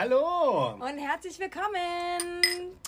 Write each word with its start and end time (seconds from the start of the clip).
Hallo 0.00 0.74
Und 0.74 0.98
herzlich 0.98 1.40
willkommen 1.40 2.40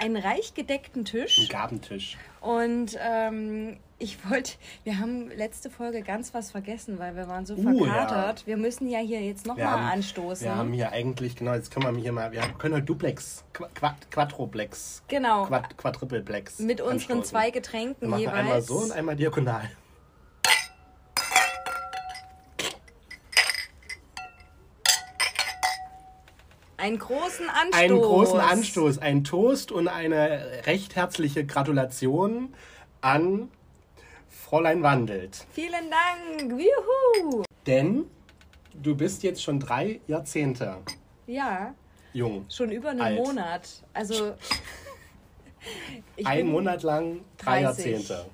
einen 0.00 0.16
reich 0.16 0.54
gedeckten 0.54 1.02
Ein 1.02 1.04
Tisch. 1.04 1.48
Gabentisch. 1.48 2.16
Und 2.40 2.96
ähm, 3.00 3.76
ich 3.98 4.18
wollte, 4.30 4.52
wir 4.84 4.98
haben 4.98 5.28
letzte 5.30 5.68
Folge 5.68 6.00
ganz 6.02 6.32
was 6.32 6.50
vergessen, 6.50 6.98
weil 6.98 7.14
wir 7.16 7.28
waren 7.28 7.44
so 7.44 7.54
Uh, 7.54 7.84
verkatert. 7.84 8.46
Wir 8.46 8.56
müssen 8.56 8.88
ja 8.88 8.98
hier 8.98 9.20
jetzt 9.20 9.44
Wir 9.44 9.52
nochmal 9.54 9.92
anstoßen. 9.92 10.46
wir 10.46 10.56
haben 10.56 10.72
hier 10.72 10.90
eigentlich, 10.92 11.36
genau, 11.36 11.52
jetzt 11.52 11.70
können 11.70 11.94
wir 11.94 12.00
hier 12.02 12.12
mal, 12.12 12.32
wir 12.32 12.40
können 12.58 12.74
heute 12.74 12.84
Duplex, 12.86 13.44
Qu 13.52 13.64
Quad 13.74 14.10
Quadroplex, 14.10 15.02
genau, 15.08 15.44
Quad 15.44 15.76
Quadripleplex 15.76 16.60
mit 16.60 16.80
unseren 16.80 17.18
anstoßen. 17.18 17.24
zwei 17.24 17.46
Wir 17.46 17.52
Getränken 17.52 18.08
machen 18.08 18.20
jeweils. 18.20 18.36
einmal 18.38 18.62
so 18.62 18.74
und 18.78 18.92
einmal 18.92 19.16
diagonal. 19.16 19.70
Einen 26.80 26.98
großen 26.98 27.48
Anstoß. 27.48 27.80
Einen 27.80 28.00
großen 28.00 28.40
Anstoß, 28.40 28.98
ein 28.98 29.24
Toast 29.24 29.72
und 29.72 29.88
eine 29.88 30.62
recht 30.66 30.96
herzliche 30.96 31.44
Gratulation 31.44 32.54
an 33.00 33.48
Fräulein 34.28 34.82
Wandelt. 34.82 35.46
Vielen 35.52 35.90
Dank. 35.90 36.52
Juhu. 36.52 37.42
Denn 37.66 38.04
du 38.74 38.94
bist 38.96 39.22
jetzt 39.22 39.42
schon 39.42 39.60
drei 39.60 40.00
Jahrzehnte 40.06 40.78
Ja, 41.26 41.74
jung. 42.12 42.46
schon 42.48 42.70
über 42.72 42.90
einen 42.90 43.00
Alt. 43.00 43.18
Monat. 43.18 43.68
Also 43.92 44.34
Ein 46.24 46.46
Monat 46.48 46.82
lang 46.82 47.20
drei 47.36 47.62
30. 47.62 47.84
Jahrzehnte 47.86 48.26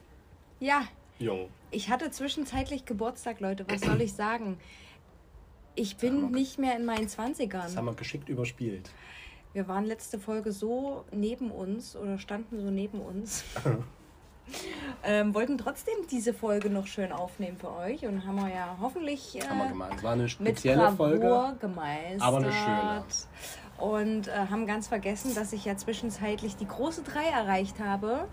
Ja, 0.60 0.82
jung. 1.18 1.48
ich 1.70 1.90
hatte 1.90 2.10
zwischenzeitlich 2.10 2.84
Geburtstag, 2.84 3.40
Leute. 3.40 3.66
Was 3.68 3.80
soll 3.80 4.00
ich 4.00 4.12
sagen? 4.12 4.58
Ich 5.76 5.96
bin 5.98 6.30
nicht 6.32 6.58
mehr 6.58 6.76
in 6.76 6.84
meinen 6.84 7.04
Das 7.04 7.18
20ern. 7.18 7.76
haben 7.76 7.84
wir 7.86 7.94
geschickt 7.94 8.28
überspielt. 8.28 8.90
Wir 9.52 9.68
waren 9.68 9.84
letzte 9.84 10.18
Folge 10.18 10.52
so 10.52 11.04
neben 11.12 11.50
uns 11.50 11.94
oder 11.96 12.18
standen 12.18 12.60
so 12.60 12.70
neben 12.70 13.00
uns. 13.00 13.44
ähm, 15.04 15.34
wollten 15.34 15.58
trotzdem 15.58 15.94
diese 16.10 16.34
Folge 16.34 16.70
noch 16.70 16.86
schön 16.86 17.12
aufnehmen 17.12 17.56
für 17.56 17.72
euch 17.74 18.04
und 18.06 18.26
haben 18.26 18.36
wir 18.36 18.48
ja 18.48 18.76
hoffentlich 18.80 19.36
äh, 19.36 19.46
Haben 19.46 19.58
wir 19.58 19.68
gemacht. 19.68 19.92
Es 19.96 20.02
war 20.02 20.12
eine 20.12 20.22
mit 20.22 20.30
spezielle 20.32 20.78
Bravour 20.82 20.96
Folge. 20.96 21.56
gemeistert. 21.60 22.22
aber 22.22 22.36
eine 22.38 22.52
schöne. 22.52 23.04
Und 23.78 24.28
äh, 24.28 24.32
haben 24.50 24.66
ganz 24.66 24.88
vergessen, 24.88 25.34
dass 25.34 25.52
ich 25.52 25.64
ja 25.66 25.76
zwischenzeitlich 25.76 26.56
die 26.56 26.66
große 26.66 27.02
3 27.02 27.22
erreicht 27.24 27.80
habe. 27.80 28.26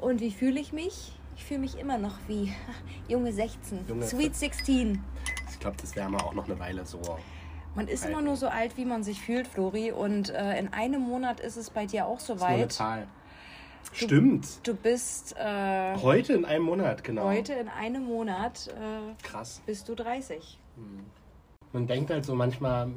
Und 0.00 0.20
wie 0.20 0.30
fühle 0.30 0.58
ich 0.58 0.72
mich? 0.72 1.12
Ich 1.36 1.44
fühle 1.44 1.60
mich 1.60 1.78
immer 1.78 1.98
noch 1.98 2.16
wie 2.28 2.52
junge 3.08 3.32
16. 3.32 3.86
Junge 3.88 4.06
Sweet 4.06 4.34
16. 4.36 5.02
Ich 5.62 5.64
glaube, 5.64 5.76
das 5.80 5.94
werden 5.94 6.10
wir 6.10 6.24
auch 6.24 6.34
noch 6.34 6.46
eine 6.46 6.58
Weile 6.58 6.84
so. 6.84 7.00
Man 7.76 7.86
ist 7.86 8.04
immer 8.04 8.20
nur 8.20 8.34
so 8.34 8.48
alt, 8.48 8.76
wie 8.76 8.84
man 8.84 9.04
sich 9.04 9.20
fühlt, 9.20 9.46
Flori. 9.46 9.92
Und 9.92 10.30
äh, 10.30 10.58
in 10.58 10.72
einem 10.72 11.02
Monat 11.02 11.38
ist 11.38 11.56
es 11.56 11.70
bei 11.70 11.86
dir 11.86 12.06
auch 12.06 12.16
Das 12.16 12.30
ist 12.30 12.38
nur 12.40 12.48
eine. 12.48 12.66
Zahl. 12.66 13.06
Stimmt. 13.92 14.66
Du 14.66 14.74
bist 14.74 15.36
äh, 15.38 15.94
Heute 15.98 16.32
in 16.32 16.44
einem 16.44 16.64
Monat, 16.64 17.04
genau. 17.04 17.26
heute 17.26 17.52
in 17.52 17.68
einem 17.68 18.02
Monat 18.02 18.70
äh, 18.70 19.22
Krass. 19.22 19.62
bist 19.64 19.88
du 19.88 19.94
30. 19.94 20.58
Man 21.72 21.86
denkt 21.86 22.10
halt 22.10 22.24
so 22.24 22.34
manchmal 22.34 22.88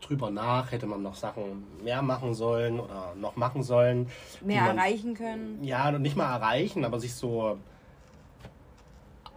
drüber 0.00 0.32
nach, 0.32 0.72
hätte 0.72 0.86
man 0.86 1.04
noch 1.04 1.14
Sachen 1.14 1.64
mehr 1.84 2.02
machen 2.02 2.34
sollen 2.34 2.80
oder 2.80 3.14
noch 3.14 3.36
machen 3.36 3.62
sollen. 3.62 4.08
Mehr 4.40 4.62
man, 4.62 4.78
erreichen 4.78 5.14
können. 5.14 5.62
Ja, 5.62 5.92
nicht 5.92 6.16
mal 6.16 6.34
erreichen, 6.34 6.84
aber 6.84 6.98
sich 6.98 7.14
so 7.14 7.56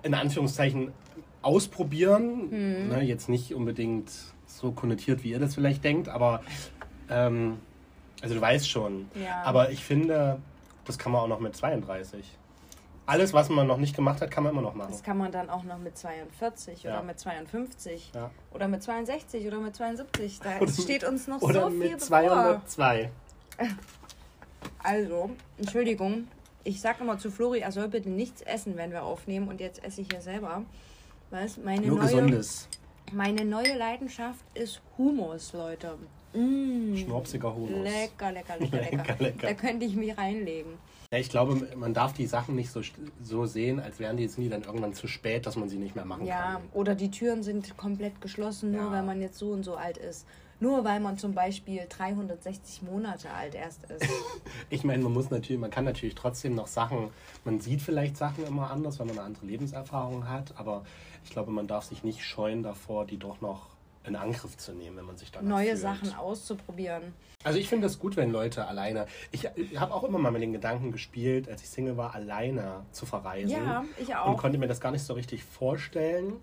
in 0.01 0.15
Anführungszeichen 0.15 0.91
ausprobieren. 1.41 2.49
Hm. 2.49 2.87
Ne, 2.89 3.01
jetzt 3.03 3.29
nicht 3.29 3.53
unbedingt 3.53 4.11
so 4.45 4.71
konnotiert, 4.71 5.23
wie 5.23 5.31
ihr 5.31 5.39
das 5.39 5.55
vielleicht 5.55 5.83
denkt, 5.83 6.09
aber 6.09 6.41
ähm, 7.09 7.59
also 8.21 8.35
du 8.35 8.41
weißt 8.41 8.69
schon. 8.69 9.09
Ja. 9.15 9.43
Aber 9.43 9.71
ich 9.71 9.83
finde, 9.83 10.39
das 10.85 10.97
kann 10.97 11.11
man 11.11 11.21
auch 11.21 11.27
noch 11.27 11.39
mit 11.39 11.55
32. 11.55 12.35
Alles, 13.05 13.33
was 13.33 13.49
man 13.49 13.65
noch 13.65 13.77
nicht 13.77 13.95
gemacht 13.95 14.21
hat, 14.21 14.29
kann 14.29 14.43
man 14.43 14.53
immer 14.53 14.61
noch 14.61 14.75
machen. 14.75 14.91
Das 14.91 15.01
kann 15.01 15.17
man 15.17 15.31
dann 15.31 15.49
auch 15.49 15.63
noch 15.63 15.79
mit 15.79 15.97
42 15.97 16.83
Ja. 16.83 16.93
oder 16.93 17.03
mit 17.03 17.19
52 17.19 18.11
Ja. 18.13 18.29
oder 18.53 18.67
mit 18.67 18.83
62 18.83 19.47
oder 19.47 19.59
mit 19.59 19.75
72. 19.75 20.39
Da 20.41 20.59
Oder 20.59 20.71
steht 20.71 21.03
uns 21.03 21.27
noch 21.27 21.41
Oder 21.41 21.61
so 21.63 21.69
viel 21.69 21.79
mit 21.79 21.91
bevor. 21.93 22.07
202. 22.67 23.09
Also, 24.83 25.31
Entschuldigung, 25.57 26.27
ich 26.63 26.81
sag 26.81 27.01
immer 27.01 27.17
zu 27.17 27.31
Flori, 27.31 27.59
er 27.59 27.71
soll 27.71 27.87
bitte 27.87 28.09
nichts 28.09 28.41
essen, 28.41 28.77
wenn 28.77 28.91
wir 28.91 29.03
aufnehmen 29.03 29.47
und 29.47 29.59
jetzt 29.59 29.83
esse 29.83 30.01
ich 30.01 30.07
hier 30.11 30.21
selber. 30.21 30.63
Was? 31.31 31.57
Meine 31.57 31.85
Nur 31.85 31.97
neue, 31.97 32.05
Gesundes. 32.07 32.67
Meine 33.13 33.45
neue 33.45 33.75
Leidenschaft 33.77 34.43
ist 34.53 34.81
Humus, 34.97 35.53
Leute. 35.53 35.95
Mm. 36.33 36.95
Schnurpsiger 36.95 37.53
Humus. 37.55 37.83
Lecker, 37.83 38.31
lecker, 38.31 38.57
lecker, 38.59 38.77
lecker, 38.77 38.97
Lecker, 38.97 39.15
lecker. 39.23 39.47
Da 39.47 39.53
könnte 39.53 39.85
ich 39.85 39.95
mich 39.95 40.17
reinlegen. 40.17 40.73
Ja, 41.11 41.17
ich 41.17 41.29
glaube, 41.29 41.67
man 41.75 41.93
darf 41.95 42.13
die 42.13 42.27
Sachen 42.27 42.55
nicht 42.55 42.69
so, 42.71 42.81
so 43.23 43.45
sehen, 43.47 43.79
als 43.79 43.99
wären 43.99 44.15
die, 44.15 44.27
sind 44.27 44.43
die 44.43 44.49
dann 44.49 44.61
irgendwann 44.61 44.93
zu 44.93 45.07
spät, 45.07 45.47
dass 45.47 45.55
man 45.55 45.67
sie 45.67 45.77
nicht 45.77 45.95
mehr 45.95 46.05
machen 46.05 46.25
Ja, 46.25 46.53
kann. 46.53 46.61
oder 46.73 46.93
die 46.93 47.09
Türen 47.09 47.41
sind 47.41 47.75
komplett 47.77 48.21
geschlossen, 48.21 48.71
nur 48.71 48.83
Ja. 48.85 48.91
weil 48.91 49.03
man 49.03 49.19
jetzt 49.19 49.39
so 49.39 49.49
und 49.51 49.63
so 49.63 49.75
alt 49.75 49.97
ist. 49.97 50.27
Nur 50.59 50.83
weil 50.83 50.99
man 50.99 51.17
zum 51.17 51.33
Beispiel 51.33 51.81
360 51.87 52.83
Monate 52.83 53.31
alt 53.31 53.55
erst 53.55 53.83
ist. 53.89 54.05
Ich 54.69 54.83
meine, 54.83 55.01
man 55.01 55.13
muss 55.13 55.31
natürlich, 55.31 55.59
man 55.59 55.71
kann 55.71 55.85
natürlich 55.85 56.13
trotzdem 56.15 56.53
noch 56.53 56.67
Sachen, 56.67 57.09
man 57.43 57.59
sieht 57.59 57.81
vielleicht 57.81 58.17
Sachen 58.17 58.45
immer 58.45 58.69
anders, 58.69 58.99
wenn 58.99 59.07
man 59.07 59.17
eine 59.17 59.25
andere 59.27 59.45
Lebenserfahrung 59.47 60.29
hat, 60.29 60.53
aber 60.57 60.83
ich 61.23 61.31
glaube, 61.31 61.51
man 61.51 61.67
darf 61.67 61.85
sich 61.85 62.03
nicht 62.03 62.23
scheuen 62.23 62.63
davor, 62.63 63.05
die 63.05 63.17
doch 63.17 63.41
noch 63.41 63.67
in 64.05 64.15
Angriff 64.15 64.57
zu 64.57 64.73
nehmen, 64.73 64.97
wenn 64.97 65.05
man 65.05 65.17
sich 65.17 65.31
dann 65.31 65.47
Neue 65.47 65.77
Sachen 65.77 66.13
auszuprobieren. 66.15 67.13
Also 67.43 67.59
ich 67.59 67.69
finde 67.69 67.87
es 67.87 67.99
gut, 67.99 68.17
wenn 68.17 68.31
Leute 68.31 68.67
alleine. 68.67 69.05
Ich, 69.31 69.47
ich 69.55 69.79
habe 69.79 69.93
auch 69.93 70.03
immer 70.03 70.19
mal 70.19 70.31
mit 70.31 70.41
den 70.41 70.53
Gedanken 70.53 70.91
gespielt, 70.91 71.47
als 71.47 71.61
ich 71.61 71.69
Single 71.69 71.95
war, 71.95 72.15
alleine 72.15 72.85
zu 72.91 73.05
verreisen. 73.05 73.51
Ja, 73.51 73.85
ich 73.97 74.09
Und 74.09 74.15
auch. 74.15 74.37
konnte 74.37 74.57
mir 74.57 74.67
das 74.67 74.81
gar 74.81 74.91
nicht 74.91 75.03
so 75.03 75.13
richtig 75.13 75.43
vorstellen. 75.43 76.37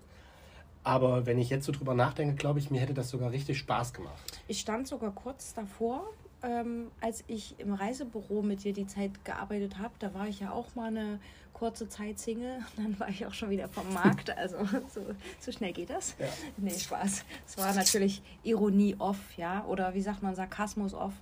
Aber 0.83 1.25
wenn 1.25 1.37
ich 1.37 1.49
jetzt 1.49 1.65
so 1.65 1.71
drüber 1.71 1.93
nachdenke, 1.93 2.35
glaube 2.35 2.59
ich, 2.59 2.71
mir 2.71 2.79
hätte 2.79 2.93
das 2.93 3.09
sogar 3.09 3.31
richtig 3.31 3.57
Spaß 3.57 3.93
gemacht. 3.93 4.41
Ich 4.47 4.59
stand 4.59 4.87
sogar 4.87 5.11
kurz 5.11 5.53
davor, 5.53 6.07
ähm, 6.43 6.91
als 7.01 7.23
ich 7.27 7.59
im 7.59 7.73
Reisebüro 7.73 8.41
mit 8.41 8.63
dir 8.63 8.73
die 8.73 8.87
Zeit 8.87 9.25
gearbeitet 9.25 9.79
habe. 9.79 9.93
Da 9.99 10.13
war 10.13 10.27
ich 10.27 10.39
ja 10.39 10.51
auch 10.51 10.75
mal 10.75 10.87
eine 10.87 11.19
kurze 11.57 11.89
Zeit 11.89 12.19
Single. 12.19 12.59
Dann 12.77 12.99
war 12.99 13.09
ich 13.09 13.25
auch 13.25 13.33
schon 13.33 13.49
wieder 13.49 13.67
vom 13.67 13.91
Markt. 13.93 14.35
Also 14.37 14.57
so, 14.93 15.01
so 15.39 15.51
schnell 15.51 15.73
geht 15.73 15.89
das. 15.89 16.15
Ja. 16.19 16.25
Nee, 16.57 16.71
Spaß. 16.71 17.25
Es 17.47 17.57
war 17.57 17.73
natürlich 17.73 18.21
Ironie 18.43 18.95
off, 18.99 19.17
ja. 19.37 19.65
Oder 19.65 19.93
wie 19.93 20.01
sagt 20.01 20.23
man, 20.23 20.35
Sarkasmus 20.35 20.93
off. 20.93 21.13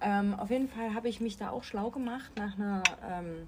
Ähm, 0.00 0.34
auf 0.34 0.50
jeden 0.50 0.68
Fall 0.68 0.94
habe 0.94 1.08
ich 1.08 1.20
mich 1.20 1.36
da 1.36 1.50
auch 1.50 1.64
schlau 1.64 1.90
gemacht 1.90 2.32
nach 2.36 2.56
einer 2.56 2.82
ähm, 3.08 3.46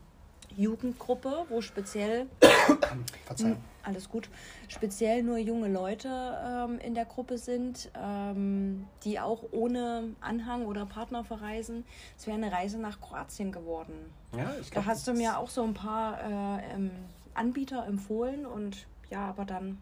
Jugendgruppe, 0.57 1.45
wo 1.49 1.61
speziell 1.61 2.27
Verzeihung. 3.25 3.57
alles 3.83 4.09
gut. 4.09 4.29
Speziell 4.69 5.23
nur 5.23 5.39
junge 5.39 5.69
Leute 5.69 6.09
ähm, 6.09 6.79
in 6.79 6.95
der 6.95 7.05
Gruppe 7.05 7.37
sind, 7.37 7.91
ähm, 8.01 8.87
die 9.05 9.21
auch 9.21 9.43
ohne 9.53 10.15
Anhang 10.21 10.67
oder 10.67 10.87
Partner 10.87 11.25
verreisen. 11.25 11.85
Es 12.17 12.27
wäre 12.27 12.37
eine 12.37 12.53
Reise 12.53 12.79
nach 12.79 13.01
Kroatien 13.01 13.53
geworden. 13.53 13.95
Ja, 14.37 14.53
ich 14.61 14.69
Da 14.71 14.81
glaub, 14.81 14.87
hast 14.87 15.07
du 15.09 15.13
mir 15.15 15.39
auch 15.39 15.49
so 15.49 15.63
ein 15.65 15.75
paar 15.75 16.21
äh, 16.23 16.75
ähm, 16.75 16.91
Anbieter 17.35 17.87
empfohlen 17.87 18.47
und 18.47 18.87
ja, 19.11 19.29
aber 19.29 19.45
dann 19.45 19.81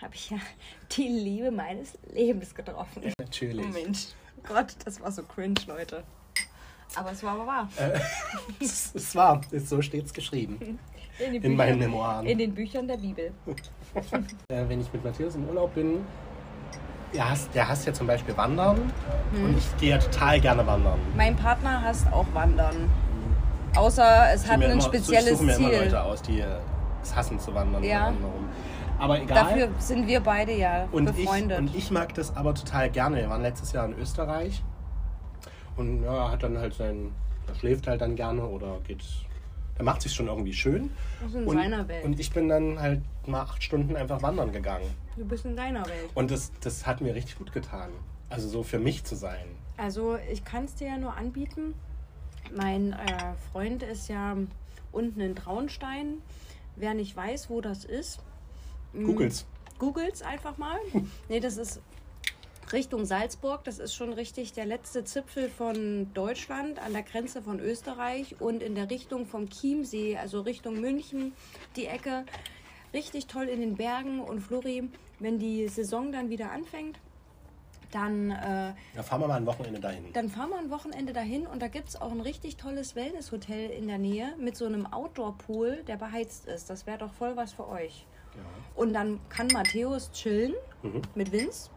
habe 0.00 0.14
ich 0.14 0.30
ja 0.30 0.38
die 0.96 1.08
Liebe 1.08 1.50
meines 1.50 1.98
Lebens 2.12 2.54
getroffen. 2.54 3.02
Natürlich. 3.18 3.66
Moment. 3.66 4.14
Gott, 4.46 4.74
das 4.84 5.00
war 5.00 5.12
so 5.12 5.22
cringe, 5.22 5.60
Leute. 5.66 6.02
Aber 6.94 7.12
es 7.12 7.22
war 7.22 7.32
aber 7.34 7.46
wahr. 7.46 7.68
Es 8.60 8.94
es 8.94 9.14
war, 9.14 9.40
es- 9.50 9.68
so 9.68 9.80
steht 9.80 10.04
es 10.06 10.12
geschrieben. 10.12 10.78
In, 11.18 11.34
In 11.42 11.56
meinen 11.56 11.78
Memoiren. 11.78 12.26
In 12.26 12.38
den 12.38 12.54
Büchern 12.54 12.86
der 12.88 12.96
Bibel. 12.96 13.32
Äh, 14.48 14.66
wenn 14.68 14.80
ich 14.80 14.90
mit 14.90 15.04
Matthias 15.04 15.34
im 15.34 15.46
Urlaub 15.46 15.74
bin, 15.74 16.02
der 17.12 17.28
hasst, 17.28 17.54
der 17.54 17.68
hasst 17.68 17.86
ja 17.86 17.92
zum 17.92 18.06
Beispiel 18.06 18.34
Wandern. 18.38 18.90
Hm. 19.34 19.44
Und 19.44 19.58
ich 19.58 19.76
gehe 19.76 19.90
ja 19.90 19.98
total 19.98 20.40
gerne 20.40 20.66
wandern. 20.66 20.98
Mein 21.14 21.36
Partner 21.36 21.82
hasst 21.82 22.06
auch 22.10 22.24
Wandern. 22.32 22.90
Außer 23.76 24.32
es 24.34 24.44
Ich 24.44 24.50
hat 24.50 24.62
ein 24.62 24.70
immer, 24.70 24.80
spezielles 24.82 25.26
ich 25.26 25.36
suche 25.38 25.44
mir 25.44 25.54
immer 25.56 25.70
Ziel. 25.70 25.78
Leute 25.80 26.02
aus, 26.02 26.22
die 26.22 26.44
es 27.02 27.14
hassen 27.16 27.38
zu 27.40 27.54
wandern. 27.54 27.82
Ja. 27.82 28.12
warum. 28.20 28.48
Aber 28.98 29.20
egal. 29.20 29.36
Dafür 29.44 29.68
sind 29.78 30.06
wir 30.06 30.20
beide 30.20 30.52
ja 30.56 30.86
und, 30.92 31.08
ich, 31.10 31.16
befreundet. 31.16 31.58
und 31.58 31.74
ich 31.74 31.90
mag 31.90 32.14
das 32.14 32.36
aber 32.36 32.54
total 32.54 32.90
gerne. 32.90 33.16
Wir 33.16 33.30
waren 33.30 33.42
letztes 33.42 33.72
Jahr 33.72 33.86
in 33.86 33.94
Österreich. 33.98 34.62
Und 35.76 36.02
ja, 36.04 36.30
hat 36.30 36.42
dann 36.42 36.58
halt 36.58 36.74
sein, 36.74 37.12
er 37.48 37.54
schläft 37.54 37.86
halt 37.86 38.00
dann 38.02 38.14
gerne 38.14 38.46
oder 38.46 38.78
geht 38.86 39.02
Der 39.78 39.84
macht 39.84 40.02
sich 40.02 40.12
schon 40.12 40.28
irgendwie 40.28 40.52
schön. 40.52 40.90
Das 41.20 41.30
ist 41.30 41.36
in 41.36 41.46
Und, 41.46 41.56
seiner 41.56 41.88
Welt. 41.88 42.04
und 42.04 42.20
ich 42.20 42.30
bin 42.30 42.48
dann 42.48 42.78
halt 42.78 43.00
mal 43.26 43.40
acht 43.40 43.62
Stunden 43.62 43.96
einfach 43.96 44.22
wandern 44.22 44.52
gegangen. 44.52 44.84
du 45.16 45.24
bist 45.24 45.46
in 45.46 45.56
deiner 45.56 45.84
Welt. 45.86 46.10
Und 46.14 46.30
das, 46.30 46.52
das 46.60 46.86
hat 46.86 47.00
mir 47.00 47.14
richtig 47.14 47.38
gut 47.38 47.52
getan. 47.52 47.88
Also 48.28 48.48
so 48.48 48.62
für 48.62 48.78
mich 48.78 49.04
zu 49.04 49.16
sein. 49.16 49.46
Also 49.78 50.16
ich 50.30 50.44
kann 50.44 50.64
es 50.66 50.74
dir 50.74 50.88
ja 50.88 50.98
nur 50.98 51.16
anbieten. 51.16 51.74
Mein 52.54 52.92
äh, 52.92 53.34
Freund 53.52 53.82
ist 53.82 54.08
ja 54.08 54.36
unten 54.90 55.20
in 55.20 55.34
Traunstein. 55.36 56.22
Wer 56.76 56.94
nicht 56.94 57.16
weiß, 57.16 57.50
wo 57.50 57.60
das 57.60 57.84
ist, 57.84 58.20
mm, 58.92 59.04
Googles. 59.04 59.46
googles 59.78 60.22
einfach 60.22 60.58
mal. 60.58 60.78
nee, 61.28 61.40
das 61.40 61.56
ist 61.56 61.80
Richtung 62.72 63.04
Salzburg. 63.04 63.64
Das 63.64 63.78
ist 63.78 63.94
schon 63.94 64.12
richtig 64.12 64.52
der 64.52 64.66
letzte 64.66 65.04
Zipfel 65.04 65.48
von 65.48 66.12
Deutschland 66.14 66.78
an 66.78 66.92
der 66.92 67.02
Grenze 67.02 67.42
von 67.42 67.60
Österreich 67.60 68.40
und 68.40 68.62
in 68.62 68.74
der 68.74 68.90
Richtung 68.90 69.26
vom 69.26 69.48
Chiemsee, 69.50 70.16
also 70.16 70.40
Richtung 70.40 70.80
München, 70.80 71.32
die 71.76 71.86
Ecke. 71.86 72.24
Richtig 72.94 73.26
toll 73.26 73.48
in 73.48 73.60
den 73.60 73.76
Bergen 73.76 74.20
und 74.20 74.40
Flori, 74.40 74.88
wenn 75.18 75.38
die 75.38 75.68
Saison 75.68 76.12
dann 76.12 76.28
wieder 76.28 76.50
anfängt, 76.50 76.98
dann 77.94 78.30
äh, 78.30 78.72
Da 78.94 79.02
fahren 79.02 79.20
wir 79.20 79.28
mal 79.28 79.36
ein 79.36 79.46
Wochenende 79.46 79.78
dahin. 79.80 80.12
dann 80.12 80.28
fahren 80.28 80.50
wir 80.50 80.58
ein 80.58 80.70
Wochenende 80.70 81.12
dahin 81.12 81.46
und 81.46 81.62
da 81.62 81.68
gibt 81.68 81.88
es 81.90 82.00
auch 82.00 82.10
ein 82.10 82.20
richtig 82.20 82.56
tolles 82.56 82.96
Wellnesshotel 82.96 83.70
in 83.70 83.86
der 83.86 83.98
Nähe 83.98 84.34
mit 84.38 84.56
so 84.56 84.66
einem 84.66 84.86
Outdoor-Pool, 84.86 85.84
der 85.86 85.96
beheizt 85.96 86.46
ist. 86.46 86.68
Das 86.70 86.86
wäre 86.86 86.98
doch 86.98 87.12
voll 87.12 87.36
was 87.36 87.52
für 87.52 87.68
euch. 87.68 88.06
Ja. 88.34 88.40
Und 88.74 88.92
dann 88.94 89.20
kann 89.28 89.46
Matthäus 89.52 90.10
chillen 90.12 90.54
Mhm. 90.82 91.02
mit 91.14 91.30
Vince. 91.30 91.70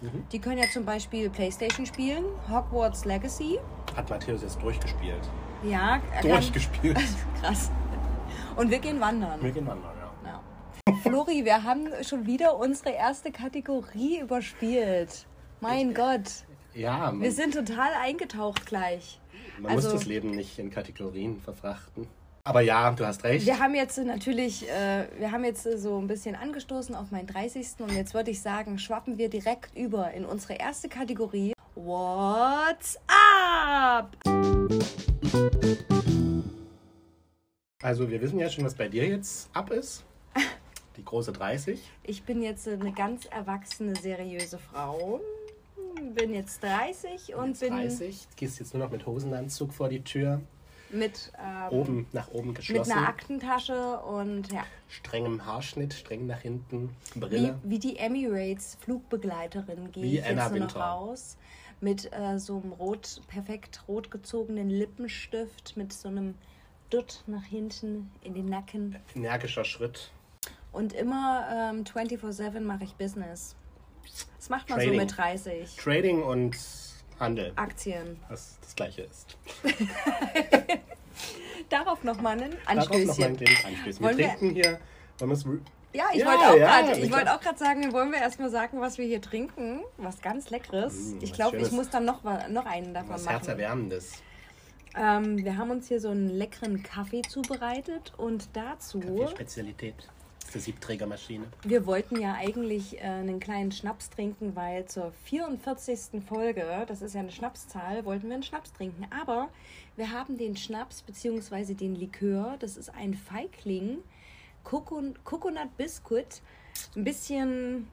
Mhm. 0.00 0.26
Die 0.30 0.38
können 0.38 0.58
ja 0.58 0.68
zum 0.70 0.84
Beispiel 0.84 1.28
Playstation 1.30 1.84
spielen, 1.86 2.24
Hogwarts 2.50 3.04
Legacy. 3.04 3.58
Hat 3.96 4.08
Matthäus 4.08 4.42
jetzt 4.42 4.60
durchgespielt. 4.62 5.28
Ja, 5.64 6.00
er 6.14 6.20
kann, 6.20 6.30
Durchgespielt. 6.30 6.98
krass. 7.42 7.70
Und 8.56 8.70
wir 8.70 8.78
gehen 8.78 9.00
wandern. 9.00 9.42
Wir 9.42 9.50
gehen 9.50 9.66
wandern, 9.66 9.92
ja. 10.24 10.30
Ja. 10.88 10.96
Flori, 11.02 11.44
wir 11.44 11.64
haben 11.64 11.88
schon 12.02 12.26
wieder 12.26 12.56
unsere 12.58 12.90
erste 12.90 13.32
Kategorie 13.32 14.20
überspielt. 14.20 15.26
Mein 15.60 15.94
Gott, 15.94 16.44
Ja, 16.74 17.10
man, 17.10 17.22
wir 17.22 17.32
sind 17.32 17.54
total 17.54 17.92
eingetaucht 18.00 18.66
gleich. 18.66 19.18
man 19.58 19.72
muss 19.72 19.84
also- 19.84 19.96
das 19.96 20.06
Leben 20.06 20.30
nicht 20.30 20.58
in 20.58 20.70
Kategorien 20.70 21.40
verfrachten. 21.40 22.06
Aber 22.44 22.60
ja, 22.60 22.92
du 22.92 23.04
hast 23.04 23.24
recht. 23.24 23.44
Wir 23.44 23.58
haben 23.58 23.74
jetzt 23.74 23.98
natürlich, 23.98 24.70
äh, 24.70 25.08
wir 25.18 25.32
haben 25.32 25.44
jetzt 25.44 25.64
so 25.64 25.98
ein 25.98 26.06
bisschen 26.06 26.36
angestoßen 26.36 26.94
auf 26.94 27.10
meinen 27.10 27.26
30. 27.26 27.66
Und 27.80 27.90
jetzt 27.90 28.14
würde 28.14 28.30
ich 28.30 28.40
sagen, 28.40 28.78
schwappen 28.78 29.18
wir 29.18 29.28
direkt 29.28 29.76
über 29.76 30.12
in 30.12 30.24
unsere 30.24 30.54
erste 30.54 30.88
Kategorie. 30.88 31.54
What's 31.74 32.98
up? 33.08 34.16
Also 37.82 38.08
wir 38.08 38.20
wissen 38.20 38.38
ja 38.38 38.48
schon, 38.48 38.64
was 38.64 38.76
bei 38.76 38.88
dir 38.88 39.06
jetzt 39.08 39.50
ab 39.52 39.70
ist. 39.70 40.04
Die 40.96 41.04
große 41.04 41.32
30. 41.32 41.80
Ich 42.04 42.22
bin 42.22 42.42
jetzt 42.42 42.68
eine 42.68 42.92
ganz 42.92 43.26
erwachsene, 43.26 43.96
seriöse 43.96 44.58
Frau. 44.58 45.20
Bin 46.14 46.34
jetzt 46.34 46.62
30 46.62 47.34
und 47.34 47.48
Jetzt 47.48 47.60
bin 47.60 47.70
30. 47.72 48.28
Gehst 48.36 48.58
jetzt 48.60 48.74
nur 48.74 48.82
noch 48.84 48.90
mit 48.90 49.06
Hosenanzug 49.06 49.72
vor 49.72 49.88
die 49.88 50.02
Tür. 50.02 50.40
mit, 50.90 51.32
ähm, 51.38 51.72
Oben, 51.72 52.06
nach 52.12 52.28
oben 52.30 52.48
mit 52.48 52.56
geschlossen. 52.58 52.92
einer 52.92 53.08
Aktentasche 53.08 53.98
und 54.00 54.52
ja, 54.52 54.64
strengem 54.88 55.44
Haarschnitt, 55.44 55.94
streng 55.94 56.26
nach 56.26 56.40
hinten. 56.40 56.94
wie, 57.14 57.20
Brille. 57.20 57.58
wie 57.64 57.78
die 57.78 57.96
Emirates 57.98 58.76
Flugbegleiterin 58.80 59.90
gehe 59.92 60.02
Wie 60.02 60.18
ich 60.18 60.24
Anna 60.24 60.44
jetzt 60.44 60.54
nur 60.54 60.66
noch 60.66 60.76
raus. 60.76 61.36
Mit 61.80 62.10
äh, 62.12 62.38
so 62.38 62.58
einem 62.62 62.72
rot, 62.72 63.20
perfekt 63.26 63.82
rot 63.88 64.10
gezogenen 64.10 64.70
Lippenstift, 64.70 65.76
mit 65.76 65.92
so 65.92 66.08
einem 66.08 66.34
Dutt 66.90 67.24
nach 67.26 67.44
hinten 67.44 68.10
in 68.22 68.34
den 68.34 68.46
Nacken. 68.46 68.96
Energischer 69.14 69.64
Schritt. 69.64 70.10
Und 70.72 70.92
immer 70.92 71.46
ähm, 71.74 71.84
24-7 71.84 72.60
mache 72.60 72.84
ich 72.84 72.94
Business. 72.94 73.56
Das 74.38 74.48
macht 74.48 74.68
man 74.68 74.78
Trading. 74.78 74.94
so 74.94 75.00
mit 75.00 75.16
30. 75.16 75.76
Trading 75.76 76.22
und 76.22 76.56
Handel. 77.18 77.52
Aktien. 77.56 78.20
Was 78.28 78.58
das 78.60 78.74
gleiche 78.76 79.02
ist. 79.02 79.36
Darauf 81.68 82.04
nochmal 82.04 82.40
ein 82.42 82.50
Darauf 82.66 82.90
noch 82.90 83.18
mal 83.18 83.26
ein 83.26 83.38
Anstößchen. 83.38 83.38
Anstößchen. 83.38 83.84
Wir 83.84 84.00
Wollen 84.00 84.18
wir- 84.18 84.28
trinken 84.28 84.50
hier. 84.54 84.78
Wollen 85.18 85.30
Ja, 85.92 86.04
ich 86.12 86.18
Ja, 86.20 86.26
wollte 86.26 86.40
auch 86.50 86.56
ja, 86.58 86.80
gerade 86.82 87.10
wollt 87.10 87.28
gerade 87.40 87.58
sagen, 87.58 87.92
wollen 87.92 88.12
wir 88.12 88.18
erstmal 88.18 88.50
sagen, 88.50 88.80
was 88.82 88.98
wir 88.98 89.06
hier 89.06 89.22
trinken. 89.22 89.80
Was 89.96 90.20
ganz 90.20 90.50
Leckeres. 90.50 90.94
Mm, 91.14 91.18
ich 91.22 91.30
was 91.30 91.36
glaube, 91.36 91.56
ich 91.56 91.70
muss 91.72 91.88
dann 91.88 92.04
noch, 92.04 92.22
noch 92.50 92.66
einen 92.66 92.92
davon 92.92 93.10
was 93.14 93.24
machen. 93.24 93.36
Herzerwärmendes. 93.36 94.12
Ähm, 94.94 95.38
wir 95.42 95.56
haben 95.56 95.70
uns 95.70 95.88
hier 95.88 96.00
so 96.00 96.10
einen 96.10 96.28
leckeren 96.28 96.82
Kaffee 96.82 97.22
zubereitet 97.22 98.12
und 98.18 98.48
dazu, 98.52 99.00
Kaffeespezialität. 99.00 99.94
Die 100.54 100.58
Siebträgermaschine. 100.60 101.46
wir 101.64 101.86
wollten 101.86 102.20
ja 102.20 102.34
eigentlich 102.34 102.98
äh, 102.98 103.02
einen 103.02 103.40
kleinen 103.40 103.72
Schnaps 103.72 104.08
trinken, 104.10 104.54
weil 104.56 104.86
zur 104.86 105.12
44. 105.24 106.22
Folge, 106.26 106.84
das 106.86 107.02
ist 107.02 107.14
ja 107.14 107.20
eine 107.20 107.30
Schnapszahl, 107.32 108.04
wollten 108.04 108.28
wir 108.28 108.34
einen 108.34 108.42
Schnaps 108.42 108.72
trinken. 108.72 109.06
Aber 109.10 109.48
wir 109.96 110.10
haben 110.12 110.38
den 110.38 110.56
Schnaps 110.56 111.02
bzw. 111.02 111.74
den 111.74 111.94
Likör, 111.96 112.56
das 112.58 112.76
ist 112.76 112.90
ein 112.90 113.14
Feigling, 113.14 113.98
Coco- 114.64 115.14
Coconut 115.24 115.76
Biscuit, 115.76 116.40
ein 116.94 117.04
bisschen 117.04 117.88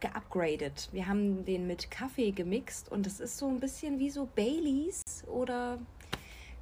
geupgradet. 0.00 0.88
Wir 0.92 1.08
haben 1.08 1.44
den 1.44 1.66
mit 1.66 1.90
Kaffee 1.90 2.30
gemixt 2.30 2.90
und 2.92 3.06
das 3.06 3.18
ist 3.20 3.38
so 3.38 3.48
ein 3.48 3.60
bisschen 3.60 3.98
wie 3.98 4.10
so 4.10 4.28
Baileys 4.36 5.02
oder 5.26 5.78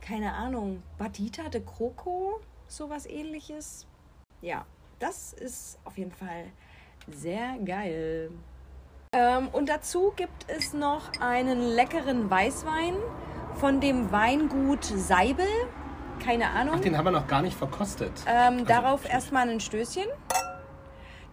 keine 0.00 0.32
Ahnung, 0.34 0.82
Badita 0.98 1.48
de 1.48 1.60
Croco, 1.64 2.40
sowas 2.68 3.06
ähnliches. 3.06 3.86
Ja, 4.40 4.64
das 4.98 5.32
ist 5.32 5.78
auf 5.84 5.98
jeden 5.98 6.12
Fall 6.12 6.44
sehr 7.10 7.56
geil. 7.64 8.30
Ähm, 9.12 9.48
und 9.48 9.68
dazu 9.68 10.12
gibt 10.16 10.46
es 10.48 10.72
noch 10.72 11.10
einen 11.20 11.60
leckeren 11.60 12.28
Weißwein 12.30 12.94
von 13.54 13.80
dem 13.80 14.10
Weingut 14.12 14.84
Seibel. 14.84 15.46
Keine 16.22 16.50
Ahnung. 16.50 16.76
Ach, 16.78 16.80
den 16.80 16.96
haben 16.96 17.04
wir 17.04 17.12
noch 17.12 17.26
gar 17.26 17.42
nicht 17.42 17.56
verkostet. 17.56 18.12
Ähm, 18.26 18.54
Also, 18.54 18.64
darauf 18.64 19.08
erstmal 19.08 19.48
ein 19.48 19.60
Stößchen. 19.60 20.06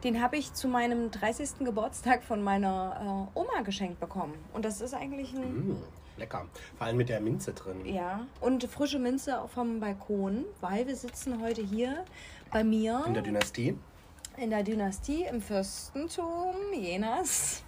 Den 0.03 0.21
habe 0.21 0.35
ich 0.35 0.53
zu 0.53 0.67
meinem 0.67 1.11
30. 1.11 1.59
Geburtstag 1.59 2.23
von 2.23 2.43
meiner 2.43 3.29
äh, 3.33 3.39
Oma 3.39 3.61
geschenkt 3.63 3.99
bekommen. 4.01 4.33
Und 4.53 4.65
das 4.65 4.81
ist 4.81 4.93
eigentlich 4.93 5.33
ein. 5.33 5.69
Mm, 5.69 5.77
lecker. 6.17 6.45
Vor 6.77 6.87
allem 6.87 6.97
mit 6.97 7.07
der 7.07 7.21
Minze 7.21 7.53
drin. 7.53 7.85
Ja, 7.85 8.25
und 8.41 8.65
frische 8.65 8.99
Minze 8.99 9.41
auch 9.41 9.49
vom 9.49 9.79
Balkon, 9.79 10.43
weil 10.59 10.87
wir 10.87 10.95
sitzen 10.97 11.41
heute 11.41 11.61
hier 11.61 12.03
bei 12.53 12.63
mir 12.63 13.03
In 13.07 13.13
der 13.13 13.23
Dynastie. 13.23 13.77
in 14.37 14.49
der 14.49 14.63
Dynastie 14.63 15.23
im 15.29 15.41
Fürstentum 15.41 16.55
Jenas. 16.73 17.63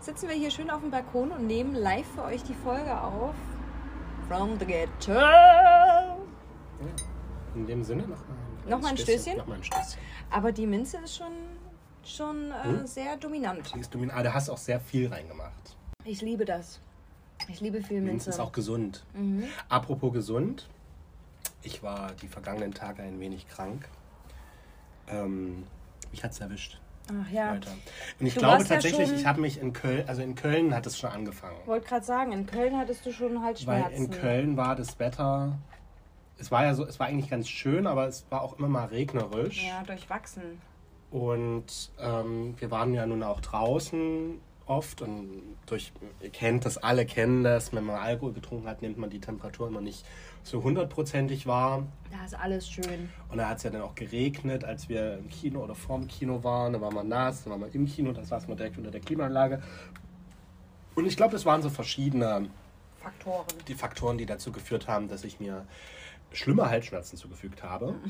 Sitzen 0.00 0.28
wir 0.28 0.34
hier 0.34 0.50
schön 0.50 0.70
auf 0.70 0.80
dem 0.80 0.90
Balkon 0.90 1.30
und 1.32 1.46
nehmen 1.46 1.74
live 1.74 2.06
für 2.14 2.24
euch 2.24 2.42
die 2.42 2.54
Folge 2.54 2.98
auf. 3.00 3.34
From 4.28 4.58
the 4.58 4.64
Ghetto. 4.64 5.12
In 7.54 7.66
dem 7.66 7.84
Sinne 7.84 8.02
noch 8.02 8.16
mal 8.28 8.36
Noch 8.68 8.80
mal 8.80 8.88
ein 8.90 8.96
Stößchen? 8.98 9.36
Noch 9.36 9.46
mal 9.46 9.56
ein 9.56 9.64
Stößchen. 9.64 10.00
Aber 10.30 10.52
die 10.52 10.66
Minze 10.66 10.98
ist 10.98 11.16
schon, 11.16 11.32
schon 12.04 12.50
äh, 12.50 12.64
Hm? 12.64 12.86
sehr 12.86 13.16
dominant. 13.16 13.72
Die 13.74 13.80
ist 13.80 13.94
domin- 13.94 14.10
ah, 14.10 14.22
du 14.22 14.32
hast 14.32 14.48
auch 14.48 14.56
sehr 14.58 14.80
viel 14.80 15.08
reingemacht. 15.08 15.76
Ich 16.04 16.22
liebe 16.22 16.44
das. 16.44 16.80
Ich 17.48 17.60
liebe 17.60 17.82
viel 17.82 17.98
Minze 18.00 18.12
Minze. 18.12 18.30
ist 18.30 18.38
auch 18.40 18.52
gesund. 18.52 19.04
Mhm. 19.14 19.44
Apropos 19.68 20.12
gesund. 20.12 20.68
Ich 21.62 21.82
war 21.82 22.12
die 22.22 22.28
vergangenen 22.28 22.72
Tage 22.72 23.02
ein 23.02 23.20
wenig 23.20 23.46
krank. 23.48 23.88
Ähm, 25.08 25.64
mich 26.10 26.22
hat's 26.24 26.40
erwischt. 26.40 26.78
Ach 27.10 27.30
ja, 27.30 27.54
Leute. 27.54 27.68
Und 28.20 28.26
ich 28.26 28.34
Du 28.34 28.40
glaube 28.40 28.62
ja 28.62 28.68
tatsächlich, 28.68 29.08
schon- 29.08 29.16
ich 29.18 29.26
habe 29.26 29.40
mich 29.40 29.60
in 29.60 29.72
Köln, 29.72 30.04
also 30.08 30.22
in 30.22 30.34
Köln 30.36 30.74
hat 30.74 30.86
es 30.86 30.98
schon 30.98 31.10
angefangen. 31.10 31.56
wollte 31.66 31.86
gerade 31.88 32.04
sagen, 32.04 32.32
in 32.32 32.46
Köln 32.46 32.76
hattest 32.78 33.04
du 33.04 33.12
schon 33.12 33.42
halt 33.42 33.66
Weil 33.66 33.82
Schmerzen. 33.82 34.04
in 34.04 34.10
Köln 34.10 34.56
war 34.56 34.76
das 34.76 34.98
Wetter, 35.00 35.58
es 36.38 36.50
war 36.52 36.64
ja 36.64 36.74
so, 36.74 36.84
es 36.86 37.00
war 37.00 37.08
eigentlich 37.08 37.28
ganz 37.30 37.48
schön, 37.48 37.86
aber 37.86 38.06
es 38.06 38.24
war 38.30 38.42
auch 38.42 38.58
immer 38.58 38.68
mal 38.68 38.86
regnerisch. 38.86 39.64
Ja, 39.66 39.82
durchwachsen. 39.82 40.60
Und 41.10 41.90
ähm, 41.98 42.54
wir 42.58 42.70
waren 42.70 42.94
ja 42.94 43.04
nun 43.04 43.22
auch 43.22 43.40
draußen 43.40 44.40
oft 44.66 45.02
und 45.02 45.42
durch, 45.66 45.92
ihr 46.20 46.30
kennt 46.30 46.64
das, 46.64 46.78
alle 46.78 47.06
kennen 47.06 47.44
das, 47.44 47.72
wenn 47.72 47.84
man 47.84 47.96
Alkohol 47.96 48.32
getrunken 48.32 48.68
hat, 48.68 48.82
nimmt 48.82 48.98
man 48.98 49.10
die 49.10 49.20
Temperatur 49.20 49.68
immer 49.68 49.80
nicht 49.80 50.04
so 50.42 50.62
hundertprozentig 50.62 51.46
wahr. 51.46 51.86
Da 52.10 52.24
ist 52.24 52.34
alles 52.34 52.68
schön. 52.68 53.08
Und 53.28 53.38
da 53.38 53.48
hat 53.48 53.58
es 53.58 53.62
ja 53.62 53.70
dann 53.70 53.82
auch 53.82 53.94
geregnet, 53.94 54.64
als 54.64 54.88
wir 54.88 55.18
im 55.18 55.28
Kino 55.28 55.62
oder 55.62 55.74
vorm 55.74 56.08
Kino 56.08 56.42
waren. 56.42 56.72
Da 56.72 56.80
waren 56.80 56.94
wir 56.94 57.04
nass, 57.04 57.44
dann 57.44 57.52
waren 57.52 57.60
wir 57.60 57.74
im 57.74 57.86
Kino, 57.86 58.12
da 58.12 58.24
saßen 58.24 58.48
wir 58.48 58.56
direkt 58.56 58.78
unter 58.78 58.90
der 58.90 59.00
Klimaanlage. 59.00 59.62
Und 60.94 61.06
ich 61.06 61.16
glaube, 61.16 61.36
es 61.36 61.46
waren 61.46 61.62
so 61.62 61.70
verschiedene 61.70 62.48
Faktoren. 62.96 63.46
die 63.68 63.74
Faktoren, 63.74 64.18
die 64.18 64.26
dazu 64.26 64.52
geführt 64.52 64.88
haben, 64.88 65.08
dass 65.08 65.24
ich 65.24 65.40
mir 65.40 65.66
schlimme 66.32 66.68
Halsschmerzen 66.68 67.16
zugefügt 67.16 67.62
habe. 67.62 67.94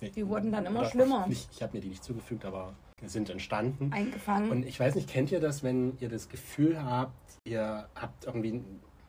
Die 0.00 0.26
wurden 0.26 0.50
dann 0.50 0.64
immer 0.64 0.86
schlimmer. 0.86 1.26
Nicht, 1.26 1.50
ich 1.52 1.62
habe 1.62 1.76
mir 1.76 1.82
die 1.82 1.88
nicht 1.88 2.02
zugefügt, 2.02 2.46
aber 2.46 2.72
sind 3.08 3.30
entstanden. 3.30 3.92
Eingefangen. 3.92 4.50
Und 4.50 4.66
ich 4.66 4.78
weiß 4.78 4.94
nicht, 4.94 5.08
kennt 5.08 5.32
ihr 5.32 5.40
das, 5.40 5.62
wenn 5.62 5.96
ihr 6.00 6.08
das 6.08 6.28
Gefühl 6.28 6.82
habt, 6.82 7.14
ihr 7.44 7.88
habt 7.94 8.26
irgendwie 8.26 8.62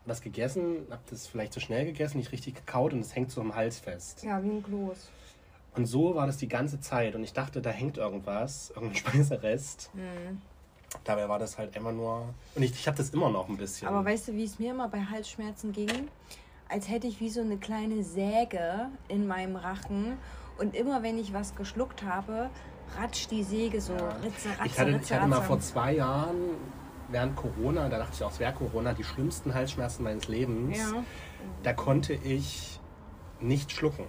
was 0.06 0.22
gegessen, 0.22 0.88
habe 0.90 1.02
das 1.10 1.28
vielleicht 1.28 1.54
zu 1.54 1.60
schnell 1.60 1.86
gegessen, 1.86 2.18
nicht 2.18 2.32
richtig 2.32 2.56
gekaut 2.56 2.94
und 2.94 3.00
es 3.00 3.16
hängt 3.16 3.32
so 3.32 3.42
im 3.42 3.56
Hals 3.56 3.80
fest. 3.80 4.24
Ja, 4.24 4.44
wie 4.44 4.50
ein 4.50 4.64
Kloß. 4.64 5.12
Und 5.76 5.86
so 5.86 6.16
war 6.16 6.28
das 6.28 6.38
die 6.38 6.48
ganze 6.48 6.80
Zeit 6.80 7.16
und 7.16 7.24
ich 7.24 7.34
dachte, 7.34 7.62
da 7.62 7.70
hängt 7.70 7.98
irgendwas, 7.98 8.72
irgendein 8.72 8.96
Speiserest. 8.98 9.92
Mhm. 9.94 10.42
Dabei 11.06 11.30
war 11.30 11.40
das 11.40 11.58
halt 11.58 11.76
immer 11.76 11.92
nur. 11.92 12.34
Und 12.56 12.64
ich, 12.64 12.72
ich 12.72 12.88
habe 12.88 12.98
das 12.98 13.12
immer 13.12 13.30
noch 13.30 13.48
ein 13.48 13.56
bisschen. 13.56 13.88
Aber 13.88 14.04
weißt 14.04 14.30
du, 14.30 14.34
wie 14.34 14.44
es 14.44 14.60
mir 14.60 14.72
immer 14.72 14.90
bei 14.90 15.00
Halsschmerzen 15.00 15.72
ging? 15.72 16.10
Als 16.68 16.90
hätte 16.90 17.08
ich 17.08 17.20
wie 17.22 17.30
so 17.30 17.42
eine 17.42 17.58
kleine 17.58 18.04
Säge 18.04 18.90
in 19.08 19.26
meinem 19.28 19.56
Rachen. 19.56 20.18
Und 20.58 20.76
immer 20.76 21.02
wenn 21.02 21.18
ich 21.18 21.34
was 21.34 21.56
geschluckt 21.56 22.04
habe, 22.04 22.50
ratscht 23.00 23.32
die 23.32 23.44
Säge 23.44 23.80
so. 23.82 23.94
Ja. 23.94 24.10
Ritze, 24.24 24.50
ratze, 24.50 24.66
ich 24.66 24.80
hatte, 24.80 24.94
ritze, 24.94 25.04
ich 25.04 25.14
hatte 25.14 25.28
mal 25.28 25.42
vor 25.42 25.60
zwei 25.60 25.94
Jahren 25.96 26.36
während 27.10 27.36
Corona, 27.36 27.90
da 27.90 27.98
dachte 28.00 28.14
ich 28.16 28.24
auch, 28.24 28.32
es 28.32 28.40
wäre 28.40 28.54
Corona, 28.54 28.94
die 28.94 29.04
schlimmsten 29.04 29.54
Halsschmerzen 29.54 30.04
meines 30.04 30.28
Lebens. 30.28 30.78
Ja. 30.78 31.04
Da 31.64 31.74
konnte 31.74 32.14
ich 32.14 32.80
nicht 33.40 33.72
schlucken. 33.72 34.06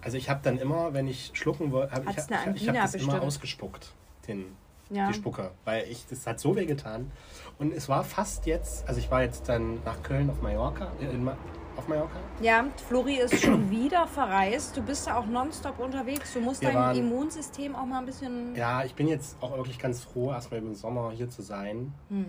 Also 0.00 0.16
ich 0.16 0.28
habe 0.30 0.40
dann 0.42 0.58
immer, 0.58 0.94
wenn 0.94 1.06
ich 1.06 1.30
schlucken 1.34 1.70
wollte, 1.72 1.92
habe 1.92 2.10
ich, 2.10 2.16
ich, 2.16 2.22
hab 2.22 2.46
Angina 2.46 2.72
das 2.82 2.94
immer 2.94 3.04
bestimmt. 3.04 3.22
ausgespuckt, 3.24 3.92
den, 4.26 4.56
Ja. 4.90 5.08
die 5.08 5.14
Spucke, 5.14 5.50
weil 5.64 5.84
ich 5.88 6.06
das 6.06 6.26
hat 6.26 6.40
so 6.40 6.56
weh 6.56 6.66
getan. 6.66 7.10
Und 7.58 7.72
es 7.72 7.88
war 7.88 8.02
fast 8.02 8.46
jetzt, 8.46 8.88
also 8.88 8.98
ich 8.98 9.10
war 9.10 9.22
jetzt 9.22 9.48
dann 9.48 9.82
nach 9.84 10.02
Köln 10.02 10.28
auf 10.30 10.42
Mallorca, 10.42 10.90
äh, 11.00 11.04
in, 11.04 11.30
auf 11.76 11.88
Mallorca. 11.88 12.16
Ja, 12.40 12.64
Flori 12.88 13.16
ist 13.16 13.40
schon 13.40 13.70
wieder 13.70 14.06
verreist. 14.06 14.76
Du 14.76 14.82
bist 14.82 15.06
da 15.06 15.16
auch 15.16 15.26
nonstop 15.26 15.78
unterwegs. 15.78 16.32
Du 16.32 16.40
musst 16.40 16.60
Wir 16.60 16.68
dein 16.68 16.76
waren- 16.78 16.96
Immunsystem 16.96 17.74
auch 17.74 17.86
mal 17.86 17.98
ein 18.00 18.06
bisschen. 18.06 18.54
Ja, 18.54 18.84
ich 18.84 18.94
bin 18.94 19.08
jetzt 19.08 19.36
auch 19.40 19.56
wirklich 19.56 19.78
ganz 19.78 20.02
froh, 20.04 20.32
erstmal 20.32 20.60
über 20.60 20.70
den 20.70 20.74
Sommer 20.74 21.10
hier 21.12 21.28
zu 21.30 21.42
sein. 21.42 21.92
Hm. 22.08 22.26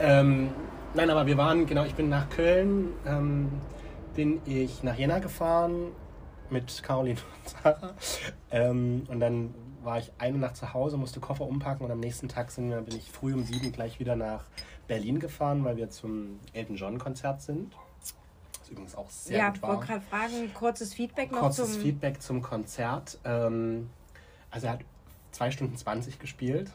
Ähm, 0.00 0.50
nein, 0.94 1.10
aber 1.10 1.26
wir 1.26 1.36
waren, 1.36 1.66
genau, 1.66 1.84
ich 1.84 1.94
bin 1.94 2.08
nach 2.08 2.28
Köln, 2.30 2.92
ähm, 3.06 3.48
bin 4.14 4.40
ich 4.44 4.82
nach 4.82 4.96
Jena 4.96 5.20
gefahren 5.20 5.92
mit 6.50 6.82
Caroline 6.82 7.18
und 7.44 7.48
Sarah. 7.62 7.94
Ähm, 8.50 9.04
und 9.08 9.20
dann 9.20 9.54
war 9.84 9.98
ich 9.98 10.10
eine 10.18 10.38
Nacht 10.38 10.56
zu 10.56 10.72
Hause, 10.74 10.96
musste 10.96 11.20
Koffer 11.20 11.44
umpacken 11.46 11.84
und 11.84 11.92
am 11.92 12.00
nächsten 12.00 12.26
Tag 12.28 12.50
sind 12.50 12.70
wir, 12.70 12.80
bin 12.80 12.96
ich 12.96 13.10
früh 13.12 13.34
um 13.34 13.44
sieben 13.44 13.70
gleich 13.70 14.00
wieder 14.00 14.16
nach 14.16 14.44
Berlin 14.88 15.20
gefahren, 15.20 15.62
weil 15.64 15.76
wir 15.76 15.90
zum 15.90 16.40
Elton 16.54 16.76
John 16.76 16.98
Konzert 16.98 17.42
sind. 17.42 17.74
Übrigens 18.74 18.94
auch 18.96 19.08
sehr 19.10 19.38
ja, 19.38 19.46
gut 19.48 19.56
ich 19.56 19.62
war. 19.62 19.68
wollte 19.76 19.86
gerade 19.86 20.00
fragen, 20.02 20.54
kurzes 20.54 20.94
Feedback 20.94 21.30
noch 21.32 21.40
Kurzes 21.40 21.72
zum. 21.74 21.82
Feedback 21.82 22.20
zum 22.20 22.42
Konzert. 22.42 23.18
Ähm, 23.24 23.88
also 24.50 24.66
er 24.66 24.74
hat 24.74 24.80
2 25.32 25.50
Stunden 25.52 25.76
20 25.76 26.18
gespielt. 26.18 26.70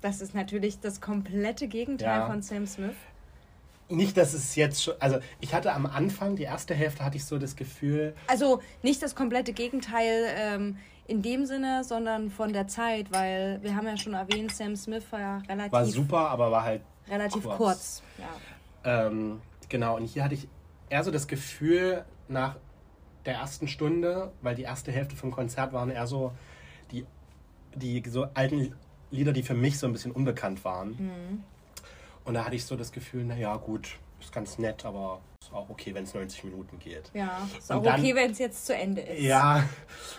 Das 0.00 0.20
ist 0.20 0.34
natürlich 0.34 0.80
das 0.80 1.00
komplette 1.00 1.68
Gegenteil 1.68 2.20
Ja. 2.20 2.26
von 2.26 2.42
Sam 2.42 2.66
Smith. 2.66 2.96
Nicht, 3.88 4.16
dass 4.16 4.32
es 4.32 4.56
jetzt 4.56 4.82
schon. 4.82 4.94
Also, 5.00 5.18
ich 5.40 5.52
hatte 5.54 5.72
am 5.74 5.84
Anfang, 5.84 6.34
die 6.36 6.44
erste 6.44 6.74
Hälfte, 6.74 7.04
hatte 7.04 7.16
ich 7.18 7.24
so 7.26 7.38
das 7.38 7.56
Gefühl, 7.56 8.14
Also 8.26 8.62
nicht 8.82 9.02
das 9.02 9.14
komplette 9.14 9.52
Gegenteil 9.52 10.24
ähm, 10.34 10.78
in 11.06 11.20
dem 11.20 11.44
Sinne, 11.44 11.84
sondern 11.84 12.30
von 12.30 12.52
der 12.54 12.68
Zeit, 12.68 13.12
weil 13.12 13.58
wir 13.62 13.76
haben 13.76 13.86
ja 13.86 13.96
schon 13.98 14.14
erwähnt, 14.14 14.54
Sam 14.54 14.76
Smith 14.76 15.04
war 15.10 15.20
ja 15.20 15.38
relativ, 15.48 15.72
war 15.72 15.84
super, 15.84 16.30
aber 16.30 16.50
war 16.50 16.62
halt. 16.64 16.80
relativ 17.08 17.42
kurz. 17.44 17.56
kurz. 17.58 18.02
Ja. 18.84 19.06
Ähm, 19.06 19.42
genau, 19.68 19.96
und 19.96 20.06
hier 20.06 20.24
hatte 20.24 20.34
ich 20.34 20.48
eher 20.92 21.02
so 21.02 21.10
das 21.10 21.26
Gefühl, 21.26 22.04
nach 22.28 22.56
der 23.24 23.34
ersten 23.34 23.66
Stunde, 23.66 24.30
weil 24.42 24.54
die 24.54 24.62
erste 24.62 24.92
Hälfte 24.92 25.16
vom 25.16 25.30
Konzert 25.30 25.72
waren 25.72 25.90
eher 25.90 26.06
so 26.06 26.32
die, 26.90 27.06
die 27.74 28.02
so 28.08 28.26
alten 28.34 28.74
Lieder, 29.10 29.32
die 29.32 29.42
für 29.42 29.54
mich 29.54 29.78
so 29.78 29.86
ein 29.86 29.92
bisschen 29.92 30.12
unbekannt 30.12 30.64
waren. 30.64 30.90
Mhm. 30.90 31.44
Und 32.24 32.34
da 32.34 32.44
hatte 32.44 32.56
ich 32.56 32.64
so 32.64 32.76
das 32.76 32.92
Gefühl, 32.92 33.24
naja, 33.24 33.56
gut, 33.56 33.96
ist 34.20 34.32
ganz 34.32 34.58
nett, 34.58 34.84
aber 34.84 35.20
ist 35.40 35.52
auch 35.52 35.68
okay, 35.70 35.94
wenn 35.94 36.04
es 36.04 36.14
90 36.14 36.44
Minuten 36.44 36.78
geht. 36.78 37.10
Ja, 37.14 37.48
ist 37.58 37.70
Und 37.70 37.78
auch 37.78 37.82
dann- 37.82 38.00
okay, 38.00 38.14
wenn 38.14 38.30
es 38.30 38.38
jetzt 38.38 38.66
zu 38.66 38.74
Ende 38.74 39.00
ist. 39.00 39.22
Ja, 39.22 39.64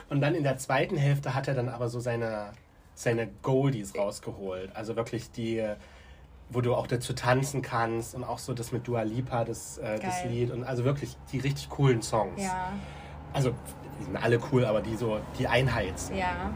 und 0.10 0.22
dann 0.22 0.34
in 0.36 0.44
der 0.44 0.58
zweiten 0.58 0.98
Hälfte 0.98 1.36
hat 1.36 1.48
er 1.48 1.54
dann 1.54 1.70
aber 1.70 1.88
so 1.88 2.00
seine, 2.00 2.52
seine 2.96 3.28
Goldies 3.44 3.96
rausgeholt. 3.96 4.76
Also 4.76 4.96
wirklich 4.96 5.32
die, 5.32 5.66
wo 6.54 6.62
du 6.62 6.76
auch 6.76 6.88
dazu 6.88 7.14
tanzen 7.14 7.62
kannst 7.62 8.16
und 8.16 8.24
auch 8.24 8.40
so 8.40 8.54
das 8.54 8.72
mit 8.72 8.88
Dua 8.88 9.02
Lipa, 9.04 9.44
das, 9.44 9.78
äh, 9.80 10.00
das. 10.00 10.24
Lied 10.26 10.52
und 10.52 10.64
also 10.64 10.84
wirklich 10.84 11.18
die 11.32 11.40
richtig 11.40 11.70
coolen 11.70 12.02
Songs. 12.02 12.42
Ja, 12.42 12.72
Also 13.34 13.54
die 14.00 14.06
sind 14.06 14.18
alle 14.18 14.40
cool, 14.52 14.66
aber 14.66 14.82
die 14.82 14.96
so, 14.96 15.20
die 15.40 15.48
einheizen. 15.48 16.16
ja. 16.16 16.52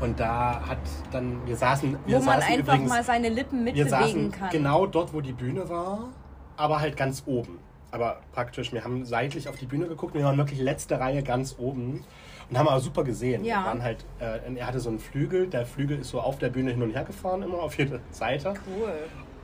Und 0.00 0.18
da 0.18 0.60
hat 0.66 0.78
dann, 1.12 1.46
wir 1.46 1.56
saßen, 1.56 1.96
wir 2.04 2.18
Wo 2.20 2.24
man 2.24 2.40
saßen 2.40 2.52
einfach 2.54 2.74
übrigens, 2.74 2.90
mal 2.90 3.04
seine 3.04 3.28
Lippen 3.28 3.58
wir 3.64 3.72
mitbewegen 3.72 3.88
saßen 3.88 4.30
kann. 4.32 4.50
genau 4.50 4.86
dort, 4.86 5.14
wo 5.14 5.20
die 5.20 5.32
Bühne 5.32 5.68
war, 5.68 6.08
aber 6.56 6.80
halt 6.80 6.96
ganz 6.96 7.22
oben. 7.26 7.58
Aber 7.92 8.18
praktisch, 8.32 8.72
wir 8.72 8.82
haben 8.82 9.04
seitlich 9.04 9.48
auf 9.48 9.54
die 9.56 9.66
Bühne 9.66 9.86
geguckt, 9.86 10.14
wir 10.14 10.24
waren 10.24 10.36
wirklich 10.36 10.58
letzte 10.60 10.98
Reihe 10.98 11.22
ganz 11.22 11.54
oben 11.58 12.04
und 12.50 12.58
haben 12.58 12.68
aber 12.68 12.80
super 12.80 13.04
gesehen. 13.04 13.44
Ja. 13.44 13.60
Wir 13.60 13.66
waren 13.66 13.82
halt, 13.82 14.04
äh, 14.20 14.54
er 14.54 14.66
hatte 14.66 14.80
so 14.80 14.88
einen 14.90 14.98
Flügel, 14.98 15.46
der 15.48 15.66
Flügel 15.66 15.98
ist 16.00 16.10
so 16.10 16.20
auf 16.20 16.38
der 16.38 16.50
Bühne 16.50 16.70
hin 16.72 16.82
und 16.82 16.90
her 16.92 17.04
gefahren, 17.04 17.42
immer 17.42 17.58
auf 17.62 17.76
jede 17.78 18.00
Seite. 18.10 18.54
Cool. 18.78 18.92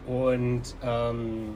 Und 0.07 0.63
ähm, 0.83 1.55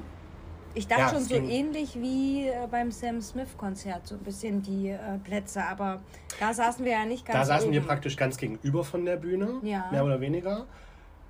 Ich 0.75 0.87
dachte 0.89 1.03
Ja, 1.03 1.09
schon 1.11 1.23
so 1.23 1.35
ähnlich 1.37 1.95
wie 2.01 2.49
äh, 2.49 2.67
beim 2.71 2.91
Sam 2.91 3.21
Smith 3.21 3.57
Konzert, 3.57 4.07
so 4.07 4.17
ein 4.17 4.21
bisschen 4.23 4.63
die 4.63 4.91
äh, 4.91 4.99
Plätze, 5.23 5.65
aber 5.65 6.01
da 6.41 6.53
saßen 6.53 6.85
wir 6.85 6.93
ja 6.93 7.05
nicht 7.05 7.25
ganz 7.25 7.39
da 7.39 7.45
saßen 7.55 7.71
wir 7.73 7.81
oben. 7.81 7.87
praktisch 7.89 8.17
ganz 8.17 8.37
gegenüber 8.37 8.83
von 8.85 9.05
der 9.05 9.17
Bühne, 9.17 9.61
Ja. 9.63 9.87
mehr 9.93 10.05
oder 10.05 10.21
weniger. 10.21 10.67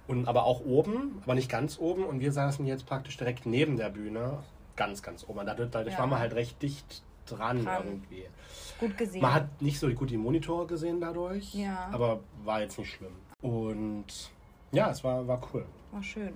Und 0.06 0.28
aber 0.28 0.44
auch 0.44 0.61
oben, 0.66 1.21
aber 1.25 1.35
nicht 1.35 1.50
ganz 1.50 1.78
oben. 1.78 2.04
Und 2.04 2.21
wir 2.21 2.30
saßen 2.33 2.66
jetzt 2.66 2.85
praktisch 2.85 3.16
direkt 3.16 3.47
neben 3.47 3.76
der 3.78 3.88
Bühne, 3.90 4.38
ganz, 4.76 5.02
ganz 5.02 5.25
oben. 5.28 5.47
Dadurch, 5.47 5.71
dadurch 5.71 5.94
Ja. 5.94 6.00
waren 6.00 6.11
wir 6.11 6.18
halt 6.18 6.35
recht 6.35 6.61
dicht 6.61 7.02
dran, 7.26 7.64
Dran. 7.64 7.82
irgendwie. 7.86 8.24
Gut 8.80 8.96
gesehen. 8.98 9.22
Man 9.22 9.34
hat 9.34 9.62
nicht 9.62 9.78
so 9.78 9.88
gut 9.90 10.10
die 10.10 10.16
Monitore 10.16 10.66
gesehen 10.66 11.00
dadurch, 11.00 11.54
Ja. 11.54 11.88
aber 11.92 12.20
war 12.44 12.60
jetzt 12.60 12.78
nicht 12.78 12.90
schlimm. 12.92 13.12
Und 13.40 14.06
ja, 14.72 14.90
es 14.90 15.04
war, 15.04 15.26
war 15.26 15.40
cool. 15.52 15.64
War 15.92 16.02
schön. 16.02 16.32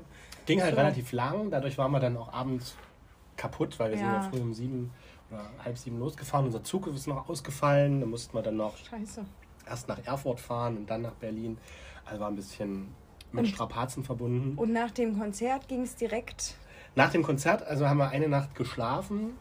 Ging 0.46 0.62
halt 0.62 0.74
So. 0.74 0.80
relativ 0.80 1.12
lang, 1.12 1.50
dadurch 1.50 1.76
waren 1.78 1.90
wir 1.92 2.00
dann 2.00 2.16
auch 2.16 2.32
abends 2.32 2.76
kaputt, 3.36 3.78
weil 3.78 3.90
wir 3.90 3.98
sind 3.98 4.06
Ja. 4.06 4.14
ja 4.14 4.22
früh 4.22 4.40
um 4.40 4.54
sieben 4.54 4.90
oder 5.30 5.44
halb 5.64 5.76
sieben 5.76 5.98
losgefahren. 5.98 6.46
Unser 6.46 6.62
Zug 6.64 6.86
ist 6.86 7.06
noch 7.06 7.28
ausgefallen, 7.28 8.00
da 8.00 8.06
mussten 8.06 8.34
wir 8.36 8.42
dann 8.42 8.56
noch 8.56 8.76
Scheiße. 8.78 9.24
erst 9.66 9.88
nach 9.88 9.98
Erfurt 10.06 10.40
fahren 10.40 10.76
und 10.78 10.90
dann 10.90 11.02
nach 11.02 11.12
Berlin. 11.14 11.58
Also 12.06 12.20
war 12.20 12.28
ein 12.28 12.36
bisschen 12.36 12.88
mit 13.32 13.44
Und- 13.44 13.50
Strapazen 13.50 14.04
verbunden. 14.04 14.56
Und 14.56 14.72
nach 14.72 14.90
dem 14.90 15.18
Konzert 15.18 15.68
ging 15.68 15.82
es 15.82 15.96
direkt. 15.96 16.54
Nach 16.94 17.10
dem 17.10 17.22
Konzert, 17.22 17.62
also 17.62 17.86
haben 17.86 17.98
wir 17.98 18.08
eine 18.08 18.28
Nacht 18.28 18.54
geschlafen. 18.54 19.32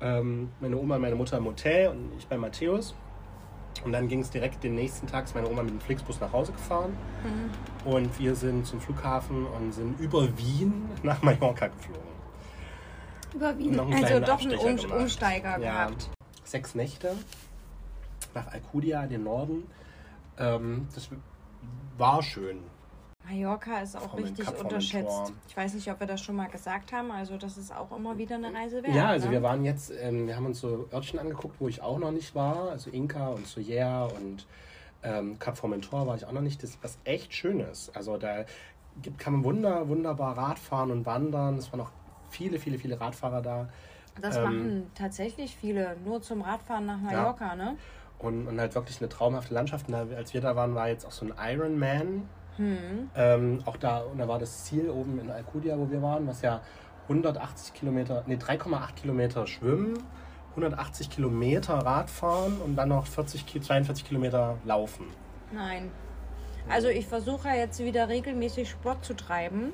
Ähm, 0.00 0.48
meine 0.60 0.76
Oma 0.76 0.96
und 0.96 1.02
meine 1.02 1.14
Mutter 1.14 1.36
im 1.38 1.44
Hotel 1.44 1.88
und 1.88 2.12
ich 2.18 2.26
bei 2.26 2.36
Matthäus. 2.36 2.94
Und 3.84 3.92
dann 3.92 4.08
ging 4.08 4.20
es 4.20 4.30
direkt 4.30 4.62
den 4.64 4.74
nächsten 4.74 5.06
Tag, 5.06 5.24
ist 5.24 5.34
meine 5.34 5.48
Oma 5.48 5.62
mit 5.62 5.72
dem 5.72 5.80
Flixbus 5.80 6.20
nach 6.20 6.32
Hause 6.32 6.52
gefahren. 6.52 6.96
Mhm. 7.22 7.90
Und 7.90 8.18
wir 8.18 8.34
sind 8.34 8.66
zum 8.66 8.80
Flughafen 8.80 9.46
und 9.46 9.72
sind 9.72 9.98
über 10.00 10.26
Wien 10.36 10.88
nach 11.02 11.22
Mallorca 11.22 11.68
geflogen. 11.68 12.10
Über 13.34 13.56
Wien. 13.58 13.78
Einen 13.78 13.92
Also 13.92 14.06
doch 14.06 14.14
einen 14.14 14.24
Abstecher 14.24 14.64
um 14.70 14.76
gemacht. 14.76 15.00
Umsteiger 15.00 15.50
Ja. 15.60 15.86
gehabt. 15.86 16.10
Sechs 16.44 16.74
Nächte 16.74 17.14
nach 18.34 18.48
Alcudia 18.52 19.02
in 19.04 19.10
den 19.10 19.24
Norden. 19.24 19.64
Ähm, 20.38 20.88
das 20.94 21.08
war 21.96 22.22
schön. 22.22 22.58
Mallorca 23.28 23.80
ist 23.80 23.96
auch 23.96 24.16
richtig 24.16 24.48
unterschätzt. 24.58 25.32
Ich 25.48 25.56
weiß 25.56 25.74
nicht, 25.74 25.90
ob 25.90 26.00
wir 26.00 26.06
das 26.06 26.20
schon 26.20 26.36
mal 26.36 26.48
gesagt 26.48 26.92
haben. 26.92 27.10
Also 27.10 27.36
das 27.36 27.56
ist 27.56 27.74
auch 27.74 27.94
immer 27.96 28.18
wieder 28.18 28.36
eine 28.36 28.52
Reise 28.52 28.82
wert. 28.82 28.94
Ja, 28.94 29.08
also 29.08 29.26
ne? 29.26 29.32
wir 29.32 29.42
waren 29.42 29.64
jetzt, 29.64 29.92
ähm, 30.00 30.26
wir 30.26 30.36
haben 30.36 30.46
uns 30.46 30.60
so 30.60 30.88
Örtchen 30.92 31.18
angeguckt, 31.18 31.60
wo 31.60 31.68
ich 31.68 31.82
auch 31.82 31.98
noch 31.98 32.10
nicht 32.10 32.34
war. 32.34 32.70
Also 32.70 32.90
Inka 32.90 33.28
und 33.28 33.46
Soyer 33.46 34.08
und 34.16 34.46
ähm, 35.02 35.38
Cap 35.38 35.56
Formentor 35.56 36.06
war 36.06 36.16
ich 36.16 36.26
auch 36.26 36.32
noch 36.32 36.40
nicht. 36.40 36.62
Das 36.62 36.70
ist 36.70 36.82
was 36.82 36.98
echt 37.04 37.32
Schönes. 37.34 37.90
Also 37.94 38.16
da 38.16 38.44
kann 39.18 39.34
man 39.34 39.44
wunder, 39.44 39.88
wunderbar 39.88 40.36
Radfahren 40.36 40.90
und 40.90 41.06
wandern. 41.06 41.56
Es 41.56 41.72
waren 41.72 41.78
noch 41.78 41.92
viele, 42.30 42.58
viele, 42.58 42.78
viele 42.78 43.00
Radfahrer 43.00 43.42
da. 43.42 43.68
Das 44.20 44.36
ähm, 44.36 44.42
machen 44.42 44.90
tatsächlich 44.94 45.56
viele. 45.56 45.96
Nur 46.04 46.20
zum 46.20 46.42
Radfahren 46.42 46.86
nach 46.86 46.98
Mallorca, 46.98 47.54
ne? 47.54 47.76
Und, 48.18 48.46
und 48.46 48.60
halt 48.60 48.74
wirklich 48.74 49.00
eine 49.00 49.08
traumhafte 49.08 49.54
Landschaft. 49.54 49.88
Und 49.88 49.94
als 49.94 50.34
wir 50.34 50.40
da 50.40 50.56
waren, 50.56 50.74
war 50.74 50.88
jetzt 50.88 51.06
auch 51.06 51.12
so 51.12 51.26
ein 51.26 51.32
Ironman. 51.38 52.28
Hm. 52.56 53.10
Ähm, 53.16 53.58
auch 53.66 53.76
da, 53.76 53.98
und 54.00 54.18
da 54.18 54.28
war 54.28 54.38
das 54.38 54.64
Ziel 54.64 54.90
oben 54.90 55.18
in 55.20 55.30
Alcudia, 55.30 55.78
wo 55.78 55.90
wir 55.90 56.02
waren, 56.02 56.26
was 56.26 56.42
ja 56.42 56.60
180 57.08 57.74
Kilometer, 57.74 58.22
nee, 58.26 58.36
3,8 58.36 58.94
Kilometer 58.94 59.46
schwimmen, 59.46 60.02
180 60.50 61.10
Kilometer 61.10 61.74
Radfahren 61.78 62.60
und 62.60 62.76
dann 62.76 62.88
noch 62.90 63.06
40, 63.06 63.46
Ki- 63.46 63.60
42 63.60 64.04
Kilometer 64.04 64.56
laufen. 64.64 65.06
Nein. 65.52 65.90
Also 66.68 66.88
ich 66.88 67.06
versuche 67.06 67.48
ja 67.48 67.54
jetzt 67.54 67.78
wieder 67.80 68.08
regelmäßig 68.08 68.68
Sport 68.70 69.04
zu 69.04 69.14
treiben. 69.14 69.72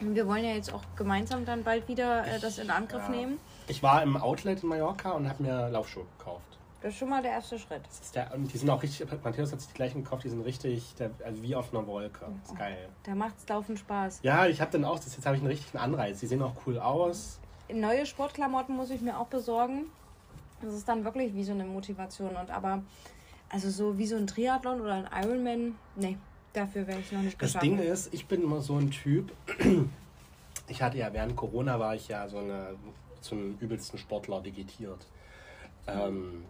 Wir 0.00 0.26
wollen 0.26 0.44
ja 0.44 0.50
jetzt 0.52 0.72
auch 0.74 0.82
gemeinsam 0.96 1.44
dann 1.44 1.62
bald 1.64 1.88
wieder 1.88 2.26
äh, 2.26 2.38
das 2.40 2.58
in 2.58 2.70
Angriff 2.70 3.04
Ja. 3.04 3.10
nehmen. 3.10 3.38
Ich 3.68 3.82
war 3.82 4.02
im 4.02 4.16
Outlet 4.16 4.62
in 4.62 4.68
Mallorca 4.68 5.12
und 5.12 5.28
habe 5.28 5.42
mir 5.42 5.68
Laufschuhe 5.70 6.04
gekauft. 6.18 6.58
Das 6.82 6.92
ist 6.92 6.98
schon 6.98 7.10
mal 7.10 7.22
der 7.22 7.30
erste 7.32 7.58
Schritt. 7.58 7.82
Das 7.86 8.00
ist 8.00 8.14
der, 8.16 8.34
und 8.34 8.52
die 8.52 8.58
sind 8.58 8.68
auch 8.68 8.82
richtig, 8.82 9.06
Matthäus 9.22 9.52
hat 9.52 9.60
sich 9.60 9.68
die 9.68 9.74
gleichen 9.74 10.02
gekauft, 10.02 10.24
die 10.24 10.28
sind 10.30 10.40
richtig, 10.42 10.94
der, 10.96 11.10
also 11.24 11.40
wie 11.42 11.54
auf 11.54 11.72
einer 11.72 11.86
Wolke. 11.86 12.26
Das 12.42 12.50
ist 12.50 12.58
geil. 12.58 12.88
Da 13.04 13.14
macht's 13.14 13.48
laufend 13.48 13.78
Spaß. 13.78 14.20
Ja, 14.22 14.46
ich 14.46 14.60
habe 14.60 14.72
dann 14.72 14.84
auch, 14.84 14.98
das, 14.98 15.14
jetzt 15.14 15.24
habe 15.24 15.36
ich 15.36 15.42
einen 15.42 15.50
richtigen 15.50 15.78
Anreiz. 15.78 16.18
Die 16.20 16.26
sehen 16.26 16.42
auch 16.42 16.54
cool 16.66 16.78
aus. 16.78 17.38
Neue 17.72 18.04
Sportklamotten 18.04 18.76
muss 18.76 18.90
ich 18.90 19.00
mir 19.00 19.18
auch 19.18 19.28
besorgen. 19.28 19.84
Das 20.60 20.74
ist 20.74 20.88
dann 20.88 21.04
wirklich 21.04 21.34
wie 21.34 21.44
so 21.44 21.52
eine 21.52 21.64
Motivation. 21.64 22.34
Und 22.34 22.50
aber, 22.50 22.82
also 23.48 23.70
so 23.70 23.96
wie 23.96 24.06
so 24.06 24.16
ein 24.16 24.26
Triathlon 24.26 24.80
oder 24.80 24.94
ein 24.94 25.08
Ironman, 25.24 25.76
nee, 25.96 26.18
dafür 26.52 26.86
wäre 26.86 26.98
ich 26.98 27.12
noch 27.12 27.22
nicht 27.22 27.40
Das 27.40 27.52
geschaffen. 27.52 27.76
Ding 27.76 27.78
ist, 27.78 28.12
ich 28.12 28.26
bin 28.26 28.42
immer 28.42 28.60
so 28.60 28.76
ein 28.76 28.90
Typ. 28.90 29.32
Ich 30.68 30.80
hatte 30.80 30.96
ja 30.96 31.12
während 31.12 31.34
Corona 31.36 31.78
war 31.80 31.94
ich 31.96 32.08
ja 32.08 32.28
so 32.28 32.38
eine 32.38 32.76
zum 33.20 33.58
übelsten 33.58 33.98
Sportler 33.98 34.44
vegetiert. 34.44 35.06
Ähm, 35.88 36.44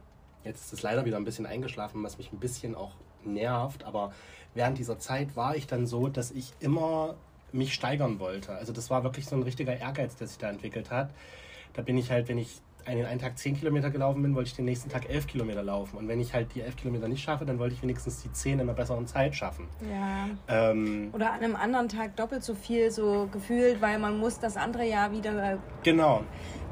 jetzt 0.45 0.67
ist 0.67 0.73
es 0.73 0.83
leider 0.83 1.05
wieder 1.05 1.17
ein 1.17 1.25
bisschen 1.25 1.47
eingeschlafen, 1.47 2.03
was 2.03 2.19
mich 2.19 2.33
ein 2.33 2.39
bisschen 2.39 2.75
auch 2.75 2.93
nervt. 3.25 3.85
Aber 3.85 4.13
während 4.55 4.79
dieser 4.79 4.99
Zeit 4.99 5.37
war 5.37 5.57
ich 5.57 5.67
dann 5.67 5.87
so, 5.87 6.09
dass 6.09 6.31
ich 6.31 6.53
immer 6.61 7.15
mich 7.53 7.75
steigern 7.75 8.19
wollte. 8.19 8.53
Also 8.53 8.73
das 8.73 8.91
war 8.91 9.05
wirklich 9.05 9.27
so 9.27 9.37
ein 9.37 9.43
richtiger 9.43 9.77
Ehrgeiz, 9.77 10.17
der 10.17 10.27
sich 10.27 10.39
da 10.39 10.49
entwickelt 10.49 10.91
hat. 10.91 11.11
Da 11.75 11.83
bin 11.83 11.97
ich 11.99 12.11
halt, 12.11 12.29
wenn 12.29 12.39
ich 12.39 12.61
einen, 12.87 13.07
einen 13.07 13.21
Tag 13.21 13.39
10 13.39 13.59
Kilometer 13.59 13.91
gelaufen 13.91 14.23
bin, 14.23 14.35
wollte 14.35 14.49
ich 14.49 14.57
den 14.57 14.65
nächsten 14.65 14.89
Tag 14.91 15.09
11 15.09 15.27
Kilometer 15.27 15.63
laufen. 15.63 15.97
Und 15.97 16.09
wenn 16.09 16.21
ich 16.21 16.35
halt 16.35 16.55
die 16.55 16.61
11 16.63 16.77
Kilometer 16.77 17.09
nicht 17.09 17.23
schaffe, 17.23 17.45
dann 17.45 17.59
wollte 17.59 17.75
ich 17.75 17.83
wenigstens 17.83 18.23
die 18.23 18.33
10 18.33 18.55
in 18.55 18.61
einer 18.61 18.73
besseren 18.75 19.07
Zeit 19.07 19.35
schaffen. 19.35 19.69
Ja. 19.91 20.29
Ähm, 20.71 21.11
Oder 21.13 21.33
an 21.33 21.41
einem 21.41 21.57
anderen 21.57 21.89
Tag 21.89 22.17
doppelt 22.17 22.43
so 22.45 22.55
viel 22.55 22.91
so 22.91 23.29
gefühlt, 23.33 23.81
weil 23.81 23.99
man 23.99 24.19
muss 24.19 24.39
das 24.39 24.57
andere 24.57 24.87
Jahr 24.89 25.13
wieder. 25.13 25.59
Genau. 25.83 26.23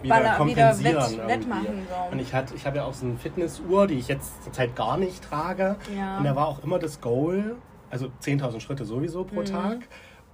Er 0.02 0.04
wieder 0.04 0.34
kompensieren 0.36 0.84
wett- 0.96 1.10
irgendwie. 1.12 1.28
wettmachen 1.28 1.86
soll. 1.88 2.12
Und 2.12 2.18
ich, 2.20 2.32
hatte, 2.32 2.54
ich 2.54 2.66
habe 2.66 2.78
ja 2.78 2.84
auch 2.84 2.94
so 2.94 3.04
eine 3.06 3.16
Fitnessuhr, 3.16 3.86
die 3.86 3.94
ich 3.98 4.08
jetzt 4.08 4.42
zurzeit 4.44 4.74
gar 4.74 4.96
nicht 4.96 5.22
trage. 5.22 5.76
Ja. 5.96 6.16
Und 6.18 6.24
da 6.24 6.34
war 6.34 6.48
auch 6.48 6.62
immer 6.64 6.78
das 6.78 7.00
Goal, 7.02 7.56
also 7.90 8.06
10.000 8.22 8.60
Schritte 8.60 8.84
sowieso 8.86 9.24
Mhm. 9.24 9.28
pro 9.28 9.42
Tag. 9.42 9.78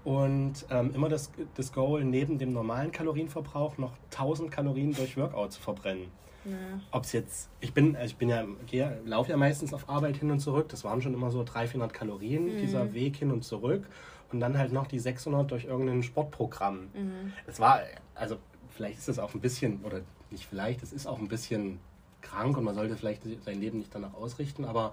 Und 0.07 0.65
ähm, 0.71 0.95
immer 0.95 1.09
das, 1.09 1.33
das 1.57 1.73
Goal, 1.73 2.05
neben 2.05 2.39
dem 2.39 2.53
normalen 2.53 2.93
Kalorienverbrauch 2.93 3.77
noch 3.77 3.91
1000 4.13 4.53
Kalorien 4.53 4.93
durch 4.95 5.17
Workout 5.17 5.53
zu 5.53 5.61
verbrennen. 5.61 6.05
Ja. 6.45 6.53
Ob 6.93 7.03
es 7.03 7.13
jetzt, 7.13 7.51
ich 7.61 7.75
bin, 7.75 7.97
also 7.97 8.07
ich 8.07 8.17
bin 8.17 8.29
ja, 8.29 8.45
gehe, 8.67 9.01
laufe 9.05 9.31
ja 9.33 9.37
meistens 9.37 9.75
auf 9.75 9.89
Arbeit 9.91 10.19
hin 10.19 10.31
und 10.31 10.39
zurück. 10.39 10.69
Das 10.69 10.85
waren 10.85 11.03
schon 11.03 11.13
immer 11.13 11.33
so 11.33 11.43
300, 11.43 11.71
400 11.71 11.93
Kalorien, 11.93 12.45
Mhm. 12.55 12.59
dieser 12.61 12.95
Weg 12.95 13.17
hin 13.17 13.33
und 13.33 13.43
zurück. 13.43 13.85
Und 14.31 14.39
dann 14.39 14.57
halt 14.57 14.73
noch 14.73 14.87
die 14.87 15.01
600 15.01 15.51
durch 15.51 15.65
irgendein 15.65 16.05
Sportprogramm. 16.05 16.83
Mhm. 16.95 17.33
Es 17.49 17.59
war, 17.59 17.81
also 18.15 18.37
vielleicht 18.71 18.99
ist 18.99 19.09
es 19.09 19.19
auch 19.19 19.35
ein 19.35 19.41
bisschen, 19.41 19.81
oder 19.85 20.03
nicht 20.31 20.47
vielleicht, 20.47 20.85
es 20.85 20.93
ist 20.93 21.09
auch 21.09 21.19
ein 21.19 21.27
bisschen 21.27 21.81
krank 22.23 22.57
und 22.57 22.63
man 22.63 22.77
sollte 22.77 22.97
vielleicht 22.97 23.23
sein 23.45 23.61
Leben 23.61 23.79
nicht 23.79 23.93
danach 23.93 24.15
ausrichten, 24.15 24.65
aber 24.65 24.93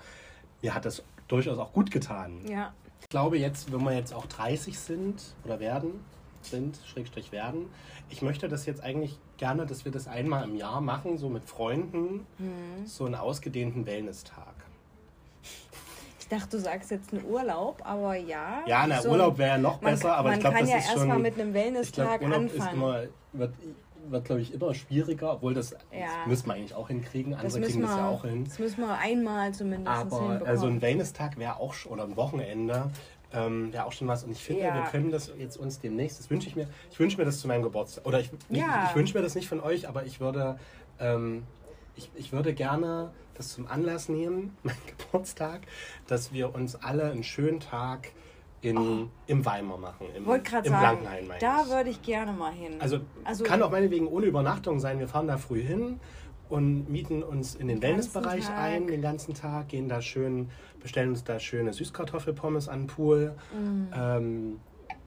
mir 0.64 0.74
hat 0.74 0.86
das 0.86 1.04
durchaus 1.28 1.60
auch 1.60 1.72
gut 1.72 1.92
getan. 1.92 2.40
ja. 2.50 2.74
Ich 3.04 3.10
glaube 3.10 3.38
jetzt, 3.38 3.72
wenn 3.72 3.84
wir 3.84 3.94
jetzt 3.94 4.14
auch 4.14 4.26
30 4.26 4.78
sind 4.80 5.22
oder 5.46 5.60
werden, 5.60 6.04
sind, 6.42 6.80
Schrägstrich 6.86 7.32
werden, 7.32 7.68
ich 8.10 8.22
möchte 8.22 8.50
das 8.50 8.66
jetzt 8.66 8.82
eigentlich 8.84 9.18
gerne, 9.38 9.66
dass 9.66 9.86
wir 9.86 9.92
das 9.92 10.08
einmal 10.08 10.44
im 10.46 10.56
Jahr 10.56 10.82
machen, 10.82 11.18
so 11.18 11.30
mit 11.30 11.46
Freunden, 11.46 12.26
Mhm. 12.38 12.86
so 12.86 13.06
einen 13.06 13.16
ausgedehnten 13.16 13.86
Wellness-Tag. 13.86 14.54
Ich 16.20 16.28
dachte, 16.28 16.58
du 16.58 16.60
sagst 16.60 16.90
jetzt 16.92 17.14
einen 17.14 17.26
Urlaub, 17.26 17.82
aber 17.86 18.16
ja. 18.16 18.64
Ja, 18.66 18.88
na, 18.88 19.02
so- 19.02 19.10
Urlaub 19.12 19.38
wäre 19.38 19.50
ja 19.52 19.58
noch 19.58 19.82
man, 19.82 19.92
besser, 19.94 20.16
aber 20.16 20.30
man 20.30 20.38
ich 20.38 20.40
glaube, 20.42 20.56
kann 20.56 20.66
das 20.66 20.72
ja 20.72 20.78
ist 20.80 20.86
erstmal 20.90 21.08
schon... 21.16 21.22
mit 21.22 21.34
einem 21.40 21.50
Ich 21.50 21.54
Wellness-Tag 21.54 22.20
glaube, 22.20 22.36
Urlaub 22.36 22.52
ist 22.52 22.62
anfangen. 22.62 22.76
immer, 22.82 23.04
wird, 23.34 23.54
wird 24.10 24.26
glaube 24.26 24.42
ich, 24.42 24.54
immer 24.54 24.74
schwieriger, 24.74 25.34
obwohl 25.34 25.54
das, 25.54 25.72
Ja. 25.72 25.78
das 25.92 26.28
müssen 26.28 26.48
wir 26.48 26.54
eigentlich 26.54 26.76
auch 26.76 26.88
hinkriegen. 26.88 27.32
das 27.34 27.42
Andere 27.42 27.62
kriegen 27.62 27.82
das 27.82 27.92
wir, 27.92 27.98
ja 27.98 28.10
auch 28.10 28.24
hin. 28.24 28.44
das 28.46 28.60
müssen 28.60 28.82
wir 28.82 28.98
einmal 28.98 29.54
zumindest 29.54 29.88
Aber 29.88 30.42
also 30.46 30.68
ein 30.68 30.82
Wellness-Tag 30.82 31.38
wäre 31.38 31.58
auch 31.60 31.74
schon, 31.74 31.92
oder 31.94 32.04
ein 32.04 32.16
Wochenende, 32.16 32.90
ähm, 33.34 33.74
wäre 33.74 33.86
auch 33.86 33.92
schon 33.92 34.08
was. 34.08 34.24
Und 34.24 34.32
ich 34.32 34.44
finde, 34.44 34.64
Ja. 34.64 34.76
wir 34.76 34.84
können 34.84 35.12
das 35.12 35.32
jetzt 35.38 35.58
uns 35.58 35.80
demnächst, 35.80 36.20
das 36.20 36.30
wünsche 36.30 36.48
ich 36.50 36.56
mir, 36.56 36.68
ich 36.92 37.00
wünsche 37.00 37.18
mir 37.18 37.26
das 37.26 37.40
zu 37.40 37.48
meinem 37.48 37.64
Geburtstag. 37.64 38.06
Oder 38.06 38.20
ich, 38.20 38.30
Ja. 38.50 38.84
ich, 38.84 38.90
ich 38.92 38.96
wünsche 38.96 39.18
mir 39.18 39.24
das 39.24 39.36
nicht 39.36 39.48
von 39.48 39.60
euch, 39.60 39.88
aber 39.88 40.06
ich 40.06 40.20
würde, 40.20 40.60
ähm, 41.00 41.44
ich, 41.96 42.10
ich 42.16 42.32
würde 42.32 42.54
gerne 42.54 43.12
das 43.36 43.50
zum 43.54 43.68
Anlass 43.68 44.10
nehmen, 44.10 44.56
mein 44.64 44.76
Geburtstag, 44.98 45.62
dass 46.08 46.32
wir 46.34 46.54
uns 46.54 46.76
alle 46.76 47.06
einen 47.12 47.24
schönen 47.24 47.60
Tag 47.60 48.10
in, 48.64 49.10
im 49.28 49.46
Weimar 49.46 49.78
machen. 49.78 50.08
Im, 50.16 50.24
Oh. 50.24 50.28
Wollte 50.28 50.50
gerade 50.50 50.70
sagen, 50.70 51.00
Blankenhain, 51.02 51.40
da 51.40 51.68
würde 51.70 51.90
ich 51.90 52.02
gerne 52.02 52.32
mal 52.32 52.52
hin. 52.52 52.74
Also, 52.80 53.00
Also- 53.24 53.44
kann 53.44 53.62
auch 53.62 53.72
meinetwegen 53.72 54.08
ohne 54.08 54.26
Übernachtung 54.26 54.80
sein. 54.80 55.00
Wir 55.00 55.08
fahren 55.08 55.28
da 55.28 55.38
früh 55.38 55.62
hin 55.62 56.00
und 56.50 56.90
mieten 56.90 57.24
uns 57.24 57.56
in 57.56 57.68
den 57.68 57.80
Den 57.80 57.90
Wellnessbereich 57.90 58.50
ein 58.50 58.88
den 58.88 59.02
ganzen 59.02 59.34
Tag, 59.34 59.70
gehen 59.70 59.90
da 59.90 60.02
schön, 60.02 60.50
bestellen 60.82 61.10
uns 61.10 61.24
da 61.24 61.40
schöne 61.40 61.74
Süßkartoffelpommes 61.74 62.70
an 62.70 62.82
den 62.82 62.88
Pool. 62.88 63.34
Mm. 63.54 63.94
Ähm, 63.96 64.60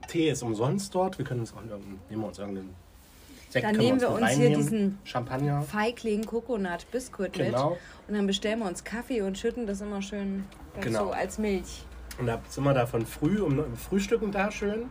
Tee 0.08 0.30
ist 0.30 0.42
umsonst 0.42 0.94
dort. 0.94 1.18
Wir 1.18 1.24
können 1.24 1.40
uns 1.40 1.52
auch 1.52 1.56
irgendeinen, 1.62 2.00
nehmen 2.10 2.22
wir 2.22 2.28
uns 2.28 2.38
irgendeinen 2.38 2.74
Sekt 3.48 3.64
Dann 3.64 3.76
nehmen 3.76 4.00
wir 4.00 4.10
mit 4.10 4.22
uns 4.22 4.30
hier 4.32 4.56
diesen 4.56 4.98
Champagner. 5.04 5.62
Feigling 5.62 6.24
Coconut 6.26 6.86
Biscuit 6.90 7.32
Genau. 7.32 7.70
mit. 7.70 7.78
Und 8.08 8.14
dann 8.14 8.26
bestellen 8.26 8.58
wir 8.60 8.66
uns 8.66 8.82
Kaffee 8.84 9.22
und 9.22 9.38
schütten 9.38 9.66
das 9.66 9.80
immer 9.80 10.02
schön 10.02 10.44
dazu 10.74 10.88
Genau. 10.88 11.10
als 11.10 11.38
Milch. 11.38 11.84
Und 12.18 12.26
da 12.26 12.38
sind 12.48 12.64
wir 12.64 12.74
da 12.74 12.86
von 12.86 13.04
früh 13.04 13.40
um 13.40 13.58
um 13.58 13.76
Frühstücken 13.76 14.32
da 14.32 14.50
schön, 14.50 14.86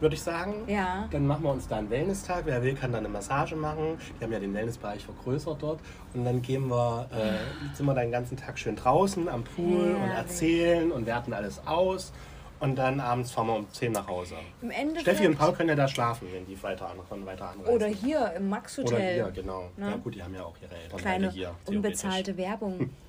würde 0.00 0.14
ich 0.14 0.22
sagen. 0.22 0.54
Ja. 0.66 1.08
Dann 1.10 1.26
machen 1.26 1.44
wir 1.44 1.50
uns 1.50 1.68
da 1.68 1.76
einen 1.76 1.90
Wellness-Tag. 1.90 2.42
Wer 2.46 2.62
will, 2.62 2.74
kann 2.74 2.92
da 2.92 2.98
eine 2.98 3.08
Massage 3.08 3.56
machen. 3.56 3.98
Wir 4.18 4.26
haben 4.26 4.32
ja 4.32 4.40
den 4.40 4.54
Wellnessbereich 4.54 5.04
vergrößert 5.04 5.62
dort. 5.62 5.80
Und 6.14 6.24
dann 6.24 6.42
gehen 6.42 6.68
wir, 6.68 7.06
äh, 7.12 7.74
sind 7.76 7.86
wir 7.86 7.94
da 7.94 8.00
den 8.02 8.12
ganzen 8.12 8.36
Tag 8.36 8.58
schön 8.58 8.76
draußen 8.76 9.28
am 9.28 9.44
Pool 9.44 9.94
und 9.94 9.96
Herrlich. 10.00 10.16
erzählen 10.16 10.92
und 10.92 11.06
werten 11.06 11.32
alles 11.32 11.66
aus. 11.66 12.12
Und 12.58 12.76
dann 12.76 13.00
abends 13.00 13.32
fahren 13.32 13.48
wir 13.48 13.54
um 13.56 13.70
10 13.70 13.92
nach 13.92 14.08
Hause. 14.08 14.34
Im 14.62 14.70
Endeffekt. 14.70 15.02
Steffi 15.02 15.26
und 15.26 15.36
Paul 15.36 15.52
können 15.52 15.68
ja 15.68 15.74
da 15.74 15.86
schlafen, 15.86 16.28
wenn 16.32 16.46
die 16.46 16.62
weiter, 16.62 16.88
an, 16.88 17.26
weiter 17.26 17.50
anreisen. 17.50 17.74
Oder 17.74 17.86
hier 17.86 18.32
im 18.34 18.48
Max 18.48 18.78
Oder 18.78 18.96
hier, 18.98 19.30
genau. 19.30 19.68
Ne? 19.76 19.90
Ja 19.90 19.96
gut, 19.96 20.14
die 20.14 20.22
haben 20.22 20.34
ja 20.34 20.42
auch 20.42 20.54
ihre 20.62 20.74
Eltern 20.74 20.98
Kleine 20.98 21.30
hier. 21.30 21.54
unbezahlte 21.66 22.36
Werbung. 22.38 22.90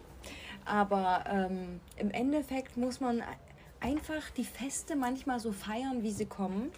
Aber 0.67 1.23
ähm, 1.29 1.79
im 1.97 2.11
Endeffekt 2.11 2.77
muss 2.77 2.99
man 2.99 3.23
einfach 3.79 4.29
die 4.35 4.43
Feste 4.43 4.95
manchmal 4.95 5.39
so 5.39 5.51
feiern, 5.51 6.03
wie 6.03 6.11
sie 6.11 6.25
kommen. 6.25 6.71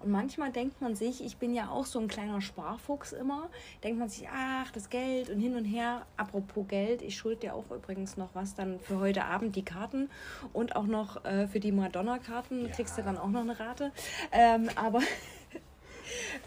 Und 0.00 0.10
manchmal 0.10 0.50
denkt 0.50 0.80
man 0.80 0.94
sich, 0.94 1.22
ich 1.22 1.36
bin 1.36 1.52
ja 1.52 1.68
auch 1.68 1.84
so 1.84 1.98
ein 1.98 2.08
kleiner 2.08 2.40
Sparfuchs 2.40 3.12
immer, 3.12 3.50
denkt 3.84 3.98
man 3.98 4.08
sich, 4.08 4.26
ach, 4.32 4.70
das 4.70 4.88
Geld 4.88 5.28
und 5.28 5.40
hin 5.40 5.56
und 5.56 5.66
her. 5.66 6.06
Apropos 6.16 6.66
Geld, 6.68 7.02
ich 7.02 7.16
schulde 7.18 7.40
dir 7.40 7.54
auch 7.54 7.70
übrigens 7.70 8.16
noch 8.16 8.30
was 8.34 8.54
dann 8.54 8.80
für 8.80 8.98
heute 8.98 9.26
Abend, 9.26 9.56
die 9.56 9.64
Karten 9.64 10.08
und 10.54 10.74
auch 10.74 10.86
noch 10.86 11.22
äh, 11.26 11.46
für 11.48 11.60
die 11.60 11.70
Madonna-Karten. 11.70 12.66
Ja. 12.66 12.72
Kriegst 12.72 12.96
du 12.96 13.02
dann 13.02 13.18
auch 13.18 13.28
noch 13.28 13.42
eine 13.42 13.60
Rate. 13.60 13.92
Ähm, 14.32 14.70
aber 14.74 15.00
Die 15.00 15.58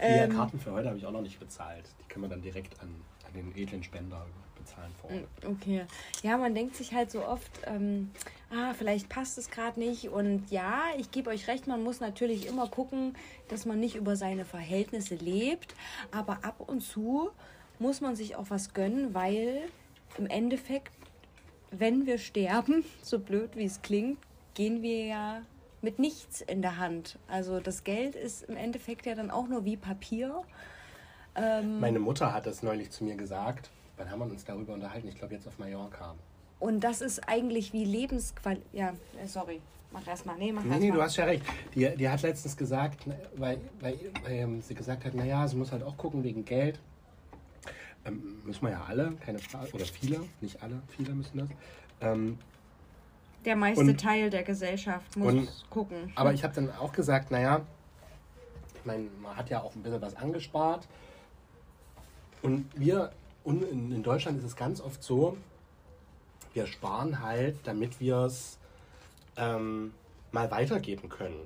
ähm, 0.00 0.34
Karten 0.34 0.58
für 0.58 0.72
heute 0.72 0.88
habe 0.88 0.98
ich 0.98 1.06
auch 1.06 1.12
noch 1.12 1.22
nicht 1.22 1.38
bezahlt. 1.38 1.84
Die 2.00 2.08
können 2.08 2.24
wir 2.24 2.30
dann 2.30 2.42
direkt 2.42 2.80
an, 2.80 2.88
an 3.24 3.32
den 3.34 3.56
edlen 3.56 3.84
Spender 3.84 4.26
bezahlen 4.64 4.92
vor 5.00 5.10
Ort. 5.10 5.56
Okay. 5.56 5.84
Ja, 6.22 6.36
man 6.36 6.54
denkt 6.54 6.76
sich 6.76 6.94
halt 6.94 7.10
so 7.10 7.24
oft, 7.24 7.50
ähm, 7.66 8.10
ah, 8.50 8.74
vielleicht 8.74 9.08
passt 9.08 9.38
es 9.38 9.50
gerade 9.50 9.78
nicht. 9.78 10.08
Und 10.08 10.50
ja, 10.50 10.82
ich 10.98 11.10
gebe 11.10 11.30
euch 11.30 11.48
recht, 11.48 11.66
man 11.66 11.82
muss 11.82 12.00
natürlich 12.00 12.46
immer 12.46 12.68
gucken, 12.68 13.14
dass 13.48 13.66
man 13.66 13.80
nicht 13.80 13.96
über 13.96 14.16
seine 14.16 14.44
Verhältnisse 14.44 15.16
lebt. 15.16 15.74
Aber 16.10 16.44
ab 16.44 16.60
und 16.66 16.80
zu 16.80 17.30
muss 17.78 18.00
man 18.00 18.16
sich 18.16 18.36
auch 18.36 18.46
was 18.48 18.72
gönnen, 18.74 19.14
weil 19.14 19.62
im 20.18 20.26
Endeffekt, 20.26 20.92
wenn 21.70 22.06
wir 22.06 22.18
sterben, 22.18 22.84
so 23.02 23.18
blöd 23.18 23.56
wie 23.56 23.64
es 23.64 23.82
klingt, 23.82 24.18
gehen 24.54 24.82
wir 24.82 25.04
ja 25.04 25.42
mit 25.82 25.98
nichts 25.98 26.40
in 26.40 26.62
der 26.62 26.78
Hand. 26.78 27.18
Also 27.28 27.60
das 27.60 27.84
Geld 27.84 28.14
ist 28.14 28.44
im 28.44 28.56
Endeffekt 28.56 29.04
ja 29.04 29.14
dann 29.14 29.30
auch 29.30 29.48
nur 29.48 29.64
wie 29.66 29.76
Papier. 29.76 30.42
Ähm, 31.34 31.80
Meine 31.80 31.98
Mutter 31.98 32.32
hat 32.32 32.46
das 32.46 32.62
neulich 32.62 32.90
zu 32.90 33.04
mir 33.04 33.16
gesagt. 33.16 33.70
Wann 33.96 34.10
haben 34.10 34.18
wir 34.20 34.26
uns 34.26 34.44
darüber 34.44 34.74
unterhalten? 34.74 35.08
Ich 35.08 35.16
glaube 35.16 35.34
jetzt 35.34 35.46
auf 35.46 35.58
Mallorca. 35.58 36.14
Und 36.60 36.80
das 36.80 37.00
ist 37.00 37.28
eigentlich 37.28 37.72
wie 37.72 37.84
Lebensqualität. 37.84 38.66
Ja, 38.72 38.90
äh, 39.22 39.26
sorry. 39.26 39.60
Mach 39.92 40.06
erstmal. 40.06 40.36
Nee, 40.38 40.50
mach 40.52 40.62
Nee, 40.64 40.70
erst 40.70 40.80
nee, 40.80 40.88
mal. 40.90 40.94
du 40.96 41.02
hast 41.02 41.16
ja 41.16 41.24
recht. 41.26 41.44
Die, 41.74 41.96
die 41.96 42.08
hat 42.08 42.22
letztens 42.22 42.56
gesagt, 42.56 43.06
weil, 43.06 43.16
weil, 43.36 43.60
weil 43.80 44.32
ähm, 44.32 44.62
sie 44.62 44.74
gesagt 44.74 45.04
hat, 45.04 45.14
naja, 45.14 45.46
sie 45.46 45.56
muss 45.56 45.70
halt 45.70 45.82
auch 45.84 45.96
gucken 45.96 46.24
wegen 46.24 46.44
Geld. 46.44 46.80
Ähm, 48.04 48.40
müssen 48.44 48.62
wir 48.62 48.70
ja 48.72 48.84
alle, 48.88 49.12
keine 49.24 49.38
Frage, 49.38 49.72
oder 49.72 49.84
viele, 49.84 50.20
nicht 50.40 50.62
alle, 50.62 50.82
viele 50.88 51.12
müssen 51.14 51.38
das. 51.38 51.48
Ähm, 52.00 52.38
Der 53.44 53.56
meiste 53.56 53.80
Und- 53.82 54.00
Teil 54.00 54.30
der 54.30 54.42
Gesellschaft 54.42 55.16
muss 55.16 55.32
und- 55.32 55.48
gucken. 55.70 56.12
aber 56.16 56.32
ich 56.34 56.42
habe 56.42 56.52
dann 56.54 56.70
auch 56.72 56.92
gesagt, 56.92 57.30
naja, 57.30 57.60
ich 58.74 58.84
meine, 58.84 59.04
man 59.22 59.36
hat 59.36 59.48
ja 59.48 59.62
auch 59.62 59.74
ein 59.74 59.82
bisschen 59.82 60.02
was 60.02 60.16
angespart. 60.16 60.86
Und 62.42 62.68
wir, 62.78 63.10
und 63.44 63.62
in, 63.62 63.92
in 63.92 64.02
Deutschland 64.02 64.38
ist 64.38 64.44
es 64.44 64.56
ganz 64.56 64.80
oft 64.80 65.02
so, 65.02 65.36
wir 66.52 66.66
sparen 66.66 67.20
halt, 67.20 67.56
damit 67.64 68.00
wir 68.00 68.16
es 68.18 68.58
ähm, 69.36 69.92
mal 70.32 70.50
weitergeben 70.50 71.08
können. 71.08 71.40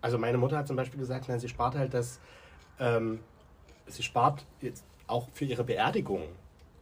Also 0.00 0.18
meine 0.18 0.38
Mutter 0.38 0.56
hat 0.58 0.66
zum 0.66 0.76
Beispiel 0.76 0.98
gesagt, 0.98 1.26
na, 1.28 1.38
sie 1.38 1.48
spart 1.48 1.74
halt 1.76 1.94
das, 1.94 2.18
ähm, 2.80 3.20
sie 3.86 4.02
spart 4.02 4.44
jetzt 4.60 4.84
auch 5.06 5.28
für 5.32 5.44
ihre 5.44 5.64
Beerdigung. 5.64 6.22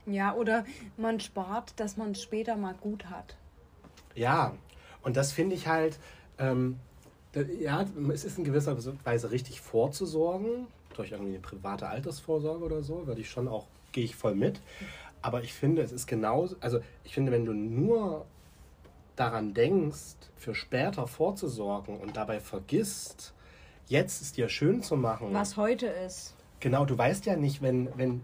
Ja, 0.07 0.35
oder 0.35 0.65
man 0.97 1.21
spart, 1.21 1.79
dass 1.79 1.97
man 1.97 2.13
es 2.13 2.23
später 2.23 2.57
mal 2.57 2.75
gut 2.75 3.07
hat. 3.07 3.37
Ja, 4.15 4.55
und 5.03 5.17
das 5.17 5.33
finde 5.33 5.55
ich 5.57 5.67
halt, 5.67 5.99
ähm, 6.39 6.79
da- 7.33 7.43
ja, 7.43 7.85
es 8.13 8.25
ist 8.25 8.39
in 8.39 8.45
gewisser 8.45 8.77
Weise 9.05 9.31
richtig 9.31 9.61
vorzusorgen, 9.61 10.67
durch 10.95 11.13
irgendwie 11.13 11.33
eine 11.35 11.41
private 11.41 11.89
Altersvorsorge 11.89 12.65
oder 12.65 12.83
so, 12.83 13.07
würde 13.07 13.21
ich 13.21 13.31
schon 13.31 13.47
auch, 13.49 13.67
gehe 13.93 14.05
ich 14.05 14.17
voll 14.17 14.35
mit. 14.35 14.61
Aber 15.23 15.43
ich 15.43 15.53
finde, 15.53 15.83
es 15.83 15.93
ist 15.93 16.07
genauso, 16.07 16.57
also 16.61 16.81
ich 17.05 17.15
finde, 17.15 17.33
wenn 17.33 17.45
du 17.45 17.53
nur 17.53 18.27
daran 19.17 19.53
denkst, 19.53 20.17
für 20.37 20.55
später 20.55 21.07
vorzusorgen 21.07 21.99
und 21.99 22.17
dabei 22.17 22.41
vergisst, 22.41 23.35
jetzt 23.87 24.23
es 24.23 24.33
dir 24.33 24.49
schön 24.49 24.83
zu 24.83 24.97
machen. 24.97 25.29
Was 25.33 25.57
heute 25.57 25.87
ist. 25.87 26.35
Genau, 26.61 26.85
du 26.85 26.97
weißt 26.97 27.27
ja 27.27 27.37
nicht, 27.37 27.61
wenn, 27.61 27.89
wenn 27.99 28.23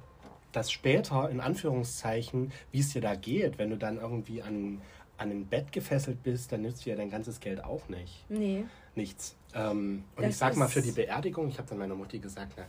das 0.53 0.73
später, 0.73 1.29
in 1.29 1.41
Anführungszeichen, 1.41 2.53
wie 2.71 2.81
es 2.81 2.93
dir 2.93 3.03
da 3.03 3.15
geht, 3.15 3.59
wenn 3.59 3.71
du 3.71 3.77
dann 3.77 3.99
irgendwie 3.99 4.43
an, 4.43 4.81
an 5.19 5.31
ein 5.31 5.47
Bett 5.47 5.73
gefesselt 5.73 6.23
bist, 6.23 6.53
dann 6.53 6.63
nützt 6.63 6.87
dir 6.87 6.91
ja 6.91 6.97
dein 6.97 7.11
ganzes 7.11 7.41
Geld 7.41 7.63
auch 7.63 7.89
nicht. 7.89 8.25
Nee. 8.31 8.65
Nichts. 8.95 9.37
Ähm, 9.55 10.05
und 10.17 10.23
Das 10.23 10.31
ich 10.31 10.37
sag 10.39 10.57
mal, 10.57 10.69
für 10.69 10.81
die 10.81 10.93
Beerdigung, 10.93 11.49
ich 11.49 11.59
habe 11.59 11.69
dann 11.69 11.79
meiner 11.79 11.95
Mutti 11.95 12.19
gesagt, 12.19 12.53
na, 12.57 12.65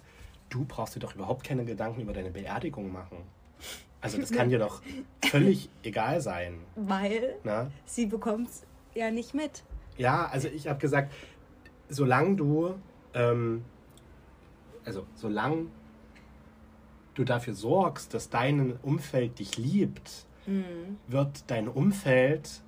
du 0.49 0.65
brauchst 0.65 0.95
dir 0.95 0.99
doch 0.99 1.15
überhaupt 1.15 1.45
keine 1.45 1.65
Gedanken 1.65 2.01
über 2.01 2.13
deine 2.13 2.29
Beerdigung 2.31 2.91
machen. 2.91 3.17
Also 4.01 4.19
das 4.19 4.31
kann 4.33 4.49
dir 4.49 4.59
doch 4.59 4.81
völlig 5.25 5.69
egal 5.83 6.21
sein. 6.21 6.59
Weil 6.75 7.35
Ne? 7.43 7.71
sie 7.85 8.05
bekommt 8.05 8.49
es 8.49 8.63
ja 8.95 9.11
nicht 9.11 9.33
mit. 9.33 9.63
Ja, 9.97 10.27
also 10.27 10.47
ich 10.47 10.67
habe 10.67 10.79
gesagt, 10.79 11.11
solange 11.89 12.35
du, 12.35 12.75
ähm, 13.13 13.63
also 14.85 15.05
solange 15.15 15.67
du 17.15 17.23
dafür 17.23 17.53
sorgst, 17.55 18.13
dass 18.13 18.29
dein 18.29 18.77
Umfeld 18.83 19.39
dich 19.39 19.57
liebt, 19.57 20.25
wird 21.07 21.43
dein 21.47 21.67
Umfeld 21.67 22.61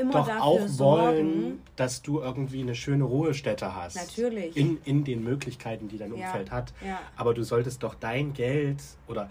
Immer 0.00 0.12
doch 0.12 0.26
dafür 0.26 0.42
auch 0.42 0.66
sorgen. 0.68 1.16
wollen, 1.16 1.62
dass 1.76 2.02
du 2.02 2.20
irgendwie 2.20 2.60
eine 2.62 2.74
schöne 2.74 3.04
Ruhestätte 3.04 3.74
hast. 3.74 3.96
Natürlich. 3.96 4.56
In, 4.56 4.78
in 4.84 5.04
den 5.04 5.22
Möglichkeiten, 5.24 5.88
die 5.88 5.98
dein 5.98 6.14
Ja, 6.16 6.26
Umfeld 6.28 6.50
hat. 6.50 6.72
ja. 6.84 6.98
Aber 7.16 7.34
du 7.34 7.42
solltest 7.42 7.82
doch 7.82 7.94
dein 7.94 8.32
Geld 8.32 8.82
oder 9.08 9.30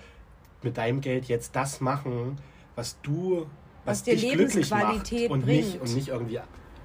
mit 0.62 0.78
deinem 0.78 1.02
Geld 1.02 1.26
jetzt 1.26 1.56
das 1.56 1.80
machen, 1.82 2.38
was 2.76 3.00
du, 3.02 3.46
was, 3.86 4.00
Was 4.00 4.04
dir 4.04 4.16
dich 4.16 4.32
glücklich 4.32 4.70
macht 4.72 4.82
Lebensqualität 4.84 5.32
und 5.32 5.46
nicht, 5.46 5.70
bringt. 5.72 5.82
und 5.90 5.96
nicht 5.96 6.08
irgendwie 6.10 6.40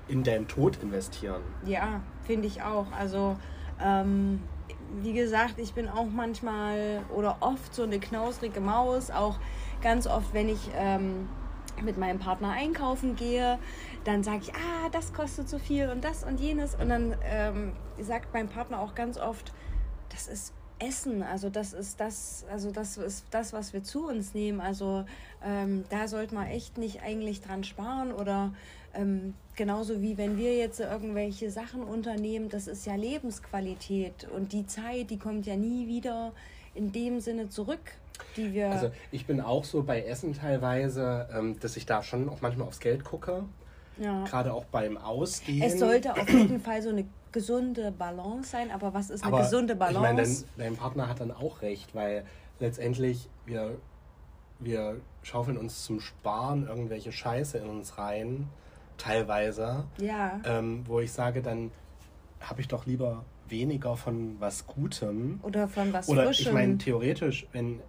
in 0.09 0.23
deinen 0.23 0.47
Tod 0.49 0.79
investieren. 0.83 1.43
Ja, 1.67 2.01
finde 2.25 2.47
ich 2.47 2.63
auch. 2.63 2.87
Also, 2.93 3.37
ähm, 3.83 4.41
wie 5.03 5.13
gesagt, 5.13 5.59
ich 5.59 5.73
bin 5.75 5.89
auch 5.89 6.07
manchmal 6.15 7.03
oder 7.15 7.39
oft 7.41 7.75
so 7.75 7.83
eine 7.83 7.99
knausrige 7.99 8.61
Maus. 8.61 9.11
Auch 9.11 9.39
ganz 9.83 10.07
oft, 10.07 10.33
wenn 10.35 10.49
ich 10.49 10.71
ähm, 10.77 11.29
mit 11.83 11.99
meinem 11.99 12.19
Partner 12.19 12.51
einkaufen 12.51 13.17
gehe, 13.17 13.59
dann 14.05 14.23
sage 14.23 14.43
ich, 14.43 14.55
ah, 14.55 14.89
das 14.93 15.13
kostet 15.13 15.49
so 15.49 15.59
viel 15.59 15.89
und 15.89 16.05
das 16.05 16.25
und 16.25 16.41
jenes. 16.41 16.75
Und 16.75 16.89
dann 16.89 17.17
ähm, 17.25 17.73
sagt 18.01 18.33
mein 18.33 18.49
Partner 18.49 18.81
auch 18.81 18.95
ganz 18.95 19.19
oft, 19.19 19.53
das 20.11 20.29
ist 20.29 20.53
Essen, 20.79 21.23
also 21.23 21.51
das 21.51 21.73
ist 21.73 22.01
das, 22.01 22.45
also 22.51 22.71
das 22.71 22.97
ist 22.97 23.27
das, 23.31 23.53
was 23.53 23.73
wir 23.73 23.83
zu 23.83 24.09
uns 24.09 24.35
nehmen. 24.35 24.61
Also 24.61 25.05
ähm, 25.43 25.85
da 25.91 26.09
sollte 26.09 26.35
man 26.35 26.47
echt 26.47 26.79
nicht 26.79 27.03
eigentlich 27.03 27.41
dran 27.41 27.65
sparen 27.65 28.13
oder 28.13 28.53
ähm, 28.95 29.35
genauso 29.57 30.03
wie 30.03 30.17
wenn 30.17 30.37
wir 30.37 30.57
jetzt 30.57 30.81
irgendwelche 30.81 31.51
Sachen 31.51 31.83
unternehmen, 31.83 32.49
das 32.49 32.67
ist 32.67 32.87
ja 32.87 32.95
Lebensqualität 32.95 34.29
und 34.35 34.53
die 34.53 34.67
Zeit, 34.67 35.11
die 35.11 35.19
kommt 35.19 35.47
ja 35.47 35.57
nie 35.57 35.87
wieder 35.87 36.33
in 36.75 36.93
dem 36.93 37.21
Sinne 37.21 37.49
zurück, 37.49 37.97
die 38.37 38.53
wir. 38.53 38.71
Also 38.71 38.91
ich 39.11 39.27
bin 39.27 39.41
auch 39.41 39.65
so 39.65 39.83
bei 39.83 40.03
Essen 40.03 40.35
teilweise, 40.35 41.29
ähm, 41.35 41.59
dass 41.61 41.77
ich 41.77 41.87
da 41.87 42.03
schon 42.03 42.29
auch 42.29 42.41
manchmal 42.41 42.69
aufs 42.69 42.81
Geld 42.81 43.05
gucke. 43.05 43.45
ja. 43.99 44.25
Gerade 44.25 44.53
auch 44.53 44.65
beim 44.65 44.97
Ausgehen. 44.97 45.63
Es 45.63 45.79
sollte 45.79 46.13
auf 46.13 46.29
jeden 46.29 46.61
Fall 46.61 46.83
so 46.83 46.91
eine 46.91 47.07
gesunde 47.33 47.91
Balance 47.91 48.51
sein, 48.51 48.71
aber 48.71 48.95
was 48.95 49.11
ist 49.11 49.25
eine 49.25 49.33
Aber 49.33 49.43
gesunde 49.43 49.75
Balance? 49.75 49.99
Ich 49.99 50.03
meine, 50.03 50.23
dein, 50.23 50.45
dein 50.57 50.77
Partner 50.77 51.09
hat 51.09 51.21
dann 51.21 51.33
auch 51.33 51.63
recht, 51.63 51.95
weil 51.95 52.25
letztendlich 52.61 53.29
wir, 53.45 53.77
wir 54.61 55.01
schaufeln 55.23 55.59
uns 55.59 55.85
zum 55.85 56.01
Sparen 56.01 56.67
irgendwelche 56.67 57.11
Scheiße 57.11 57.59
in 57.59 57.69
uns 57.69 57.99
rein, 57.99 58.49
teilweise, 58.99 59.85
ja. 59.99 60.41
ähm, 60.45 60.85
wo 60.87 61.01
ich 61.01 61.13
sage, 61.13 61.43
dann 61.43 61.73
habe 62.41 62.61
ich 62.61 62.69
doch 62.69 62.87
lieber 62.87 63.25
weniger 63.49 63.97
von 63.97 64.37
was 64.39 64.67
Gutem. 64.67 65.41
Oder 65.43 65.69
von 65.69 65.93
was 65.93 66.09
Oder 66.09 66.27
Frischem. 66.27 66.47
ich 66.47 66.53
meine, 66.53 66.79
theoretisch, 66.79 67.47
wenn 67.53 67.81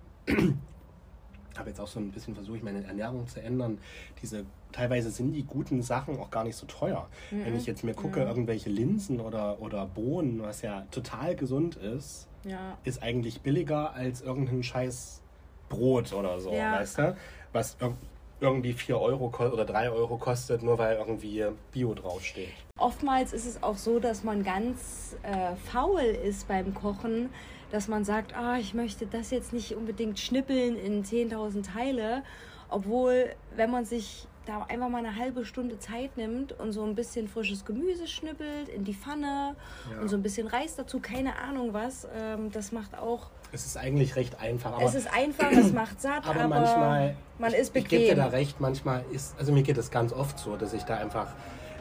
habe 1.57 1.69
jetzt 1.69 1.79
auch 1.79 1.87
so 1.87 1.99
ein 1.99 2.11
bisschen 2.11 2.35
versucht, 2.35 2.63
meine 2.63 2.83
Ernährung 2.83 3.27
zu 3.27 3.41
ändern. 3.41 3.77
Diese 4.21 4.45
teilweise 4.71 5.09
sind 5.09 5.33
die 5.33 5.43
guten 5.43 5.81
Sachen 5.81 6.19
auch 6.19 6.29
gar 6.29 6.43
nicht 6.43 6.55
so 6.57 6.65
teuer. 6.65 7.07
Wenn 7.31 7.55
ich 7.55 7.65
jetzt 7.65 7.83
mir 7.83 7.93
gucke, 7.93 8.21
irgendwelche 8.21 8.69
Linsen 8.69 9.21
oder, 9.21 9.61
oder 9.61 9.85
Bohnen, 9.85 10.41
was 10.41 10.61
ja 10.61 10.85
total 10.91 11.35
gesund 11.35 11.75
ist, 11.77 12.27
ja. 12.43 12.77
ist 12.83 13.01
eigentlich 13.01 13.41
billiger 13.41 13.93
als 13.93 14.21
irgendein 14.21 14.63
scheiß 14.63 15.21
Brot 15.69 16.13
oder 16.13 16.39
so, 16.39 16.53
Ja. 16.53 16.73
weißt 16.73 16.97
du? 16.99 17.17
Was 17.53 17.77
ir 17.81 17.93
irgendwie 18.41 18.73
4 18.73 18.99
Euro 18.99 19.31
oder 19.39 19.65
3 19.65 19.91
Euro 19.91 20.17
kostet, 20.17 20.61
nur 20.61 20.77
weil 20.77 20.97
irgendwie 20.97 21.45
Bio 21.71 21.93
draufsteht. 21.93 22.49
Oftmals 22.77 23.31
ist 23.31 23.45
es 23.45 23.63
auch 23.63 23.77
so, 23.77 23.99
dass 23.99 24.25
man 24.25 24.43
ganz 24.43 25.15
äh, 25.23 25.55
faul 25.71 26.01
ist 26.01 26.47
beim 26.49 26.73
Kochen, 26.73 27.29
dass 27.71 27.87
man 27.87 28.03
sagt, 28.05 28.35
ah, 28.35 28.57
ich 28.57 28.73
möchte 28.73 29.05
das 29.07 29.31
jetzt 29.31 29.53
nicht 29.53 29.75
unbedingt 29.75 30.19
schnippeln 30.19 30.77
in 30.77 31.03
10.000 31.03 31.73
Teile, 31.73 32.23
obwohl, 32.69 33.27
wenn 33.55 33.71
man 33.71 33.85
sich 33.85 34.27
da 34.45 34.61
einfach 34.69 34.89
mal 34.89 34.99
eine 34.99 35.15
halbe 35.15 35.43
Stunde 35.43 35.79
Zeit 35.79 36.17
nimmt 36.17 36.51
und 36.59 36.71
so 36.71 36.83
ein 36.83 36.93
bisschen 36.93 37.27
frisches 37.27 37.65
Gemüse 37.65 38.05
schnippelt 38.07 38.69
in 38.69 38.83
die 38.83 38.93
Pfanne 38.93 39.55
Ja. 39.91 40.01
und 40.01 40.07
so 40.07 40.15
ein 40.17 40.21
bisschen 40.21 40.45
Reis 40.47 40.75
dazu, 40.75 40.99
keine 40.99 41.35
Ahnung 41.39 41.73
was, 41.73 42.07
ähm, 42.15 42.51
das 42.51 42.71
macht 42.71 42.95
auch, 42.95 43.31
Es 43.51 43.65
ist 43.65 43.75
eigentlich 43.75 44.15
recht 44.15 44.39
einfach, 44.39 44.73
aber 44.73 44.83
es 44.83 44.93
ist 44.93 45.11
einfach, 45.11 45.51
es 45.51 45.73
macht 45.73 45.99
satt, 45.99 46.27
Aber, 46.27 46.41
aber, 46.41 46.47
manchmal, 46.59 47.15
man 47.39 47.53
ist 47.53 47.75
ich 47.75 47.85
gebe 47.87 48.03
dir 48.03 48.09
bequem. 48.11 48.17
da 48.17 48.25
recht, 48.27 48.61
manchmal 48.61 49.03
ist, 49.11 49.35
also 49.39 49.51
mir 49.51 49.63
geht 49.63 49.79
es 49.79 49.89
ganz 49.89 50.13
oft 50.13 50.37
so, 50.37 50.55
dass 50.57 50.73
ich 50.73 50.83
da 50.83 50.97
einfach, 50.97 51.33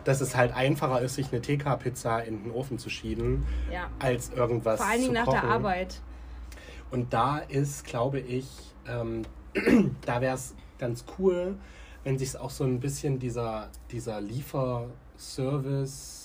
dass 0.05 0.21
es 0.21 0.37
halt 0.37 0.55
einfacher 0.55 1.01
ist, 1.01 1.14
sich 1.14 1.33
eine 1.33 1.40
TK-Pizza 1.40 2.23
in 2.25 2.43
den 2.45 2.53
Ofen 2.53 2.79
zu 2.79 2.90
schieben, 2.90 3.45
Ja. 3.73 3.88
als 3.99 4.31
irgendwas 4.31 4.79
Vor 4.81 4.88
allen 4.88 5.01
Dingen 5.01 5.14
zu 5.14 5.21
nach 5.21 5.25
kochen. 5.27 5.40
der 5.43 5.51
Arbeit. 5.51 6.01
Und 6.90 7.12
da 7.12 7.38
ist, 7.38 7.85
glaube 7.85 8.21
ich, 8.21 8.47
ähm, 8.87 9.23
da 10.07 10.21
wäre 10.21 10.35
es 10.35 10.55
ganz 10.79 11.05
cool, 11.19 11.57
wenn 12.05 12.19
sich 12.19 12.37
auch 12.38 12.51
so 12.51 12.64
ein 12.64 12.81
bisschen 12.81 13.19
dieser, 13.19 13.69
dieser 13.90 14.21
Lieferservice, 14.21 16.24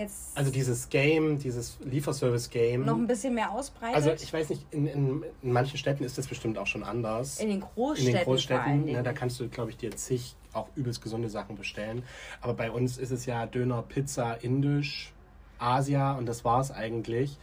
Jetzt 0.00 0.34
also 0.34 0.50
dieses 0.50 0.88
Game, 0.88 1.38
dieses 1.38 1.76
Lieferservice-Game. 1.84 2.86
noch 2.86 2.96
ein 2.96 3.06
bisschen 3.06 3.34
mehr 3.34 3.50
ausbreitet. 3.50 3.96
Also 3.96 4.10
ich 4.12 4.32
weiß 4.32 4.48
nicht, 4.48 4.64
in, 4.70 4.86
in, 4.86 5.24
in 5.42 5.52
manchen 5.52 5.76
Städten 5.76 6.04
ist 6.04 6.16
das 6.16 6.26
bestimmt 6.26 6.56
auch 6.56 6.66
schon 6.66 6.82
anders. 6.82 7.38
in 7.38 7.48
den 7.48 7.56
in 7.56 7.60
Großstädten. 7.60 8.06
den 8.06 8.24
vor 8.24 8.32
allen 8.32 8.36
Großstädten, 8.36 8.84
ne, 8.86 9.02
da 9.02 9.12
kannst 9.12 9.38
du, 9.40 9.48
glaube 9.50 9.70
ich, 9.70 9.76
dir 9.76 9.90
zig 9.90 10.36
auch 10.54 10.68
übelst 10.74 11.02
gesunde 11.02 11.28
Sachen 11.28 11.54
bestellen. 11.54 12.02
Aber 12.40 12.54
bei 12.54 12.70
uns 12.70 12.96
ist 12.96 13.10
es 13.10 13.26
ja 13.26 13.44
Döner, 13.44 13.82
Pizza, 13.82 14.42
Indisch, 14.42 15.12
Asia 15.58 16.16
und 16.16 16.24
das 16.24 16.46
war 16.46 16.60
es 16.60 16.70
eigentlich. 16.70 17.36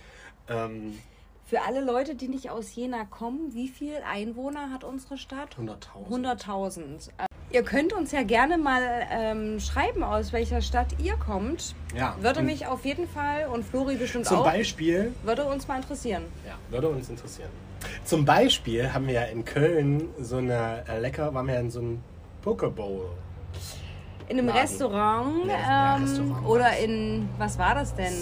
Ähm, 0.50 0.98
Für 1.46 1.62
alle 1.62 1.82
Leute, 1.82 2.16
die 2.16 2.28
nicht 2.28 2.50
aus 2.50 2.74
Jena 2.74 3.06
kommen, 3.06 3.54
wie 3.54 3.68
viel 3.68 3.98
Einwohner 4.04 4.72
hat 4.72 4.84
unsere 4.84 5.20
Stadt? 5.20 5.56
100.000. 5.60 6.42
100.000. 6.42 7.10
Ihr 7.50 7.64
könnt 7.64 7.94
uns 7.94 8.12
ja 8.12 8.24
gerne 8.24 8.58
mal 8.58 8.82
ähm, 9.10 9.60
schreiben, 9.62 10.04
aus 10.04 10.34
welcher 10.34 10.62
Stadt 10.62 10.88
ihr 11.02 11.16
kommt. 11.16 11.76
Ja. 11.96 12.16
Würde 12.20 12.42
und 12.42 12.46
mich 12.46 12.68
auf 12.68 12.84
jeden 12.84 13.08
Fall 13.08 13.48
und 13.48 13.64
Flori 13.64 13.96
bestimmt 13.96 14.26
Zum 14.26 14.40
auch. 14.40 14.44
Beispiel, 14.44 15.14
Würde 15.24 15.46
uns 15.46 15.66
mal 15.68 15.78
interessieren. 15.78 16.24
ja, 16.46 16.56
würde 16.70 16.90
uns 16.90 17.10
interessieren. 17.10 17.50
Zum 18.04 18.26
Beispiel 18.26 18.92
haben 18.94 19.08
wir 19.08 19.14
ja 19.14 19.24
in 19.24 19.46
Köln 19.46 20.10
so 20.20 20.38
eine 20.38 20.84
äh, 20.90 21.00
lecker, 21.00 21.34
waren 21.34 21.48
wir 21.48 21.54
ja 21.54 21.62
in 21.62 21.72
so 21.72 21.80
einem 21.80 22.02
Pokeball. 22.42 23.06
In 24.28 24.40
einem 24.40 24.48
Laden. 24.48 24.62
Restaurant, 24.62 25.46
Nee, 25.46 25.52
ja, 25.54 25.96
ähm, 25.96 26.04
Restaurant 26.04 26.46
oder 26.48 26.78
in, 26.78 27.30
was 27.38 27.58
war 27.58 27.76
das 27.76 27.96
denn? 27.96 28.14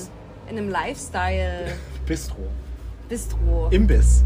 In 0.50 0.58
einem 0.60 0.70
Lifestyle-Bistro. 0.70 2.38
Bistro. 3.10 3.68
Imbiss. 3.72 4.24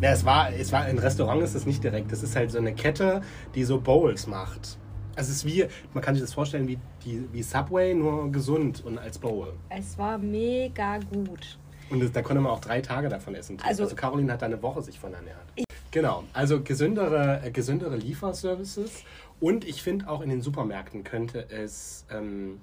Ja, 0.00 0.10
es 0.12 0.24
war, 0.24 0.52
es 0.52 0.70
war 0.72 0.82
ein 0.82 0.98
Restaurant, 0.98 1.42
ist 1.42 1.54
es 1.54 1.66
nicht 1.66 1.82
direkt. 1.82 2.12
Das 2.12 2.22
ist 2.22 2.36
halt 2.36 2.50
so 2.52 2.58
eine 2.58 2.72
Kette, 2.74 3.20
die 3.54 3.64
so 3.64 3.80
Bowls 3.80 4.26
macht. 4.28 4.78
Also 5.16 5.30
es 5.32 5.38
ist 5.38 5.44
wie, 5.46 5.66
man 5.92 6.02
kann 6.04 6.14
sich 6.14 6.22
das 6.22 6.32
vorstellen 6.32 6.68
wie, 6.68 6.78
die, 7.04 7.24
wie 7.32 7.42
Subway, 7.42 7.94
nur 7.94 8.30
gesund 8.30 8.84
und 8.84 8.98
als 8.98 9.18
Bowl. 9.18 9.54
Es 9.68 9.98
war 9.98 10.16
mega 10.16 10.98
gut. 10.98 11.58
Und 11.90 12.00
das, 12.00 12.12
da 12.12 12.22
konnte 12.22 12.40
man 12.40 12.52
auch 12.52 12.60
drei 12.60 12.80
Tage 12.80 13.08
davon 13.08 13.34
essen. 13.34 13.56
Also- 13.64 13.82
Also, 13.84 13.96
Caroline 13.96 14.32
hat 14.32 14.42
da 14.42 14.46
eine 14.46 14.62
Woche 14.62 14.82
sich 14.82 14.98
von 15.00 15.12
ernährt. 15.12 15.42
Genau, 15.90 16.22
also 16.34 16.62
gesündere, 16.62 17.40
äh, 17.42 17.50
gesündere 17.50 17.96
Lieferservices. 17.96 19.02
Und 19.40 19.64
ich 19.66 19.82
finde 19.82 20.08
auch 20.08 20.20
in 20.20 20.28
den 20.28 20.42
Supermärkten 20.42 21.02
könnte 21.02 21.48
es 21.50 22.06
ähm, 22.12 22.60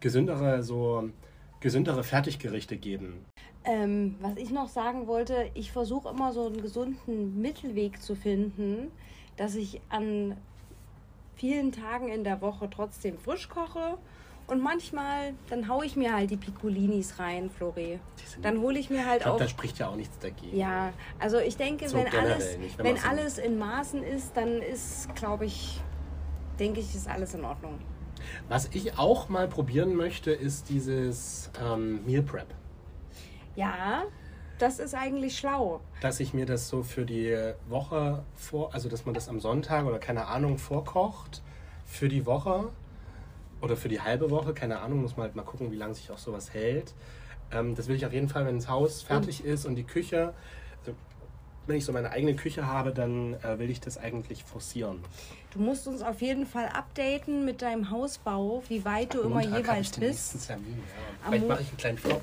gesündere, 0.00 0.62
so, 0.62 1.08
gesündere 1.60 2.02
Fertiggerichte 2.02 2.76
geben. 2.76 3.24
Ähm, 3.64 4.16
was 4.20 4.36
ich 4.36 4.50
noch 4.50 4.68
sagen 4.68 5.06
wollte, 5.06 5.50
ich 5.54 5.70
versuche 5.70 6.08
immer 6.08 6.32
so 6.32 6.46
einen 6.46 6.62
gesunden 6.62 7.40
Mittelweg 7.40 8.00
zu 8.02 8.14
finden, 8.14 8.90
dass 9.36 9.54
ich 9.54 9.80
an 9.90 10.36
vielen 11.36 11.70
Tagen 11.72 12.08
in 12.08 12.24
der 12.24 12.40
Woche 12.40 12.68
trotzdem 12.70 13.18
frisch 13.18 13.48
koche 13.48 13.98
und 14.46 14.62
manchmal, 14.62 15.34
dann 15.48 15.68
haue 15.68 15.84
ich 15.84 15.94
mir 15.94 16.14
halt 16.14 16.30
die 16.30 16.36
Piccolinis 16.36 17.18
rein, 17.18 17.50
Flori. 17.50 18.00
Dann 18.42 18.60
hole 18.60 18.78
ich 18.78 18.90
mir 18.90 19.04
halt 19.06 19.18
Ich 19.18 19.22
glaube, 19.24 19.36
auch. 19.36 19.40
da 19.40 19.48
spricht 19.48 19.78
ja 19.78 19.88
auch 19.88 19.96
nichts 19.96 20.18
dagegen. 20.18 20.56
Ja, 20.56 20.92
also 21.18 21.38
ich 21.38 21.56
denke, 21.56 21.88
So 21.88 21.96
wenn 21.98 22.08
alles, 22.08 22.56
nicht, 22.58 22.78
wenn 22.78 22.86
wenn 22.86 22.96
so- 22.96 23.08
alles 23.08 23.38
in 23.38 23.58
Maßen 23.58 24.02
ist, 24.02 24.36
dann 24.36 24.60
ist, 24.62 25.14
glaube 25.14 25.44
ich, 25.44 25.80
denke 26.58 26.80
ich, 26.80 26.94
ist 26.94 27.08
alles 27.08 27.34
in 27.34 27.44
Ordnung. 27.44 27.78
Was 28.48 28.68
ich 28.72 28.98
auch 28.98 29.28
mal 29.28 29.48
probieren 29.48 29.94
möchte, 29.94 30.30
ist 30.32 30.68
dieses 30.68 31.50
ähm, 31.62 32.04
Meal 32.06 32.22
Prep. 32.22 32.46
Ja, 33.56 34.04
das 34.58 34.78
ist 34.78 34.94
eigentlich 34.94 35.38
schlau. 35.38 35.80
Dass 36.00 36.20
ich 36.20 36.34
mir 36.34 36.46
das 36.46 36.68
so 36.68 36.82
für 36.82 37.04
die 37.04 37.36
Woche 37.68 38.22
vor, 38.36 38.74
also 38.74 38.88
dass 38.88 39.06
man 39.06 39.14
das 39.14 39.28
am 39.28 39.40
Sonntag 39.40 39.86
oder 39.86 39.98
keine 39.98 40.26
Ahnung 40.26 40.58
vorkocht 40.58 41.42
für 41.86 42.08
die 42.08 42.26
Woche 42.26 42.68
oder 43.60 43.76
für 43.76 43.88
die 43.88 44.00
halbe 44.00 44.30
Woche, 44.30 44.54
keine 44.54 44.80
Ahnung, 44.80 45.02
muss 45.02 45.16
man 45.16 45.24
halt 45.24 45.36
mal 45.36 45.42
gucken, 45.42 45.72
wie 45.72 45.76
lange 45.76 45.94
sich 45.94 46.10
auch 46.10 46.18
sowas 46.18 46.52
hält. 46.52 46.94
Ähm, 47.52 47.74
das 47.74 47.88
will 47.88 47.96
ich 47.96 48.06
auf 48.06 48.12
jeden 48.12 48.28
Fall, 48.28 48.46
wenn 48.46 48.56
das 48.56 48.68
Haus 48.68 49.02
fertig 49.02 49.44
ist 49.44 49.66
und 49.66 49.76
die 49.76 49.84
Küche, 49.84 50.34
also 50.80 50.94
wenn 51.66 51.76
ich 51.76 51.84
so 51.84 51.92
meine 51.92 52.10
eigene 52.10 52.34
Küche 52.34 52.66
habe, 52.66 52.92
dann 52.92 53.34
äh, 53.42 53.58
will 53.58 53.70
ich 53.70 53.80
das 53.80 53.98
eigentlich 53.98 54.44
forcieren. 54.44 54.98
Du 55.52 55.60
musst 55.60 55.88
uns 55.88 56.02
auf 56.02 56.20
jeden 56.20 56.46
Fall 56.46 56.68
updaten 56.68 57.44
mit 57.44 57.62
deinem 57.62 57.90
Hausbau, 57.90 58.62
wie 58.68 58.84
weit 58.84 59.14
du 59.14 59.20
immer 59.20 59.40
Montag 59.40 59.58
jeweils 59.58 59.86
ich 59.86 59.92
den 59.92 60.04
nächsten 60.04 60.38
bist. 60.38 60.46
Termin. 60.48 60.78
Ja. 60.78 61.26
Am 61.26 61.32
Vielleicht 61.32 61.48
mache 61.48 61.62
ich 61.62 61.68
einen 61.68 61.76
kleinen 61.76 61.98
Vlog. 61.98 62.22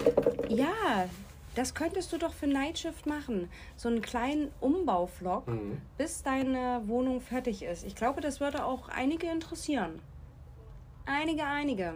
Ja, 0.50 1.08
das 1.56 1.74
könntest 1.74 2.12
du 2.14 2.18
doch 2.18 2.34
für 2.34 2.48
Nightshift 2.48 3.06
machen. 3.06 3.50
So 3.76 3.90
einen 3.90 4.02
kleinen 4.02 4.52
Umbauvlog, 4.60 5.48
Mhm. 5.48 5.82
bis 5.98 6.24
deine 6.24 6.82
Wohnung 6.86 7.22
fertig 7.22 7.64
ist. 7.64 7.86
Ich 7.86 7.96
glaube, 7.96 8.22
das 8.22 8.40
würde 8.40 8.64
auch 8.66 8.90
einige 8.90 9.28
interessieren. 9.28 10.00
Einige, 11.06 11.46
einige. 11.46 11.94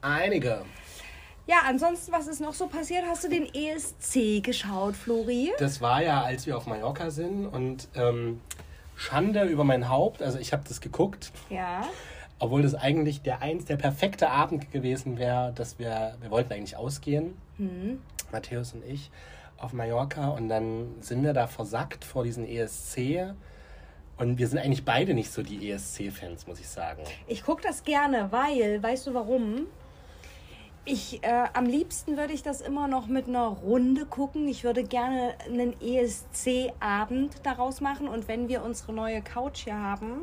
Einige. 0.00 0.62
Ja, 1.46 1.58
ansonsten, 1.66 2.12
was 2.12 2.26
ist 2.26 2.40
noch 2.40 2.54
so 2.54 2.68
passiert? 2.68 3.04
Hast 3.08 3.24
du 3.24 3.28
den 3.28 3.46
ESC 3.52 4.40
geschaut, 4.40 4.96
Flori? 4.96 5.52
Das 5.58 5.80
war 5.80 6.02
ja, 6.02 6.22
als 6.22 6.46
wir 6.46 6.56
auf 6.56 6.66
Mallorca 6.66 7.10
sind 7.10 7.46
und 7.46 7.88
ähm, 7.94 8.40
Schande 8.96 9.44
über 9.44 9.64
mein 9.64 9.88
Haupt. 9.88 10.22
Also 10.22 10.38
ich 10.38 10.52
habe 10.52 10.62
das 10.68 10.80
geguckt, 10.80 11.32
Ja. 11.48 11.82
obwohl 12.38 12.62
das 12.62 12.74
eigentlich 12.74 13.22
der 13.22 13.42
eins 13.42 13.64
der 13.64 13.76
perfekte 13.76 14.30
Abend 14.30 14.70
gewesen 14.70 15.18
wäre, 15.18 15.52
dass 15.54 15.78
wir 15.78 16.14
wir 16.20 16.30
wollten 16.30 16.52
eigentlich 16.52 16.76
ausgehen, 16.76 17.36
Matthäus 18.32 18.72
und 18.74 18.84
ich 18.84 19.10
auf 19.56 19.72
Mallorca 19.72 20.28
und 20.28 20.48
dann 20.48 20.94
sind 21.00 21.22
wir 21.22 21.32
da 21.32 21.46
versackt 21.46 22.04
vor 22.04 22.24
diesen 22.24 22.46
ESC 22.46 23.34
und 24.20 24.38
wir 24.38 24.48
sind 24.48 24.58
eigentlich 24.58 24.84
beide 24.84 25.14
nicht 25.14 25.30
so 25.30 25.42
die 25.42 25.70
ESC-Fans, 25.70 26.46
muss 26.46 26.60
ich 26.60 26.68
sagen. 26.68 27.02
Ich 27.26 27.42
gucke 27.42 27.62
das 27.62 27.84
gerne, 27.84 28.30
weil, 28.30 28.82
weißt 28.82 29.06
du 29.06 29.14
warum? 29.14 29.66
Ich, 30.84 31.22
äh, 31.22 31.44
am 31.54 31.64
liebsten 31.64 32.18
würde 32.18 32.34
ich 32.34 32.42
das 32.42 32.60
immer 32.60 32.86
noch 32.86 33.06
mit 33.06 33.28
einer 33.28 33.46
Runde 33.46 34.04
gucken. 34.04 34.46
Ich 34.48 34.62
würde 34.62 34.84
gerne 34.84 35.34
einen 35.46 35.74
ESC-Abend 35.80 37.46
daraus 37.46 37.80
machen. 37.80 38.08
Und 38.08 38.28
wenn 38.28 38.48
wir 38.48 38.62
unsere 38.62 38.92
neue 38.92 39.22
Couch 39.22 39.64
hier 39.64 39.78
haben, 39.78 40.22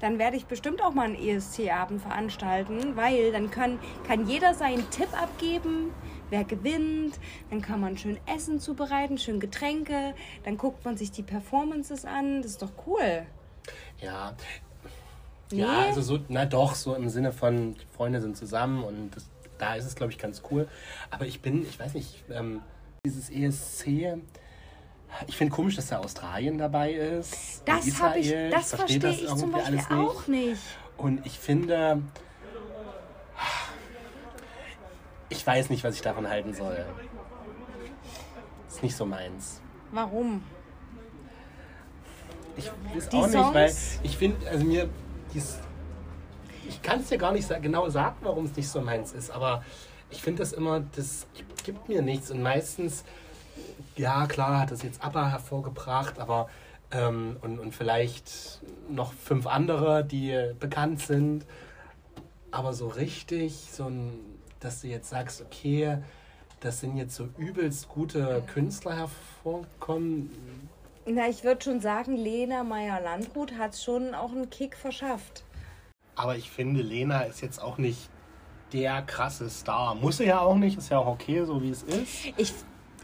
dann 0.00 0.18
werde 0.18 0.36
ich 0.36 0.46
bestimmt 0.46 0.82
auch 0.82 0.94
mal 0.94 1.06
einen 1.06 1.14
ESC-Abend 1.14 2.00
veranstalten, 2.00 2.96
weil 2.96 3.32
dann 3.32 3.50
kann, 3.50 3.78
kann 4.06 4.28
jeder 4.28 4.54
seinen 4.54 4.88
Tipp 4.90 5.08
abgeben, 5.20 5.92
wer 6.30 6.44
gewinnt. 6.44 7.18
Dann 7.50 7.62
kann 7.62 7.80
man 7.80 7.96
schön 7.98 8.18
Essen 8.26 8.60
zubereiten, 8.60 9.18
schön 9.18 9.40
Getränke. 9.40 10.14
Dann 10.44 10.56
guckt 10.56 10.84
man 10.84 10.96
sich 10.96 11.10
die 11.10 11.22
Performances 11.22 12.04
an. 12.04 12.42
Das 12.42 12.52
ist 12.52 12.62
doch 12.62 12.72
cool. 12.86 13.26
Ja. 14.00 14.34
Nee? 15.50 15.60
Ja, 15.60 15.86
also 15.86 16.02
so, 16.02 16.18
na 16.28 16.44
doch, 16.44 16.74
so 16.74 16.94
im 16.94 17.08
Sinne 17.08 17.32
von 17.32 17.76
Freunde 17.96 18.20
sind 18.20 18.36
zusammen 18.36 18.84
und 18.84 19.16
das, 19.16 19.26
da 19.56 19.74
ist 19.74 19.86
es, 19.86 19.94
glaube 19.94 20.12
ich, 20.12 20.18
ganz 20.18 20.42
cool. 20.50 20.68
Aber 21.10 21.26
ich 21.26 21.40
bin, 21.40 21.62
ich 21.62 21.80
weiß 21.80 21.94
nicht, 21.94 22.24
ähm, 22.30 22.60
dieses 23.06 23.30
ESC, 23.30 24.18
ich 25.26 25.36
finde 25.36 25.54
komisch, 25.54 25.76
dass 25.76 25.88
da 25.88 25.98
Australien 25.98 26.58
dabei 26.58 26.92
ist. 26.92 27.62
Das 27.64 28.00
habe 28.02 28.18
ich, 28.18 28.30
das 28.50 28.74
verstehe 28.74 29.00
verstehe 29.00 29.26
ich 29.26 29.34
zum 29.36 29.52
Beispiel 29.52 29.80
auch 29.90 30.26
nicht. 30.26 30.60
Und 30.98 31.24
ich 31.24 31.38
finde, 31.38 32.02
ich 35.28 35.46
weiß 35.46 35.70
nicht, 35.70 35.84
was 35.84 35.94
ich 35.94 36.02
davon 36.02 36.28
halten 36.28 36.54
soll. 36.54 36.84
Ist 38.68 38.82
nicht 38.82 38.96
so 38.96 39.06
meins. 39.06 39.60
Warum? 39.92 40.42
Ich 42.56 42.70
weiß 42.94 43.08
Die 43.08 43.16
auch 43.16 43.26
nicht, 43.26 43.54
weil 43.54 43.74
ich 44.02 44.16
finde, 44.16 44.48
also 44.48 44.64
mir, 44.64 44.88
dies, 45.32 45.58
ich 46.68 46.82
kann 46.82 47.00
es 47.00 47.08
dir 47.08 47.18
gar 47.18 47.32
nicht 47.32 47.48
genau 47.62 47.88
sagen, 47.88 48.16
warum 48.22 48.44
es 48.44 48.56
nicht 48.56 48.68
so 48.68 48.80
meins 48.80 49.12
ist, 49.12 49.30
aber 49.30 49.64
ich 50.10 50.22
finde 50.22 50.42
das 50.42 50.52
immer, 50.52 50.80
das 50.80 51.26
gibt 51.64 51.88
mir 51.88 52.02
nichts 52.02 52.30
und 52.30 52.42
meistens, 52.42 53.04
ja 53.96 54.26
klar, 54.26 54.60
hat 54.60 54.70
das 54.70 54.82
jetzt 54.82 55.02
ABBA 55.04 55.30
hervorgebracht, 55.30 56.18
aber 56.18 56.48
ähm, 56.90 57.36
und, 57.42 57.58
und 57.58 57.74
vielleicht 57.74 58.60
noch 58.88 59.12
fünf 59.12 59.46
andere, 59.46 60.04
die 60.04 60.52
bekannt 60.58 61.00
sind, 61.00 61.46
aber 62.50 62.72
so 62.72 62.88
richtig, 62.88 63.68
so 63.70 63.84
ein, 63.84 64.18
dass 64.60 64.80
du 64.80 64.88
jetzt 64.88 65.10
sagst, 65.10 65.42
okay, 65.42 65.98
das 66.60 66.80
sind 66.80 66.96
jetzt 66.96 67.14
so 67.14 67.28
übelst 67.38 67.88
gute 67.88 68.42
Künstler 68.52 68.96
hervorkommen, 68.96 70.30
Na, 71.06 71.28
ich 71.28 71.44
würde 71.44 71.62
schon 71.62 71.80
sagen, 71.80 72.16
Lena 72.16 72.64
Meyer-Landrut 72.64 73.56
hat 73.56 73.76
schon 73.76 74.14
auch 74.14 74.32
einen 74.32 74.50
Kick 74.50 74.76
verschafft. 74.76 75.44
Aber 76.16 76.36
ich 76.36 76.50
finde, 76.50 76.82
Lena 76.82 77.22
ist 77.22 77.40
jetzt 77.40 77.62
auch 77.62 77.78
nicht 77.78 78.10
der 78.72 79.02
krasse 79.02 79.48
Star. 79.48 79.94
Muss 79.94 80.18
sie 80.18 80.24
ja 80.24 80.40
auch 80.40 80.56
nicht, 80.56 80.76
ist 80.76 80.90
ja 80.90 80.98
auch 80.98 81.06
okay, 81.06 81.44
so 81.44 81.62
wie 81.62 81.70
es 81.70 81.82
ist. 81.84 82.26
Ich, 82.36 82.52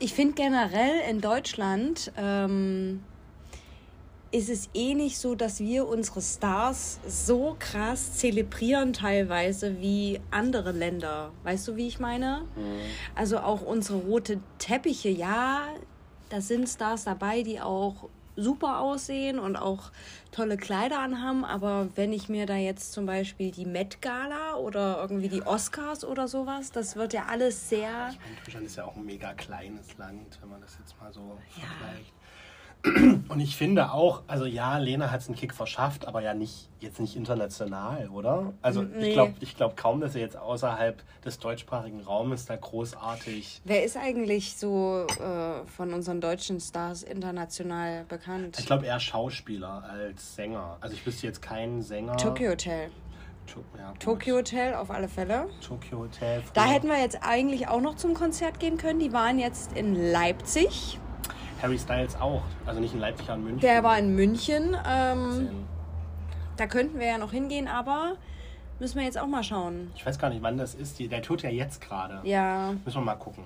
ich 0.01 0.13
finde 0.13 0.35
generell 0.35 1.01
in 1.09 1.21
Deutschland 1.21 2.13
ähm, 2.17 3.03
ist 4.35 4.51
es 4.51 4.69
eh 4.75 4.95
nicht 4.95 5.17
so, 5.19 5.37
dass 5.37 5.61
wir 5.61 5.87
unsere 5.87 6.21
Stars 6.21 6.99
so 7.07 7.55
krass 7.61 8.19
zelebrieren 8.19 8.93
teilweise 8.93 9.81
wie 9.81 10.21
andere 10.33 10.73
Länder. 10.73 11.31
Weißt 11.45 11.69
du, 11.69 11.77
wie 11.77 11.87
ich 11.87 12.01
meine? 12.01 12.43
Also 13.15 13.39
auch 13.39 13.63
unsere 13.63 13.99
rote 13.99 14.41
Teppiche, 14.59 15.09
ja, 15.09 15.69
da 16.31 16.41
sind 16.41 16.69
Stars 16.69 17.05
dabei, 17.05 17.45
die 17.45 17.61
auch 17.61 18.09
super 18.37 18.81
aussehen 18.81 19.39
und 19.39 19.55
auch 19.55 19.93
tolle 20.33 20.57
Kleider 20.57 20.99
anhaben. 20.99 21.45
Aber 21.45 21.89
wenn 21.95 22.13
ich 22.13 22.29
mir 22.29 22.47
da 22.47 22.57
jetzt 22.57 22.93
zum 22.93 23.07
Beispiel 23.07 23.53
die 23.53 23.67
Met 23.67 24.03
Gala 24.03 24.57
oder 24.57 24.99
irgendwie 25.01 25.29
die 25.29 25.43
Oscars 25.43 26.05
oder 26.05 26.27
sowas, 26.27 26.73
das 26.73 26.97
wird 26.97 27.13
ja 27.13 27.27
alles 27.27 27.69
sehr. 27.69 28.09
Ich 28.11 28.19
meine, 28.19 28.35
Deutschland 28.45 28.67
ist 28.67 28.75
ja 28.75 28.85
auch 28.85 28.97
ein 28.97 29.05
mega 29.05 29.33
kleines 29.35 29.97
Land, 29.97 30.39
wenn 30.41 30.49
man 30.49 30.61
das 30.61 30.77
jetzt 30.81 31.01
mal 31.01 31.13
so 31.13 31.39
Ja. 31.57 31.69
vergleicht. 31.79 32.13
Und 33.29 33.41
ich 33.41 33.57
finde 33.57 33.93
auch, 33.93 34.23
also 34.27 34.45
ja, 34.45 34.77
Lena 34.77 35.11
hat 35.11 35.21
es 35.23 35.29
einen 35.29 35.37
Kick 35.37 35.55
verschafft, 35.55 36.07
aber 36.07 36.21
ja 36.21 36.35
nicht 36.35 36.69
jetzt 36.81 37.01
nicht 37.01 37.17
international, 37.17 38.11
oder? 38.11 38.53
Also 38.61 38.83
Nee. 38.83 39.09
ich 39.09 39.13
glaube 39.15 39.35
ich 39.41 39.57
glaub 39.57 39.75
kaum, 39.77 40.01
dass 40.03 40.15
er 40.15 40.21
jetzt 40.21 40.37
außerhalb 40.37 41.03
des 41.25 41.39
deutschsprachigen 41.39 42.03
Raumes 42.03 42.45
da 42.45 42.57
großartig. 42.57 43.63
Wer 43.65 43.85
ist 43.85 43.97
eigentlich 43.97 44.57
so 44.57 45.07
äh, 45.19 45.67
von 45.67 45.95
unseren 45.95 46.21
deutschen 46.21 46.61
Stars 46.61 47.03
international 47.03 48.05
bekannt? 48.05 48.59
Ich 48.59 48.67
glaube 48.67 48.85
eher 48.85 49.01
Schauspieler 49.01 49.83
als 49.91 50.35
Sänger. 50.35 50.77
Also 50.83 50.95
ich 50.95 51.07
wüsste 51.07 51.27
jetzt 51.27 51.41
keinen 51.41 51.81
Sänger. 51.81 52.17
Tokyo 52.19 52.51
Hotel. 52.51 52.91
To 53.47 53.61
ja. 53.79 53.93
Tokyo 53.99 54.37
Hotel 54.37 54.75
auf 54.75 54.91
alle 54.91 55.09
Fälle. 55.09 55.49
Tokyo 55.67 56.01
Hotel. 56.01 56.43
Da 56.53 56.63
früher. 56.63 56.73
hätten 56.73 56.89
wir 56.89 57.01
jetzt 57.01 57.19
eigentlich 57.23 57.69
auch 57.69 57.81
noch 57.81 57.97
zum 57.97 58.13
Konzert 58.13 58.61
gehen 58.61 58.77
können. 58.77 59.01
Die 59.01 59.13
waren 59.15 59.39
jetzt 59.39 59.73
in 59.75 59.95
Leipzig. 60.13 60.99
Harry 61.63 61.79
Styles 61.79 62.17
auch. 62.21 62.43
Also 62.67 62.81
nicht 62.81 62.95
in 62.95 63.01
Leipzig, 63.01 63.29
aber 63.29 63.37
in 63.39 63.45
München. 63.45 63.61
Der 63.61 63.83
war 63.83 63.99
in 63.99 64.15
München. 64.15 64.77
Ähm, 64.89 65.49
da 66.57 66.67
könnten 66.67 66.99
wir 66.99 67.07
ja 67.07 67.19
noch 67.19 67.33
hingehen, 67.33 67.69
aber 67.69 68.17
müssen 68.79 68.99
wir 68.99 69.05
jetzt 69.05 69.19
auch 69.19 69.27
mal 69.27 69.43
schauen. 69.43 69.91
Ich 69.97 70.05
weiß 70.05 70.19
gar 70.19 70.29
nicht, 70.31 70.43
wann 70.43 70.57
das 70.57 70.75
ist. 70.75 70.99
Der 71.01 71.23
tut 71.23 71.43
ja 71.43 71.51
jetzt 71.51 71.81
gerade. 71.81 72.21
Ja, 72.25 72.75
Müssen 72.85 72.99
wir 72.99 73.05
mal 73.05 73.15
gucken. 73.17 73.45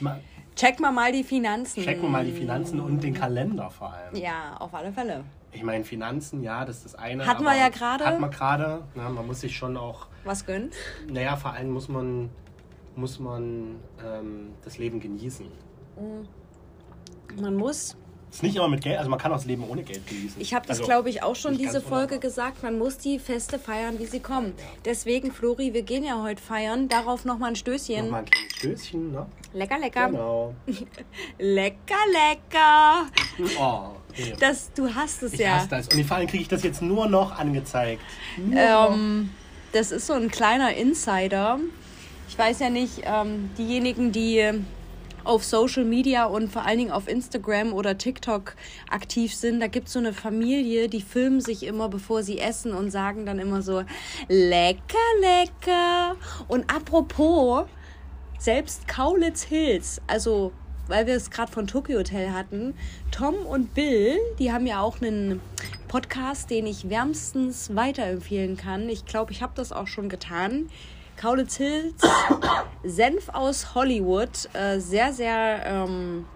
Mal, 0.00 0.20
check 0.56 0.80
mal 0.80 0.92
mal 0.92 1.12
die 1.12 1.24
Finanzen. 1.24 1.82
checken 1.82 2.02
wir 2.02 2.08
mal 2.08 2.24
die 2.24 2.32
Finanzen 2.32 2.80
und 2.80 3.02
den 3.02 3.12
Kalender 3.14 3.70
vor 3.70 3.92
allem. 3.92 4.16
Ja, 4.16 4.56
auf 4.58 4.74
alle 4.74 4.92
Fälle. 4.92 5.24
Ich 5.52 5.62
meine, 5.62 5.84
Finanzen, 5.84 6.42
ja, 6.42 6.64
das 6.64 6.78
ist 6.78 6.84
das 6.86 6.94
eine. 6.96 7.26
Hatten 7.26 7.44
wir 7.44 7.56
ja 7.56 7.68
gerade. 7.68 8.04
Hat 8.04 8.18
man 8.18 8.30
gerade. 8.30 8.82
Na, 8.94 9.08
man 9.08 9.26
muss 9.26 9.40
sich 9.40 9.56
schon 9.56 9.76
auch. 9.76 10.06
Was 10.24 10.44
gönnen? 10.46 10.70
Naja, 11.08 11.36
vor 11.36 11.52
allem 11.52 11.70
muss 11.70 11.88
man, 11.88 12.30
muss 12.96 13.20
man 13.20 13.76
ähm, 14.04 14.54
das 14.64 14.78
Leben 14.78 14.98
genießen. 14.98 15.46
Man 17.40 17.56
muss 17.56 17.96
ist 18.34 18.42
nicht 18.42 18.56
immer 18.56 18.66
mit 18.66 18.82
Geld, 18.82 18.98
also 18.98 19.08
man 19.08 19.20
kann 19.20 19.30
auch 19.30 19.36
das 19.36 19.44
Leben 19.44 19.62
ohne 19.68 19.84
Geld 19.84 20.08
genießen. 20.08 20.40
Ich 20.40 20.54
habe 20.54 20.66
das, 20.66 20.78
also, 20.78 20.88
glaube 20.88 21.08
ich, 21.08 21.22
auch 21.22 21.36
schon 21.36 21.56
diese 21.56 21.80
Folge 21.80 22.18
gesagt. 22.18 22.64
Man 22.64 22.78
muss 22.78 22.98
die 22.98 23.20
Feste 23.20 23.60
feiern, 23.60 24.00
wie 24.00 24.06
sie 24.06 24.18
kommen. 24.18 24.54
Deswegen, 24.84 25.30
Flori, 25.30 25.72
wir 25.72 25.82
gehen 25.82 26.02
ja 26.02 26.20
heute 26.20 26.42
feiern. 26.42 26.88
Darauf 26.88 27.24
nochmal 27.24 27.50
ein 27.50 27.56
Stößchen. 27.56 28.06
Nochmal 28.06 28.22
ein 28.22 28.26
kleines 28.26 28.56
Stößchen, 28.56 29.12
ne? 29.12 29.26
Lecker, 29.52 29.78
lecker. 29.78 30.06
Genau. 30.08 30.54
Lecker, 31.38 31.94
lecker. 32.10 33.06
Oh, 33.56 33.90
nee. 34.18 34.34
Das, 34.40 34.72
du 34.72 34.92
hast 34.92 35.22
es 35.22 35.34
Ich 35.34 35.38
ja. 35.38 35.54
hasse 35.54 35.68
das. 35.68 35.86
Und 35.86 36.04
vor 36.04 36.16
allem 36.16 36.26
kriege 36.26 36.42
ich 36.42 36.48
das 36.48 36.64
jetzt 36.64 36.82
nur 36.82 37.08
noch 37.08 37.38
angezeigt. 37.38 38.02
Nur 38.36 38.60
noch. 38.60 38.94
Ähm, 38.94 39.30
das 39.70 39.92
ist 39.92 40.08
so 40.08 40.12
ein 40.14 40.28
kleiner 40.28 40.74
Insider. 40.74 41.60
Ich 42.28 42.36
weiß 42.36 42.58
ja 42.58 42.70
nicht, 42.70 43.02
ähm, 43.04 43.50
diejenigen, 43.56 44.10
die 44.10 44.54
auf 45.24 45.44
Social 45.44 45.84
Media 45.84 46.26
und 46.26 46.52
vor 46.52 46.64
allen 46.64 46.78
Dingen 46.78 46.90
auf 46.90 47.08
Instagram 47.08 47.72
oder 47.72 47.98
TikTok 47.98 48.54
aktiv 48.90 49.34
sind, 49.34 49.60
da 49.60 49.66
gibt 49.66 49.88
es 49.88 49.94
so 49.94 49.98
eine 49.98 50.12
Familie, 50.12 50.88
die 50.88 51.00
filmen 51.00 51.40
sich 51.40 51.64
immer, 51.64 51.88
bevor 51.88 52.22
sie 52.22 52.38
essen 52.38 52.72
und 52.72 52.90
sagen 52.90 53.26
dann 53.26 53.38
immer 53.38 53.62
so, 53.62 53.84
lecker, 54.28 54.98
lecker. 55.20 56.16
Und 56.48 56.70
apropos, 56.72 57.66
selbst 58.38 58.86
Kaulitz 58.88 59.42
Hills, 59.42 60.00
also 60.06 60.52
weil 60.86 61.06
wir 61.06 61.14
es 61.14 61.30
gerade 61.30 61.50
von 61.50 61.66
Tokyo 61.66 61.98
Hotel 61.98 62.32
hatten, 62.32 62.74
Tom 63.10 63.34
und 63.34 63.74
Bill, 63.74 64.18
die 64.38 64.52
haben 64.52 64.66
ja 64.66 64.80
auch 64.80 65.00
einen 65.00 65.40
Podcast, 65.88 66.50
den 66.50 66.66
ich 66.66 66.90
wärmstens 66.90 67.74
weiterempfehlen 67.74 68.56
kann. 68.56 68.88
Ich 68.88 69.06
glaube, 69.06 69.32
ich 69.32 69.42
habe 69.42 69.52
das 69.54 69.72
auch 69.72 69.86
schon 69.86 70.08
getan. 70.08 70.68
Kaulitz 71.16 71.56
Hills, 71.56 71.94
Senf 72.84 73.28
aus 73.30 73.74
Hollywood, 73.74 74.30
äh, 74.52 74.78
sehr, 74.78 75.12
sehr, 75.12 75.62
ähm, 75.64 76.26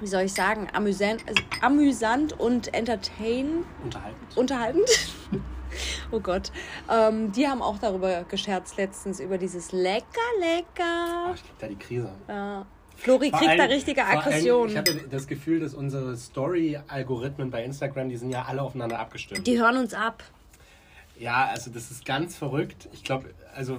wie 0.00 0.06
soll 0.06 0.22
ich 0.22 0.32
sagen, 0.32 0.68
amüsant, 0.72 1.22
also 1.26 1.42
amüsant 1.60 2.38
und 2.38 2.72
entertain, 2.74 3.64
Unterhaltend. 3.84 4.36
unterhaltend. 4.36 4.88
Oh 6.10 6.18
Gott. 6.18 6.50
Ähm, 6.90 7.30
die 7.30 7.46
haben 7.46 7.62
auch 7.62 7.78
darüber 7.78 8.24
gescherzt 8.24 8.76
letztens, 8.76 9.20
über 9.20 9.38
dieses 9.38 9.70
lecker, 9.70 10.04
Oh, 10.36 10.40
lecker. 10.40 11.32
ich 11.36 11.42
krieg 11.44 11.58
da 11.60 11.66
die 11.68 11.76
Krise. 11.78 12.12
Ja. 12.28 12.66
Flori 12.96 13.30
kriegt 13.30 13.44
da 13.44 13.50
allem- 13.62 13.70
richtige 13.70 14.00
vor 14.00 14.10
allem, 14.10 14.18
Aggression. 14.18 14.68
Ich 14.70 14.76
habe 14.76 14.92
das 15.08 15.28
Gefühl, 15.28 15.60
dass 15.60 15.72
unsere 15.74 16.16
Story-Algorithmen 16.16 17.52
bei 17.52 17.62
Instagram, 17.62 18.08
die 18.08 18.16
sind 18.16 18.30
ja 18.30 18.46
alle 18.48 18.62
aufeinander 18.62 18.98
abgestimmt. 18.98 19.46
Die 19.46 19.60
hören 19.60 19.76
uns 19.76 19.94
ab. 19.94 20.24
Ja, 21.16 21.44
also 21.44 21.70
das 21.70 21.92
ist 21.92 22.04
ganz 22.04 22.36
verrückt. 22.36 22.88
Ich 22.92 23.04
glaube, 23.04 23.30
also 23.54 23.78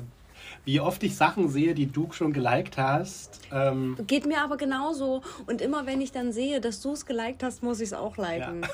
wie 0.66 0.80
oft 0.80 1.02
ich 1.04 1.16
Sachen 1.16 1.50
sehe, 1.50 1.74
die 1.74 1.88
du 1.88 2.12
schon 2.12 2.34
geliked 2.34 2.78
hast. 2.78 3.42
Ähm, 3.52 3.98
Geht 4.08 4.26
mir 4.26 4.42
aber 4.42 4.58
genauso. 4.58 5.22
Und 5.48 5.62
immer 5.62 5.86
wenn 5.86 6.02
ich 6.02 6.12
dann 6.12 6.32
sehe, 6.32 6.62
dass 6.62 6.82
du 6.82 6.94
es 6.94 7.06
geliked 7.06 7.44
hast, 7.44 7.64
muss 7.64 7.80
ich 7.80 7.88
es 7.88 7.94
auch 7.94 8.18
liken. 8.18 8.62
Ja. 8.62 8.70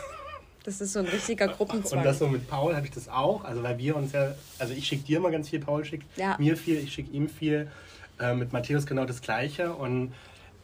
Das 0.64 0.82
ist 0.82 0.92
so 0.92 1.00
ein 1.00 1.06
richtiger 1.06 1.48
Gruppenzwang. 1.48 2.00
und 2.00 2.06
das 2.06 2.20
so 2.20 2.28
mit 2.28 2.46
Paul 2.50 2.76
habe 2.76 2.86
ich 2.86 2.92
das 2.92 3.08
auch. 3.08 3.46
Also 3.46 3.64
weil 3.64 3.78
wir 3.78 3.96
uns 3.96 4.12
ja, 4.12 4.36
also 4.60 4.74
ich 4.74 4.86
schicke 4.86 5.04
dir 5.06 5.18
immer 5.20 5.32
ganz 5.32 5.48
viel, 5.48 5.62
Paul 5.62 5.86
schickt 5.86 6.06
Ja. 6.18 6.36
mir 6.40 6.58
viel, 6.58 6.78
ich 6.80 6.92
schicke 6.94 7.10
ihm 7.12 7.30
viel. 7.30 7.72
Äh, 8.20 8.34
mit 8.34 8.52
Matthäus 8.52 8.86
genau 8.86 9.06
das 9.06 9.22
Gleiche. 9.22 9.72
Und 9.74 10.14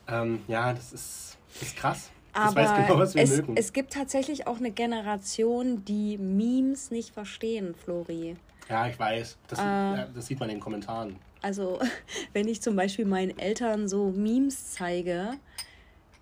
ähm, 0.10 0.40
ja, 0.50 0.74
das 0.74 0.92
ist, 0.92 1.38
das 1.54 1.70
ist 1.70 1.78
krass. 1.78 2.10
Das 2.34 2.58
aber 2.58 2.86
genau, 2.88 3.02
es, 3.02 3.14
mögen. 3.14 3.56
es 3.56 3.74
gibt 3.74 3.94
tatsächlich 3.94 4.48
auch 4.48 4.58
eine 4.58 4.72
Generation, 4.72 5.86
die 5.86 6.18
Memes 6.18 6.90
nicht 6.90 7.14
verstehen, 7.14 7.76
Flori. 7.76 8.36
Ja, 8.70 8.88
ich 8.88 8.98
weiß. 9.00 9.38
Das, 9.48 9.60
Äh. 9.60 10.08
das 10.14 10.26
sieht 10.28 10.40
man 10.40 10.50
in 10.50 10.56
den 10.58 10.62
Kommentaren. 10.62 11.18
Also, 11.42 11.80
wenn 12.34 12.48
ich 12.48 12.62
zum 12.62 12.76
Beispiel 12.76 13.06
meinen 13.06 13.38
Eltern 13.38 13.88
so 13.88 14.12
Memes 14.12 14.72
zeige, 14.74 15.34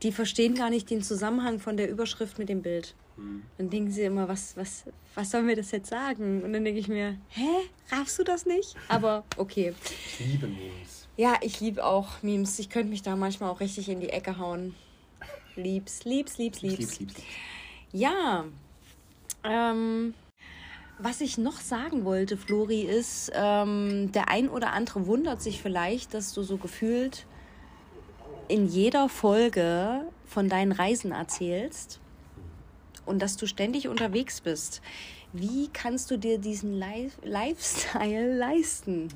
die 0.03 0.11
verstehen 0.11 0.55
gar 0.55 0.69
nicht 0.69 0.89
den 0.89 1.03
Zusammenhang 1.03 1.59
von 1.59 1.77
der 1.77 1.89
Überschrift 1.89 2.39
mit 2.39 2.49
dem 2.49 2.61
Bild. 2.61 2.95
Hm. 3.17 3.43
Dann 3.57 3.69
denken 3.69 3.91
sie 3.91 4.01
immer, 4.03 4.27
was, 4.27 4.57
was, 4.57 4.85
was 5.13 5.29
soll 5.29 5.43
mir 5.43 5.55
das 5.55 5.69
jetzt 5.71 5.89
sagen? 5.89 6.41
Und 6.43 6.53
dann 6.53 6.63
denke 6.63 6.79
ich 6.79 6.87
mir, 6.87 7.17
hä, 7.29 7.47
raffst 7.91 8.17
du 8.17 8.23
das 8.23 8.45
nicht? 8.45 8.75
Aber 8.87 9.23
okay. 9.37 9.73
Ich 10.19 10.25
liebe 10.25 10.47
Memes. 10.47 11.07
Ja, 11.17 11.35
ich 11.41 11.59
liebe 11.59 11.83
auch 11.85 12.23
Memes. 12.23 12.57
Ich 12.57 12.69
könnte 12.69 12.89
mich 12.89 13.03
da 13.03 13.15
manchmal 13.15 13.51
auch 13.51 13.59
richtig 13.59 13.89
in 13.89 13.99
die 13.99 14.09
Ecke 14.09 14.39
hauen. 14.39 14.73
Liebs, 15.55 16.03
liebs, 16.05 16.37
liebs, 16.39 16.57
Ich 16.57 16.63
liebs. 16.63 16.79
lieb's, 16.79 16.99
lieb's. 16.99 17.21
Ja. 17.91 18.45
Ähm, 19.43 20.13
was 21.03 21.21
ich 21.21 21.37
noch 21.37 21.59
sagen 21.59 22.05
wollte, 22.05 22.37
Flori, 22.37 22.81
ist, 22.81 23.31
ähm, 23.33 24.11
der 24.11 24.29
ein 24.29 24.49
oder 24.49 24.73
andere 24.73 25.07
wundert 25.07 25.41
sich 25.41 25.61
vielleicht, 25.61 26.13
dass 26.13 26.33
du 26.33 26.43
so 26.43 26.57
gefühlt 26.57 27.25
in 28.47 28.67
jeder 28.67 29.09
Folge 29.09 30.01
von 30.25 30.49
deinen 30.49 30.71
Reisen 30.71 31.11
erzählst 31.11 31.99
und 33.05 33.21
dass 33.21 33.37
du 33.37 33.47
ständig 33.47 33.87
unterwegs 33.87 34.41
bist. 34.41 34.81
Wie 35.33 35.69
kannst 35.69 36.11
du 36.11 36.17
dir 36.17 36.37
diesen 36.37 36.73
Li 36.73 37.11
Lifestyle 37.23 38.35
leisten? 38.37 39.07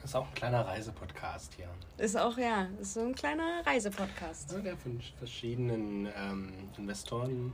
Das 0.00 0.10
ist 0.10 0.16
auch 0.16 0.26
ein 0.26 0.34
kleiner 0.34 0.66
Reisepodcast 0.66 1.54
hier. 1.54 1.68
Ist 1.96 2.16
auch, 2.16 2.36
ja, 2.36 2.66
ist 2.80 2.94
so 2.94 3.00
ein 3.00 3.14
kleiner 3.14 3.64
Reisepodcast. 3.64 4.52
Ja, 4.52 4.58
der 4.58 4.76
von 4.76 5.00
verschiedenen 5.18 6.08
ähm, 6.16 6.52
Investoren 6.76 7.52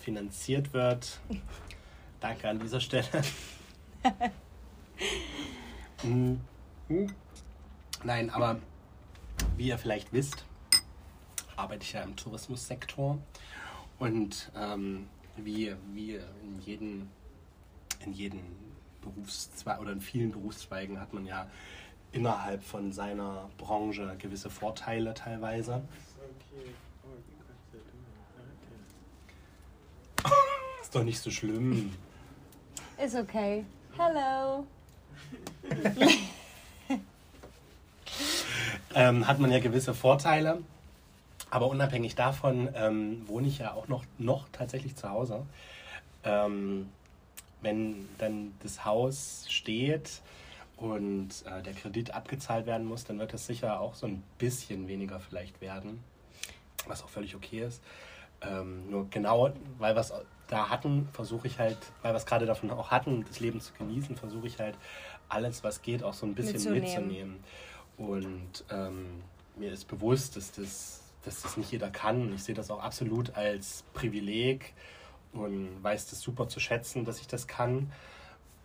finanziert 0.00 0.72
wird. 0.72 1.20
Danke 2.26 2.48
an 2.48 2.58
dieser 2.58 2.80
Stelle. 2.80 3.06
Mhm. 6.02 6.40
Nein, 8.04 8.30
aber 8.30 8.60
wie 9.56 9.68
ihr 9.68 9.78
vielleicht 9.78 10.12
wisst, 10.12 10.44
arbeite 11.56 11.82
ich 11.84 11.92
ja 11.92 12.02
im 12.02 12.14
Tourismussektor 12.14 13.18
und 13.98 14.52
ähm, 14.54 15.08
wie, 15.36 15.74
wie 15.92 16.16
in 16.16 16.60
jedem 16.64 17.08
in 18.04 18.12
jedem 18.12 18.40
Berufszweig 19.00 19.80
oder 19.80 19.92
in 19.92 20.00
vielen 20.00 20.30
Berufszweigen 20.30 21.00
hat 21.00 21.12
man 21.12 21.26
ja 21.26 21.48
innerhalb 22.12 22.62
von 22.62 22.92
seiner 22.92 23.48
Branche 23.56 24.14
gewisse 24.18 24.50
Vorteile 24.50 25.14
teilweise. 25.14 25.82
Ist 30.82 30.94
doch 30.94 31.04
nicht 31.04 31.20
so 31.20 31.30
schlimm. 31.30 31.94
Ist 33.02 33.14
okay. 33.14 33.64
Hello. 33.98 34.66
ähm, 38.94 39.26
hat 39.26 39.38
man 39.38 39.52
ja 39.52 39.58
gewisse 39.58 39.92
Vorteile. 39.92 40.62
Aber 41.50 41.66
unabhängig 41.66 42.14
davon 42.14 42.70
ähm, 42.74 43.22
wohne 43.28 43.48
ich 43.48 43.58
ja 43.58 43.74
auch 43.74 43.88
noch, 43.88 44.04
noch 44.18 44.48
tatsächlich 44.50 44.96
zu 44.96 45.10
Hause. 45.10 45.44
Ähm, 46.24 46.88
wenn 47.60 48.08
dann 48.16 48.54
das 48.62 48.86
Haus 48.86 49.44
steht 49.48 50.22
und 50.78 51.28
äh, 51.44 51.62
der 51.62 51.74
Kredit 51.74 52.12
abgezahlt 52.12 52.64
werden 52.64 52.86
muss, 52.86 53.04
dann 53.04 53.18
wird 53.18 53.34
es 53.34 53.46
sicher 53.46 53.78
auch 53.78 53.94
so 53.94 54.06
ein 54.06 54.22
bisschen 54.38 54.88
weniger 54.88 55.20
vielleicht 55.20 55.60
werden, 55.60 56.02
was 56.86 57.02
auch 57.02 57.10
völlig 57.10 57.36
okay 57.36 57.60
ist. 57.60 57.82
Ähm, 58.40 58.90
nur 58.90 59.08
genau, 59.10 59.50
weil 59.78 59.96
es 59.98 60.12
da 60.48 60.68
hatten, 60.68 61.08
versuche 61.12 61.46
ich 61.46 61.58
halt, 61.58 61.78
weil 62.02 62.12
wir 62.12 62.18
es 62.18 62.26
gerade 62.26 62.46
davon 62.46 62.70
auch 62.70 62.90
hatten, 62.90 63.24
das 63.26 63.40
Leben 63.40 63.60
zu 63.60 63.72
genießen, 63.74 64.16
versuche 64.16 64.46
ich 64.46 64.58
halt 64.58 64.76
alles, 65.28 65.64
was 65.64 65.82
geht, 65.82 66.02
auch 66.02 66.14
so 66.14 66.26
ein 66.26 66.34
bisschen 66.34 66.72
Mitzunehmen. 66.72 66.82
mitzunehmen. 66.82 67.44
Und 67.96 68.64
ähm, 68.70 69.22
mir 69.56 69.72
ist 69.72 69.88
bewusst, 69.88 70.36
dass 70.36 70.52
das, 70.52 71.02
dass 71.24 71.42
das 71.42 71.56
nicht 71.56 71.72
jeder 71.72 71.90
kann. 71.90 72.32
Ich 72.34 72.44
sehe 72.44 72.54
das 72.54 72.70
auch 72.70 72.80
absolut 72.80 73.34
als 73.34 73.84
Privileg 73.94 74.74
und 75.32 75.82
weiß 75.82 76.10
das 76.10 76.20
super 76.20 76.48
zu 76.48 76.60
schätzen, 76.60 77.04
dass 77.04 77.20
ich 77.20 77.26
das 77.26 77.46
kann. 77.46 77.90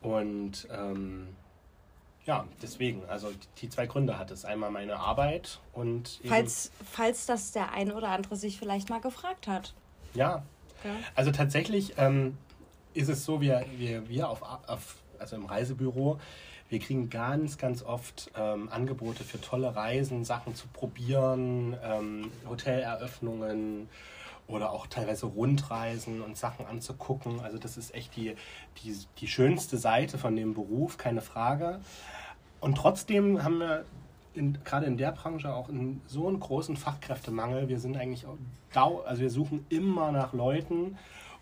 Und 0.02 0.68
ähm, 0.72 1.36
ja, 2.26 2.46
deswegen, 2.62 3.04
also 3.06 3.32
die 3.58 3.70
zwei 3.70 3.88
Gründe 3.88 4.20
hat 4.20 4.32
es. 4.32 4.46
Einmal 4.46 4.70
meine 4.70 4.98
Arbeit 4.98 5.60
und 5.74 6.20
Falls, 6.26 6.72
falls 6.92 7.26
das 7.26 7.52
der 7.52 7.72
ein 7.72 7.92
oder 7.92 8.10
andere 8.10 8.36
sich 8.36 8.60
vielleicht 8.60 8.90
mal 8.90 9.02
gefragt 9.02 9.48
hat. 9.48 9.74
ja, 10.14 10.44
Also 11.16 11.32
tatsächlich 11.32 11.94
ähm, 11.98 12.38
ist 12.94 13.10
es 13.10 13.26
so, 13.26 13.42
wir, 13.42 13.66
wir, 13.78 14.08
wir 14.10 14.30
auf, 14.30 14.42
auf, 14.42 14.96
also 15.20 15.36
im 15.36 15.46
Reisebüro, 15.46 16.20
wir 16.70 16.80
kriegen 16.80 17.10
ganz, 17.10 17.58
ganz 17.58 17.84
oft 17.84 18.32
ähm, 18.36 18.70
Angebote 18.70 19.24
für 19.24 19.42
tolle 19.42 19.76
Reisen, 19.76 20.24
Sachen 20.24 20.56
zu 20.56 20.68
probieren, 20.68 21.76
ähm, 21.84 22.32
Hoteleröffnungen 22.48 23.90
oder 24.48 24.72
auch 24.72 24.88
teilweise 24.88 25.26
Rundreisen 25.26 26.22
und 26.22 26.38
Sachen 26.38 26.66
anzugucken. 26.66 27.42
Also 27.42 27.58
das 27.58 27.78
ist 27.78 27.94
echt 27.94 28.16
die, 28.16 28.36
die, 28.84 28.96
die 29.18 29.28
schönste 29.28 29.78
Seite 29.78 30.18
von 30.18 30.36
dem 30.36 30.54
Beruf, 30.54 30.98
keine 30.98 31.22
Frage. 31.22 31.82
Und 32.62 32.76
trotzdem 32.76 33.44
haben 33.44 33.60
wir 33.60 33.86
in, 34.34 34.58
gerade 34.64 34.86
in 34.86 34.98
der 34.98 35.12
Branche 35.12 35.54
auch 35.54 35.70
einen, 35.70 36.02
so 36.08 36.28
einen 36.28 36.40
großen 36.40 36.78
Fachkräftemangel. 36.78 37.68
Wir 37.68 37.80
sind 37.80 37.98
eigentlich 37.98 38.26
dau 38.74 39.02
also 39.02 39.22
wir 39.22 39.30
suchen 39.30 39.66
immer 39.70 40.12
nach 40.12 40.34
Leuten 40.34 40.98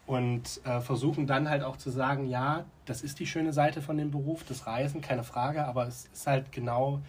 und 0.07 0.61
äh, 0.65 0.81
versuchen 0.81 1.27
dann 1.27 1.49
halt 1.49 1.63
auch 1.63 1.77
zu 1.77 1.91
sagen, 1.91 2.27
ja, 2.27 2.65
das 2.85 3.03
ist 3.03 3.19
die 3.19 3.27
schöne 3.27 3.53
Seite 3.53 3.81
von 3.81 3.97
dem 3.97 4.09
Beruf, 4.09 4.43
das 4.43 4.65
Reisen, 4.65 5.01
keine 5.01 5.23
Frage, 5.23 5.65
aber 5.65 5.87
es 5.87 6.09
ist 6.11 6.25
halt 6.25 6.51
genau 6.51 6.99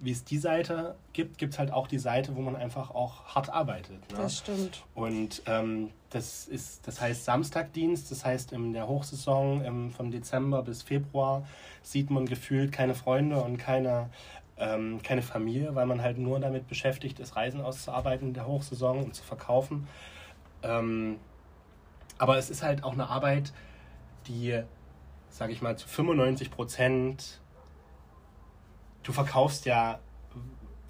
wie 0.00 0.10
es 0.10 0.24
die 0.24 0.38
Seite 0.38 0.96
gibt, 1.12 1.38
gibt 1.38 1.54
es 1.54 1.58
halt 1.58 1.72
auch 1.72 1.86
die 1.86 1.98
Seite, 1.98 2.36
wo 2.36 2.42
man 2.42 2.56
einfach 2.56 2.90
auch 2.90 3.24
hart 3.34 3.48
arbeitet. 3.48 4.00
Ne? 4.10 4.18
Das 4.18 4.38
stimmt. 4.38 4.84
Und 4.94 5.42
ähm, 5.46 5.90
das 6.10 6.46
ist, 6.46 6.86
das 6.86 7.00
heißt 7.00 7.24
Samstagdienst, 7.24 8.10
das 8.10 8.24
heißt 8.24 8.52
in 8.52 8.72
der 8.72 8.86
Hochsaison 8.86 9.64
im, 9.64 9.90
vom 9.90 10.10
Dezember 10.10 10.62
bis 10.62 10.82
Februar 10.82 11.46
sieht 11.82 12.10
man 12.10 12.26
gefühlt 12.26 12.70
keine 12.70 12.94
Freunde 12.94 13.40
und 13.40 13.56
keine, 13.56 14.10
ähm, 14.58 15.00
keine 15.02 15.22
Familie, 15.22 15.74
weil 15.74 15.86
man 15.86 16.02
halt 16.02 16.18
nur 16.18 16.38
damit 16.40 16.68
beschäftigt 16.68 17.20
ist, 17.20 17.36
Reisen 17.36 17.60
auszuarbeiten 17.60 18.28
in 18.28 18.34
der 18.34 18.46
Hochsaison 18.46 19.02
und 19.02 19.14
zu 19.14 19.24
verkaufen. 19.24 19.88
Ähm, 20.62 21.18
aber 22.18 22.38
es 22.38 22.50
ist 22.50 22.62
halt 22.62 22.84
auch 22.84 22.92
eine 22.92 23.08
Arbeit, 23.08 23.52
die, 24.26 24.60
sage 25.28 25.52
ich 25.52 25.60
mal, 25.60 25.76
zu 25.76 25.88
95 25.88 26.50
Prozent, 26.50 27.40
du 29.02 29.12
verkaufst 29.12 29.66
ja 29.66 29.98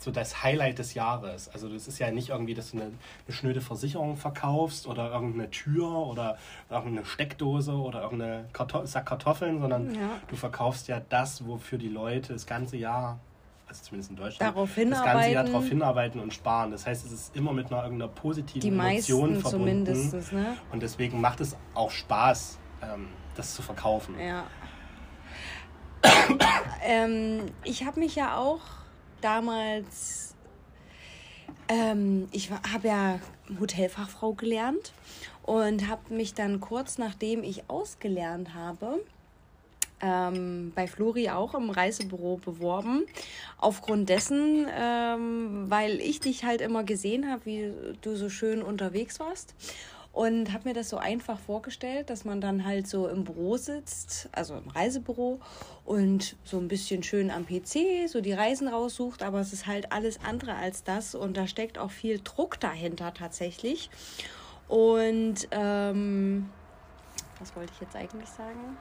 so 0.04 0.10
das 0.10 0.42
Highlight 0.42 0.78
des 0.78 0.94
Jahres. 0.94 1.48
Also 1.48 1.68
das 1.68 1.88
ist 1.88 1.98
ja 1.98 2.10
nicht 2.10 2.28
irgendwie, 2.28 2.54
dass 2.54 2.72
du 2.72 2.76
eine, 2.76 2.86
eine 2.86 3.34
schnöde 3.34 3.60
Versicherung 3.60 4.16
verkaufst 4.16 4.86
oder 4.86 5.10
irgendeine 5.10 5.50
Tür 5.50 5.88
oder 5.88 6.36
irgendeine 6.68 7.06
Steckdose 7.06 7.72
oder 7.72 8.02
irgendeine 8.02 8.48
Kartoff 8.52 8.86
Sack 8.86 9.06
Kartoffeln, 9.06 9.60
sondern 9.60 9.94
ja. 9.94 10.20
du 10.28 10.36
verkaufst 10.36 10.88
ja 10.88 11.00
das, 11.00 11.46
wofür 11.46 11.78
die 11.78 11.88
Leute 11.88 12.34
das 12.34 12.46
ganze 12.46 12.76
Jahr, 12.76 13.18
also 13.74 13.88
zumindest 13.88 14.10
in 14.10 14.16
Deutschland, 14.16 14.54
darauf 14.54 14.74
das 14.74 15.04
ganze 15.04 15.30
Jahr 15.30 15.44
darauf 15.44 15.66
hinarbeiten 15.66 16.20
und 16.20 16.32
sparen. 16.32 16.70
Das 16.70 16.86
heißt, 16.86 17.04
es 17.04 17.12
ist 17.12 17.36
immer 17.36 17.52
mit 17.52 17.72
einer 17.72 17.82
irgendeiner 17.82 18.12
positiven 18.12 18.60
die 18.60 18.68
Emotion 18.68 19.40
verbunden. 19.40 20.24
Ne? 20.32 20.56
Und 20.72 20.82
deswegen 20.82 21.20
macht 21.20 21.40
es 21.40 21.56
auch 21.74 21.90
Spaß, 21.90 22.58
ähm, 22.82 23.08
das 23.34 23.54
zu 23.54 23.62
verkaufen. 23.62 24.14
Ja. 24.18 24.44
ähm, 26.82 27.46
ich 27.64 27.84
habe 27.84 28.00
mich 28.00 28.14
ja 28.14 28.36
auch 28.36 28.60
damals, 29.20 30.36
ähm, 31.68 32.28
ich 32.30 32.50
habe 32.50 32.88
ja 32.88 33.18
Hotelfachfrau 33.58 34.34
gelernt 34.34 34.92
und 35.42 35.88
habe 35.88 36.14
mich 36.14 36.34
dann 36.34 36.60
kurz 36.60 36.98
nachdem 36.98 37.42
ich 37.42 37.68
ausgelernt 37.68 38.54
habe, 38.54 39.00
ähm, 40.00 40.72
bei 40.74 40.86
Flori 40.86 41.30
auch 41.30 41.54
im 41.54 41.70
Reisebüro 41.70 42.36
beworben. 42.36 43.04
Aufgrund 43.58 44.08
dessen, 44.08 44.66
ähm, 44.76 45.64
weil 45.68 46.00
ich 46.00 46.20
dich 46.20 46.44
halt 46.44 46.60
immer 46.60 46.84
gesehen 46.84 47.30
habe, 47.30 47.46
wie 47.46 47.72
du 48.02 48.16
so 48.16 48.28
schön 48.28 48.62
unterwegs 48.62 49.20
warst 49.20 49.54
und 50.14 50.52
habe 50.52 50.68
mir 50.68 50.74
das 50.74 50.88
so 50.88 50.96
einfach 50.96 51.38
vorgestellt, 51.40 52.08
dass 52.08 52.24
man 52.24 52.40
dann 52.40 52.64
halt 52.64 52.86
so 52.86 53.08
im 53.08 53.24
Büro 53.24 53.56
sitzt, 53.56 54.28
also 54.30 54.54
im 54.54 54.68
Reisebüro 54.68 55.40
und 55.84 56.36
so 56.44 56.58
ein 56.58 56.68
bisschen 56.68 57.02
schön 57.02 57.32
am 57.32 57.44
PC 57.44 58.08
so 58.08 58.20
die 58.20 58.32
Reisen 58.32 58.68
raussucht, 58.68 59.24
aber 59.24 59.40
es 59.40 59.52
ist 59.52 59.66
halt 59.66 59.90
alles 59.90 60.20
andere 60.24 60.54
als 60.54 60.84
das 60.84 61.16
und 61.16 61.36
da 61.36 61.48
steckt 61.48 61.78
auch 61.78 61.90
viel 61.90 62.20
Druck 62.22 62.60
dahinter 62.60 63.12
tatsächlich. 63.12 63.90
Und 64.68 65.48
ähm, 65.50 66.48
was 67.40 67.54
wollte 67.56 67.72
ich 67.74 67.80
jetzt 67.80 67.96
eigentlich 67.96 68.28
sagen? 68.28 68.76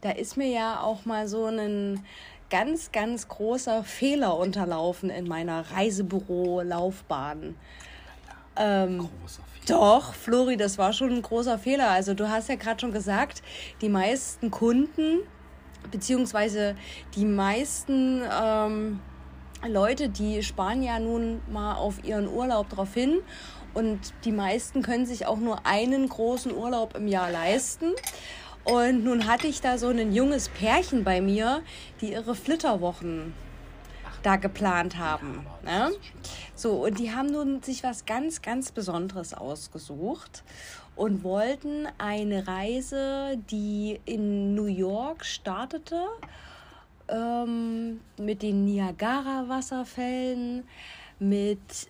Da 0.00 0.10
ist 0.10 0.36
mir 0.36 0.48
ja 0.48 0.80
auch 0.80 1.04
mal 1.04 1.26
so 1.26 1.46
ein 1.46 2.04
ganz, 2.50 2.92
ganz 2.92 3.28
großer 3.28 3.82
Fehler 3.84 4.36
unterlaufen 4.36 5.10
in 5.10 5.26
meiner 5.26 5.64
Reisebüro-Laufbahn. 5.72 7.56
Ähm, 8.56 9.08
doch, 9.66 10.14
Flori, 10.14 10.56
das 10.56 10.78
war 10.78 10.92
schon 10.92 11.12
ein 11.12 11.22
großer 11.22 11.58
Fehler. 11.58 11.90
Also 11.90 12.14
du 12.14 12.28
hast 12.28 12.48
ja 12.48 12.54
gerade 12.54 12.80
schon 12.80 12.92
gesagt, 12.92 13.42
die 13.80 13.88
meisten 13.88 14.50
Kunden, 14.50 15.20
beziehungsweise 15.90 16.74
die 17.14 17.24
meisten 17.24 18.22
ähm, 18.40 19.00
Leute, 19.66 20.08
die 20.08 20.42
sparen 20.42 20.82
ja 20.82 20.98
nun 20.98 21.40
mal 21.50 21.74
auf 21.74 22.04
ihren 22.04 22.28
Urlaub 22.28 22.68
drauf 22.70 22.94
hin. 22.94 23.20
Und 23.74 23.98
die 24.24 24.32
meisten 24.32 24.82
können 24.82 25.06
sich 25.06 25.26
auch 25.26 25.36
nur 25.36 25.66
einen 25.66 26.08
großen 26.08 26.52
Urlaub 26.52 26.96
im 26.96 27.06
Jahr 27.06 27.30
leisten. 27.30 27.92
Und 28.68 29.02
nun 29.02 29.26
hatte 29.26 29.46
ich 29.46 29.62
da 29.62 29.78
so 29.78 29.88
ein 29.88 30.12
junges 30.12 30.50
Pärchen 30.50 31.02
bei 31.02 31.22
mir, 31.22 31.62
die 32.02 32.12
ihre 32.12 32.34
Flitterwochen 32.34 33.32
da 34.22 34.36
geplant 34.36 34.98
haben. 34.98 35.46
Ne? 35.64 35.92
So, 36.54 36.84
und 36.84 36.98
die 36.98 37.14
haben 37.14 37.28
nun 37.28 37.62
sich 37.62 37.82
was 37.82 38.04
ganz, 38.04 38.42
ganz 38.42 38.70
Besonderes 38.70 39.32
ausgesucht 39.32 40.44
und 40.96 41.24
wollten 41.24 41.86
eine 41.96 42.46
Reise, 42.46 43.38
die 43.50 44.00
in 44.04 44.54
New 44.54 44.66
York 44.66 45.24
startete, 45.24 46.04
ähm, 47.08 48.00
mit 48.18 48.42
den 48.42 48.66
Niagara-Wasserfällen, 48.66 50.64
mit, 51.18 51.88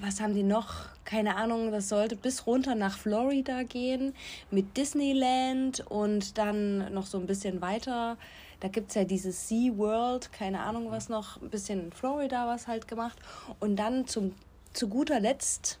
was 0.00 0.20
haben 0.20 0.34
die 0.34 0.42
noch? 0.42 0.96
keine 1.06 1.36
Ahnung, 1.36 1.70
das 1.70 1.88
sollte 1.88 2.16
bis 2.16 2.46
runter 2.46 2.74
nach 2.74 2.98
Florida 2.98 3.62
gehen 3.62 4.12
mit 4.50 4.76
Disneyland 4.76 5.80
und 5.88 6.36
dann 6.36 6.92
noch 6.92 7.06
so 7.06 7.16
ein 7.16 7.26
bisschen 7.26 7.62
weiter. 7.62 8.18
Da 8.60 8.68
gibt 8.68 8.90
es 8.90 8.96
ja 8.96 9.04
dieses 9.04 9.48
Sea 9.48 9.76
World, 9.78 10.32
keine 10.32 10.60
Ahnung 10.60 10.90
was 10.90 11.08
noch, 11.08 11.40
ein 11.40 11.48
bisschen 11.48 11.84
in 11.84 11.92
Florida 11.92 12.46
was 12.46 12.66
halt 12.66 12.88
gemacht. 12.88 13.18
Und 13.60 13.76
dann 13.76 14.06
zum, 14.06 14.34
zu 14.72 14.88
guter 14.88 15.20
Letzt 15.20 15.78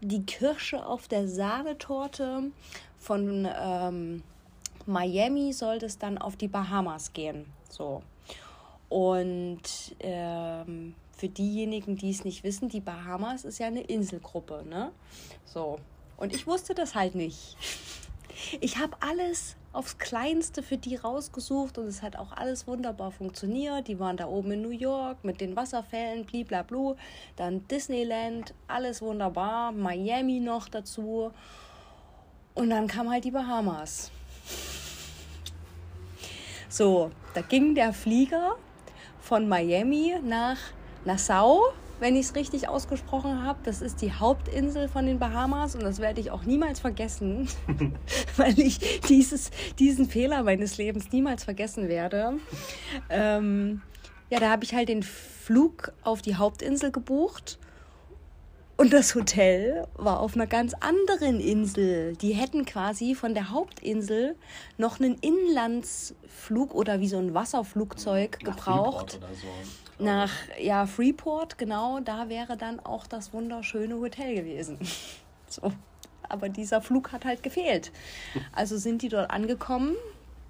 die 0.00 0.24
Kirsche 0.24 0.84
auf 0.84 1.06
der 1.06 1.28
Sahnetorte 1.28 2.50
von 2.98 3.48
ähm, 3.56 4.22
Miami 4.86 5.52
sollte 5.52 5.86
es 5.86 5.98
dann 5.98 6.18
auf 6.18 6.36
die 6.36 6.48
Bahamas 6.48 7.12
gehen. 7.12 7.46
So. 7.68 8.02
Und 8.88 9.62
ähm, 10.00 10.94
für 11.16 11.28
diejenigen, 11.28 11.96
die 11.96 12.10
es 12.10 12.24
nicht 12.24 12.44
wissen, 12.44 12.68
die 12.68 12.80
Bahamas 12.80 13.44
ist 13.44 13.58
ja 13.58 13.66
eine 13.66 13.82
Inselgruppe, 13.82 14.64
ne? 14.68 14.92
So. 15.44 15.78
Und 16.16 16.34
ich 16.34 16.46
wusste 16.46 16.74
das 16.74 16.94
halt 16.94 17.14
nicht. 17.14 17.56
Ich 18.60 18.78
habe 18.78 18.96
alles 19.00 19.56
aufs 19.72 19.98
Kleinste 19.98 20.62
für 20.62 20.76
die 20.76 20.96
rausgesucht 20.96 21.78
und 21.78 21.86
es 21.86 22.02
hat 22.02 22.16
auch 22.16 22.32
alles 22.32 22.66
wunderbar 22.66 23.10
funktioniert. 23.10 23.88
Die 23.88 23.98
waren 23.98 24.16
da 24.16 24.26
oben 24.26 24.52
in 24.52 24.62
New 24.62 24.70
York 24.70 25.24
mit 25.24 25.40
den 25.40 25.56
Wasserfällen, 25.56 26.24
bliblablu. 26.24 26.96
Dann 27.36 27.66
Disneyland, 27.68 28.54
alles 28.68 29.00
wunderbar. 29.00 29.72
Miami 29.72 30.40
noch 30.40 30.68
dazu. 30.68 31.30
Und 32.54 32.70
dann 32.70 32.86
kam 32.86 33.10
halt 33.10 33.24
die 33.24 33.30
Bahamas. 33.30 34.10
So, 36.68 37.10
da 37.34 37.42
ging 37.42 37.74
der 37.74 37.92
Flieger 37.92 38.56
von 39.20 39.48
Miami 39.48 40.16
nach 40.22 40.58
Nassau, 41.04 41.62
wenn 42.00 42.16
ich 42.16 42.26
es 42.26 42.34
richtig 42.34 42.68
ausgesprochen 42.68 43.44
habe. 43.44 43.58
Das 43.64 43.80
ist 43.80 44.02
die 44.02 44.12
Hauptinsel 44.12 44.88
von 44.88 45.06
den 45.06 45.18
Bahamas 45.18 45.74
und 45.74 45.82
das 45.82 46.00
werde 46.00 46.20
ich 46.20 46.30
auch 46.30 46.42
niemals 46.42 46.80
vergessen, 46.80 47.48
weil 48.36 48.58
ich 48.58 49.00
dieses, 49.02 49.50
diesen 49.78 50.08
Fehler 50.08 50.42
meines 50.42 50.78
Lebens 50.78 51.12
niemals 51.12 51.44
vergessen 51.44 51.88
werde. 51.88 52.34
Ähm, 53.08 53.82
ja, 54.30 54.40
da 54.40 54.50
habe 54.50 54.64
ich 54.64 54.74
halt 54.74 54.88
den 54.88 55.02
Flug 55.02 55.92
auf 56.02 56.22
die 56.22 56.36
Hauptinsel 56.36 56.90
gebucht. 56.90 57.58
Und 58.78 58.92
das 58.92 59.14
Hotel 59.14 59.86
war 59.94 60.18
auf 60.18 60.34
einer 60.34 60.46
ganz 60.46 60.74
anderen 60.80 61.38
Insel. 61.38 62.16
Die 62.16 62.32
hätten 62.32 62.64
quasi 62.64 63.14
von 63.14 63.34
der 63.34 63.50
Hauptinsel 63.50 64.34
noch 64.76 64.98
einen 64.98 65.18
Inlandsflug 65.18 66.74
oder 66.74 66.98
wie 66.98 67.06
so 67.06 67.18
ein 67.18 67.32
Wasserflugzeug 67.34 68.40
gebraucht. 68.40 69.20
So 69.20 69.46
nach 70.02 70.30
ja, 70.60 70.86
Freeport, 70.86 71.58
genau, 71.58 72.00
da 72.00 72.28
wäre 72.28 72.56
dann 72.56 72.80
auch 72.80 73.06
das 73.06 73.32
wunderschöne 73.32 73.96
Hotel 73.96 74.34
gewesen. 74.34 74.78
So. 75.48 75.70
Aber 76.30 76.48
dieser 76.48 76.80
Flug 76.80 77.12
hat 77.12 77.26
halt 77.26 77.42
gefehlt. 77.42 77.92
Also 78.52 78.78
sind 78.78 79.02
die 79.02 79.10
dort 79.10 79.30
angekommen. 79.30 79.94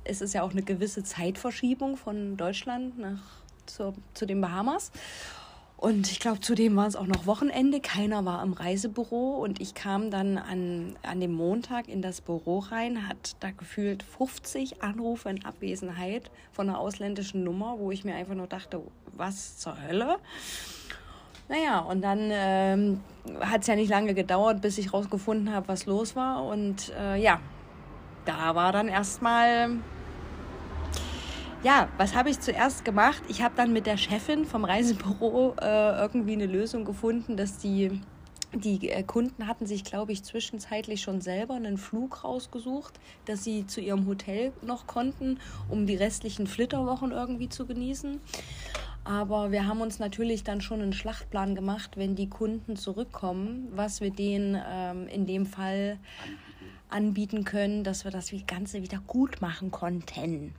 Es 0.04 0.20
ist 0.20 0.32
ja 0.32 0.44
auch 0.44 0.52
eine 0.52 0.62
gewisse 0.62 1.02
Zeitverschiebung 1.02 1.96
von 1.96 2.36
Deutschland 2.36 3.00
nach 3.00 3.18
zur, 3.66 3.94
zu 4.14 4.24
den 4.24 4.40
Bahamas. 4.40 4.92
Und 5.82 6.12
ich 6.12 6.20
glaube, 6.20 6.38
zudem 6.38 6.76
war 6.76 6.86
es 6.86 6.94
auch 6.94 7.08
noch 7.08 7.26
Wochenende. 7.26 7.80
Keiner 7.80 8.24
war 8.24 8.40
im 8.44 8.52
Reisebüro. 8.52 9.42
Und 9.42 9.60
ich 9.60 9.74
kam 9.74 10.12
dann 10.12 10.38
an, 10.38 10.94
an 11.02 11.18
dem 11.18 11.32
Montag 11.32 11.88
in 11.88 12.02
das 12.02 12.20
Büro 12.20 12.60
rein, 12.60 13.08
hat 13.08 13.34
da 13.40 13.50
gefühlt 13.50 14.04
50 14.04 14.80
Anrufe 14.84 15.28
in 15.28 15.44
Abwesenheit 15.44 16.30
von 16.52 16.68
einer 16.68 16.78
ausländischen 16.78 17.42
Nummer, 17.42 17.80
wo 17.80 17.90
ich 17.90 18.04
mir 18.04 18.14
einfach 18.14 18.36
nur 18.36 18.46
dachte, 18.46 18.80
was 19.22 19.56
zur 19.56 19.80
Hölle? 19.80 20.16
Naja, 21.48 21.78
und 21.78 22.02
dann 22.02 22.28
ähm, 22.30 23.00
hat 23.40 23.62
es 23.62 23.66
ja 23.68 23.76
nicht 23.76 23.88
lange 23.88 24.14
gedauert, 24.14 24.60
bis 24.60 24.78
ich 24.78 24.92
rausgefunden 24.92 25.54
habe, 25.54 25.68
was 25.68 25.86
los 25.86 26.16
war. 26.16 26.44
Und 26.44 26.92
äh, 26.98 27.16
ja, 27.16 27.40
da 28.24 28.54
war 28.54 28.72
dann 28.72 28.88
erstmal 28.88 29.70
ja, 31.64 31.88
was 31.96 32.16
habe 32.16 32.28
ich 32.28 32.40
zuerst 32.40 32.84
gemacht? 32.84 33.22
Ich 33.28 33.40
habe 33.40 33.54
dann 33.56 33.72
mit 33.72 33.86
der 33.86 33.96
Chefin 33.96 34.44
vom 34.44 34.64
Reisebüro 34.64 35.54
äh, 35.60 36.00
irgendwie 36.00 36.32
eine 36.32 36.46
Lösung 36.46 36.84
gefunden, 36.84 37.36
dass 37.36 37.58
die 37.58 38.00
Die 38.54 38.90
äh, 38.90 39.02
Kunden 39.02 39.46
hatten 39.46 39.64
sich, 39.66 39.82
glaube 39.82 40.12
ich, 40.12 40.24
zwischenzeitlich 40.24 41.00
schon 41.00 41.20
selber 41.22 41.54
einen 41.54 41.78
Flug 41.78 42.22
rausgesucht, 42.24 42.98
dass 43.24 43.44
sie 43.44 43.66
zu 43.66 43.80
ihrem 43.80 44.06
Hotel 44.06 44.52
noch 44.60 44.86
konnten, 44.86 45.38
um 45.70 45.86
die 45.86 45.96
restlichen 45.96 46.46
Flitterwochen 46.46 47.12
irgendwie 47.12 47.48
zu 47.48 47.64
genießen. 47.64 48.20
Aber 49.04 49.50
wir 49.50 49.66
haben 49.66 49.80
uns 49.80 49.98
natürlich 49.98 50.44
dann 50.44 50.60
schon 50.60 50.80
einen 50.80 50.92
Schlachtplan 50.92 51.54
gemacht, 51.54 51.96
wenn 51.96 52.14
die 52.14 52.28
Kunden 52.28 52.76
zurückkommen, 52.76 53.68
was 53.74 54.00
wir 54.00 54.10
denen 54.10 54.60
ähm, 54.64 55.08
in 55.08 55.26
dem 55.26 55.46
Fall 55.46 55.98
anbieten 56.88 57.44
können, 57.44 57.84
dass 57.84 58.04
wir 58.04 58.10
das 58.10 58.32
Ganze 58.46 58.82
wieder 58.82 59.00
gut 59.06 59.40
machen 59.40 59.70
konnten. 59.70 60.54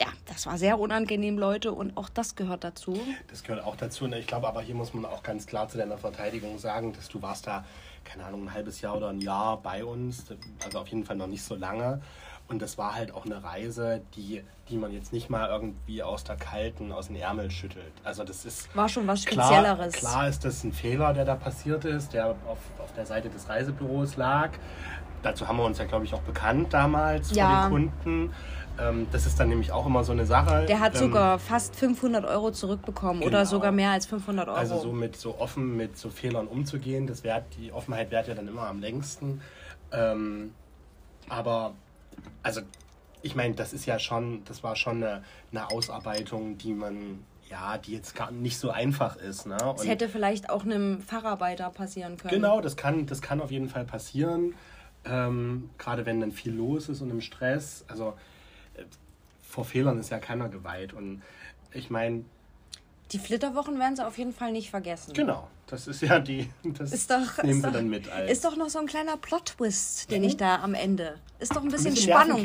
Ja, 0.00 0.06
das 0.26 0.46
war 0.46 0.58
sehr 0.58 0.78
unangenehm, 0.78 1.38
Leute, 1.38 1.72
und 1.72 1.96
auch 1.96 2.08
das 2.08 2.34
gehört 2.34 2.64
dazu. 2.64 2.98
Das 3.28 3.42
gehört 3.42 3.64
auch 3.64 3.76
dazu. 3.76 4.04
Und 4.04 4.14
ich 4.14 4.26
glaube, 4.26 4.48
aber 4.48 4.62
hier 4.62 4.74
muss 4.74 4.94
man 4.94 5.04
auch 5.04 5.22
ganz 5.22 5.46
klar 5.46 5.68
zu 5.68 5.76
deiner 5.76 5.98
Verteidigung 5.98 6.58
sagen, 6.58 6.92
dass 6.92 7.08
du 7.08 7.20
warst 7.20 7.46
da, 7.46 7.64
keine 8.04 8.24
Ahnung, 8.24 8.44
ein 8.44 8.54
halbes 8.54 8.80
Jahr 8.80 8.96
oder 8.96 9.10
ein 9.10 9.20
Jahr 9.20 9.60
bei 9.60 9.84
uns, 9.84 10.24
also 10.64 10.80
auf 10.80 10.88
jeden 10.88 11.04
Fall 11.04 11.16
noch 11.16 11.26
nicht 11.26 11.42
so 11.42 11.54
lange. 11.54 12.00
Und 12.48 12.60
das 12.60 12.76
war 12.76 12.94
halt 12.94 13.14
auch 13.14 13.24
eine 13.24 13.42
Reise, 13.42 14.02
die, 14.14 14.42
die 14.68 14.76
man 14.76 14.92
jetzt 14.92 15.12
nicht 15.12 15.30
mal 15.30 15.48
irgendwie 15.48 16.02
aus 16.02 16.24
der 16.24 16.36
kalten, 16.36 16.92
aus 16.92 17.06
den 17.06 17.16
Ärmel 17.16 17.50
schüttelt. 17.50 17.92
Also 18.04 18.24
das 18.24 18.44
ist. 18.44 18.74
War 18.76 18.88
schon 18.88 19.06
was 19.06 19.22
Spezielleres. 19.22 19.94
Klar, 19.94 20.12
klar 20.12 20.28
ist 20.28 20.44
das 20.44 20.62
ein 20.64 20.72
Fehler, 20.72 21.14
der 21.14 21.24
da 21.24 21.34
passiert 21.34 21.84
ist, 21.84 22.12
der 22.12 22.26
auf, 22.26 22.58
auf 22.78 22.92
der 22.94 23.06
Seite 23.06 23.30
des 23.30 23.48
Reisebüros 23.48 24.16
lag. 24.16 24.50
Dazu 25.22 25.46
haben 25.46 25.56
wir 25.56 25.64
uns 25.64 25.78
ja, 25.78 25.84
glaube 25.84 26.04
ich, 26.04 26.12
auch 26.14 26.22
bekannt 26.22 26.74
damals 26.74 27.34
ja. 27.34 27.68
vor 27.68 27.78
den 27.78 27.90
Kunden. 27.92 28.34
Ähm, 28.78 29.06
das 29.12 29.26
ist 29.26 29.38
dann 29.38 29.48
nämlich 29.48 29.70
auch 29.72 29.86
immer 29.86 30.02
so 30.02 30.12
eine 30.12 30.26
Sache. 30.26 30.66
Der 30.66 30.80
hat 30.80 30.94
ähm, 30.94 31.00
sogar 31.00 31.38
fast 31.38 31.76
500 31.76 32.24
Euro 32.24 32.50
zurückbekommen 32.50 33.20
genau. 33.20 33.30
oder 33.30 33.46
sogar 33.46 33.70
mehr 33.72 33.90
als 33.90 34.06
500 34.06 34.48
Euro. 34.48 34.56
Also 34.56 34.78
so 34.78 34.92
mit 34.92 35.16
so 35.16 35.38
offen 35.38 35.76
mit 35.76 35.96
so 35.96 36.10
Fehlern 36.10 36.46
umzugehen, 36.46 37.06
das 37.06 37.22
wert, 37.22 37.44
die 37.58 37.72
Offenheit 37.72 38.10
währt 38.10 38.28
ja 38.28 38.34
dann 38.34 38.48
immer 38.48 38.66
am 38.66 38.80
längsten. 38.80 39.42
Ähm, 39.92 40.54
aber 41.28 41.74
also 42.42 42.60
ich 43.22 43.34
meine, 43.34 43.54
das 43.54 43.72
ist 43.72 43.86
ja 43.86 43.98
schon, 43.98 44.44
das 44.44 44.62
war 44.62 44.76
schon 44.76 45.02
eine, 45.02 45.22
eine 45.50 45.70
Ausarbeitung, 45.70 46.58
die 46.58 46.74
man 46.74 47.24
ja, 47.52 47.76
die 47.76 47.92
jetzt 47.92 48.14
gar 48.14 48.30
nicht 48.30 48.58
so 48.58 48.70
einfach 48.70 49.16
ist. 49.16 49.46
Ne? 49.46 49.58
Es 49.76 49.86
hätte 49.86 50.08
vielleicht 50.08 50.48
auch 50.48 50.64
einem 50.64 51.02
Facharbeiter 51.02 51.68
passieren 51.68 52.16
können. 52.16 52.34
Genau, 52.34 52.62
das 52.62 52.76
kann, 52.76 53.04
das 53.04 53.20
kann 53.20 53.42
auf 53.42 53.50
jeden 53.50 53.68
Fall 53.68 53.84
passieren. 53.84 54.54
Ähm, 55.04 55.68
Gerade 55.76 56.06
wenn 56.06 56.20
dann 56.20 56.32
viel 56.32 56.54
los 56.54 56.88
ist 56.88 57.02
und 57.02 57.10
im 57.10 57.20
Stress. 57.20 57.84
Also 57.88 58.14
äh, 58.74 58.84
vor 59.42 59.66
Fehlern 59.66 59.98
ist 59.98 60.10
ja 60.10 60.18
keiner 60.18 60.48
geweiht. 60.48 60.94
Und 60.94 61.22
ich 61.72 61.90
meine, 61.90 62.24
die 63.12 63.18
Flitterwochen 63.18 63.78
werden 63.78 63.96
sie 63.96 64.06
auf 64.06 64.16
jeden 64.16 64.32
Fall 64.32 64.52
nicht 64.52 64.70
vergessen. 64.70 65.12
Genau, 65.12 65.48
das 65.66 65.86
ist 65.86 66.00
ja 66.02 66.18
die. 66.18 66.48
Das 66.62 66.92
ist 66.92 67.10
doch, 67.10 67.42
nehmen 67.42 67.50
ist 67.50 67.56
sie 67.56 67.62
doch, 67.62 67.72
dann 67.72 67.88
mit. 67.88 68.08
Als 68.10 68.30
ist 68.30 68.44
doch 68.44 68.56
noch 68.56 68.68
so 68.68 68.78
ein 68.78 68.86
kleiner 68.86 69.16
Plot-Twist, 69.16 70.10
den 70.10 70.22
mhm. 70.22 70.28
ich 70.28 70.36
da 70.36 70.62
am 70.62 70.74
Ende. 70.74 71.16
Ist 71.38 71.54
doch 71.54 71.62
ein 71.62 71.68
bisschen, 71.68 71.88
ein 71.88 71.94
bisschen 71.94 72.10
Spannung. 72.10 72.42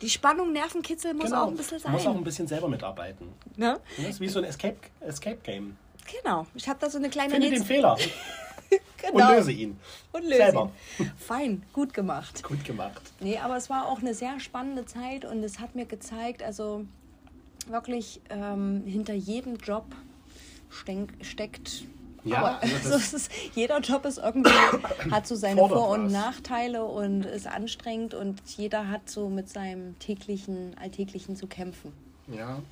Die 0.00 0.10
Spannung, 0.10 0.52
Nervenkitzel 0.52 1.14
muss 1.14 1.26
genau. 1.26 1.44
auch 1.44 1.48
ein 1.48 1.56
bisschen 1.56 1.78
sein. 1.78 1.92
Muss 1.92 2.06
auch 2.06 2.14
ein 2.14 2.24
bisschen 2.24 2.46
selber 2.46 2.68
mitarbeiten. 2.68 3.28
Ne? 3.56 3.80
Das 3.96 4.06
ist 4.06 4.20
wie 4.20 4.28
so 4.28 4.38
ein 4.38 4.44
Escape, 4.44 4.76
Escape 5.00 5.38
Game. 5.42 5.76
Genau, 6.22 6.46
ich 6.54 6.68
habe 6.68 6.78
da 6.80 6.90
so 6.90 6.98
eine 6.98 7.08
kleine. 7.10 7.30
Finde 7.30 7.50
den 7.50 7.64
Fehler. 7.64 7.96
genau. 8.98 9.30
Und 9.30 9.36
löse 9.36 9.52
ihn. 9.52 9.78
Und 10.12 10.22
löse 10.24 10.36
Selber. 10.36 10.70
ihn. 10.98 11.12
Fein, 11.18 11.62
gut 11.72 11.94
gemacht. 11.94 12.42
Gut 12.42 12.64
gemacht. 12.64 13.00
Nee, 13.20 13.38
aber 13.38 13.56
es 13.56 13.70
war 13.70 13.88
auch 13.88 13.98
eine 13.98 14.14
sehr 14.14 14.38
spannende 14.38 14.84
Zeit 14.84 15.24
und 15.24 15.42
es 15.42 15.58
hat 15.58 15.74
mir 15.74 15.86
gezeigt, 15.86 16.42
also 16.42 16.84
wirklich 17.68 18.20
ähm, 18.30 18.82
hinter 18.86 19.14
jedem 19.14 19.56
Job 19.56 19.86
steckt. 21.20 21.84
Ja, 22.24 22.58
also 22.60 22.98
so 22.98 23.16
ist, 23.16 23.30
jeder 23.54 23.80
Job 23.80 24.04
ist 24.06 24.18
irgendwie, 24.18 24.50
hat 25.10 25.26
so 25.26 25.34
seine 25.34 25.60
Vor- 25.60 25.90
und 25.90 26.06
was. 26.06 26.12
Nachteile 26.12 26.84
und 26.84 27.26
ist 27.26 27.46
anstrengend 27.46 28.14
und 28.14 28.40
jeder 28.56 28.88
hat 28.88 29.10
so 29.10 29.28
mit 29.28 29.48
seinem 29.48 29.98
täglichen, 29.98 30.74
alltäglichen 30.80 31.36
zu 31.36 31.46
kämpfen. 31.46 31.92
Ja. 32.28 32.62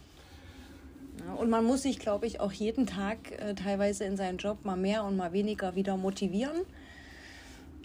ja 1.26 1.32
und 1.36 1.50
man 1.50 1.64
muss 1.64 1.82
sich, 1.82 1.98
glaube 1.98 2.26
ich, 2.26 2.40
auch 2.40 2.52
jeden 2.52 2.86
Tag 2.86 3.32
äh, 3.32 3.54
teilweise 3.54 4.04
in 4.04 4.16
seinen 4.16 4.38
Job 4.38 4.64
mal 4.64 4.76
mehr 4.76 5.04
und 5.04 5.16
mal 5.16 5.32
weniger 5.32 5.74
wieder 5.76 5.98
motivieren. 5.98 6.62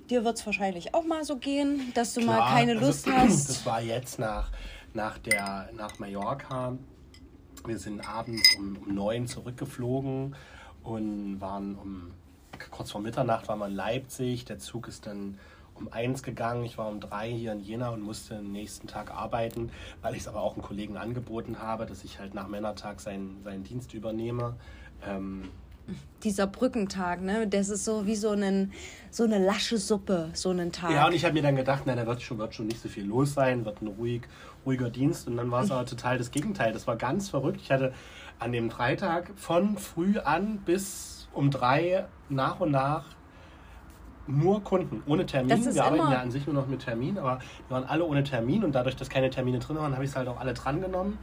Dir 0.09 0.23
wird 0.23 0.37
es 0.37 0.45
wahrscheinlich 0.45 0.93
auch 0.93 1.03
mal 1.03 1.25
so 1.25 1.35
gehen, 1.35 1.91
dass 1.95 2.13
du 2.13 2.21
Klar, 2.21 2.39
mal 2.39 2.49
keine 2.49 2.73
also 2.73 2.85
Lust 2.85 3.07
also, 3.09 3.19
hast. 3.19 3.49
Das 3.49 3.65
war 3.65 3.81
jetzt 3.81 4.19
nach, 4.19 4.51
nach, 4.93 5.17
der, 5.17 5.69
nach 5.75 5.99
Mallorca 5.99 6.77
wir 7.67 7.79
sind 7.79 8.07
abends 8.07 8.55
um, 8.55 8.77
um 8.77 8.95
neun 8.95 9.27
zurückgeflogen 9.27 10.35
und 10.83 11.41
waren 11.41 11.75
um 11.75 12.11
kurz 12.71 12.91
vor 12.91 13.01
Mitternacht 13.01 13.47
waren 13.47 13.59
wir 13.59 13.67
in 13.67 13.75
Leipzig. 13.75 14.45
Der 14.45 14.59
Zug 14.59 14.87
ist 14.87 15.05
dann 15.05 15.37
um 15.75 15.91
eins 15.91 16.23
gegangen. 16.23 16.63
Ich 16.63 16.77
war 16.77 16.89
um 16.89 16.99
drei 16.99 17.29
hier 17.29 17.51
in 17.51 17.61
Jena 17.61 17.89
und 17.89 18.01
musste 18.01 18.35
den 18.35 18.51
nächsten 18.51 18.87
Tag 18.87 19.11
arbeiten, 19.11 19.71
weil 20.01 20.15
ich 20.15 20.21
es 20.21 20.27
aber 20.27 20.41
auch 20.41 20.53
einem 20.53 20.63
Kollegen 20.63 20.97
angeboten 20.97 21.59
habe, 21.59 21.85
dass 21.85 22.03
ich 22.03 22.19
halt 22.19 22.33
nach 22.33 22.47
Männertag 22.47 22.99
seinen, 22.99 23.43
seinen 23.43 23.63
Dienst 23.63 23.93
übernehme. 23.93 24.55
Ähm, 25.05 25.49
dieser 26.23 26.47
Brückentag, 26.47 27.21
ne? 27.21 27.47
Das 27.47 27.69
ist 27.69 27.85
so 27.85 28.05
wie 28.05 28.15
so, 28.15 28.31
einen, 28.31 28.73
so 29.11 29.23
eine 29.23 29.37
lasche 29.37 29.77
Suppe, 29.77 30.29
so 30.33 30.49
einen 30.49 30.71
Tag. 30.71 30.91
Ja, 30.91 31.07
und 31.07 31.13
ich 31.13 31.23
habe 31.23 31.33
mir 31.33 31.41
dann 31.41 31.55
gedacht, 31.55 31.85
nein, 31.85 31.97
da 31.97 32.05
wird 32.05 32.21
schon, 32.21 32.37
wird 32.37 32.53
schon 32.55 32.67
nicht 32.67 32.81
so 32.81 32.89
viel 32.89 33.05
los 33.05 33.33
sein, 33.33 33.65
wird 33.65 33.81
ein 33.81 33.87
ruhig, 33.87 34.21
ruhiger 34.65 34.89
Dienst. 34.89 35.27
Und 35.27 35.37
dann 35.37 35.51
war 35.51 35.63
es 35.63 35.71
aber 35.71 35.85
total 35.85 36.17
das 36.17 36.31
Gegenteil. 36.31 36.73
Das 36.73 36.87
war 36.87 36.95
ganz 36.95 37.29
verrückt. 37.29 37.59
Ich 37.61 37.71
hatte 37.71 37.93
an 38.39 38.51
dem 38.51 38.69
Freitag 38.69 39.31
von 39.35 39.77
früh 39.77 40.17
an 40.19 40.59
bis 40.65 41.27
um 41.33 41.51
drei 41.51 42.05
nach 42.29 42.59
und 42.59 42.71
nach 42.71 43.05
nur 44.27 44.63
Kunden, 44.63 45.03
ohne 45.05 45.25
Termin. 45.25 45.73
Wir 45.73 45.83
arbeiten 45.83 46.11
ja 46.11 46.19
an 46.19 46.31
sich 46.31 46.45
nur 46.45 46.53
noch 46.53 46.67
mit 46.67 46.81
Termin, 46.81 47.17
aber 47.17 47.39
wir 47.67 47.75
waren 47.75 47.85
alle 47.85 48.03
ohne 48.03 48.23
Termin 48.23 48.63
und 48.63 48.75
dadurch, 48.75 48.95
dass 48.95 49.09
keine 49.09 49.29
Termine 49.29 49.59
drin 49.59 49.77
waren, 49.77 49.93
habe 49.93 50.03
ich 50.03 50.09
es 50.09 50.15
halt 50.17 50.27
auch 50.27 50.39
alle 50.39 50.53
drangenommen. 50.53 51.17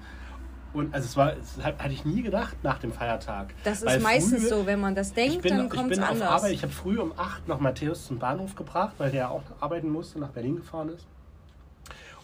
Und 0.75 0.93
also 0.93 1.07
es 1.07 1.16
war, 1.16 1.33
das 1.33 1.64
hatte 1.64 1.93
ich 1.93 2.05
nie 2.05 2.22
gedacht 2.22 2.57
nach 2.64 2.79
dem 2.81 2.93
Feiertag. 2.93 3.55
Das 3.62 3.83
ist 3.83 4.03
meistens 4.03 4.43
früh, 4.43 4.49
so, 4.49 4.66
wenn 4.66 4.81
man 4.81 4.97
das 4.97 5.14
denkt, 5.14 5.43
bin, 5.43 5.57
dann 5.57 5.68
kommt 5.68 5.93
es 5.93 6.01
anders. 6.01 6.29
Arbeit, 6.29 6.53
ich 6.53 6.62
habe 6.62 6.72
früh 6.72 6.99
um 6.99 7.12
8 7.16 7.47
noch 7.47 7.61
Matthäus 7.61 8.07
zum 8.07 8.18
Bahnhof 8.18 8.57
gebracht, 8.57 8.95
weil 8.99 9.12
der 9.12 9.20
ja 9.20 9.29
auch 9.29 9.43
arbeiten 9.61 9.89
musste, 9.89 10.18
nach 10.18 10.31
Berlin 10.31 10.57
gefahren 10.57 10.89
ist. 10.89 11.07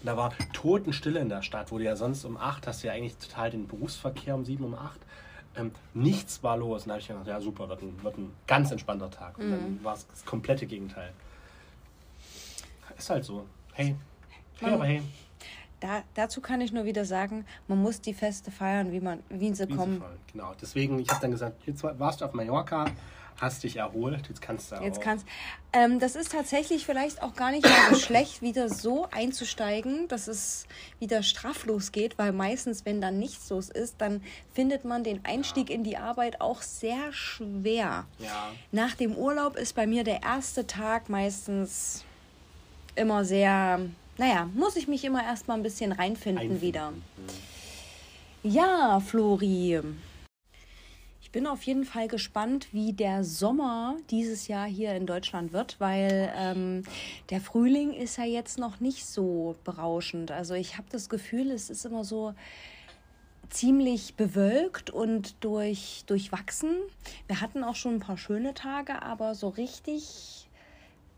Und 0.00 0.06
da 0.06 0.16
war 0.16 0.32
Totenstille 0.52 1.20
in 1.20 1.28
der 1.28 1.42
Stadt, 1.42 1.70
wo 1.70 1.78
du 1.78 1.84
ja 1.84 1.94
sonst 1.94 2.24
um 2.24 2.36
8 2.36 2.66
hast 2.66 2.82
du 2.82 2.88
ja 2.88 2.94
eigentlich 2.94 3.16
total 3.18 3.50
den 3.50 3.68
Berufsverkehr 3.68 4.34
um 4.34 4.44
7, 4.44 4.64
um 4.64 4.74
8. 4.74 4.98
Ähm, 5.56 5.70
nichts 5.94 6.42
war 6.42 6.56
los. 6.56 6.82
Und 6.82 6.88
da 6.88 6.94
habe 6.94 7.02
ich 7.02 7.08
gedacht, 7.08 7.26
ja 7.28 7.40
super, 7.40 7.68
wird 7.68 7.82
ein, 7.82 8.02
wird 8.02 8.18
ein 8.18 8.32
ganz 8.48 8.72
entspannter 8.72 9.10
Tag. 9.10 9.38
Und 9.38 9.46
mhm. 9.46 9.50
dann 9.50 9.84
war 9.84 9.94
es 9.94 10.08
das 10.08 10.24
komplette 10.24 10.66
Gegenteil. 10.66 11.12
Ist 12.98 13.10
halt 13.10 13.24
so. 13.24 13.46
Hey, 13.74 13.94
hey, 14.58 14.74
aber 14.74 14.84
hey. 14.84 15.02
Da, 15.80 16.02
dazu 16.14 16.40
kann 16.40 16.60
ich 16.60 16.72
nur 16.72 16.84
wieder 16.84 17.04
sagen, 17.04 17.46
man 17.66 17.80
muss 17.80 18.00
die 18.00 18.14
Feste 18.14 18.50
feiern, 18.50 18.92
wie, 18.92 19.00
man, 19.00 19.20
wie 19.30 19.52
sie 19.54 19.68
wie 19.68 19.74
kommen. 19.74 19.94
Sie 19.94 20.00
fallen. 20.00 20.18
genau, 20.32 20.52
deswegen, 20.60 20.98
ich 20.98 21.08
habe 21.08 21.20
dann 21.20 21.30
gesagt, 21.30 21.66
jetzt 21.66 21.82
warst 21.82 22.20
du 22.20 22.26
auf 22.26 22.34
Mallorca, 22.34 22.86
hast 23.40 23.62
dich 23.62 23.76
erholt, 23.76 24.28
jetzt 24.28 24.42
kannst 24.42 24.70
du 24.70 24.76
jetzt 24.76 24.98
auch. 24.98 25.02
Kannst, 25.02 25.26
ähm, 25.72 25.98
das 25.98 26.14
ist 26.14 26.32
tatsächlich 26.32 26.84
vielleicht 26.84 27.22
auch 27.22 27.34
gar 27.34 27.50
nicht 27.50 27.64
mal 27.64 27.90
so 27.90 27.96
schlecht, 27.98 28.42
wieder 28.42 28.68
so 28.68 29.08
einzusteigen, 29.10 30.08
dass 30.08 30.28
es 30.28 30.66
wieder 30.98 31.22
straflos 31.22 31.92
geht, 31.92 32.18
weil 32.18 32.32
meistens, 32.32 32.84
wenn 32.84 33.00
dann 33.00 33.18
nichts 33.18 33.48
los 33.48 33.70
ist, 33.70 33.96
dann 33.98 34.22
findet 34.52 34.84
man 34.84 35.04
den 35.04 35.24
Einstieg 35.24 35.70
ja. 35.70 35.76
in 35.76 35.84
die 35.84 35.96
Arbeit 35.96 36.40
auch 36.40 36.62
sehr 36.62 37.12
schwer. 37.12 38.04
Ja. 38.18 38.52
Nach 38.72 38.94
dem 38.94 39.16
Urlaub 39.16 39.56
ist 39.56 39.74
bei 39.74 39.86
mir 39.86 40.04
der 40.04 40.22
erste 40.22 40.66
Tag 40.66 41.08
meistens 41.08 42.04
immer 42.96 43.24
sehr 43.24 43.80
naja, 44.20 44.50
muss 44.52 44.76
ich 44.76 44.86
mich 44.86 45.02
immer 45.06 45.24
erstmal 45.24 45.56
ein 45.56 45.62
bisschen 45.62 45.92
reinfinden 45.92 46.42
Einfinden. 46.42 46.60
wieder. 46.60 46.92
Ja, 48.42 49.00
Flori. 49.00 49.80
Ich 51.22 51.30
bin 51.30 51.46
auf 51.46 51.62
jeden 51.62 51.84
Fall 51.86 52.06
gespannt, 52.06 52.68
wie 52.72 52.92
der 52.92 53.24
Sommer 53.24 53.96
dieses 54.10 54.46
Jahr 54.46 54.66
hier 54.66 54.94
in 54.94 55.06
Deutschland 55.06 55.54
wird, 55.54 55.76
weil 55.78 56.30
ähm, 56.36 56.82
der 57.30 57.40
Frühling 57.40 57.94
ist 57.94 58.18
ja 58.18 58.24
jetzt 58.24 58.58
noch 58.58 58.78
nicht 58.78 59.06
so 59.06 59.56
berauschend. 59.64 60.32
Also 60.32 60.52
ich 60.52 60.76
habe 60.76 60.88
das 60.90 61.08
Gefühl, 61.08 61.50
es 61.50 61.70
ist 61.70 61.86
immer 61.86 62.04
so 62.04 62.34
ziemlich 63.48 64.16
bewölkt 64.16 64.90
und 64.90 65.42
durch, 65.42 66.04
durchwachsen. 66.06 66.74
Wir 67.26 67.40
hatten 67.40 67.64
auch 67.64 67.74
schon 67.74 67.94
ein 67.94 68.00
paar 68.00 68.18
schöne 68.18 68.52
Tage, 68.52 69.00
aber 69.00 69.34
so 69.34 69.48
richtig 69.48 70.46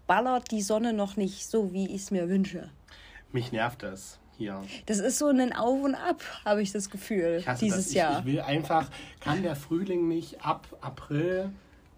ballert 0.06 0.52
die 0.52 0.62
Sonne 0.62 0.92
noch 0.92 1.16
nicht 1.16 1.48
so, 1.48 1.72
wie 1.72 1.86
ich 1.86 2.02
es 2.02 2.10
mir 2.12 2.28
wünsche. 2.28 2.70
Mich 3.32 3.52
nervt 3.52 3.82
das 3.82 4.18
hier. 4.36 4.62
Das 4.86 4.98
ist 4.98 5.18
so 5.18 5.28
ein 5.28 5.52
Auf 5.52 5.82
und 5.82 5.94
Ab, 5.94 6.22
habe 6.44 6.62
ich 6.62 6.72
das 6.72 6.90
Gefühl, 6.90 7.44
dieses 7.60 7.86
das. 7.86 7.94
Jahr. 7.94 8.12
Ich, 8.12 8.18
ich 8.18 8.24
will 8.26 8.40
einfach, 8.40 8.88
kann 9.20 9.42
der 9.42 9.56
Frühling 9.56 10.08
nicht 10.08 10.44
ab 10.44 10.66
April 10.80 11.50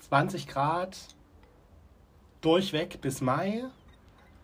20 0.08 0.46
Grad 0.46 0.96
durchweg 2.40 3.00
bis 3.00 3.20
Mai, 3.20 3.64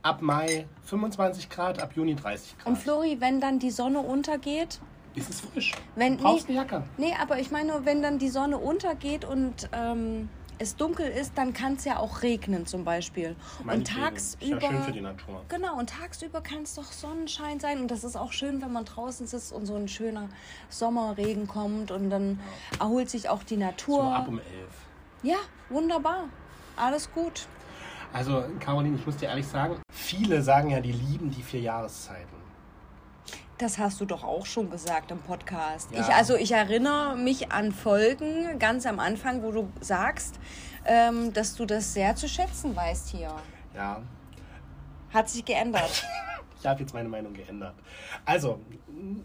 ab 0.03 0.23
Mai 0.23 0.67
25 0.85 1.51
Grad, 1.51 1.81
ab 1.81 1.93
Juni 1.95 2.15
30 2.15 2.59
Grad. 2.59 2.67
Und 2.67 2.77
Flori, 2.77 3.21
wenn 3.21 3.41
dann 3.41 3.59
die 3.59 3.71
Sonne 3.71 4.01
untergeht, 4.01 4.81
ist 5.15 5.29
es 5.29 5.41
frisch. 5.41 5.73
Wenn, 5.97 6.17
du 6.17 6.25
brauchst 6.25 6.49
nee, 6.49 6.59
eine 6.59 6.69
Jacke. 6.69 6.85
Nee, 6.97 7.15
aber 7.21 7.39
ich 7.39 7.51
meine 7.51 7.73
nur, 7.73 7.85
wenn 7.85 8.03
dann 8.03 8.19
die 8.19 8.29
Sonne 8.29 8.59
untergeht 8.59 9.25
und 9.25 9.69
ähm, 9.73 10.29
es 10.61 10.77
dunkel 10.77 11.07
ist, 11.09 11.33
dann 11.37 11.55
kann 11.55 11.75
es 11.75 11.85
ja 11.87 11.99
auch 11.99 12.21
regnen 12.23 12.67
zum 12.67 12.85
Beispiel. 12.85 13.35
Und 13.67 13.89
tagsüber. 13.89 14.57
Ist 14.59 14.63
ja 14.63 14.71
schön 14.71 14.83
für 14.85 14.93
die 14.93 15.01
Natur. 15.01 15.43
Genau, 15.49 15.79
und 15.79 15.89
tagsüber 15.91 16.43
kann 16.43 16.63
es 16.63 16.75
doch 16.75 16.93
Sonnenschein 16.93 17.59
sein. 17.59 17.81
Und 17.81 17.91
das 17.91 18.05
ist 18.05 18.15
auch 18.15 18.31
schön, 18.33 18.61
wenn 18.61 18.71
man 18.71 18.85
draußen 18.85 19.27
sitzt 19.27 19.53
und 19.55 19.65
so 19.65 19.75
ein 19.75 19.89
schöner 19.89 20.29
Sommerregen 20.69 21.49
kommt 21.49 21.91
und 21.91 22.11
dann 22.11 22.39
erholt 22.79 23.09
sich 23.09 23.31
auch 23.31 23.43
die 23.43 23.55
So 23.55 23.61
Natur. 23.61 24.15
ab 24.15 24.29
um 24.29 24.39
elf. 24.39 24.75
ja, 25.23 25.39
wunderbar. 25.71 26.25
Alles 26.77 27.11
gut. 27.11 27.47
Also, 28.13 28.45
Caroline, 28.61 28.97
ich 28.97 29.07
muss 29.07 29.17
dir 29.17 29.27
ehrlich 29.31 29.47
sagen, 29.47 29.77
viele 29.93 30.43
sagen 30.43 30.71
ja, 30.71 30.81
die 30.81 30.93
lieben 30.93 31.31
die 31.31 31.43
vier 31.43 31.61
Jahreszeiten. 31.61 32.40
Das 33.61 33.77
hast 33.77 34.01
du 34.01 34.07
doch 34.07 34.25
auch 34.25 34.47
schon 34.47 34.71
gesagt 34.71 35.11
im 35.11 35.19
Podcast. 35.19 35.93
Ja. 35.93 36.01
Ich, 36.01 36.09
also 36.09 36.35
ich 36.35 36.53
erinnere 36.53 37.15
mich 37.15 37.53
an 37.53 37.73
Folgen 37.73 38.59
ganz 38.59 38.87
am 38.87 38.99
Anfang, 38.99 39.43
wo 39.43 39.53
du 39.53 39.71
sagst, 39.81 40.41
ähm, 40.87 41.35
dass 41.35 41.57
du 41.57 41.67
das 41.67 41.93
sehr 41.93 42.17
zu 42.17 42.27
schätzen 42.27 42.75
weißt 42.75 43.11
hier. 43.11 43.31
Ja, 43.75 44.01
Hat 45.11 45.29
sich 45.29 45.45
geändert. 45.45 46.07
ich 46.59 46.67
habe 46.67 46.81
jetzt 46.81 46.95
meine 46.95 47.11
Meinung 47.11 47.35
geändert. 47.35 47.75
Also, 48.25 48.61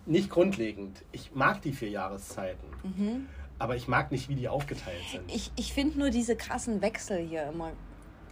nicht 0.05 0.29
grundlegend. 0.29 1.05
Ich 1.13 1.33
mag 1.33 1.61
die 1.61 1.71
vier 1.71 1.89
Jahreszeiten. 1.89 2.67
Aber 3.57 3.77
ich 3.77 3.87
mag 3.87 4.11
nicht, 4.11 4.27
wie 4.27 4.35
die 4.35 4.49
aufgeteilt 4.49 5.01
sind. 5.13 5.33
Ich, 5.33 5.49
ich 5.55 5.71
finde 5.71 5.97
nur 5.97 6.09
diese 6.09 6.35
krassen 6.35 6.81
Wechsel 6.81 7.19
hier 7.19 7.47
immer 7.47 7.71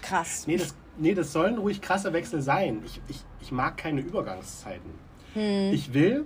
krass. 0.02 0.48
Nee, 0.48 0.58
das, 0.58 0.76
nee, 0.98 1.14
das 1.14 1.32
sollen 1.32 1.58
ruhig 1.60 1.82
krasse 1.82 2.12
Wechsel 2.12 2.42
sein. 2.42 2.82
Ich, 2.86 3.00
ich, 3.08 3.24
ich 3.40 3.52
mag 3.54 3.78
keine 3.78 4.02
Übergangszeiten. 4.02 4.92
Hm. 5.34 5.74
Ich 5.74 5.94
will 5.94 6.26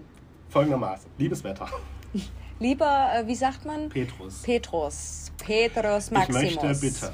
folgendermaßen, 0.49 1.09
liebes 1.17 1.43
Wetter, 1.43 1.69
Lieber, 2.59 3.11
äh, 3.13 3.27
wie 3.27 3.35
sagt 3.35 3.65
man? 3.65 3.89
Petrus, 3.89 4.41
Petrus. 4.41 5.31
Petrus 5.37 6.09
Maximus. 6.09 6.43
ich 6.43 6.61
möchte 6.61 6.81
bitte, 6.81 7.13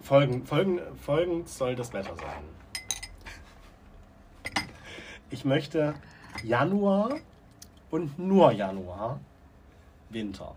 folgen, 0.00 0.46
folgen, 0.46 0.80
folgend 0.96 1.48
soll 1.48 1.74
das 1.74 1.92
Wetter 1.92 2.16
sein. 2.16 2.42
Ich 5.28 5.44
möchte 5.44 5.94
Januar 6.42 7.16
und 7.90 8.18
nur 8.18 8.52
Januar 8.52 9.20
Winter. 10.08 10.54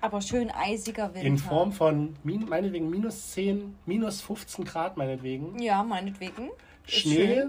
Aber 0.00 0.20
schön 0.20 0.50
eisiger 0.50 1.12
Winter. 1.14 1.26
In 1.26 1.38
Form 1.38 1.72
von 1.72 2.16
min, 2.22 2.48
meinetwegen 2.48 2.90
minus 2.90 3.32
10, 3.32 3.76
minus 3.86 4.20
15 4.20 4.64
Grad 4.64 4.96
meinetwegen. 4.96 5.58
Ja, 5.58 5.82
meinetwegen. 5.82 6.50
Schnee. 6.86 7.46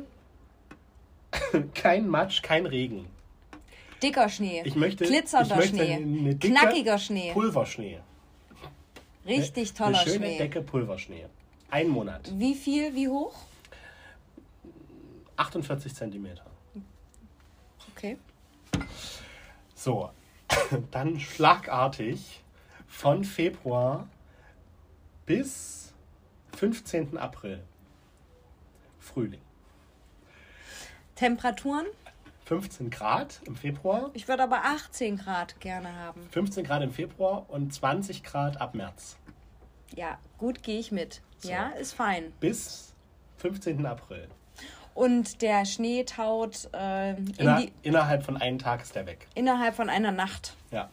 kein 1.74 2.08
Matsch, 2.08 2.42
kein 2.42 2.66
Regen. 2.66 3.08
Dicker 4.02 4.30
Schnee. 4.30 4.62
Ich 4.64 4.76
möchte, 4.76 5.06
Glitzernder 5.06 5.56
ich 5.56 5.72
möchte 5.72 5.86
Schnee. 5.86 5.94
eine 5.96 6.36
dicke 6.36 6.54
Knackiger 6.54 6.98
Schnee. 7.00 7.32
Pulverschnee. 7.34 8.00
Richtig 9.26 9.74
toller 9.74 10.00
eine 10.00 10.10
schöne 10.10 10.26
Schnee. 10.26 10.38
Decke 10.38 10.62
Pulverschnee. 10.62 11.26
Ein 11.70 11.90
Monat. 11.90 12.32
Wie 12.34 12.56
viel, 12.56 12.96
wie 12.96 13.10
hoch? 13.10 13.36
48 15.36 15.94
Zentimeter. 15.94 16.46
Okay. 17.96 18.18
So, 19.76 20.12
dann 20.92 21.20
schlagartig 21.20 22.42
von 22.88 23.24
Februar 23.24 24.08
bis 25.26 25.94
15. 26.56 27.18
April. 27.18 27.64
Frühling. 29.00 29.42
Temperaturen? 31.18 31.86
15 32.46 32.90
Grad 32.90 33.42
im 33.46 33.58
Februar, 33.58 34.10
Ich 34.14 34.30
würde 34.30 34.44
aber 34.44 34.64
18 34.64 35.18
Grad 35.18 35.60
gerne 35.60 35.94
haben. 35.94 36.30
15 36.32 36.64
Grad 36.64 36.82
im 36.82 36.92
Februar 36.92 37.46
und 37.50 37.74
20 37.74 38.24
Grad 38.24 38.62
ab 38.62 38.74
März. 38.74 39.18
Ja, 39.96 40.18
gut 40.38 40.64
gehe 40.64 40.80
ich 40.80 40.94
mit. 40.94 41.22
So. 41.40 41.50
Ja, 41.50 41.70
ist 41.70 41.94
fein. 41.94 42.32
Bis 42.40 42.94
15. 43.38 43.86
April. 43.86 44.30
Und 44.94 45.42
der 45.42 45.66
Schnee 45.66 46.06
taut 46.06 46.70
äh, 46.74 47.12
in 47.12 47.28
Inner, 47.38 47.62
die, 47.62 47.74
innerhalb 47.84 48.24
von 48.24 48.38
einem 48.38 48.60
Tag 48.60 48.82
ist 48.82 48.96
der 48.96 49.06
weg. 49.06 49.28
innerhalb 49.36 49.76
von 49.76 49.90
einer 49.90 50.12
Nacht. 50.12 50.56
Ja. 50.72 50.90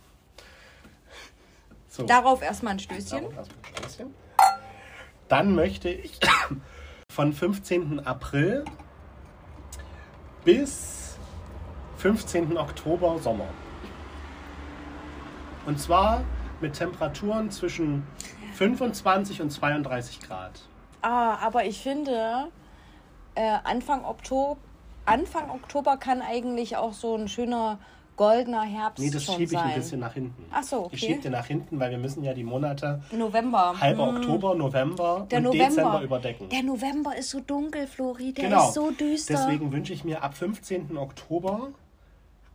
So. 1.89 2.05
Darauf 2.05 2.43
erstmal 2.43 2.73
ein 2.75 2.81
Stößchen. 2.81 3.21
Darum 3.23 3.35
erstmal 3.37 3.59
ein 3.59 3.77
Stößchen. 3.77 4.15
Dann 5.29 5.55
möchte 5.55 5.89
ich 5.89 6.19
von 7.11 7.33
15. 7.33 8.01
April 8.01 8.65
bis 10.45 11.19
15. 11.99 12.57
Oktober 12.57 13.19
Sommer. 13.19 13.49
Und 15.67 15.81
zwar 15.81 16.23
mit 16.61 16.75
Temperaturen 16.75 17.51
zwischen 17.51 18.07
25 18.55 19.41
und 19.41 19.51
32 19.51 20.21
Grad. 20.21 20.61
Ah, 21.03 21.37
aber 21.37 21.65
ich 21.65 21.83
finde, 21.83 22.49
äh, 23.35 23.59
Anfang, 23.65 24.05
Oktober, 24.05 24.61
Anfang 25.07 25.51
Oktober 25.51 25.97
kann 25.97 26.23
eigentlich 26.23 26.77
auch 26.77 26.93
so 26.93 27.17
ein 27.17 27.29
schöner 27.29 27.79
goldener 28.17 28.63
Herbst 28.63 29.03
Nee, 29.03 29.11
das 29.11 29.25
schon 29.25 29.35
schiebe 29.37 29.53
ich 29.55 29.59
sein. 29.59 29.71
ein 29.71 29.75
bisschen 29.75 30.01
nach 30.01 30.15
hinten. 30.15 30.45
Ach 30.53 30.63
so, 30.63 30.89
Ich 30.93 31.03
okay. 31.03 31.07
schiebe 31.13 31.21
den 31.23 31.33
nach 31.33 31.47
hinten, 31.47 31.79
weil 31.81 31.91
wir 31.91 31.99
müssen 31.99 32.23
ja 32.25 32.35
die 32.35 32.45
Monate 32.45 33.03
November. 33.13 33.79
halber 33.81 34.07
Hm. 34.09 34.17
Oktober, 34.17 34.55
November 34.55 35.27
Der 35.31 35.39
und 35.39 35.45
November. 35.45 35.69
Dezember 35.69 36.03
überdecken. 36.03 36.49
Der 36.49 36.63
November 36.63 37.17
ist 37.17 37.31
so 37.31 37.41
dunkel, 37.41 37.87
Flori. 37.87 38.33
Der 38.33 38.45
genau. 38.49 38.69
ist 38.69 38.75
so 38.75 38.91
düster. 38.91 39.35
Deswegen 39.35 39.73
wünsche 39.73 39.93
ich 39.93 40.05
mir 40.05 40.23
ab 40.23 40.35
15. 40.37 40.97
Oktober 40.97 41.69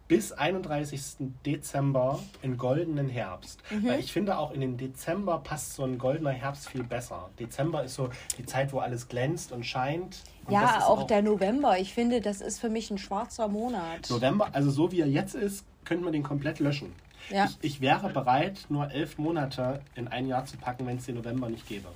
bis 0.07 0.31
31. 0.31 1.01
Dezember 1.45 2.19
einen 2.41 2.57
goldenen 2.57 3.09
Herbst. 3.09 3.61
Mhm. 3.69 3.87
Weil 3.87 3.99
ich 3.99 4.11
finde 4.11 4.39
auch 4.39 4.51
in 4.51 4.61
den 4.61 4.75
Dezember 4.75 5.37
passt 5.37 5.75
so 5.75 5.83
ein 5.83 5.99
goldener 5.99 6.31
Herbst 6.31 6.67
viel 6.67 6.83
besser. 6.83 7.29
Dezember 7.39 7.83
ist 7.83 7.93
so 7.93 8.09
die 8.39 8.45
Zeit, 8.45 8.73
wo 8.73 8.79
alles 8.79 9.07
glänzt 9.07 9.51
und 9.51 9.65
scheint. 9.67 10.23
Und 10.49 10.55
ja, 10.55 10.77
ist 10.77 10.83
auch, 10.83 11.03
der 11.03 11.21
November. 11.21 11.77
Ich 11.77 11.93
finde, 11.93 12.21
das 12.21 12.41
ist 12.41 12.59
für 12.59 12.69
mich 12.69 12.89
ein 12.91 12.97
schwarzer 12.97 13.47
Monat. 13.47 14.09
November, 14.09 14.49
also 14.51 14.71
so 14.71 14.91
wie 14.91 15.01
er 15.01 15.07
jetzt 15.07 15.35
ist, 15.35 15.65
könnte 15.85 16.03
man 16.03 16.13
den 16.13 16.23
komplett 16.23 16.59
löschen. 16.59 16.93
Ja. 17.29 17.45
Ich, 17.45 17.57
ich 17.61 17.81
wäre 17.81 18.09
bereit, 18.09 18.65
nur 18.69 18.89
elf 18.91 19.17
Monate 19.17 19.81
in 19.95 20.07
ein 20.07 20.27
Jahr 20.27 20.45
zu 20.45 20.57
packen, 20.57 20.87
wenn 20.87 20.97
es 20.97 21.05
den 21.05 21.15
November 21.15 21.49
nicht 21.49 21.67
gäbe. 21.67 21.87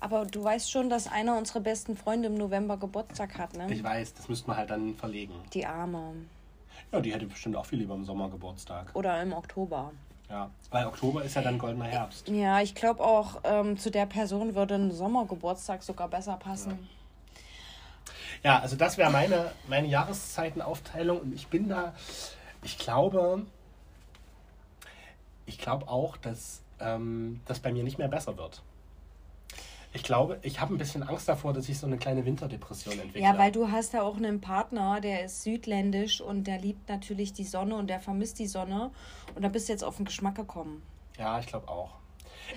Aber 0.00 0.26
du 0.26 0.44
weißt 0.44 0.70
schon, 0.70 0.90
dass 0.90 1.10
einer 1.10 1.38
unserer 1.38 1.60
besten 1.60 1.96
Freunde 1.96 2.28
im 2.28 2.34
November 2.34 2.76
Geburtstag 2.76 3.38
hat, 3.38 3.56
ne? 3.56 3.72
Ich 3.72 3.82
weiß, 3.82 4.14
das 4.14 4.28
müsste 4.28 4.48
man 4.48 4.58
halt 4.58 4.70
dann 4.70 4.94
verlegen. 4.94 5.32
Die 5.54 5.64
Arme. 5.64 6.12
Ja, 6.90 7.00
die 7.00 7.12
hätte 7.14 7.26
bestimmt 7.26 7.56
auch 7.56 7.64
viel 7.64 7.78
lieber 7.78 7.94
im 7.94 8.04
Sommer 8.04 8.28
Geburtstag. 8.28 8.90
Oder 8.94 9.22
im 9.22 9.32
Oktober. 9.32 9.92
Ja, 10.28 10.50
weil 10.70 10.86
Oktober 10.86 11.22
ist 11.22 11.36
ja 11.36 11.42
dann 11.42 11.58
goldener 11.58 11.84
Herbst. 11.84 12.28
Ja, 12.28 12.60
ich 12.60 12.74
glaube 12.74 13.02
auch, 13.02 13.40
ähm, 13.44 13.78
zu 13.78 13.90
der 13.90 14.06
Person 14.06 14.54
würde 14.54 14.74
ein 14.74 14.90
Sommergeburtstag 14.90 15.82
sogar 15.82 16.08
besser 16.08 16.36
passen. 16.36 16.70
Ja, 16.70 16.76
also 18.44 18.76
das 18.76 18.98
wäre 18.98 19.10
meine, 19.10 19.52
meine 19.68 19.86
Jahreszeitenaufteilung 19.86 21.20
und 21.20 21.32
ich 21.34 21.46
bin 21.48 21.68
da, 21.68 21.94
ich 22.62 22.78
glaube, 22.78 23.46
ich 25.46 25.58
glaube 25.58 25.88
auch, 25.88 26.16
dass 26.16 26.62
ähm, 26.80 27.40
das 27.46 27.60
bei 27.60 27.72
mir 27.72 27.84
nicht 27.84 27.98
mehr 27.98 28.08
besser 28.08 28.36
wird. 28.36 28.62
Ich 29.94 30.02
glaube, 30.02 30.38
ich 30.42 30.58
habe 30.58 30.74
ein 30.74 30.78
bisschen 30.78 31.02
Angst 31.02 31.28
davor, 31.28 31.52
dass 31.52 31.68
ich 31.68 31.78
so 31.78 31.86
eine 31.86 31.98
kleine 31.98 32.24
Winterdepression 32.24 32.94
entwickle. 32.94 33.20
Ja, 33.20 33.36
weil 33.36 33.52
du 33.52 33.70
hast 33.70 33.92
ja 33.92 34.02
auch 34.02 34.16
einen 34.16 34.40
Partner, 34.40 35.02
der 35.02 35.24
ist 35.26 35.42
südländisch 35.42 36.22
und 36.22 36.46
der 36.46 36.58
liebt 36.58 36.88
natürlich 36.88 37.34
die 37.34 37.44
Sonne 37.44 37.76
und 37.76 37.88
der 37.88 38.00
vermisst 38.00 38.38
die 38.38 38.46
Sonne. 38.46 38.90
Und 39.34 39.42
da 39.42 39.48
bist 39.48 39.68
du 39.68 39.72
jetzt 39.72 39.84
auf 39.84 39.96
den 39.96 40.06
Geschmack 40.06 40.36
gekommen. 40.36 40.82
Ja, 41.18 41.38
ich 41.38 41.46
glaube 41.46 41.68
auch. 41.68 41.90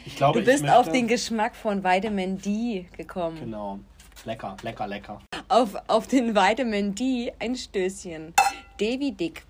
Ich 0.05 0.15
glaube, 0.15 0.39
Du 0.39 0.45
bist 0.45 0.63
ich 0.63 0.69
auf 0.69 0.86
möchte, 0.86 0.93
den 0.93 1.07
Geschmack 1.07 1.55
von 1.55 1.83
Vitamin 1.83 2.38
D 2.38 2.86
gekommen. 2.95 3.38
Genau. 3.38 3.79
Lecker, 4.24 4.57
lecker, 4.63 4.88
lecker. 4.88 5.22
Auf, 5.49 5.76
auf 5.88 6.07
den 6.07 6.36
Vitamin 6.36 6.95
D 6.95 7.32
ein 7.39 7.55
Stößchen. 7.55 8.34
D 8.80 8.99
wie 8.99 9.11
dick. 9.11 9.43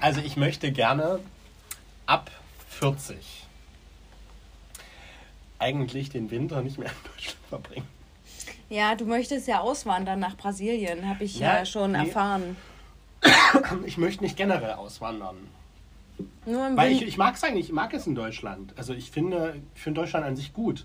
Also 0.00 0.20
ich 0.20 0.36
möchte 0.36 0.72
gerne 0.72 1.20
ab 2.06 2.30
40 2.70 3.16
eigentlich 5.58 6.10
den 6.10 6.30
Winter 6.30 6.60
nicht 6.62 6.78
mehr 6.78 6.88
in 6.88 7.10
Deutschland 7.12 7.38
verbringen. 7.48 7.88
Ja, 8.68 8.94
du 8.96 9.04
möchtest 9.04 9.46
ja 9.46 9.60
auswandern 9.60 10.18
nach 10.18 10.36
Brasilien, 10.36 11.08
habe 11.08 11.24
ich 11.24 11.38
ja, 11.38 11.58
Ja, 11.58 11.64
schon 11.66 11.92
nee. 11.92 11.98
erfahren. 11.98 12.56
Ich 13.86 13.96
möchte 13.98 14.24
nicht 14.24 14.36
generell 14.36 14.72
auswandern. 14.72 15.36
Weil 16.44 16.92
ich, 16.92 17.02
ich 17.02 17.18
mag 17.18 17.36
es 17.36 17.44
eigentlich, 17.44 17.66
ich 17.66 17.72
mag 17.72 17.94
es 17.94 18.06
in 18.06 18.14
Deutschland. 18.14 18.74
Also 18.76 18.94
ich 18.94 19.10
finde, 19.10 19.62
ich 19.74 19.82
finde 19.82 20.00
Deutschland 20.00 20.26
an 20.26 20.36
sich 20.36 20.52
gut. 20.52 20.84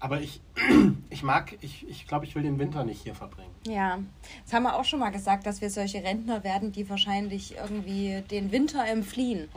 Aber 0.00 0.20
ich, 0.20 0.40
ich 1.10 1.22
mag, 1.22 1.56
ich, 1.60 1.88
ich 1.88 2.06
glaube, 2.06 2.24
ich 2.24 2.34
will 2.34 2.42
den 2.42 2.58
Winter 2.58 2.84
nicht 2.84 3.02
hier 3.02 3.14
verbringen. 3.14 3.50
Ja, 3.66 3.98
das 4.44 4.52
haben 4.52 4.62
wir 4.62 4.76
auch 4.76 4.84
schon 4.84 5.00
mal 5.00 5.10
gesagt, 5.10 5.46
dass 5.46 5.60
wir 5.60 5.70
solche 5.70 6.02
Rentner 6.02 6.44
werden, 6.44 6.72
die 6.72 6.88
wahrscheinlich 6.88 7.56
irgendwie 7.56 8.22
den 8.30 8.52
Winter 8.52 8.90
im 8.90 9.02
Fliehen. 9.02 9.48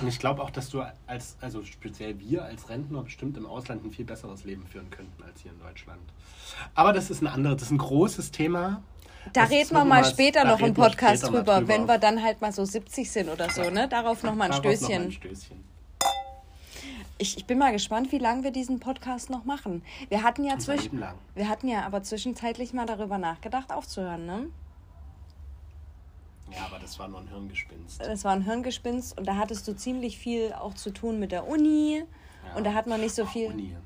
Und 0.00 0.08
ich 0.08 0.18
glaube 0.18 0.42
auch, 0.42 0.50
dass 0.50 0.70
du 0.70 0.82
als, 1.06 1.36
also 1.40 1.64
speziell 1.64 2.18
wir 2.18 2.44
als 2.44 2.68
Rentner 2.68 3.02
bestimmt 3.02 3.36
im 3.36 3.46
Ausland 3.46 3.84
ein 3.84 3.90
viel 3.90 4.04
besseres 4.04 4.44
Leben 4.44 4.66
führen 4.66 4.90
könnten 4.90 5.22
als 5.22 5.42
hier 5.42 5.52
in 5.52 5.60
Deutschland. 5.60 6.00
Aber 6.74 6.92
das 6.92 7.10
ist 7.10 7.22
ein 7.22 7.26
anderes, 7.26 7.56
das 7.56 7.64
ist 7.64 7.72
ein 7.72 7.78
großes 7.78 8.30
Thema. 8.30 8.82
Da 9.32 9.44
reden 9.44 9.70
wir 9.70 9.84
mal 9.84 10.04
später 10.04 10.44
noch 10.44 10.60
im 10.60 10.74
Podcast 10.74 11.24
drüber, 11.24 11.58
drüber. 11.58 11.68
wenn 11.68 11.86
wir 11.86 11.98
dann 11.98 12.22
halt 12.22 12.40
mal 12.40 12.52
so 12.52 12.64
70 12.64 13.10
sind 13.10 13.28
oder 13.28 13.48
so, 13.50 13.70
ne? 13.70 13.88
Darauf 13.88 14.22
nochmal 14.22 14.50
ein 14.50 14.62
Darauf 14.62 14.64
noch 14.64 14.72
Stößchen. 14.72 15.02
ein 15.02 15.12
Stößchen. 15.12 15.64
Ich, 17.18 17.36
ich 17.36 17.46
bin 17.46 17.58
mal 17.58 17.70
gespannt, 17.70 18.10
wie 18.10 18.18
lange 18.18 18.42
wir 18.42 18.50
diesen 18.50 18.80
Podcast 18.80 19.30
noch 19.30 19.44
machen. 19.44 19.82
Wir 20.08 20.24
hatten 20.24 20.44
ja 20.44 20.58
zwischen, 20.58 21.04
wir 21.34 21.48
hatten 21.48 21.68
ja 21.68 21.86
aber 21.86 22.02
zwischenzeitlich 22.02 22.72
mal 22.72 22.84
darüber 22.86 23.16
nachgedacht, 23.16 23.72
aufzuhören, 23.72 24.26
ne? 24.26 24.46
Ja, 26.50 26.66
aber 26.66 26.80
das 26.80 26.98
war 26.98 27.08
nur 27.08 27.20
ein 27.20 27.28
Hirngespinst. 27.28 28.00
Das 28.00 28.24
war 28.24 28.32
ein 28.32 28.42
Hirngespinst 28.42 29.16
und 29.16 29.26
da 29.26 29.36
hattest 29.36 29.66
du 29.68 29.74
ziemlich 29.74 30.18
viel 30.18 30.52
auch 30.52 30.74
zu 30.74 30.90
tun 30.90 31.18
mit 31.18 31.32
der 31.32 31.46
Uni. 31.46 32.02
Ja. 32.44 32.56
Und 32.56 32.64
da 32.64 32.74
hat 32.74 32.86
man 32.86 33.00
nicht 33.00 33.14
so 33.14 33.24
viel. 33.24 33.46
Uni. 33.46 33.76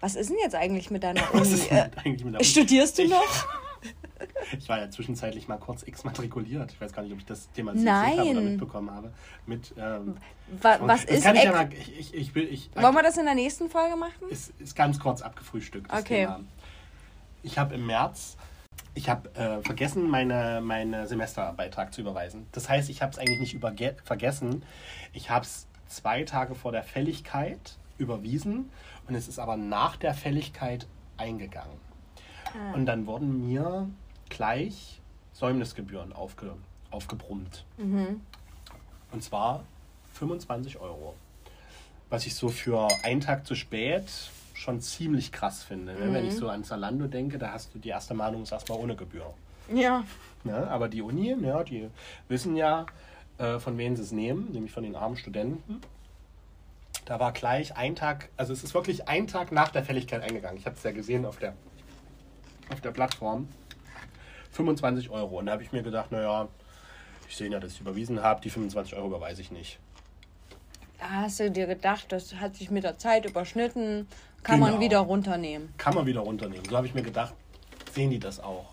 Was 0.00 0.14
ist 0.14 0.30
denn 0.30 0.38
jetzt 0.42 0.54
eigentlich 0.54 0.90
mit 0.90 1.02
deiner 1.02 1.32
Uni? 1.34 1.60
Äh, 1.70 1.90
mit 2.24 2.46
studierst 2.46 2.98
du 2.98 3.06
noch? 3.06 3.46
Ich 4.58 4.68
war 4.68 4.78
ja 4.78 4.90
zwischenzeitlich 4.90 5.48
mal 5.48 5.56
kurz 5.58 5.82
exmatrikuliert. 5.82 6.72
Ich 6.72 6.80
weiß 6.80 6.92
gar 6.92 7.02
nicht, 7.02 7.12
ob 7.12 7.18
ich 7.18 7.24
das 7.24 7.50
Thema 7.52 7.72
Nein. 7.74 8.18
habe 8.18 8.30
oder 8.30 8.40
mitbekommen 8.40 8.90
habe. 8.90 9.12
Mit, 9.46 9.74
ähm, 9.78 10.16
was 10.60 10.78
das 10.80 11.04
ist 11.04 11.24
kann 11.24 11.36
ich, 11.36 11.44
ja 11.44 11.52
mal, 11.52 11.68
ich, 11.72 12.14
ich, 12.14 12.34
will, 12.34 12.44
ich, 12.44 12.70
Wollen 12.74 12.94
wir 12.94 13.02
das 13.02 13.16
in 13.16 13.24
der 13.24 13.34
nächsten 13.34 13.68
Folge 13.70 13.96
machen? 13.96 14.28
ist, 14.28 14.52
ist 14.60 14.76
ganz 14.76 15.00
kurz 15.00 15.22
abgefrühstückt. 15.22 15.90
Das 15.90 16.00
Okay. 16.00 16.26
Thema. 16.26 16.40
Ich 17.42 17.58
habe 17.58 17.74
im 17.74 17.86
März, 17.86 18.36
ich 18.94 19.08
habe 19.08 19.34
äh, 19.34 19.62
vergessen, 19.62 20.08
meine, 20.08 20.60
meine 20.62 21.06
Semesterbeitrag 21.06 21.92
zu 21.92 22.00
überweisen. 22.00 22.46
Das 22.52 22.68
heißt, 22.68 22.88
ich 22.90 23.02
habe 23.02 23.12
es 23.12 23.18
eigentlich 23.18 23.40
nicht 23.40 23.54
überge 23.54 23.96
vergessen. 24.04 24.62
Ich 25.12 25.30
habe 25.30 25.44
es 25.44 25.66
zwei 25.88 26.22
Tage 26.24 26.54
vor 26.54 26.72
der 26.72 26.82
Fälligkeit 26.82 27.76
überwiesen 27.98 28.70
und 29.08 29.14
es 29.14 29.28
ist 29.28 29.38
aber 29.38 29.56
nach 29.56 29.96
der 29.96 30.14
Fälligkeit 30.14 30.86
eingegangen. 31.16 31.83
Ah. 32.54 32.74
Und 32.74 32.86
dann 32.86 33.06
wurden 33.06 33.48
mir 33.48 33.88
gleich 34.28 35.00
Säumnisgebühren 35.32 36.12
aufge, 36.12 36.52
aufgebrummt. 36.90 37.64
Mhm. 37.76 38.20
Und 39.12 39.22
zwar 39.22 39.64
25 40.14 40.78
Euro. 40.80 41.14
Was 42.10 42.26
ich 42.26 42.34
so 42.34 42.48
für 42.48 42.88
einen 43.02 43.20
Tag 43.20 43.46
zu 43.46 43.54
spät 43.54 44.04
schon 44.54 44.80
ziemlich 44.80 45.32
krass 45.32 45.62
finde. 45.64 45.94
ne? 45.94 46.12
Wenn 46.12 46.22
Mhm. 46.22 46.28
ich 46.28 46.36
so 46.36 46.48
an 46.48 46.62
Zalando 46.62 47.06
denke, 47.08 47.38
da 47.38 47.52
hast 47.52 47.74
du 47.74 47.78
die 47.78 47.88
erste 47.88 48.14
Mahnung 48.14 48.42
ist 48.44 48.52
erstmal 48.52 48.78
ohne 48.78 48.94
Gebühr. 48.94 49.32
Ja. 49.72 50.04
Ne? 50.44 50.68
Aber 50.70 50.88
die 50.88 51.02
Uni, 51.02 51.34
ja, 51.40 51.64
die 51.64 51.88
wissen 52.28 52.54
ja, 52.54 52.86
äh, 53.38 53.58
von 53.58 53.76
wem 53.78 53.96
sie 53.96 54.02
es 54.02 54.12
nehmen, 54.12 54.52
nämlich 54.52 54.70
von 54.70 54.84
den 54.84 54.94
armen 54.94 55.16
Studenten. 55.16 55.80
Da 57.06 57.18
war 57.18 57.32
gleich 57.32 57.76
ein 57.76 57.96
Tag, 57.96 58.28
also 58.36 58.52
es 58.52 58.62
ist 58.62 58.74
wirklich 58.74 59.08
ein 59.08 59.26
Tag 59.26 59.50
nach 59.52 59.70
der 59.70 59.82
Fälligkeit 59.84 60.22
eingegangen. 60.22 60.56
Ich 60.58 60.66
habe 60.66 60.76
es 60.76 60.82
ja 60.84 60.92
gesehen 60.92 61.26
auf 61.26 61.38
der, 61.38 61.54
auf 62.70 62.80
der 62.80 62.90
Plattform. 62.92 63.48
25 64.52 65.10
Euro. 65.10 65.38
Und 65.38 65.46
da 65.46 65.52
habe 65.52 65.62
ich 65.62 65.72
mir 65.72 65.82
gedacht, 65.82 66.12
naja, 66.12 66.48
ich 67.28 67.36
sehe 67.36 67.50
ja, 67.50 67.58
dass 67.58 67.72
ich 67.72 67.80
überwiesen 67.80 68.22
habe, 68.22 68.40
die 68.40 68.50
25 68.50 68.94
Euro 68.96 69.08
überweise 69.08 69.40
ich 69.42 69.50
nicht. 69.50 69.78
Da 70.98 71.10
hast 71.22 71.40
du 71.40 71.50
dir 71.50 71.66
gedacht, 71.66 72.06
das 72.12 72.34
hat 72.36 72.54
sich 72.56 72.70
mit 72.70 72.84
der 72.84 72.96
Zeit 72.98 73.24
überschnitten, 73.26 74.06
kann 74.42 74.60
man 74.60 74.70
Genau. 74.72 74.80
wieder 74.82 74.98
runternehmen. 75.00 75.72
Kann 75.76 75.94
man 75.94 76.06
wieder 76.06 76.20
runternehmen. 76.20 76.64
So 76.68 76.76
habe 76.76 76.86
ich 76.86 76.94
mir 76.94 77.02
gedacht, 77.02 77.34
sehen 77.92 78.10
die 78.10 78.18
das 78.20 78.38
auch. 78.40 78.72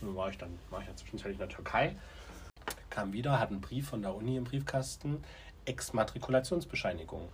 So 0.00 0.16
war 0.16 0.30
ich 0.30 0.38
dann, 0.38 0.58
war 0.70 0.80
ich 0.80 0.88
ja 0.88 0.96
zwischenzeitlich 0.96 1.34
in 1.40 1.46
der 1.46 1.48
Türkei, 1.54 1.94
kam 2.88 3.12
wieder, 3.12 3.38
hat 3.38 3.50
einen 3.50 3.60
Brief 3.60 3.88
von 3.88 4.02
der 4.02 4.14
Uni 4.14 4.36
im 4.36 4.44
Briefkasten, 4.44 5.22
Exmatrikulationsbescheinigung. 5.66 7.28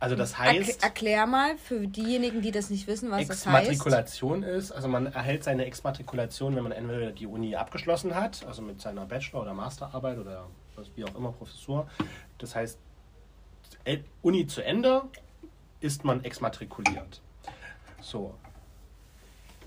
Also 0.00 0.14
das 0.14 0.38
heißt, 0.38 0.68
Erk 0.68 0.82
erklär 0.84 1.26
mal 1.26 1.56
für 1.58 1.86
diejenigen, 1.88 2.40
die 2.40 2.52
das 2.52 2.70
nicht 2.70 2.86
wissen, 2.86 3.10
was 3.10 3.26
das 3.26 3.44
heißt. 3.46 3.68
Exmatrikulation 3.68 4.42
ist, 4.44 4.70
also 4.70 4.86
man 4.86 5.06
erhält 5.06 5.42
seine 5.42 5.64
Exmatrikulation, 5.64 6.54
wenn 6.54 6.62
man 6.62 6.72
entweder 6.72 7.10
die 7.10 7.26
Uni 7.26 7.56
abgeschlossen 7.56 8.14
hat, 8.14 8.46
also 8.46 8.62
mit 8.62 8.80
seiner 8.80 9.06
Bachelor- 9.06 9.42
oder 9.42 9.54
Masterarbeit 9.54 10.18
oder 10.18 10.46
was, 10.76 10.86
wie 10.94 11.04
auch 11.04 11.14
immer, 11.16 11.32
Professur. 11.32 11.88
Das 12.38 12.54
heißt, 12.54 12.78
El- 13.84 14.04
Uni 14.22 14.46
zu 14.46 14.62
Ende 14.64 15.02
ist 15.80 16.04
man 16.04 16.22
exmatrikuliert. 16.22 17.20
So. 18.00 18.34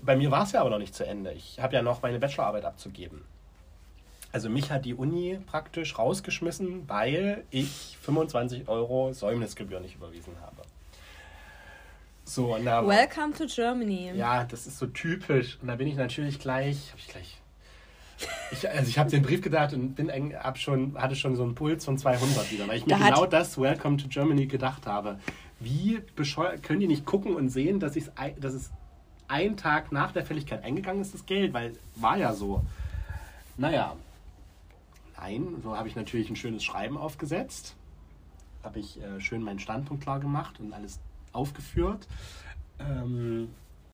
Bei 0.00 0.16
mir 0.16 0.30
war 0.30 0.44
es 0.44 0.52
ja 0.52 0.62
aber 0.62 0.70
noch 0.70 0.78
nicht 0.78 0.94
zu 0.94 1.04
Ende. 1.06 1.32
Ich 1.32 1.60
habe 1.60 1.74
ja 1.74 1.82
noch 1.82 2.00
meine 2.00 2.18
Bachelorarbeit 2.18 2.64
abzugeben. 2.64 3.22
Also 4.32 4.48
mich 4.48 4.70
hat 4.70 4.84
die 4.86 4.94
Uni 4.94 5.38
praktisch 5.46 5.98
rausgeschmissen, 5.98 6.88
weil 6.88 7.44
ich 7.50 7.98
25 8.00 8.66
Euro 8.68 9.12
Säumnisgebühr 9.12 9.80
nicht 9.80 9.94
überwiesen 9.96 10.34
habe. 10.40 10.62
So, 12.24 12.54
und 12.54 12.64
da, 12.64 12.86
Welcome 12.86 13.34
to 13.34 13.44
Germany. 13.46 14.12
ja, 14.14 14.44
das 14.44 14.66
ist 14.66 14.78
so 14.78 14.86
typisch. 14.86 15.58
Und 15.60 15.68
da 15.68 15.76
bin 15.76 15.86
ich 15.88 15.96
natürlich 15.96 16.38
gleich, 16.38 16.90
habe 16.90 16.98
ich 17.00 17.08
gleich. 17.08 17.38
Ich, 18.52 18.68
also 18.70 18.88
ich 18.88 18.98
habe 18.98 19.10
den 19.10 19.22
Brief 19.22 19.42
gedacht 19.42 19.72
und 19.74 19.96
bin 19.96 20.08
eng, 20.08 20.34
hab 20.36 20.56
schon, 20.56 20.96
hatte 20.96 21.16
schon 21.16 21.34
so 21.34 21.42
einen 21.42 21.54
Puls 21.56 21.84
von 21.84 21.98
200 21.98 22.52
wieder, 22.52 22.68
weil 22.68 22.78
ich 22.78 22.86
mir 22.86 22.94
Da 22.96 23.00
hat- 23.00 23.14
genau 23.14 23.26
das 23.26 23.58
Welcome 23.60 23.96
to 23.96 24.06
Germany 24.08 24.46
gedacht 24.46 24.86
habe. 24.86 25.18
Wie 25.58 26.00
bescheuert 26.14 26.62
können 26.62 26.80
die 26.80 26.86
nicht 26.86 27.04
gucken 27.04 27.34
und 27.34 27.48
sehen, 27.50 27.80
dass, 27.80 27.96
ich's, 27.96 28.10
dass 28.40 28.54
es 28.54 28.70
einen 29.28 29.56
Tag 29.56 29.90
nach 29.92 30.12
der 30.12 30.24
Fälligkeit 30.24 30.62
eingegangen 30.62 31.02
ist, 31.02 31.12
das 31.12 31.26
Geld, 31.26 31.52
weil 31.52 31.72
war 31.96 32.16
ja 32.16 32.32
so. 32.32 32.62
Naja, 33.56 33.96
nein, 35.22 35.60
so 35.62 35.76
habe 35.76 35.88
ich 35.88 35.96
natürlich 35.96 36.28
ein 36.30 36.36
schönes 36.36 36.64
Schreiben 36.64 36.98
aufgesetzt. 36.98 37.76
Habe 38.62 38.80
ich 38.80 39.00
äh, 39.00 39.20
schön 39.20 39.42
meinen 39.42 39.58
Standpunkt 39.58 40.02
klar 40.02 40.20
gemacht 40.20 40.58
und 40.60 40.72
alles 40.72 41.00
aufgeführt. 41.32 42.06
Ähm, 42.78 43.50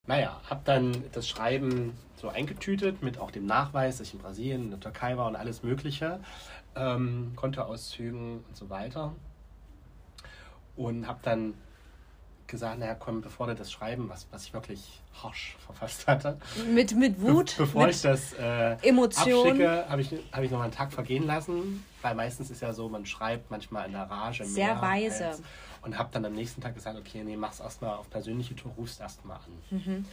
naja, 0.07 0.41
habe 0.49 0.61
dann 0.65 1.03
das 1.11 1.27
Schreiben 1.27 1.93
so 2.15 2.29
eingetütet 2.29 3.03
mit 3.03 3.19
auch 3.19 3.31
dem 3.31 3.45
Nachweis, 3.45 3.97
dass 3.97 4.07
ich 4.07 4.13
in 4.15 4.19
Brasilien, 4.19 4.63
in 4.63 4.69
der 4.71 4.79
Türkei 4.79 5.17
war 5.17 5.27
und 5.27 5.35
alles 5.35 5.61
Mögliche. 5.63 6.19
Ähm, 6.75 7.33
Kontoauszügen 7.35 8.43
und 8.47 8.55
so 8.55 8.69
weiter. 8.69 9.15
Und 10.75 11.07
habe 11.07 11.19
dann 11.21 11.53
gesagt, 12.49 12.79
naja, 12.79 12.95
komm, 12.95 13.21
bevor 13.21 13.47
du 13.47 13.55
das 13.55 13.71
Schreiben, 13.71 14.09
was, 14.09 14.27
was 14.31 14.45
ich 14.45 14.53
wirklich 14.53 15.01
harsch 15.23 15.55
verfasst 15.65 16.07
hatte, 16.07 16.37
Mit, 16.73 16.95
mit 16.95 17.21
Wut, 17.21 17.55
Be 17.57 17.63
bevor 17.63 17.85
mit 17.85 17.95
ich 17.95 18.01
das 18.01 18.33
äh, 18.33 18.73
Emotion. 18.81 19.47
abschicke, 19.51 19.85
habe 19.89 20.01
ich, 20.01 20.13
hab 20.31 20.43
ich 20.43 20.51
noch 20.51 20.57
mal 20.57 20.65
einen 20.65 20.73
Tag 20.73 20.91
vergehen 20.91 21.25
lassen, 21.25 21.83
weil 22.01 22.15
meistens 22.15 22.49
ist 22.49 22.61
ja 22.61 22.73
so, 22.73 22.89
man 22.89 23.05
schreibt 23.05 23.49
manchmal 23.51 23.85
in 23.85 23.93
der 23.93 24.03
Rage 24.03 24.45
Sehr 24.45 24.81
weise. 24.81 25.27
Als, 25.27 25.41
und 25.81 25.97
habe 25.97 26.09
dann 26.11 26.25
am 26.25 26.33
nächsten 26.33 26.61
Tag 26.61 26.75
gesagt, 26.75 26.97
okay, 26.97 27.23
nee, 27.23 27.37
mach's 27.37 27.59
erstmal 27.59 27.97
auf 27.97 28.09
persönliche 28.09 28.55
Tour, 28.55 28.73
rufst 28.77 28.99
erstmal 28.99 29.37
an. 29.37 29.77
Mhm. 29.77 30.05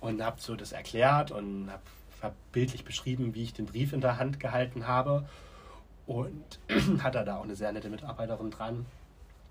Und 0.00 0.22
habe 0.22 0.40
so 0.40 0.54
das 0.54 0.72
erklärt 0.72 1.30
und 1.30 1.70
habe 1.70 1.82
hab 2.20 2.34
bildlich 2.52 2.84
beschrieben, 2.84 3.34
wie 3.34 3.42
ich 3.42 3.52
den 3.52 3.66
Brief 3.66 3.92
in 3.92 4.00
der 4.00 4.18
Hand 4.18 4.38
gehalten 4.38 4.86
habe. 4.86 5.28
Und 6.06 6.60
hat 7.02 7.14
er 7.14 7.24
da 7.24 7.38
auch 7.38 7.44
eine 7.44 7.56
sehr 7.56 7.72
nette 7.72 7.88
Mitarbeiterin 7.88 8.50
dran. 8.50 8.86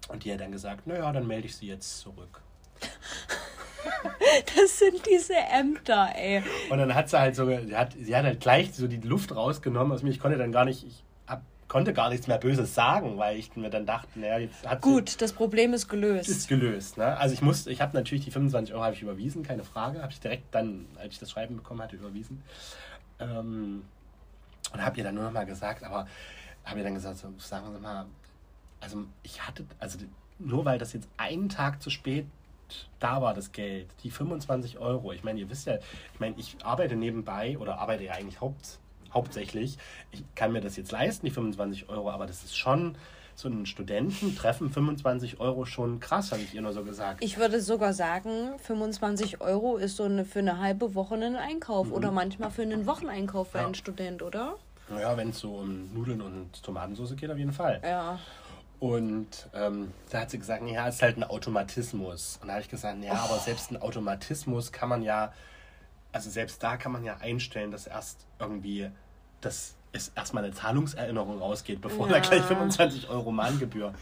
Und 0.10 0.24
die 0.26 0.34
hat 0.34 0.42
dann 0.42 0.52
gesagt, 0.52 0.88
naja, 0.88 1.12
dann 1.12 1.28
melde 1.28 1.48
ich 1.48 1.56
sie 1.56 1.68
jetzt 1.68 2.00
zurück. 2.00 2.42
Das 4.56 4.78
sind 4.78 5.02
diese 5.10 5.34
Ämter, 5.36 6.10
ey. 6.16 6.44
Und 6.70 6.78
dann 6.78 6.94
hat 6.94 7.10
sie 7.10 7.20
halt 7.20 7.36
so, 7.36 7.48
sie 7.48 7.76
hat, 7.76 7.94
sie 8.00 8.16
hat 8.16 8.26
halt 8.26 8.40
gleich 8.40 8.74
so 8.74 8.88
die 8.88 8.98
Luft 8.98 9.36
rausgenommen 9.36 9.92
aus 9.92 10.04
mir. 10.04 10.12
Ich 10.12 10.20
konnte 10.20 10.38
dann 10.38 10.52
gar 10.52 10.66
nicht, 10.66 10.86
ich 10.86 11.04
hab, 11.26 11.42
konnte 11.68 11.92
gar 11.92 12.10
nichts 12.10 12.28
mehr 12.28 12.38
Böses 12.38 12.76
sagen, 12.76 13.18
weil 13.18 13.38
ich 13.38 13.56
mir 13.56 13.72
dann 13.72 13.88
dachte, 13.88 14.20
naja, 14.20 14.38
jetzt 14.38 14.68
hat 14.68 14.84
sie 14.84 14.90
Gut, 14.90 15.22
das 15.22 15.34
Problem 15.34 15.74
ist 15.74 15.88
gelöst. 15.88 16.30
ist 16.30 16.48
gelöst. 16.48 16.98
Ne? 16.98 17.18
Also 17.18 17.34
ich 17.34 17.42
musste, 17.42 17.72
ich 17.72 17.82
habe 17.82 17.96
natürlich 17.96 18.24
die 18.26 18.32
25 18.32 18.74
Euro 18.76 18.84
habe 18.84 18.94
ich 18.94 19.02
überwiesen, 19.02 19.42
keine 19.42 19.64
Frage, 19.64 20.02
habe 20.04 20.12
ich 20.12 20.20
direkt 20.20 20.54
dann, 20.54 20.86
als 20.98 21.14
ich 21.14 21.20
das 21.20 21.32
Schreiben 21.32 21.56
bekommen 21.58 21.82
hatte, 21.82 21.96
überwiesen. 21.96 22.44
Ähm, 23.20 23.84
und 24.74 24.86
habe 24.86 24.98
ihr 24.98 25.04
dann 25.04 25.16
nur 25.16 25.24
noch 25.24 25.32
mal 25.32 25.46
gesagt, 25.46 25.84
aber 25.84 26.08
habe 26.66 26.78
ihr 26.80 26.84
dann 26.84 26.94
gesagt, 26.94 27.18
so, 27.18 27.34
sagen 27.40 27.74
Sie 27.74 27.80
mal, 27.80 28.06
also 28.82 29.06
ich 29.24 29.46
hatte, 29.48 29.66
also 29.80 30.00
nur 30.40 30.66
weil 30.66 30.78
das 30.80 30.94
jetzt 30.94 31.08
einen 31.18 31.50
Tag 31.50 31.82
zu 31.82 31.90
spät 31.90 32.26
da 33.00 33.22
war, 33.22 33.34
das 33.34 33.52
Geld, 33.52 33.88
die 34.04 34.12
25 34.12 34.80
Euro, 34.80 35.12
ich 35.12 35.24
meine, 35.24 35.40
ihr 35.40 35.50
wisst 35.50 35.68
ja, 35.68 35.76
ich 36.14 36.20
meine, 36.20 36.36
ich 36.38 36.56
arbeite 36.64 36.96
nebenbei 36.96 37.58
oder 37.58 37.80
arbeite 37.80 38.06
ja 38.06 38.14
eigentlich 38.14 38.40
haupt, 38.40 38.80
hauptsächlich, 39.14 39.78
ich 40.12 40.24
kann 40.36 40.54
mir 40.54 40.62
das 40.62 40.78
jetzt 40.78 40.92
leisten, 40.92 41.26
die 41.26 41.32
25 41.32 41.90
Euro, 41.90 42.10
aber 42.12 42.26
das 42.28 42.44
ist 42.44 42.58
schon 42.58 42.96
so 43.36 43.48
einen 43.50 43.66
Studenten 43.66 44.36
treffen 44.36 44.70
25 44.70 45.40
Euro 45.40 45.66
schon 45.66 46.00
krass, 46.00 46.32
habe 46.32 46.42
ich 46.44 46.54
ihr 46.54 46.62
nur 46.62 46.72
so 46.74 46.84
gesagt. 46.84 47.24
Ich 47.24 47.38
würde 47.38 47.60
sogar 47.62 47.94
sagen, 47.94 48.58
25 48.60 49.42
Euro 49.42 49.78
ist 49.78 49.98
so 49.98 50.04
eine, 50.04 50.24
für 50.26 50.40
eine 50.40 50.60
halbe 50.60 50.96
Woche 50.96 51.16
ein 51.16 51.36
Einkauf 51.36 51.92
oder 51.92 52.12
manchmal 52.12 52.52
für 52.52 52.62
einen 52.62 52.86
Wocheneinkauf 52.86 53.50
für 53.52 53.58
Mhm. 53.58 53.62
Ja. 53.62 53.66
einen 53.66 53.76
Student, 53.76 54.22
oder? 54.22 54.56
Naja, 54.90 55.16
wenn 55.18 55.30
es 55.30 55.40
so 55.40 55.56
um 55.56 55.94
Nudeln 55.94 56.22
und 56.22 56.62
Tomatensauce 56.64 57.16
geht, 57.16 57.30
auf 57.32 57.38
jeden 57.38 57.54
Fall. 57.54 57.82
Ja. 57.84 58.20
Und 58.82 59.48
ähm, 59.54 59.94
da 60.10 60.22
hat 60.22 60.32
sie 60.32 60.40
gesagt, 60.40 60.64
ja, 60.68 60.88
es 60.88 60.96
ist 60.96 61.02
halt 61.04 61.16
ein 61.16 61.24
Automatismus. 61.24 62.40
Und 62.42 62.48
da 62.48 62.54
habe 62.54 62.64
ich 62.64 62.68
gesagt, 62.70 63.02
ja, 63.04 63.14
aber 63.14 63.36
Oh. 63.36 63.40
selbst 63.46 63.70
ein 63.72 63.80
Automatismus 63.80 64.72
kann 64.72 64.90
man 64.90 65.04
ja, 65.04 65.32
also 66.12 66.32
selbst 66.32 66.64
da 66.64 66.78
kann 66.78 66.92
man 66.92 67.04
ja 67.04 67.18
einstellen, 67.18 67.70
dass 67.72 67.86
erst 67.86 68.26
irgendwie 68.40 68.90
das 69.40 69.76
es 69.94 70.10
erstmal 70.16 70.44
eine 70.46 70.54
Zahlungserinnerung 70.54 71.38
rausgeht, 71.40 71.80
bevor 71.82 72.08
Ja. 72.08 72.14
da 72.14 72.20
gleich 72.22 72.42
25 72.42 73.08
Euro 73.10 73.32
Mahngebühr 73.32 73.94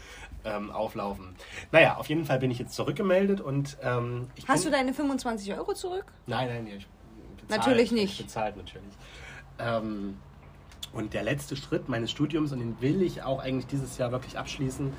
ähm, 0.44 0.70
auflaufen. 0.70 1.34
Naja, 1.72 1.96
auf 1.96 2.08
jeden 2.08 2.24
Fall 2.24 2.38
bin 2.38 2.50
ich 2.50 2.58
jetzt 2.58 2.72
zurückgemeldet 2.74 3.40
und 3.42 3.76
ähm, 3.82 4.30
ich 4.36 4.48
Hast 4.48 4.64
du 4.64 4.70
deine 4.70 4.94
25 4.94 5.52
Euro 5.54 5.74
zurück? 5.74 6.06
Nein, 6.26 6.48
nein, 6.48 6.66
ich 6.68 6.86
bezahlt, 7.42 7.60
Natürlich 7.66 7.92
nicht. 7.92 8.18
Ich 8.20 8.24
bezahlt 8.26 8.56
natürlich. 8.56 8.94
Ähm, 9.58 10.16
und 10.92 11.14
der 11.14 11.22
letzte 11.22 11.56
Schritt 11.56 11.88
meines 11.88 12.10
Studiums, 12.10 12.52
und 12.52 12.58
den 12.60 12.80
will 12.80 13.02
ich 13.02 13.22
auch 13.22 13.38
eigentlich 13.40 13.66
dieses 13.66 13.96
Jahr 13.98 14.10
wirklich 14.12 14.38
abschließen, 14.38 14.92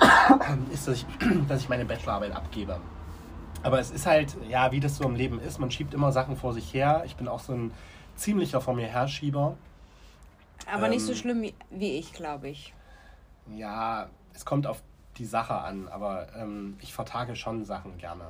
ist, 0.72 0.88
dass 0.88 0.96
ich, 0.96 1.06
dass 1.48 1.60
ich 1.62 1.68
meine 1.68 1.84
Bachelorarbeit 1.84 2.32
abgebe. 2.32 2.80
Aber 3.62 3.78
es 3.78 3.90
ist 3.90 4.06
halt, 4.06 4.36
ja, 4.48 4.72
wie 4.72 4.80
das 4.80 4.96
so 4.96 5.04
im 5.04 5.14
Leben 5.14 5.38
ist, 5.40 5.58
man 5.58 5.70
schiebt 5.70 5.92
immer 5.92 6.12
Sachen 6.12 6.36
vor 6.36 6.54
sich 6.54 6.72
her. 6.72 7.02
Ich 7.04 7.16
bin 7.16 7.28
auch 7.28 7.40
so 7.40 7.52
ein 7.52 7.72
ziemlicher 8.16 8.60
vor 8.60 8.74
mir 8.74 8.86
herschieber. 8.86 9.56
Aber 10.72 10.88
nicht 10.88 11.02
so 11.04 11.12
Ähm. 11.12 11.18
schlimm 11.18 11.42
wie- 11.70 11.98
ich, 11.98 12.12
glaube 12.12 12.48
ich. 12.48 12.72
Ja, 13.54 14.08
es 14.34 14.44
kommt 14.44 14.66
auf 14.66 14.82
die 15.18 15.24
Sache 15.26 15.54
an, 15.54 15.88
aber 15.88 16.28
ähm, 16.36 16.76
ich 16.80 16.94
vertage 16.94 17.36
schon 17.36 17.64
Sachen 17.64 17.98
gerne. 17.98 18.24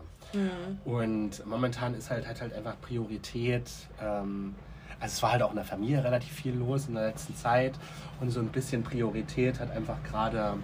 Und 0.85 1.45
momentan 1.47 1.95
ist 1.95 2.11
halt, 2.11 2.27
hat 2.27 2.41
halt 2.41 2.53
einfach 2.53 2.81
Priorität. 2.81 3.71
Ähm, 4.03 4.55
also 5.01 5.15
es 5.15 5.23
war 5.23 5.33
halt 5.33 5.43
auch 5.43 5.51
in 5.51 5.57
der 5.57 5.65
Familie 5.65 6.05
relativ 6.05 6.33
viel 6.33 6.55
los 6.55 6.87
in 6.87 6.95
der 6.95 7.07
letzten 7.07 7.35
Zeit. 7.35 7.73
Und 8.21 8.31
so 8.31 8.41
ein 8.41 8.49
bisschen 8.49 8.83
Priorität 8.83 9.59
hat 9.59 9.71
einfach 9.71 10.03
gerade 10.05 10.59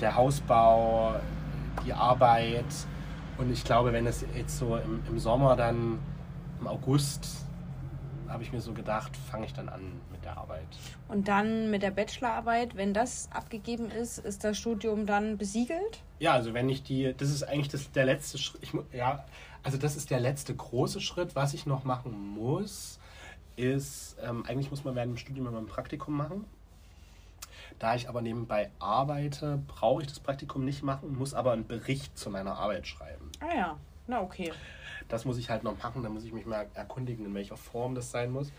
der 0.00 0.16
Hausbau, 0.16 1.14
die 1.86 1.92
Arbeit. 1.92 2.66
Und 3.38 3.52
ich 3.52 3.64
glaube, 3.64 3.92
wenn 3.92 4.06
es 4.06 4.24
jetzt 4.34 4.58
so 4.58 4.76
im, 4.76 5.02
im 5.08 5.18
Sommer 5.18 5.54
dann, 5.54 6.00
im 6.60 6.66
August, 6.66 7.46
habe 8.28 8.42
ich 8.42 8.52
mir 8.52 8.60
so 8.60 8.72
gedacht, 8.72 9.16
fange 9.30 9.46
ich 9.46 9.54
dann 9.54 9.68
an 9.68 9.92
mit 10.10 10.24
der 10.24 10.36
Arbeit. 10.36 10.66
Und 11.08 11.28
dann 11.28 11.70
mit 11.70 11.82
der 11.82 11.92
Bachelorarbeit, 11.92 12.76
wenn 12.76 12.92
das 12.92 13.28
abgegeben 13.32 13.90
ist, 13.90 14.18
ist 14.18 14.44
das 14.44 14.58
Studium 14.58 15.06
dann 15.06 15.38
besiegelt? 15.38 16.02
Ja, 16.18 16.32
also 16.32 16.52
wenn 16.52 16.68
ich 16.68 16.82
die, 16.82 17.14
das 17.16 17.30
ist 17.30 17.44
eigentlich 17.44 17.68
das, 17.68 17.90
der 17.92 18.04
letzte 18.04 18.38
Schritt. 18.38 18.62
Ich, 18.62 18.72
ja, 18.92 19.24
also 19.62 19.78
das 19.78 19.96
ist 19.96 20.10
der 20.10 20.20
letzte 20.20 20.54
große 20.54 21.00
Schritt. 21.00 21.36
Was 21.36 21.54
ich 21.54 21.64
noch 21.64 21.84
machen 21.84 22.12
muss, 22.34 22.97
ist, 23.58 24.16
ähm, 24.22 24.44
eigentlich 24.46 24.70
muss 24.70 24.84
man 24.84 24.94
während 24.94 25.12
dem 25.12 25.16
Studium 25.18 25.46
immer 25.48 25.58
ein 25.58 25.66
Praktikum 25.66 26.16
machen. 26.16 26.44
Da 27.78 27.94
ich 27.94 28.08
aber 28.08 28.22
nebenbei 28.22 28.70
arbeite, 28.78 29.62
brauche 29.68 30.02
ich 30.02 30.08
das 30.08 30.20
Praktikum 30.20 30.64
nicht 30.64 30.82
machen, 30.82 31.16
muss 31.16 31.34
aber 31.34 31.52
einen 31.52 31.66
Bericht 31.66 32.18
zu 32.18 32.30
meiner 32.30 32.56
Arbeit 32.56 32.86
schreiben. 32.86 33.30
Ah 33.40 33.54
ja, 33.54 33.76
na 34.06 34.20
okay. 34.22 34.52
Das 35.08 35.24
muss 35.24 35.38
ich 35.38 35.48
halt 35.50 35.62
noch 35.62 35.80
machen, 35.82 36.02
da 36.02 36.08
muss 36.08 36.24
ich 36.24 36.32
mich 36.32 36.46
mal 36.46 36.66
erkundigen, 36.74 37.24
in 37.24 37.34
welcher 37.34 37.56
Form 37.56 37.94
das 37.94 38.10
sein 38.10 38.30
muss. 38.30 38.52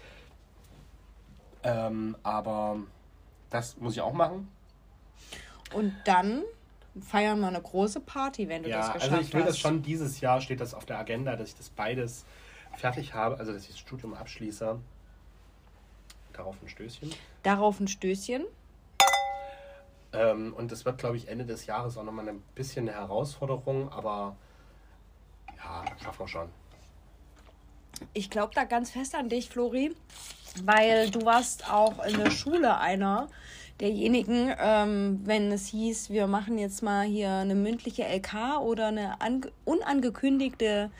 Ähm, 1.63 2.15
aber 2.23 2.77
das 3.49 3.77
muss 3.77 3.93
ich 3.93 4.01
auch 4.01 4.13
machen. 4.13 4.47
Und 5.73 5.93
dann 6.05 6.43
feiern 7.01 7.39
wir 7.39 7.47
eine 7.47 7.61
große 7.61 7.99
Party, 7.99 8.47
wenn 8.47 8.63
du 8.63 8.69
das 8.69 8.87
Ja, 8.87 8.93
geschafft 8.93 9.11
also 9.13 9.25
ich 9.27 9.33
will 9.33 9.41
hast. 9.41 9.49
das 9.49 9.59
schon 9.59 9.81
dieses 9.81 10.21
Jahr, 10.21 10.41
steht 10.41 10.61
das 10.61 10.73
auf 10.73 10.85
der 10.85 10.97
Agenda, 10.99 11.35
dass 11.35 11.49
ich 11.49 11.55
das 11.55 11.69
beides 11.69 12.25
fertig 12.79 13.13
habe, 13.13 13.37
also 13.37 13.53
dass 13.53 13.63
ich 13.63 13.69
das 13.69 13.79
Studium 13.79 14.13
abschließe. 14.13 14.79
Darauf 16.33 16.55
ein 16.61 16.69
Stößchen. 16.69 17.11
Darauf 17.43 17.79
ein 17.79 17.87
Stößchen. 17.87 18.45
Ähm, 20.13 20.53
und 20.53 20.71
das 20.71 20.85
wird, 20.85 20.97
glaube 20.97 21.17
ich, 21.17 21.27
Ende 21.27 21.45
des 21.45 21.65
Jahres 21.65 21.97
auch 21.97 22.03
nochmal 22.03 22.27
ein 22.29 22.41
bisschen 22.55 22.87
eine 22.89 22.97
Herausforderung, 22.97 23.91
aber 23.91 24.35
ja, 25.57 25.83
schaffen 26.01 26.19
wir 26.19 26.27
schon. 26.27 26.49
Ich 28.13 28.29
glaube 28.29 28.53
da 28.55 28.63
ganz 28.63 28.91
fest 28.91 29.13
an 29.13 29.29
dich, 29.29 29.49
Flori, 29.49 29.93
weil 30.63 31.11
du 31.11 31.25
warst 31.25 31.69
auch 31.69 32.03
in 32.05 32.17
der 32.17 32.31
Schule 32.31 32.77
einer 32.77 33.27
derjenigen, 33.79 34.53
ähm, 34.57 35.21
wenn 35.25 35.51
es 35.51 35.67
hieß, 35.67 36.09
wir 36.09 36.27
machen 36.27 36.57
jetzt 36.57 36.81
mal 36.81 37.05
hier 37.05 37.31
eine 37.31 37.55
mündliche 37.55 38.03
LK 38.03 38.59
oder 38.61 38.87
eine 38.87 39.21
ange 39.21 39.51
unangekündigte 39.65 40.91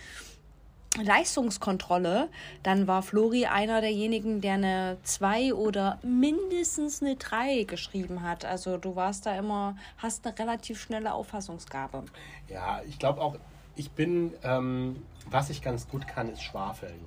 Leistungskontrolle, 0.97 2.29
dann 2.63 2.87
war 2.87 3.03
Flori 3.03 3.45
einer 3.45 3.79
derjenigen, 3.79 4.41
der 4.41 4.55
eine 4.55 4.97
2 5.03 5.53
oder 5.53 5.99
mindestens 6.01 7.01
eine 7.01 7.15
3 7.15 7.63
geschrieben 7.63 8.23
hat. 8.23 8.43
Also 8.43 8.77
du 8.77 8.95
warst 8.95 9.25
da 9.25 9.37
immer, 9.37 9.75
hast 9.97 10.25
eine 10.25 10.37
relativ 10.37 10.81
schnelle 10.81 11.13
Auffassungsgabe. 11.13 12.03
Ja, 12.47 12.81
ich 12.87 12.97
glaube 12.97 13.21
auch, 13.21 13.35
ich 13.75 13.91
bin, 13.91 14.33
ähm, 14.43 15.03
was 15.29 15.49
ich 15.49 15.61
ganz 15.61 15.87
gut 15.87 16.07
kann, 16.07 16.29
ist 16.29 16.41
Schwafeln. 16.43 16.99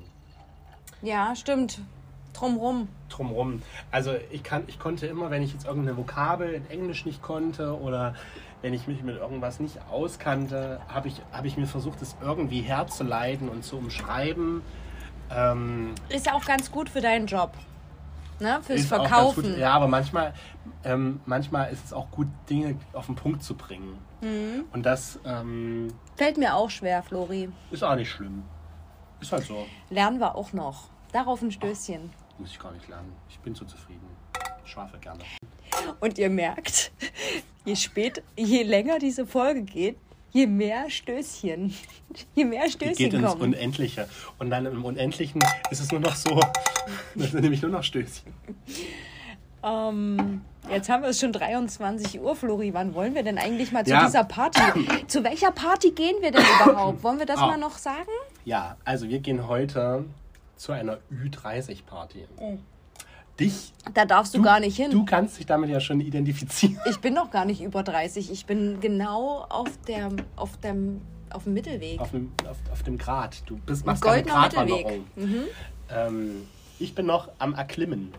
Ja, 1.03 1.35
stimmt. 1.35 1.81
Drumrum. 2.33 2.89
drumrum. 3.11 3.61
Also 3.91 4.15
ich 4.31 4.43
kann, 4.43 4.65
ich 4.67 4.79
konnte 4.79 5.07
immer, 5.07 5.31
wenn 5.31 5.43
ich 5.43 5.53
jetzt 5.53 5.67
irgendeine 5.67 5.99
Vokabel 5.99 6.55
in 6.55 6.71
Englisch 6.71 7.05
nicht 7.05 7.21
konnte 7.21 7.79
oder 7.79 8.15
wenn 8.63 8.73
ich 8.75 8.87
mich 8.87 9.03
mit 9.03 9.17
irgendwas 9.17 9.61
nicht 9.61 9.79
auskannte, 9.91 10.81
habe 10.89 11.09
ich, 11.09 11.21
hab 11.33 11.45
ich 11.45 11.57
mir 11.57 11.67
versucht, 11.67 12.01
es 12.01 12.17
irgendwie 12.23 12.61
herzuleiten 12.63 13.49
und 13.49 13.65
zu 13.65 13.77
umschreiben. 13.77 14.63
Ähm, 15.31 15.95
Ist 16.09 16.33
auch 16.33 16.45
ganz 16.45 16.71
gut 16.71 16.89
für 16.89 17.01
deinen 17.01 17.27
Job. 17.27 17.53
Ne? 18.39 18.61
Fürs 18.63 18.87
Verkaufen. 18.87 19.59
Ja, 19.59 19.73
aber 19.75 19.89
manchmal, 19.89 20.33
ähm, 20.85 21.21
manchmal 21.27 21.73
ist 21.73 21.85
es 21.85 21.93
auch 21.93 22.11
gut, 22.11 22.29
Dinge 22.49 22.77
auf 22.93 23.07
den 23.07 23.15
Punkt 23.15 23.43
zu 23.43 23.55
bringen. 23.55 23.99
Mhm. 24.21 24.65
Und 24.73 24.85
das 24.85 25.19
ähm, 25.25 25.89
Fällt 26.17 26.39
mir 26.39 26.55
auch 26.55 26.71
schwer, 26.71 27.03
Flori. 27.03 27.49
ist 27.71 27.83
auch 27.83 27.95
nicht 27.97 28.11
schlimm. 28.11 28.45
Ist 29.21 29.33
halt 29.33 29.45
so. 29.45 29.67
Lernen 29.91 30.19
wir 30.19 30.35
auch 30.35 30.53
noch. 30.53 30.89
Darauf 31.13 31.43
ein 31.43 31.53
Stößchen. 31.53 32.11
Muss 32.39 32.51
ich 32.51 32.59
gar 32.59 32.73
nicht 32.73 32.89
lernen. 32.89 33.13
Ich 33.29 33.39
bin 33.39 33.55
so 33.55 33.65
zufrieden. 33.65 34.07
Ich 34.65 34.73
schwafel 34.73 34.99
gerne. 34.99 35.21
Und 36.01 36.19
ihr 36.19 36.31
merkt, 36.31 36.93
je 37.65 37.77
spät, 37.77 38.23
je 38.37 38.63
länger 38.63 38.99
diese 38.99 39.27
Folge 39.27 39.63
geht, 39.63 39.97
je 40.33 40.47
mehr 40.47 40.89
Stößchen, 40.91 41.75
je 42.35 42.45
mehr 42.45 42.67
Die 42.67 42.79
geht 42.79 42.97
Stößchen 42.97 43.15
ins 43.21 43.31
kommen. 43.31 43.43
Unendliche. 43.43 44.09
Und 44.39 44.51
dann 44.51 44.67
im 44.67 44.85
Unendlichen 44.85 45.41
ist 45.71 45.81
es 45.81 45.91
nur 45.91 46.01
noch 46.01 46.15
so. 46.17 46.41
Das 47.15 47.31
sind 47.31 47.43
nämlich 47.43 47.63
nur 47.63 47.71
noch 47.71 47.83
Stößchen. 47.85 48.33
Ähm, 49.65 50.41
jetzt 50.71 50.89
haben 50.89 51.03
wir 51.03 51.11
es 51.11 51.21
schon 51.21 51.33
23 51.33 52.21
Uhr, 52.21 52.35
Flori. 52.35 52.75
Wann 52.75 52.95
wollen 52.95 53.15
wir 53.15 53.23
denn 53.23 53.39
eigentlich 53.39 53.71
mal 53.71 53.85
zu 53.85 53.93
Ja. 53.93 54.05
dieser 54.07 54.25
Party? 54.25 54.61
Zu 55.07 55.23
welcher 55.23 55.53
Party 55.53 55.93
gehen 55.93 56.17
wir 56.21 56.33
denn 56.33 56.43
überhaupt? 56.61 57.03
Wollen 57.05 57.19
wir 57.21 57.27
das 57.27 57.39
Ah. 57.39 57.47
mal 57.47 57.59
noch 57.59 57.79
sagen? 57.79 58.09
Ja, 58.45 58.77
also 58.85 59.09
wir 59.09 59.21
gehen 59.21 59.47
heute 59.47 60.05
zu 60.57 60.73
einer 60.73 60.99
Ü30-Party. 61.13 62.25
Oh. 62.39 62.59
Dich, 63.41 63.73
Da 63.95 64.05
darfst 64.05 64.35
du, 64.35 64.43
gar 64.43 64.61
nicht 64.61 64.77
hin. 64.77 64.91
du 64.91 65.05
kannst 65.05 65.39
dich 65.39 65.47
damit 65.47 65.71
ja 65.71 65.81
schon 65.81 66.01
identifizieren. 66.01 66.79
Ich 66.89 66.99
bin 66.99 67.15
noch 67.15 67.31
gar 67.31 67.45
nicht 67.45 67.63
über 67.63 67.83
30. 67.83 68.31
Ich 68.31 68.47
bin 68.47 68.81
genau 68.81 69.47
auf, 69.49 69.71
der, 69.89 70.11
auf, 70.37 70.57
dem, 70.59 71.01
auf 71.31 71.45
dem 71.45 71.55
Mittelweg. 71.55 71.99
Auf 72.01 72.11
dem, 72.11 72.33
auf, 72.49 72.59
auf 72.71 72.83
dem 72.83 72.99
Grad. 72.99 73.43
Du 73.47 73.57
bist, 73.57 73.87
machst 73.87 74.05
eine 74.05 74.17
goldener 74.23 74.35
Gratwanderung. 74.43 75.05
Mittelweg. 75.17 75.17
Mhm. 75.17 75.45
Ähm, 75.91 76.49
ich 76.79 76.95
bin 76.95 77.07
noch 77.07 77.29
am 77.39 77.55
Erklimmen. 77.55 78.13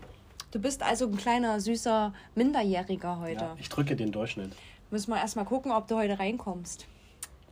Du 0.51 0.59
bist 0.59 0.81
also 0.83 1.07
ein 1.07 1.17
kleiner, 1.17 1.59
süßer 1.59 2.13
Minderjähriger 2.35 3.19
heute. 3.19 3.43
Ja, 3.43 3.55
ich 3.59 3.69
drücke 3.69 3.95
den 3.95 4.11
Durchschnitt. 4.11 4.51
Müssen 4.91 5.11
wir 5.11 5.17
erstmal 5.17 5.45
gucken, 5.45 5.71
ob 5.71 5.87
du 5.87 5.95
heute 5.95 6.19
reinkommst. 6.19 6.85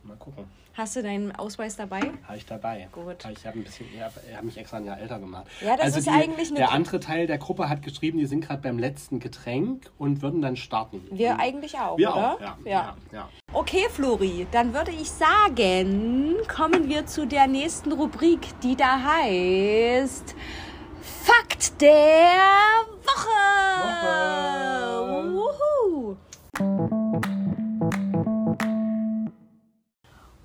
Mal 0.04 0.16
gucken. 0.16 0.44
Hast 0.74 0.96
du 0.96 1.02
deinen 1.02 1.36
Ausweis 1.36 1.76
dabei? 1.76 2.00
Habe 2.26 2.36
ich 2.36 2.46
dabei. 2.46 2.88
Gut. 2.92 3.16
Ich 3.30 3.46
habe 3.46 3.58
ein 3.58 3.64
bisschen, 3.64 3.86
ich 3.94 4.42
mich 4.42 4.56
extra 4.56 4.78
ein 4.78 4.86
Jahr 4.86 4.98
älter 4.98 5.18
gemacht. 5.18 5.46
Ja, 5.60 5.76
das 5.76 5.86
also 5.86 5.98
ist 5.98 6.06
die, 6.06 6.10
eigentlich 6.10 6.48
eine 6.48 6.58
Der 6.58 6.72
andere 6.72 6.98
Teil 6.98 7.26
der 7.26 7.36
Gruppe 7.36 7.68
hat 7.68 7.82
geschrieben, 7.82 8.18
die 8.18 8.26
sind 8.26 8.40
gerade 8.40 8.62
beim 8.62 8.78
letzten 8.78 9.20
Getränk 9.20 9.90
und 9.98 10.22
würden 10.22 10.40
dann 10.40 10.56
starten. 10.56 11.02
Wir 11.10 11.32
Und 11.32 11.40
eigentlich 11.40 11.78
auch, 11.78 11.98
wir 11.98 12.10
oder? 12.12 12.34
auch, 12.34 12.40
ja, 12.40 12.58
ja. 12.64 12.70
ja. 12.70 12.96
ja. 13.12 13.28
Okay, 13.52 13.86
Flori, 13.90 14.46
dann 14.50 14.72
würde 14.72 14.92
ich 14.92 15.10
sagen, 15.10 16.36
kommen 16.48 16.88
wir 16.88 17.04
zu 17.04 17.26
der 17.26 17.46
nächsten 17.46 17.92
Rubrik, 17.92 18.40
die 18.62 18.74
da 18.74 19.02
heißt 19.02 20.34
Fakt 21.22 21.80
der 21.82 22.40
Woche. 23.04 24.51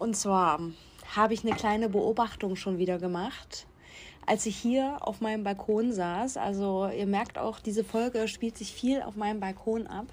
Und 0.07 0.15
zwar 0.15 0.61
habe 1.17 1.33
ich 1.33 1.45
eine 1.45 1.53
kleine 1.53 1.89
Beobachtung 1.89 2.55
schon 2.55 2.77
wieder 2.77 2.97
gemacht, 2.97 3.67
als 4.25 4.45
ich 4.45 4.55
hier 4.55 4.99
auf 5.01 5.19
meinem 5.19 5.43
Balkon 5.43 5.91
saß. 5.91 6.37
Also 6.37 6.87
ihr 6.87 7.05
merkt 7.05 7.37
auch, 7.37 7.59
diese 7.59 7.83
Folge 7.83 8.29
spielt 8.29 8.57
sich 8.57 8.71
viel 8.71 9.01
auf 9.01 9.17
meinem 9.17 9.41
Balkon 9.41 9.85
ab. 9.85 10.05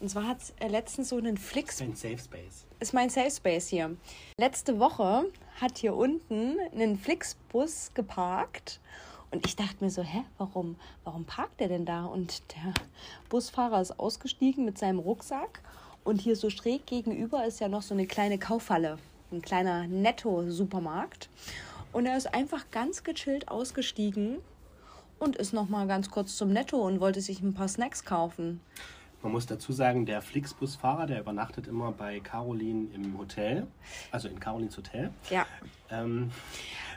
Und 0.00 0.08
zwar 0.08 0.26
hat 0.26 0.38
es 0.40 0.54
letztens 0.66 1.10
so 1.10 1.18
einen 1.18 1.36
Flix 1.36 1.82
Ein 1.82 1.94
Safe 1.94 2.16
Space. 2.16 2.64
ist 2.80 2.94
mein 2.94 3.10
Safe 3.10 3.30
Space 3.30 3.68
hier. 3.68 3.94
Letzte 4.38 4.78
Woche 4.80 5.26
hat 5.60 5.76
hier 5.76 5.94
unten 5.94 6.56
ein 6.74 6.96
Flixbus 6.96 7.90
geparkt 7.92 8.80
und 9.30 9.44
ich 9.44 9.56
dachte 9.56 9.84
mir 9.84 9.90
so, 9.90 10.02
hä, 10.02 10.24
warum, 10.38 10.76
warum 11.04 11.26
parkt 11.26 11.60
der 11.60 11.68
denn 11.68 11.84
da? 11.84 12.06
Und 12.06 12.42
der 12.54 12.72
Busfahrer 13.28 13.82
ist 13.82 14.00
ausgestiegen 14.00 14.64
mit 14.64 14.78
seinem 14.78 15.00
Rucksack 15.00 15.60
und 16.04 16.20
hier 16.20 16.36
so 16.36 16.50
schräg 16.50 16.86
gegenüber 16.86 17.44
ist 17.44 17.60
ja 17.60 17.68
noch 17.68 17.82
so 17.82 17.94
eine 17.94 18.06
kleine 18.06 18.38
Kaufhalle, 18.38 18.98
ein 19.30 19.42
kleiner 19.42 19.86
Netto-Supermarkt. 19.86 21.28
Und 21.92 22.06
er 22.06 22.16
ist 22.16 22.32
einfach 22.34 22.70
ganz 22.70 23.04
gechillt 23.04 23.48
ausgestiegen 23.48 24.38
und 25.18 25.36
ist 25.36 25.52
noch 25.52 25.68
mal 25.68 25.86
ganz 25.86 26.10
kurz 26.10 26.36
zum 26.36 26.52
Netto 26.52 26.78
und 26.78 27.00
wollte 27.00 27.20
sich 27.20 27.40
ein 27.42 27.54
paar 27.54 27.68
Snacks 27.68 28.04
kaufen. 28.04 28.60
Man 29.22 29.30
muss 29.30 29.46
dazu 29.46 29.72
sagen, 29.72 30.04
der 30.04 30.20
Flixbus-Fahrer, 30.20 31.06
der 31.06 31.20
übernachtet 31.20 31.68
immer 31.68 31.92
bei 31.92 32.18
Caroline 32.18 32.88
im 32.92 33.16
Hotel, 33.18 33.68
also 34.10 34.26
in 34.26 34.40
Carolins 34.40 34.76
Hotel. 34.76 35.10
Ja. 35.30 35.46
Ähm, 35.90 36.32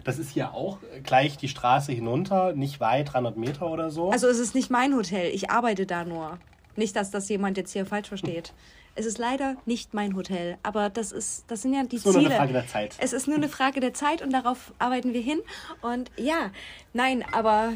das 0.03 0.18
ist 0.18 0.32
hier 0.32 0.53
auch 0.53 0.80
gleich 1.03 1.38
die 1.38 1.47
Straße 1.47 1.91
hinunter, 1.91 2.53
nicht 2.53 2.80
weit, 2.80 3.14
300 3.14 3.38
Meter 3.38 3.70
oder 3.70 3.91
so. 3.91 4.10
Also 4.10 4.28
es 4.28 4.39
ist 4.39 4.56
nicht 4.56 4.72
mein 4.72 4.95
Hotel, 4.95 5.30
ich 5.36 5.51
arbeite 5.51 5.86
da 5.86 6.03
nur. 6.03 6.39
Nicht, 6.76 6.95
dass 6.95 7.12
das 7.12 7.30
jemand 7.30 7.58
jetzt 7.58 7.74
hier 7.74 7.86
falsch 7.86 8.08
versteht. 8.08 8.53
Es 8.98 9.06
ist 9.06 9.18
leider 9.18 9.58
nicht 9.66 9.93
mein 9.93 10.16
Hotel, 10.16 10.58
aber 10.64 10.89
das 10.89 11.12
ist, 11.12 11.43
das 11.48 11.62
sind 11.62 11.74
ja 11.74 11.84
die 11.84 11.98
ist 11.98 12.06
nur 12.06 12.14
Ziele. 12.14 12.28
eine 12.28 12.38
Frage 12.38 12.54
der 12.54 12.68
Zeit. 12.68 12.96
Es 12.98 13.12
ist 13.12 13.28
nur 13.28 13.36
eine 13.36 13.50
Frage 13.50 13.82
der 13.82 13.93
Zeit 13.93 14.22
und 14.22 14.32
darauf 14.32 14.74
arbeiten 14.80 15.14
wir 15.14 15.22
hin. 15.22 15.39
Und 15.82 16.10
ja, 16.16 16.52
nein, 16.93 17.26
aber 17.34 17.74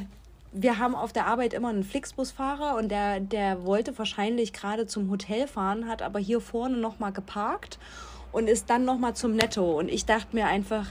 wir 0.53 0.79
haben 0.79 0.95
auf 0.95 1.11
der 1.11 1.27
Arbeit 1.27 1.53
immer 1.53 1.69
einen 1.69 1.83
Flixbusfahrer 1.83 2.77
und 2.77 2.89
der, 2.89 3.19
der 3.19 3.65
wollte 3.65 3.97
wahrscheinlich 3.97 4.53
gerade 4.53 4.87
zum 4.87 5.09
Hotel 5.09 5.45
fahren, 5.47 5.87
hat 5.87 6.01
aber 6.01 6.19
hier 6.19 6.39
vorne 6.39 6.77
nochmal 6.77 7.11
geparkt 7.11 7.79
und 8.31 8.47
ist 8.47 8.69
dann 8.69 8.85
nochmal 8.85 9.13
zum 9.13 9.35
Netto. 9.35 9.77
Und 9.77 9.89
ich 9.89 10.05
dachte 10.05 10.33
mir 10.35 10.47
einfach, 10.47 10.85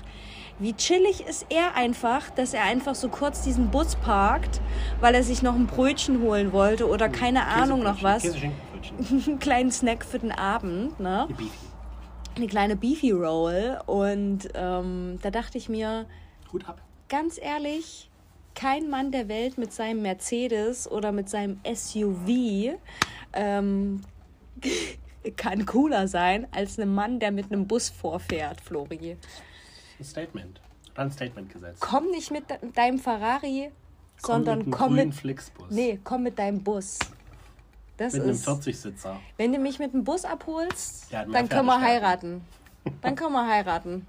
wie 0.59 0.74
chillig 0.74 1.24
ist 1.26 1.47
er 1.51 1.76
einfach, 1.76 2.31
dass 2.31 2.53
er 2.53 2.64
einfach 2.64 2.95
so 2.95 3.09
kurz 3.09 3.43
diesen 3.43 3.70
Bus 3.70 3.97
parkt, 3.97 4.61
weil 5.01 5.14
er 5.14 5.22
sich 5.22 5.41
noch 5.41 5.55
ein 5.55 5.66
Brötchen 5.66 6.20
holen 6.20 6.53
wollte 6.53 6.89
oder 6.89 7.09
keine 7.09 7.47
Ahnung 7.47 7.83
noch 7.83 8.03
was. 8.03 8.22
Käseschinkenbrötchen. 8.22 8.68
Einen 9.26 9.39
kleinen 9.39 9.70
Snack 9.70 10.05
für 10.05 10.18
den 10.18 10.33
Abend, 10.33 10.99
ne? 11.01 11.26
Die 11.29 11.35
Beefy. 11.35 11.51
Eine 12.37 12.47
kleine 12.47 12.76
Beefy 12.76 13.11
Roll. 13.12 13.79
Und 13.87 14.49
ähm, 14.55 15.18
da 15.22 15.31
dachte 15.31 15.59
ich 15.59 15.68
mir, 15.68 16.07
Hut 16.53 16.68
ab. 16.68 16.81
ganz 17.09 17.39
ehrlich, 17.41 18.11
kein 18.55 18.89
Mann 18.91 19.11
der 19.12 19.29
Welt 19.29 19.59
mit 19.59 19.72
seinem 19.72 20.03
Mercedes 20.03 20.91
oder 20.91 21.12
mit 21.12 21.29
seinem 21.29 21.61
SUV 21.72 22.79
ähm, 23.33 24.01
kann 25.37 25.66
cooler 25.66 26.09
sein 26.09 26.47
als 26.53 26.79
ein 26.79 26.93
Mann, 26.95 27.20
der 27.20 27.31
mit 27.33 27.53
einem 27.53 27.66
Bus 27.66 27.89
vorfährt, 27.89 28.61
Flori. 28.61 29.16
Ein 29.99 30.05
Statement. 30.05 30.61
Ein 30.95 31.11
Statement 31.12 31.53
gesetzt. 31.53 31.81
Komm 31.81 32.11
nicht 32.11 32.31
mit 32.31 32.49
de 32.51 32.57
deinem 32.74 32.99
Ferrari, 32.99 33.70
Komm 34.22 34.35
sondern 34.35 34.59
mit 34.59 34.66
einem 34.66 34.72
komm 34.74 34.95
mit, 34.95 35.14
Flixbus. 35.14 35.66
nee, 35.70 36.01
komm 36.03 36.22
mit 36.24 36.39
deinem 36.39 36.62
Bus. 36.64 36.99
Das 37.99 38.12
Mit 38.12 38.22
einem 38.22 38.30
ist, 38.30 38.46
40-Sitzer. 38.49 39.16
wenn 39.36 39.53
du 39.53 39.59
mich 39.59 39.78
mit 39.80 39.92
dem 39.92 40.05
Bus 40.05 40.24
abholst, 40.24 41.12
dann 41.12 41.49
können 41.49 41.66
wir 41.66 41.80
heiraten. 41.80 42.42
Dann 43.03 43.16
können 43.16 43.32
wir 43.32 43.46
heiraten. 43.46 44.07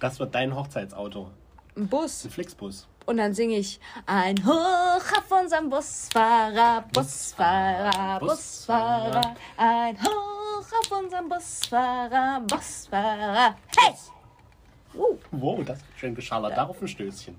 Das 0.00 0.18
wird 0.18 0.34
dein 0.34 0.54
Hochzeitsauto. 0.54 1.30
Ein 1.76 1.86
Bus. 1.88 2.24
Ein 2.24 2.30
Flixbus. 2.30 2.86
Und 3.06 3.18
dann 3.18 3.32
singe 3.32 3.56
ich 3.56 3.78
ein 4.06 4.44
Hoch 4.44 4.50
auf 4.50 5.30
unseren 5.40 5.70
Busfahrer, 5.70 6.84
Busfahrer, 6.92 8.18
Busfahrer. 8.18 9.34
Ein 9.56 9.96
Hoch 10.02 10.64
auf 10.82 10.90
unseren 11.00 11.28
Busfahrer, 11.28 12.40
Busfahrer. 12.40 13.54
Hey! 13.78 13.94
Uh, 14.94 15.16
Wow, 15.30 15.64
das 15.64 15.78
ist 15.78 15.84
schön 15.96 16.14
geschallert. 16.16 16.56
Darauf 16.56 16.82
ein 16.82 16.88
Stößchen. 16.88 17.38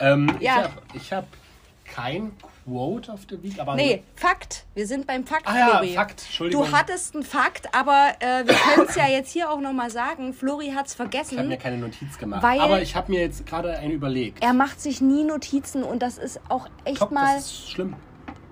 Ähm, 0.00 0.34
Ja. 0.40 0.70
Ich 0.94 1.12
habe 1.12 1.26
hab 1.26 1.94
kein 1.94 2.32
Quote 2.68 3.12
auf 3.12 3.26
der 3.26 3.42
Week, 3.42 3.58
aber. 3.58 3.74
nee, 3.74 4.02
Fakt. 4.16 4.64
Wir 4.74 4.86
sind 4.86 5.06
beim 5.06 5.26
Fakt, 5.26 5.46
Ah 5.48 5.58
ja, 5.58 5.68
Flori. 5.70 5.94
Fakt. 5.94 6.22
Entschuldigung. 6.26 6.64
Du 6.66 6.72
hattest 6.76 7.14
einen 7.14 7.24
Fakt, 7.24 7.74
aber 7.74 8.12
äh, 8.20 8.46
wir 8.46 8.54
können 8.54 8.86
es 8.88 8.94
ja 8.96 9.06
jetzt 9.08 9.30
hier 9.32 9.50
auch 9.50 9.60
nochmal 9.60 9.90
sagen. 9.90 10.32
Flori 10.32 10.70
hat 10.74 10.86
es 10.86 10.94
Ich 10.94 10.98
habe 11.00 11.10
vergessen. 11.10 11.48
mir 11.48 11.56
keine 11.56 11.78
Notiz 11.78 12.18
gemacht. 12.18 12.42
Weil- 12.42 12.60
aber 12.60 12.82
ich 12.82 12.94
habe 12.94 13.10
mir 13.12 13.20
jetzt 13.20 13.46
gerade 13.46 13.78
einen 13.78 13.92
überlegt. 13.92 14.42
Er 14.42 14.52
macht 14.52 14.80
sich 14.80 15.00
nie 15.00 15.24
Notizen 15.24 15.82
und 15.82 16.00
das 16.02 16.18
ist 16.18 16.40
auch 16.48 16.68
echt 16.84 16.98
Top, 16.98 17.10
mal 17.10 17.36
das 17.36 17.46
ist 17.46 17.70
schlimm. 17.70 17.94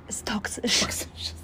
ist 0.08 0.26
toxisch. 0.26 0.86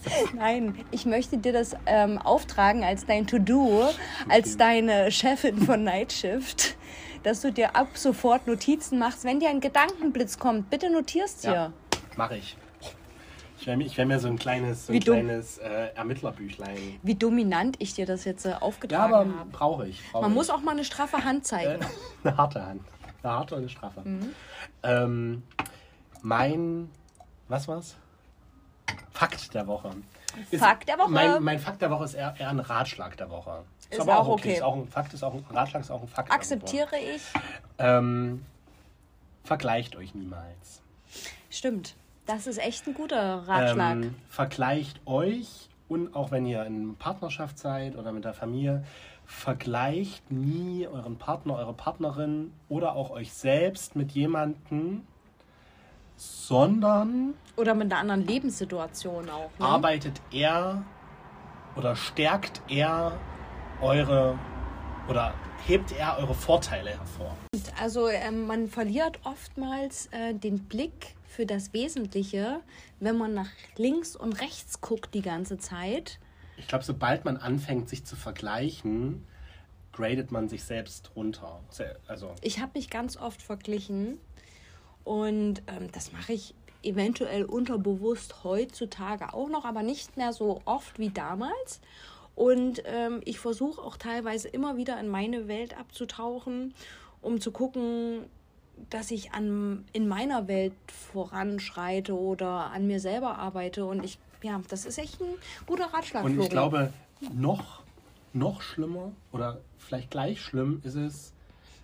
Nein, 0.34 0.78
ich 0.90 1.04
möchte 1.06 1.38
dir 1.38 1.52
das 1.52 1.76
ähm, 1.86 2.18
auftragen 2.18 2.84
als 2.84 3.06
dein 3.06 3.26
To-Do, 3.26 3.88
als 4.28 4.56
deine 4.56 5.10
Chefin 5.12 5.58
von 5.58 5.84
Nightshift, 5.84 6.76
dass 7.22 7.40
du 7.40 7.52
dir 7.52 7.76
ab 7.76 7.88
sofort 7.94 8.46
Notizen 8.46 8.98
machst. 8.98 9.24
Wenn 9.24 9.38
dir 9.40 9.48
ein 9.50 9.60
Gedankenblitz 9.60 10.38
kommt, 10.38 10.70
bitte 10.70 10.90
notierst 10.90 11.44
dir. 11.44 11.52
Ja, 11.52 11.72
mache 12.16 12.36
ich. 12.36 12.56
Ich 13.62 13.68
werde 13.68 13.78
mir, 13.78 13.96
werd 13.96 14.08
mir 14.08 14.18
so 14.18 14.26
ein 14.26 14.40
kleines, 14.40 14.86
so 14.88 14.92
ein 14.92 14.98
kleines 14.98 15.58
äh, 15.58 15.94
Ermittlerbüchlein. 15.94 16.98
Wie 17.04 17.14
dominant 17.14 17.76
ich 17.78 17.94
dir 17.94 18.06
das 18.06 18.24
jetzt 18.24 18.44
äh, 18.44 18.50
Ja, 18.50 18.58
aufgetragen 18.58 19.14
aber 19.14 19.38
habe. 19.38 19.50
brauche 19.50 19.86
ich. 19.86 20.02
Brauche 20.10 20.22
Man 20.22 20.32
ich. 20.32 20.36
muss 20.36 20.50
auch 20.50 20.62
mal 20.62 20.72
eine 20.72 20.82
straffe 20.82 21.22
Hand 21.24 21.46
zeigen. 21.46 21.80
Äh, 21.80 21.86
eine 22.24 22.36
harte 22.36 22.66
Hand. 22.66 22.82
Eine 23.22 23.32
harte 23.32 23.54
und 23.54 23.60
eine 23.60 23.68
straffe. 23.68 24.00
Mhm. 24.00 24.34
Ähm, 24.82 25.42
mein, 26.22 26.90
was 27.46 27.68
war's? 27.68 27.94
Fakt 29.12 29.54
der 29.54 29.68
Woche. 29.68 29.92
Fakt 30.58 30.88
der 30.88 30.98
Woche. 30.98 31.10
Mein, 31.12 31.40
mein 31.40 31.58
Fakt 31.60 31.82
der 31.82 31.90
Woche 31.92 32.02
ist 32.06 32.14
eher, 32.14 32.34
eher 32.36 32.50
ein 32.50 32.58
Ratschlag 32.58 33.16
der 33.16 33.30
Woche. 33.30 33.62
Ist 33.90 34.00
auch 34.00 34.26
okay. 34.26 34.54
Ist 34.54 34.62
auch 34.62 34.74
ein 34.74 34.88
Fakt 34.88 35.14
ist 35.14 35.22
auch 35.22 35.34
ein 35.34 35.44
Ratschlag 35.50 35.82
ist 35.82 35.90
auch 35.92 36.02
ein 36.02 36.08
Fakt. 36.08 36.32
Akzeptiere 36.32 36.96
ich. 36.98 37.22
Ähm, 37.78 38.44
vergleicht 39.44 39.94
euch 39.94 40.16
niemals. 40.16 40.82
Stimmt. 41.48 41.94
Das 42.32 42.46
ist 42.46 42.56
echt 42.56 42.86
ein 42.86 42.94
guter 42.94 43.46
Ratschlag. 43.46 43.96
Ähm, 43.96 44.14
vergleicht 44.26 45.06
euch 45.06 45.68
und 45.90 46.16
auch 46.16 46.30
wenn 46.30 46.46
ihr 46.46 46.64
in 46.64 46.96
Partnerschaft 46.96 47.58
seid 47.58 47.94
oder 47.94 48.10
mit 48.10 48.24
der 48.24 48.32
Familie, 48.32 48.84
vergleicht 49.26 50.30
nie 50.30 50.86
euren 50.86 51.18
Partner, 51.18 51.56
eure 51.56 51.74
Partnerin 51.74 52.54
oder 52.70 52.96
auch 52.96 53.10
euch 53.10 53.34
selbst 53.34 53.96
mit 53.96 54.12
jemandem, 54.12 55.02
sondern 56.16 57.34
Oder 57.58 57.74
mit 57.74 57.92
einer 57.92 58.00
anderen 58.00 58.26
Lebenssituation 58.26 59.28
auch. 59.28 59.50
Ne? 59.58 59.66
arbeitet 59.66 60.22
er 60.30 60.82
oder 61.76 61.94
stärkt 61.96 62.62
er 62.68 63.12
eure 63.82 64.38
oder 65.06 65.34
hebt 65.66 65.92
er 65.92 66.16
eure 66.18 66.32
Vorteile 66.32 66.90
hervor. 66.92 67.36
Also 67.78 68.08
ähm, 68.08 68.46
man 68.46 68.68
verliert 68.68 69.20
oftmals 69.24 70.06
äh, 70.12 70.32
den 70.32 70.60
Blick 70.60 71.14
für 71.32 71.46
das 71.46 71.72
Wesentliche, 71.72 72.60
wenn 73.00 73.16
man 73.16 73.32
nach 73.34 73.48
links 73.76 74.14
und 74.14 74.40
rechts 74.40 74.80
guckt 74.80 75.14
die 75.14 75.22
ganze 75.22 75.58
Zeit. 75.58 76.18
Ich 76.58 76.68
glaube, 76.68 76.84
sobald 76.84 77.24
man 77.24 77.38
anfängt, 77.38 77.88
sich 77.88 78.04
zu 78.04 78.16
vergleichen, 78.16 79.24
gradet 79.92 80.30
man 80.30 80.48
sich 80.48 80.64
selbst 80.64 81.10
runter. 81.16 81.60
Also 82.06 82.34
Ich 82.42 82.60
habe 82.60 82.72
mich 82.74 82.90
ganz 82.90 83.16
oft 83.16 83.40
verglichen 83.40 84.18
und 85.04 85.62
ähm, 85.66 85.90
das 85.92 86.12
mache 86.12 86.34
ich 86.34 86.54
eventuell 86.82 87.44
unterbewusst 87.44 88.44
heutzutage 88.44 89.32
auch 89.32 89.48
noch, 89.48 89.64
aber 89.64 89.82
nicht 89.82 90.16
mehr 90.16 90.32
so 90.32 90.60
oft 90.64 90.98
wie 90.98 91.10
damals. 91.10 91.80
Und 92.34 92.82
ähm, 92.86 93.20
ich 93.24 93.38
versuche 93.38 93.80
auch 93.80 93.96
teilweise 93.96 94.48
immer 94.48 94.76
wieder 94.76 94.98
in 94.98 95.08
meine 95.08 95.48
Welt 95.48 95.78
abzutauchen, 95.78 96.74
um 97.20 97.40
zu 97.40 97.52
gucken, 97.52 98.24
dass 98.90 99.10
ich 99.10 99.32
an, 99.32 99.84
in 99.92 100.08
meiner 100.08 100.48
Welt 100.48 100.74
voranschreite 101.12 102.18
oder 102.18 102.70
an 102.70 102.86
mir 102.86 103.00
selber 103.00 103.38
arbeite. 103.38 103.84
Und 103.84 104.04
ich, 104.04 104.18
ja, 104.42 104.60
das 104.68 104.84
ist 104.86 104.98
echt 104.98 105.20
ein 105.20 105.34
guter 105.66 105.86
Ratschlag. 105.92 106.24
Und 106.24 106.38
ich 106.40 106.50
glaube, 106.50 106.92
noch, 107.32 107.82
noch 108.32 108.62
schlimmer 108.62 109.12
oder 109.32 109.58
vielleicht 109.78 110.10
gleich 110.10 110.40
schlimm 110.40 110.80
ist 110.84 110.94
es, 110.94 111.32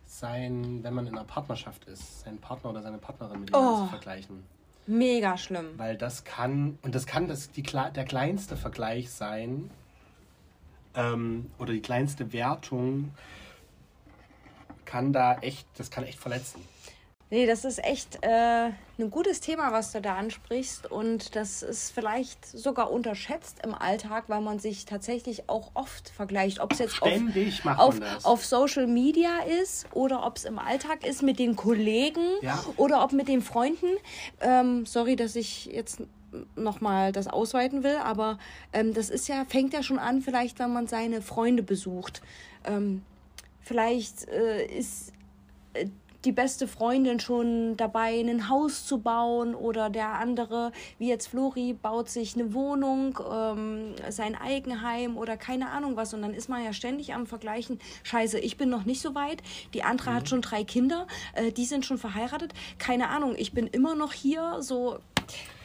sein, 0.07 0.81
wenn 0.83 0.95
man 0.95 1.07
in 1.07 1.15
einer 1.15 1.25
Partnerschaft 1.25 1.85
ist, 1.85 2.21
seinen 2.21 2.39
Partner 2.39 2.71
oder 2.71 2.83
seine 2.83 2.99
Partnerin 2.99 3.41
mit 3.41 3.51
jemandem 3.51 3.75
Oh. 3.75 3.85
zu 3.85 3.91
vergleichen. 3.91 4.43
Mega 4.87 5.37
schlimm. 5.37 5.67
Weil 5.77 5.99
das 5.99 6.25
kann, 6.25 6.79
und 6.81 6.95
das 6.95 7.05
kann 7.07 7.29
das, 7.29 7.51
die, 7.51 7.63
der 7.63 8.05
kleinste 8.07 8.57
Vergleich 8.57 9.11
sein, 9.11 9.71
ähm, 10.95 11.51
oder 11.59 11.75
die 11.75 11.83
kleinste 11.83 12.33
Wertung 12.33 13.11
kann 14.89 15.13
da 15.13 15.37
echt, 15.41 15.67
das 15.77 15.91
kann 15.91 16.05
echt 16.05 16.19
verletzen. 16.19 16.61
Nee, 17.31 17.45
das 17.45 17.67
ist 17.67 17.85
echt 17.85 18.25
äh, 18.25 18.71
ein 18.99 19.11
gutes 19.11 19.41
Thema, 19.43 19.71
was 19.71 19.93
du 19.93 20.01
da 20.01 20.17
ansprichst. 20.17 20.91
Und 20.91 21.37
das 21.37 21.63
ist 21.63 21.91
vielleicht 21.91 22.47
sogar 22.47 22.91
unterschätzt 22.91 23.59
im 23.63 23.75
Alltag, 23.75 24.25
weil 24.29 24.41
man 24.41 24.59
sich 24.59 24.87
tatsächlich 24.87 25.47
auch 25.51 25.73
oft 25.75 26.09
vergleicht. 26.09 26.59
Ob 26.59 26.73
es 26.73 26.79
jetzt 26.79 27.03
auf, 27.03 27.09
Ständig 27.11 27.63
auf, 27.67 28.01
das. 28.01 28.25
auf 28.25 28.47
Social 28.47 28.87
Media 28.87 29.41
ist 29.61 29.87
oder 29.93 30.25
ob 30.25 30.39
es 30.39 30.47
im 30.47 30.59
Alltag 30.59 31.05
ist 31.07 31.23
mit 31.23 31.39
den 31.39 31.55
Kollegen 31.55 32.25
Ja. 32.41 32.65
oder 32.79 33.05
ob 33.05 33.13
mit 33.13 33.29
den 33.29 33.43
Freunden. 33.43 33.99
Ähm, 34.41 34.87
sorry, 34.87 35.15
dass 35.15 35.37
ich 35.37 35.67
jetzt 35.67 36.01
nochmal 36.57 37.13
das 37.13 37.27
ausweiten 37.27 37.83
will, 37.83 37.97
aber 38.03 38.39
ähm, 38.73 38.95
das 38.95 39.11
ist 39.11 39.29
ja, 39.29 39.45
fängt 39.47 39.75
ja 39.75 39.83
schon 39.83 39.99
an, 39.99 40.23
vielleicht, 40.23 40.59
wenn 40.59 40.73
man 40.73 40.87
seine 40.87 41.21
Freunde 41.21 41.63
besucht. 41.63 42.23
Ähm, 42.65 43.03
vielleicht 43.69 44.27
äh, 44.29 44.65
ist 44.65 45.13
äh, 45.75 45.87
die 46.25 46.33
beste 46.33 46.67
Freundin 46.67 47.21
schon 47.21 47.77
dabei, 47.77 48.19
ein 48.19 48.49
Haus 48.49 48.87
zu 48.87 48.99
bauen 48.99 49.55
oder 49.55 49.89
der 49.89 50.15
andere, 50.15 50.73
wie 50.99 51.09
jetzt 51.09 51.29
Flori, 51.29 51.75
baut 51.75 52.09
sich 52.09 52.35
eine 52.35 52.53
Wohnung, 52.55 53.21
ähm, 53.31 53.95
sein 54.09 54.35
Eigenheim 54.35 55.17
oder 55.17 55.37
keine 55.37 55.71
Ahnung 55.71 55.97
was. 55.97 56.13
Und 56.15 56.23
dann 56.23 56.35
ist 56.35 56.49
man 56.49 56.65
ja 56.65 56.73
ständig 56.73 57.15
am 57.15 57.27
Vergleichen, 57.27 57.79
scheiße, 58.03 58.41
ich 58.41 58.57
bin 58.57 58.69
noch 58.69 58.85
nicht 58.85 59.01
so 59.01 59.15
weit, 59.15 59.43
die 59.75 59.85
andere 59.85 60.11
mhm. 60.11 60.15
hat 60.15 60.29
schon 60.29 60.43
drei 60.43 60.65
Kinder, 60.65 61.07
äh, 61.35 61.53
die 61.53 61.67
sind 61.67 61.87
schon 61.87 61.99
verheiratet, 61.99 62.53
keine 62.79 63.11
Ahnung, 63.11 63.35
ich 63.39 63.53
bin 63.53 63.69
immer 63.69 63.95
noch 63.95 64.13
hier, 64.13 64.57
so 64.61 64.99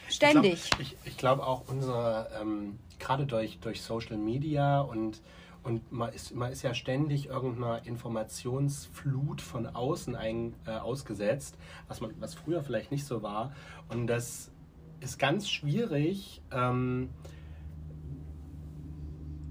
ständig. 0.08 0.70
Ich 0.78 1.16
glaube 1.16 1.42
glaub 1.42 1.48
auch 1.48 1.62
unsere, 1.68 2.30
ähm, 2.40 2.78
gerade 3.00 3.26
durch, 3.26 3.58
durch 3.58 3.82
Social 3.82 4.18
Media 4.18 4.80
und 4.82 5.20
und 5.64 5.90
man 5.90 6.12
ist, 6.12 6.34
man 6.34 6.52
ist 6.52 6.62
ja 6.62 6.74
ständig 6.74 7.26
irgendeiner 7.26 7.84
Informationsflut 7.86 9.40
von 9.40 9.66
außen 9.66 10.14
ein, 10.14 10.54
äh, 10.66 10.72
ausgesetzt, 10.72 11.56
was, 11.88 12.00
man, 12.00 12.14
was 12.20 12.34
früher 12.34 12.62
vielleicht 12.62 12.92
nicht 12.92 13.06
so 13.06 13.22
war. 13.22 13.52
Und 13.88 14.06
das 14.06 14.52
ist 15.00 15.18
ganz 15.18 15.48
schwierig, 15.48 16.42
ähm, 16.52 17.08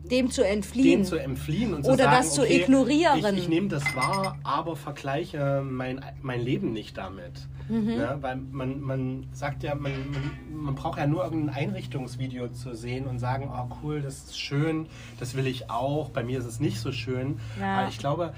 dem 0.03 0.29
zu 0.29 0.45
entfliehen. 0.45 0.99
Dem 1.01 1.05
zu 1.05 1.15
entfliehen 1.17 1.73
und 1.73 1.85
zu 1.85 1.91
Oder 1.91 2.05
sagen, 2.05 2.17
das 2.17 2.33
zu 2.33 2.45
ignorieren. 2.45 3.19
Ich, 3.19 3.43
ich 3.43 3.49
nehme 3.49 3.69
das 3.69 3.83
wahr, 3.95 4.37
aber 4.43 4.75
vergleiche 4.75 5.63
mein, 5.65 6.03
mein 6.21 6.41
Leben 6.41 6.73
nicht 6.73 6.97
damit. 6.97 7.47
Mhm. 7.69 7.89
Ja, 7.91 8.21
weil 8.21 8.35
man, 8.35 8.81
man 8.81 9.27
sagt 9.31 9.63
ja, 9.63 9.73
man, 9.75 9.93
man, 10.11 10.63
man, 10.63 10.75
braucht 10.75 10.99
ja 10.99 11.07
nur 11.07 11.23
irgendein 11.23 11.55
Einrichtungsvideo 11.55 12.49
zu 12.49 12.75
sehen 12.75 13.07
und 13.07 13.19
sagen, 13.19 13.49
oh 13.53 13.73
cool, 13.81 14.01
das 14.01 14.25
ist 14.25 14.39
schön, 14.39 14.87
das 15.19 15.35
will 15.35 15.47
ich 15.47 15.69
auch, 15.69 16.09
bei 16.09 16.23
mir 16.23 16.39
ist 16.39 16.45
es 16.45 16.59
nicht 16.59 16.79
so 16.79 16.91
schön. 16.91 17.39
Ja. 17.59 17.77
Aber 17.77 17.87
ich 17.87 17.97
glaube, 17.97 18.33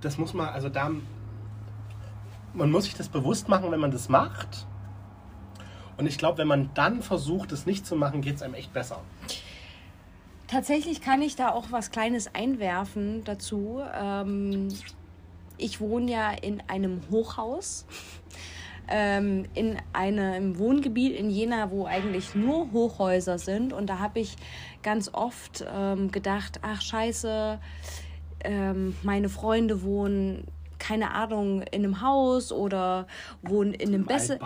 das 0.00 0.16
muss 0.16 0.32
man, 0.32 0.48
also 0.48 0.70
da, 0.70 0.90
man 2.54 2.70
muss 2.70 2.84
sich 2.84 2.94
das 2.94 3.08
bewusst 3.08 3.48
machen, 3.48 3.70
wenn 3.70 3.80
man 3.80 3.90
das 3.90 4.08
macht. 4.08 4.66
Und 5.98 6.06
ich 6.06 6.16
glaube, 6.16 6.38
wenn 6.38 6.48
man 6.48 6.70
dann 6.72 7.02
versucht, 7.02 7.52
es 7.52 7.66
nicht 7.66 7.86
zu 7.86 7.96
machen, 7.96 8.22
geht 8.22 8.36
es 8.36 8.42
einem 8.42 8.54
echt 8.54 8.72
besser. 8.72 9.00
Tatsächlich 10.52 11.00
kann 11.00 11.22
ich 11.22 11.34
da 11.34 11.48
auch 11.48 11.68
was 11.70 11.90
Kleines 11.90 12.34
einwerfen 12.34 13.24
dazu. 13.24 13.80
Ähm, 13.98 14.68
ich 15.56 15.80
wohne 15.80 16.12
ja 16.12 16.30
in 16.30 16.62
einem 16.68 17.00
Hochhaus, 17.10 17.86
ähm, 18.86 19.46
in 19.54 19.78
einem 19.94 20.58
Wohngebiet 20.58 21.16
in 21.16 21.30
Jena, 21.30 21.70
wo 21.70 21.86
eigentlich 21.86 22.34
nur 22.34 22.70
Hochhäuser 22.70 23.38
sind. 23.38 23.72
Und 23.72 23.86
da 23.86 23.98
habe 23.98 24.20
ich 24.20 24.36
ganz 24.82 25.08
oft 25.14 25.64
ähm, 25.74 26.10
gedacht, 26.10 26.60
ach 26.60 26.82
scheiße, 26.82 27.58
ähm, 28.44 28.94
meine 29.02 29.30
Freunde 29.30 29.82
wohnen 29.82 30.46
keine 30.82 31.12
Ahnung, 31.12 31.62
in 31.62 31.84
einem 31.84 32.00
Haus 32.00 32.50
oder 32.50 33.06
wohnen 33.42 33.72
in 33.72 33.94
einem, 33.94 34.04
besser, 34.04 34.40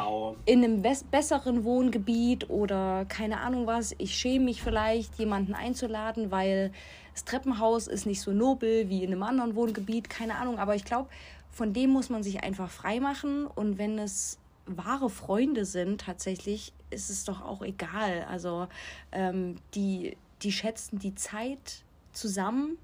in 0.44 0.62
einem 0.62 0.82
besseren 1.10 1.64
Wohngebiet 1.64 2.50
oder 2.50 3.06
keine 3.06 3.40
Ahnung 3.40 3.66
was. 3.66 3.94
Ich 3.96 4.14
schäme 4.14 4.44
mich 4.44 4.62
vielleicht, 4.62 5.18
jemanden 5.18 5.54
einzuladen, 5.54 6.30
weil 6.30 6.72
das 7.14 7.24
Treppenhaus 7.24 7.86
ist 7.86 8.04
nicht 8.04 8.20
so 8.20 8.32
nobel 8.32 8.90
wie 8.90 9.02
in 9.02 9.12
einem 9.12 9.22
anderen 9.22 9.56
Wohngebiet, 9.56 10.10
keine 10.10 10.34
Ahnung. 10.34 10.58
Aber 10.58 10.74
ich 10.74 10.84
glaube, 10.84 11.08
von 11.50 11.72
dem 11.72 11.88
muss 11.88 12.10
man 12.10 12.22
sich 12.22 12.44
einfach 12.44 12.68
frei 12.68 13.00
machen. 13.00 13.46
Und 13.46 13.78
wenn 13.78 13.98
es 13.98 14.38
wahre 14.66 15.08
Freunde 15.08 15.64
sind, 15.64 16.02
tatsächlich, 16.02 16.74
ist 16.90 17.08
es 17.08 17.24
doch 17.24 17.40
auch 17.40 17.62
egal. 17.62 18.26
Also 18.28 18.68
ähm, 19.10 19.56
die, 19.74 20.18
die 20.42 20.52
schätzen 20.52 20.98
die 20.98 21.14
Zeit 21.14 21.82
zusammen, 22.12 22.76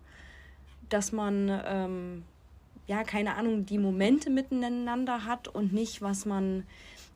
dass 0.88 1.12
man 1.12 1.50
ähm, 1.66 2.24
ja, 2.86 3.04
keine 3.04 3.36
Ahnung, 3.36 3.64
die 3.64 3.78
Momente 3.78 4.30
miteinander 4.30 5.24
hat 5.24 5.48
und 5.48 5.72
nicht, 5.72 6.02
was 6.02 6.26
man 6.26 6.64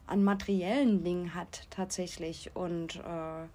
an 0.07 0.23
materiellen 0.23 1.03
Dingen 1.03 1.35
hat 1.35 1.67
tatsächlich. 1.71 2.51
Und 2.55 2.97
äh, 2.97 3.47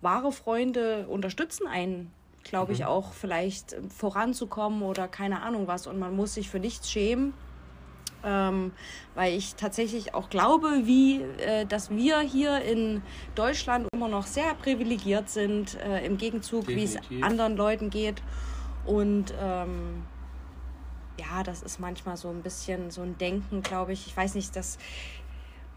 wahre 0.00 0.32
Freunde 0.32 1.06
unterstützen 1.08 1.66
einen, 1.66 2.10
glaube 2.44 2.72
ich, 2.72 2.80
mhm. 2.80 2.86
auch 2.86 3.12
vielleicht 3.12 3.76
voranzukommen 3.88 4.82
oder 4.82 5.08
keine 5.08 5.42
Ahnung 5.42 5.66
was. 5.66 5.86
Und 5.86 5.98
man 5.98 6.14
muss 6.14 6.34
sich 6.34 6.48
für 6.50 6.60
nichts 6.60 6.90
schämen. 6.90 7.32
Ähm, 8.24 8.72
weil 9.14 9.34
ich 9.38 9.54
tatsächlich 9.54 10.12
auch 10.12 10.28
glaube, 10.28 10.82
wie, 10.82 11.22
äh, 11.22 11.64
dass 11.66 11.90
wir 11.90 12.18
hier 12.18 12.60
in 12.62 13.00
Deutschland 13.36 13.86
immer 13.92 14.08
noch 14.08 14.26
sehr 14.26 14.54
privilegiert 14.54 15.30
sind, 15.30 15.76
äh, 15.76 16.04
im 16.04 16.18
Gegenzug, 16.18 16.66
wie 16.66 16.82
es 16.82 16.96
anderen 17.22 17.56
Leuten 17.56 17.90
geht. 17.90 18.20
Und 18.86 19.32
ähm, 19.40 20.02
ja, 21.18 21.42
das 21.42 21.62
ist 21.62 21.80
manchmal 21.80 22.16
so 22.16 22.28
ein 22.30 22.42
bisschen 22.42 22.90
so 22.90 23.02
ein 23.02 23.18
Denken, 23.18 23.62
glaube 23.62 23.92
ich. 23.92 24.06
Ich 24.06 24.16
weiß 24.16 24.34
nicht, 24.34 24.54
dass 24.56 24.78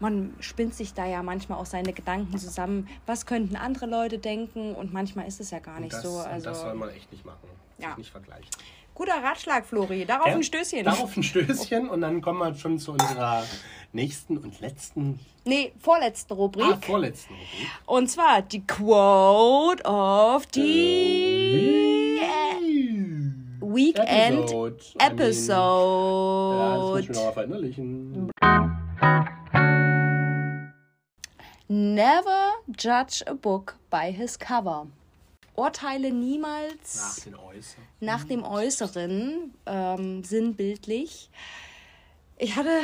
man 0.00 0.34
spinnt 0.40 0.74
sich 0.74 0.94
da 0.94 1.06
ja 1.06 1.22
manchmal 1.22 1.58
auch 1.58 1.66
seine 1.66 1.92
Gedanken 1.92 2.36
zusammen. 2.38 2.88
Was 3.06 3.24
könnten 3.24 3.56
andere 3.56 3.86
Leute 3.86 4.18
denken? 4.18 4.74
Und 4.74 4.92
manchmal 4.92 5.28
ist 5.28 5.40
es 5.40 5.50
ja 5.50 5.60
gar 5.60 5.78
nicht 5.80 5.92
das, 5.92 6.02
so. 6.02 6.18
Also, 6.18 6.50
das 6.50 6.60
soll 6.60 6.74
man 6.74 6.90
echt 6.90 7.10
nicht 7.12 7.24
machen. 7.24 7.48
Ja. 7.78 7.96
nicht 7.96 8.10
vergleichen. 8.10 8.48
Guter 8.94 9.22
Ratschlag, 9.22 9.64
Flori. 9.64 10.04
Darauf 10.04 10.26
ja, 10.26 10.34
ein 10.34 10.42
Stößchen. 10.42 10.84
Darauf 10.84 11.16
ein 11.16 11.22
Stößchen 11.22 11.88
und 11.88 12.02
dann 12.02 12.20
kommen 12.20 12.38
wir 12.38 12.54
schon 12.54 12.78
zu 12.78 12.92
unserer 12.92 13.42
nächsten 13.92 14.36
und 14.38 14.60
letzten. 14.60 15.18
Nee, 15.44 15.72
vorletzten 15.80 16.34
Rubrik. 16.34 16.66
Ah, 16.66 16.78
vorletzten 16.80 17.32
Rubrik. 17.32 17.68
Und 17.86 18.10
zwar 18.10 18.42
die 18.42 18.66
Quote 18.66 19.82
of 19.84 20.46
the. 20.52 22.20
Weekend 23.74 24.50
Episode. 24.50 24.76
Episode. 24.98 26.58
Ja, 26.58 26.76
das 26.76 26.82
muss 26.82 27.00
ich 27.00 27.08
mir 27.08 27.14
noch 27.14 27.24
mal 27.24 27.32
verinnerlichen. 27.32 28.30
Never 31.68 32.52
judge 32.78 33.24
a 33.26 33.32
book 33.32 33.76
by 33.90 34.12
his 34.12 34.38
cover. 34.38 34.88
Urteile 35.54 36.12
niemals 36.12 37.26
nach, 38.00 38.20
nach 38.20 38.24
dem 38.24 38.42
Äußeren, 38.42 39.54
ähm, 39.66 40.24
sinnbildlich. 40.24 41.30
Ich 42.38 42.56
hatte 42.56 42.80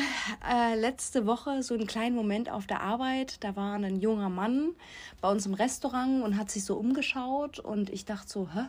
äh, 0.48 0.76
letzte 0.76 1.26
Woche 1.26 1.64
so 1.64 1.74
einen 1.74 1.88
kleinen 1.88 2.14
Moment 2.14 2.48
auf 2.48 2.66
der 2.66 2.80
Arbeit. 2.80 3.42
Da 3.42 3.56
war 3.56 3.74
ein 3.74 4.00
junger 4.00 4.28
Mann 4.28 4.76
bei 5.20 5.28
uns 5.28 5.46
im 5.46 5.54
Restaurant 5.54 6.22
und 6.22 6.38
hat 6.38 6.50
sich 6.50 6.64
so 6.64 6.76
umgeschaut. 6.76 7.58
Und 7.58 7.90
ich 7.90 8.04
dachte 8.04 8.28
so, 8.28 8.48
hä, 8.54 8.66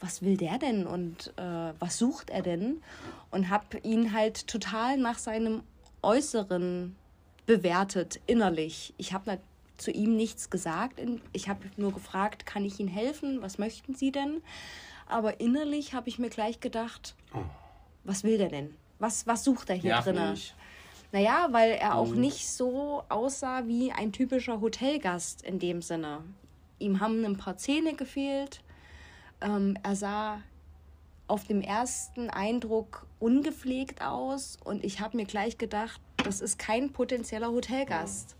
was 0.00 0.22
will 0.22 0.36
der 0.36 0.58
denn 0.58 0.86
und 0.86 1.32
äh, 1.36 1.72
was 1.78 1.98
sucht 1.98 2.30
er 2.30 2.42
denn? 2.42 2.82
Und 3.30 3.48
habe 3.48 3.78
ihn 3.82 4.12
halt 4.12 4.46
total 4.46 4.98
nach 4.98 5.18
seinem 5.18 5.62
Äußeren 6.02 6.96
bewertet, 7.46 8.20
innerlich. 8.26 8.94
Ich 8.98 9.12
habe 9.12 9.38
zu 9.76 9.90
ihm 9.90 10.16
nichts 10.16 10.50
gesagt. 10.50 11.00
Ich 11.32 11.48
habe 11.48 11.60
nur 11.76 11.92
gefragt, 11.92 12.46
kann 12.46 12.64
ich 12.64 12.80
Ihnen 12.80 12.88
helfen? 12.88 13.42
Was 13.42 13.58
möchten 13.58 13.94
Sie 13.94 14.12
denn? 14.12 14.42
Aber 15.06 15.40
innerlich 15.40 15.94
habe 15.94 16.08
ich 16.08 16.18
mir 16.18 16.30
gleich 16.30 16.60
gedacht, 16.60 17.14
oh. 17.34 17.38
was 18.04 18.24
will 18.24 18.38
der 18.38 18.48
denn? 18.48 18.74
Was, 18.98 19.26
was 19.26 19.44
sucht 19.44 19.70
er 19.70 19.76
hier 19.76 19.90
ja, 19.90 20.00
drin? 20.00 20.36
Naja, 21.12 21.48
weil 21.52 21.72
er 21.72 21.94
auch 21.94 22.08
mhm. 22.08 22.20
nicht 22.20 22.48
so 22.48 23.04
aussah 23.08 23.66
wie 23.66 23.92
ein 23.92 24.12
typischer 24.12 24.60
Hotelgast 24.60 25.42
in 25.42 25.58
dem 25.58 25.82
Sinne. 25.82 26.24
Ihm 26.78 27.00
haben 27.00 27.24
ein 27.24 27.36
paar 27.36 27.56
Zähne 27.56 27.94
gefehlt. 27.94 28.62
Ähm, 29.40 29.76
er 29.82 29.96
sah 29.96 30.40
auf 31.28 31.44
dem 31.44 31.60
ersten 31.60 32.30
Eindruck 32.30 33.06
ungepflegt 33.18 34.02
aus 34.02 34.58
und 34.64 34.84
ich 34.84 35.00
habe 35.00 35.16
mir 35.16 35.24
gleich 35.26 35.58
gedacht, 35.58 36.00
das 36.24 36.40
ist 36.40 36.58
kein 36.58 36.92
potenzieller 36.92 37.50
Hotelgast. 37.50 38.36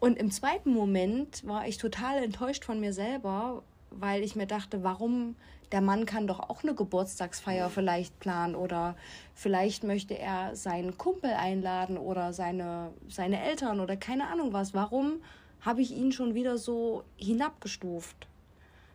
Und 0.00 0.18
im 0.18 0.30
zweiten 0.30 0.72
Moment 0.72 1.46
war 1.46 1.66
ich 1.66 1.78
total 1.78 2.22
enttäuscht 2.22 2.64
von 2.64 2.80
mir 2.80 2.92
selber, 2.92 3.62
weil 3.90 4.22
ich 4.22 4.36
mir 4.36 4.46
dachte, 4.46 4.84
warum 4.84 5.34
der 5.72 5.80
Mann 5.80 6.06
kann 6.06 6.26
doch 6.26 6.40
auch 6.40 6.62
eine 6.62 6.74
Geburtstagsfeier 6.74 7.68
vielleicht 7.68 8.18
planen 8.20 8.54
oder 8.54 8.96
vielleicht 9.34 9.84
möchte 9.84 10.18
er 10.18 10.56
seinen 10.56 10.96
Kumpel 10.96 11.30
einladen 11.30 11.98
oder 11.98 12.32
seine, 12.32 12.92
seine 13.08 13.42
Eltern 13.42 13.80
oder 13.80 13.96
keine 13.96 14.28
Ahnung 14.28 14.52
was. 14.52 14.72
Warum 14.72 15.20
habe 15.60 15.82
ich 15.82 15.90
ihn 15.90 16.12
schon 16.12 16.34
wieder 16.34 16.58
so 16.58 17.04
hinabgestuft? 17.16 18.28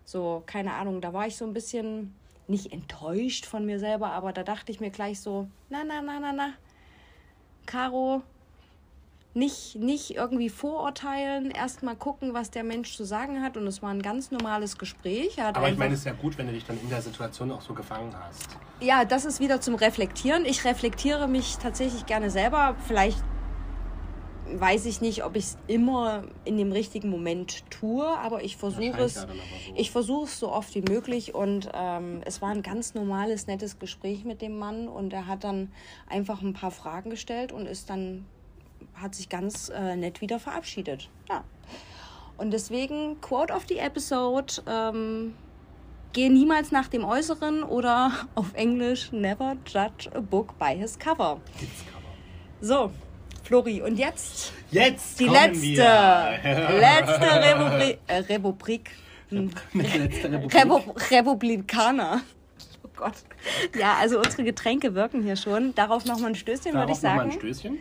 So, 0.05 0.43
keine 0.45 0.73
Ahnung, 0.73 1.01
da 1.01 1.13
war 1.13 1.27
ich 1.27 1.35
so 1.35 1.45
ein 1.45 1.53
bisschen 1.53 2.13
nicht 2.47 2.73
enttäuscht 2.73 3.45
von 3.45 3.65
mir 3.65 3.79
selber, 3.79 4.11
aber 4.11 4.33
da 4.33 4.43
dachte 4.43 4.71
ich 4.71 4.79
mir 4.79 4.89
gleich 4.89 5.19
so, 5.19 5.47
na, 5.69 5.83
na, 5.83 6.01
na, 6.01 6.19
na, 6.19 6.33
na, 6.33 6.53
Caro, 7.65 8.21
nicht, 9.35 9.75
nicht 9.75 10.15
irgendwie 10.15 10.49
vorurteilen, 10.49 11.49
erstmal 11.49 11.95
gucken, 11.95 12.33
was 12.33 12.51
der 12.51 12.63
Mensch 12.63 12.95
zu 12.95 13.03
sagen 13.03 13.41
hat. 13.41 13.57
Und 13.57 13.65
es 13.65 13.81
war 13.81 13.89
ein 13.89 14.01
ganz 14.01 14.29
normales 14.31 14.77
Gespräch. 14.77 15.41
Aber 15.41 15.69
ich 15.69 15.77
meine, 15.77 15.93
es 15.93 16.01
ist 16.01 16.05
ja 16.05 16.13
gut, 16.13 16.37
wenn 16.37 16.47
du 16.47 16.53
dich 16.53 16.65
dann 16.65 16.79
in 16.79 16.89
der 16.89 17.01
Situation 17.01 17.51
auch 17.51 17.61
so 17.61 17.73
gefangen 17.73 18.13
hast. 18.15 18.57
Ja, 18.79 19.05
das 19.05 19.25
ist 19.25 19.39
wieder 19.39 19.59
zum 19.59 19.75
Reflektieren. 19.75 20.45
Ich 20.45 20.65
reflektiere 20.65 21.27
mich 21.27 21.57
tatsächlich 21.57 22.05
gerne 22.05 22.29
selber. 22.29 22.75
Vielleicht 22.87 23.23
weiß 24.51 24.85
ich 24.85 25.01
nicht, 25.01 25.23
ob 25.23 25.35
ich 25.35 25.45
es 25.45 25.57
immer 25.67 26.23
in 26.45 26.57
dem 26.57 26.71
richtigen 26.71 27.09
Moment 27.09 27.69
tue, 27.69 28.05
aber 28.05 28.43
ich 28.43 28.57
versuche 28.57 29.01
es. 29.01 29.15
so. 29.15 29.27
Ich 29.75 29.91
versuche 29.91 30.25
es 30.25 30.39
so 30.39 30.51
oft 30.51 30.73
wie 30.75 30.81
möglich 30.81 31.33
und 31.33 31.69
ähm, 31.73 32.21
es 32.25 32.41
war 32.41 32.49
ein 32.49 32.61
ganz 32.61 32.93
normales, 32.93 33.47
nettes 33.47 33.79
Gespräch 33.79 34.25
mit 34.25 34.41
dem 34.41 34.57
Mann 34.57 34.87
und 34.87 35.13
er 35.13 35.27
hat 35.27 35.43
dann 35.43 35.71
einfach 36.07 36.41
ein 36.41 36.53
paar 36.53 36.71
Fragen 36.71 37.09
gestellt 37.09 37.51
und 37.51 37.65
ist 37.65 37.89
dann, 37.89 38.25
hat 38.93 39.15
sich 39.15 39.29
ganz 39.29 39.69
äh, 39.69 39.95
nett 39.95 40.21
wieder 40.21 40.39
verabschiedet. 40.39 41.09
Ja. 41.29 41.43
Und 42.37 42.51
deswegen, 42.51 43.21
Quote 43.21 43.53
of 43.53 43.65
the 43.67 43.77
Episode, 43.77 44.61
ähm, 44.67 45.33
gehe 46.13 46.31
niemals 46.31 46.71
nach 46.71 46.87
dem 46.87 47.03
Äußeren 47.03 47.63
oder 47.63 48.11
auf 48.35 48.53
Englisch, 48.53 49.11
never 49.11 49.55
judge 49.65 50.09
a 50.13 50.19
book 50.19 50.57
by 50.59 50.75
his 50.75 50.97
Cover. 50.97 51.39
So, 52.61 52.91
Flori, 53.43 53.81
und 53.81 53.97
jetzt 53.97 54.53
Jetzt 54.71 55.19
die 55.19 55.25
letzte, 55.27 55.61
wir. 55.61 56.39
letzte 56.79 57.21
Republik, 57.21 57.99
äh, 58.07 58.15
Republik, 58.15 58.89
hm, 59.29 59.51
letzte 59.73 60.31
Republik. 60.31 60.55
Repu 60.55 60.79
Republikaner. 61.11 62.21
Oh 62.83 62.89
Gott. 62.95 63.13
Ja, 63.79 63.95
also 63.99 64.17
unsere 64.17 64.43
Getränke 64.43 64.95
wirken 64.95 65.21
hier 65.23 65.35
schon. 65.35 65.75
Darauf 65.75 66.05
nochmal 66.05 66.31
ein 66.31 66.35
Stößchen, 66.35 66.73
würde 66.73 66.91
ich 66.93 66.99
Darauf 66.99 67.03
noch 67.03 67.15
mal 67.15 67.21
ein 67.25 67.31
sagen. 67.31 67.39
Stößchen. 67.39 67.79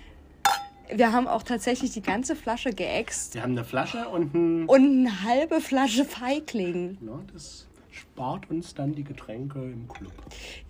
Wir 0.94 1.12
haben 1.12 1.26
auch 1.26 1.42
tatsächlich 1.42 1.92
die 1.92 2.02
ganze 2.02 2.36
Flasche 2.36 2.70
geäxt 2.70 3.34
Wir 3.34 3.42
haben 3.42 3.52
eine 3.52 3.64
Flasche 3.64 4.08
und 4.08 4.34
ein. 4.34 4.66
und 4.66 5.06
eine 5.06 5.22
halbe 5.22 5.60
Flasche 5.60 6.04
Feigling. 6.04 6.98
Ja, 7.00 7.20
das 7.32 7.66
spart 8.12 8.50
uns 8.50 8.74
dann 8.74 8.94
die 8.94 9.04
Getränke 9.04 9.58
im 9.58 9.88
Club. 9.88 10.12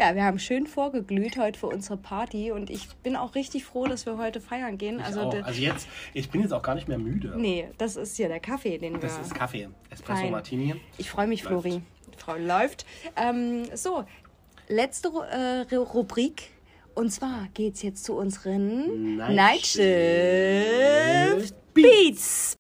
Ja, 0.01 0.14
wir 0.14 0.23
haben 0.24 0.39
schön 0.39 0.66
vorgeglüht 0.69 1.36
heute 1.39 1.59
für 1.59 1.66
unsere 1.66 1.97
Party 1.97 2.52
und 2.52 2.70
ich 2.70 2.89
bin 3.02 3.16
auch 3.16 3.35
richtig 3.35 3.64
froh, 3.64 3.86
dass 3.86 4.06
wir 4.06 4.16
heute 4.16 4.40
feiern 4.40 4.78
gehen. 4.78 5.01
Ich 5.01 5.05
Also, 5.06 5.28
also 5.28 5.60
jetzt, 5.60 5.89
ich 6.14 6.31
bin 6.31 6.43
jetzt 6.43 6.52
auch 6.52 6.62
gar 6.62 6.77
nicht 6.77 6.86
mehr 6.86 6.98
müde. 6.98 7.35
nee, 7.36 7.69
das 7.78 7.97
ist 7.97 8.16
hier 8.16 8.28
der 8.28 8.39
Kaffee, 8.39 8.78
den 8.78 9.01
Das 9.01 9.16
wir. 9.16 9.23
ist 9.24 9.35
Kaffee. 9.35 9.69
Espresso 9.90 10.20
Fein. 10.23 10.31
Martini. 10.31 10.77
Ich 10.98 11.10
freue 11.10 11.27
mich, 11.27 11.43
Läuft. 11.43 11.62
Flori. 11.64 11.82
Frau 12.16 12.36
läuft. 12.36 12.86
Ähm, 13.16 13.64
so, 13.74 14.05
letzte 14.69 15.09
äh, 15.09 15.62
Ru- 15.74 15.82
Rubrik. 15.94 16.51
Und 16.94 17.10
zwar 17.10 17.48
geht's 17.55 17.82
jetzt 17.82 18.05
zu 18.05 18.14
unseren 18.14 19.16
Night 19.16 19.35
Nightshift 19.35 19.81
Shift 21.40 21.74
Beats. 21.74 22.56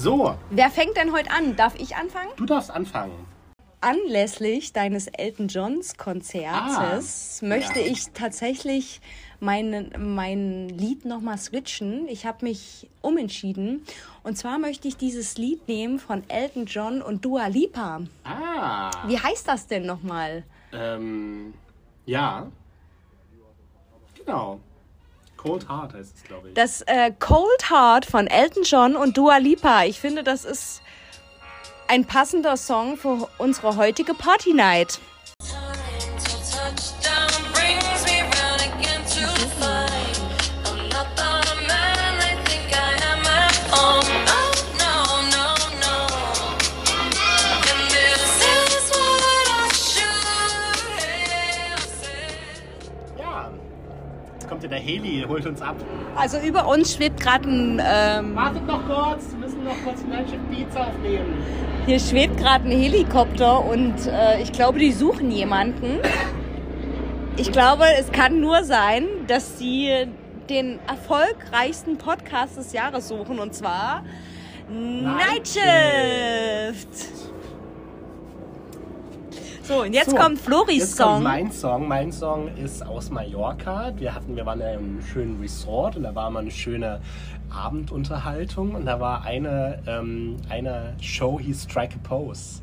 So, 0.00 0.36
Wer 0.50 0.70
fängt 0.70 0.96
denn 0.96 1.12
heute 1.12 1.28
an? 1.32 1.56
Darf 1.56 1.74
ich 1.74 1.96
anfangen? 1.96 2.30
du 2.36 2.46
darfst 2.46 2.70
anfangen. 2.70 3.12
Anlässlich 3.80 4.72
deines 4.72 5.08
Elton 5.08 5.48
Johns 5.48 5.96
Konzertes 5.96 7.40
Ah, 7.42 7.46
möchte 7.46 7.80
ja. 7.80 7.86
ich 7.86 8.10
tatsächlich 8.12 9.00
mein, 9.40 9.92
mein 9.98 10.68
Lied 10.68 11.04
nochmal 11.04 11.36
switchen. 11.38 12.06
Ich 12.08 12.26
habe 12.26 12.44
mich 12.44 12.88
umentschieden. 13.02 13.84
Und 14.22 14.38
zwar 14.38 14.58
möchte 14.60 14.86
ich 14.86 14.96
dieses 14.96 15.36
Lied 15.36 15.66
nehmen 15.66 15.98
von 15.98 16.22
Elton 16.28 16.66
John 16.66 17.02
und 17.02 17.24
Dua 17.24 17.48
Lipa. 17.48 18.00
Ah. 18.24 18.90
Wie 19.08 19.18
heißt 19.18 19.48
das 19.48 19.66
denn 19.66 19.84
nochmal? 19.86 20.44
Ähm, 20.72 21.54
ja. 22.06 22.46
Genau. 24.16 24.60
Cold 25.38 25.68
Heart 25.68 25.94
heißt 25.94 26.16
es, 26.16 26.22
glaube 26.24 26.48
ich. 26.48 26.54
Das 26.54 26.82
äh, 26.82 27.10
Cold 27.18 27.70
Heart 27.70 28.04
von 28.04 28.26
Elton 28.26 28.64
John 28.64 28.96
und 28.96 29.16
Dua 29.16 29.38
Lipa. 29.38 29.84
Ich 29.84 29.98
finde, 29.98 30.22
das 30.22 30.44
ist 30.44 30.82
ein 31.86 32.04
passender 32.04 32.58
Song 32.58 32.98
für 32.98 33.28
unsere 33.38 33.76
heutige 33.76 34.12
Party 34.12 34.52
Night. 34.52 35.00
Ja 54.68 54.76
der 54.76 54.84
Heli, 54.84 55.24
holt 55.26 55.46
uns 55.46 55.62
ab. 55.62 55.76
Also 56.14 56.36
über 56.38 56.68
uns 56.68 56.94
schwebt 56.94 57.20
gerade 57.20 57.48
ein 57.48 57.80
ähm, 57.82 58.36
Wartet 58.36 58.66
noch 58.66 58.86
kurz, 58.86 59.30
wir 59.30 59.38
müssen 59.38 59.64
noch 59.64 59.76
kurz 59.82 60.04
Nightshift 60.04 60.50
Beats 60.50 60.76
aufnehmen. 60.76 61.42
Hier 61.86 61.98
schwebt 61.98 62.36
gerade 62.36 62.68
ein 62.68 62.78
Helikopter 62.78 63.64
und 63.64 63.94
äh, 64.06 64.42
ich 64.42 64.52
glaube, 64.52 64.78
die 64.78 64.92
suchen 64.92 65.30
jemanden. 65.30 66.00
Ich 67.38 67.50
glaube, 67.50 67.84
es 67.98 68.12
kann 68.12 68.40
nur 68.40 68.62
sein, 68.64 69.06
dass 69.26 69.58
sie 69.58 70.06
den 70.50 70.78
erfolgreichsten 70.86 71.96
Podcast 71.96 72.58
des 72.58 72.74
Jahres 72.74 73.08
suchen 73.08 73.38
und 73.38 73.54
zwar 73.54 74.04
Nightshift. 74.68 75.64
So, 79.68 79.82
und 79.82 79.92
jetzt 79.92 80.08
So, 80.10 80.16
kommt 80.16 80.40
Floris 80.40 80.78
Jetzt 80.78 80.96
kommt 80.96 81.16
Song. 81.16 81.22
mein 81.22 81.52
Song. 81.52 81.88
Mein 81.88 82.10
Song 82.10 82.48
ist 82.56 82.86
aus 82.86 83.10
Mallorca. 83.10 83.92
Wir 83.96 84.14
hatten, 84.14 84.34
wir 84.34 84.46
waren 84.46 84.60
ja 84.60 84.70
in 84.70 84.78
einem 84.78 85.02
schönen 85.02 85.38
Resort 85.42 85.94
und 85.96 86.04
da 86.04 86.14
war 86.14 86.30
mal 86.30 86.40
eine 86.40 86.50
schöne 86.50 87.02
Abendunterhaltung 87.50 88.74
und 88.74 88.86
da 88.86 88.98
war 88.98 89.26
eine, 89.26 89.82
ähm, 89.86 90.38
eine 90.48 90.96
Show, 91.02 91.38
hieß 91.38 91.64
Strike 91.64 91.96
a 92.02 92.08
Pose. 92.08 92.62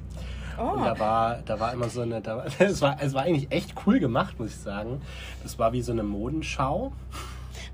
Und 0.57 0.83
da 0.83 0.97
war, 0.97 1.43
da 1.45 1.59
war 1.59 1.73
immer 1.73 1.89
so 1.89 2.01
eine, 2.01 2.21
da, 2.21 2.43
es, 2.57 2.81
war, 2.81 2.97
es 2.99 3.13
war 3.13 3.21
eigentlich 3.21 3.51
echt 3.51 3.75
cool 3.85 3.99
gemacht, 3.99 4.39
muss 4.39 4.49
ich 4.49 4.57
sagen. 4.57 4.99
Das 5.43 5.59
war 5.59 5.73
wie 5.73 5.83
so 5.83 5.91
eine 5.91 6.01
Modenschau 6.01 6.91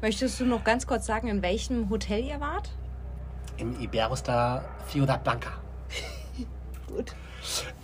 Möchtest 0.01 0.41
du 0.41 0.45
noch 0.45 0.65
ganz 0.65 0.85
kurz 0.85 1.05
sagen, 1.05 1.29
in 1.29 1.41
welchem 1.41 1.89
Hotel 1.89 2.25
ihr 2.25 2.41
wart? 2.41 2.69
im 3.57 3.79
Iberostar 3.79 4.65
Ciudad 4.89 5.23
Blanca. 5.23 5.51
Gut. 6.87 7.15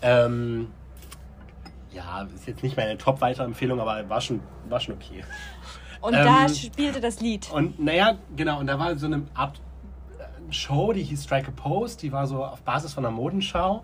Ähm, 0.02 0.68
ja, 1.98 2.28
ist 2.34 2.48
jetzt 2.48 2.64
nicht 2.64 2.78
meine 2.78 2.98
Top-Weiterempfehlung, 2.98 3.80
aber 3.80 4.08
war 4.08 4.22
schon, 4.22 4.40
war 4.70 4.80
schon 4.80 4.96
okay. 4.96 5.24
Und 6.02 6.14
Ähm, 6.14 6.26
da 6.26 6.48
spielte 6.48 7.02
das 7.02 7.20
Lied. 7.22 7.50
Und 7.52 7.80
naja, 7.80 8.18
genau, 8.36 8.60
und 8.60 8.68
da 8.68 8.78
war 8.78 8.96
so 8.98 9.08
eine 9.08 9.24
Art 9.34 9.60
äh, 10.20 10.54
Show, 10.54 10.94
die 10.94 11.04
hieß 11.04 11.24
Strike 11.24 11.48
a 11.48 11.52
Pose, 11.52 11.98
die 11.98 12.12
war 12.12 12.28
so 12.28 12.44
auf 12.46 12.62
Basis 12.62 12.94
von 12.94 13.06
einer 13.06 13.16
Modenschau. 13.16 13.84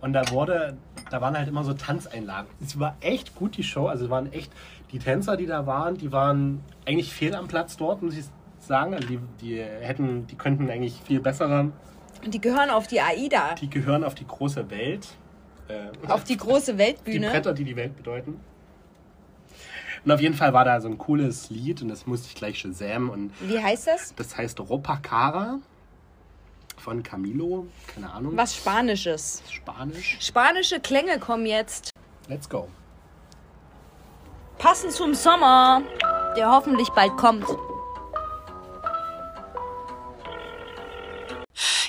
Und 0.00 0.12
da 0.12 0.30
wurde, 0.30 0.76
da 1.10 1.22
waren 1.22 1.36
halt 1.36 1.48
immer 1.48 1.64
so 1.64 1.72
Tanzeinlagen. 1.72 2.50
Es 2.62 2.78
war 2.78 2.96
echt 3.00 3.34
gut, 3.34 3.56
die 3.56 3.62
Show. 3.62 3.86
Also 3.86 4.10
waren 4.10 4.30
echt, 4.32 4.52
die 4.92 4.98
Tänzer, 4.98 5.38
die 5.38 5.46
da 5.46 5.66
waren, 5.66 5.96
die 5.96 6.12
waren 6.12 6.60
eigentlich 6.86 7.14
fehl 7.14 7.34
am 7.34 7.48
Platz 7.48 7.78
dort, 7.78 8.02
muss 8.02 8.14
ich 8.14 8.26
sagen. 8.58 8.92
Also 8.94 9.08
die, 9.08 9.18
die 9.40 9.62
hätten, 9.62 10.26
die 10.26 10.36
könnten 10.36 10.68
eigentlich 10.68 11.00
viel 11.06 11.20
bessere, 11.20 11.72
Die 12.26 12.40
gehören 12.40 12.68
auf 12.70 12.86
die 12.86 13.00
AIDA, 13.00 13.54
die 13.54 13.70
gehören 13.70 14.04
auf 14.04 14.14
die 14.14 14.26
große 14.26 14.70
Welt. 14.70 15.08
Äh, 15.68 16.08
auf 16.08 16.24
die 16.24 16.36
große 16.36 16.72
die 16.72 16.78
Weltbühne. 16.78 17.30
Bretter, 17.30 17.52
die 17.52 17.64
die 17.64 17.76
Welt 17.76 17.96
bedeuten. 17.96 18.40
Und 20.04 20.12
auf 20.12 20.20
jeden 20.20 20.34
Fall 20.34 20.52
war 20.52 20.64
da 20.66 20.80
so 20.80 20.88
ein 20.88 20.98
cooles 20.98 21.48
Lied 21.48 21.80
und 21.80 21.88
das 21.88 22.06
musste 22.06 22.28
ich 22.28 22.34
gleich 22.34 22.58
Shazam 22.58 23.08
und 23.08 23.32
Wie 23.40 23.58
heißt 23.58 23.86
das? 23.86 24.14
Das 24.16 24.36
heißt 24.36 24.60
Ropacara 24.60 25.60
von 26.76 27.02
Camilo. 27.02 27.66
Keine 27.86 28.12
Ahnung. 28.12 28.36
Was 28.36 28.54
Spanisches. 28.54 29.42
Spanisch. 29.50 30.18
Spanische 30.20 30.80
Klänge 30.80 31.18
kommen 31.18 31.46
jetzt. 31.46 31.90
Let's 32.28 32.48
go. 32.48 32.68
Passend 34.58 34.92
zum 34.92 35.14
Sommer, 35.14 35.82
der 36.36 36.50
hoffentlich 36.50 36.90
bald 36.90 37.16
kommt. 37.16 37.46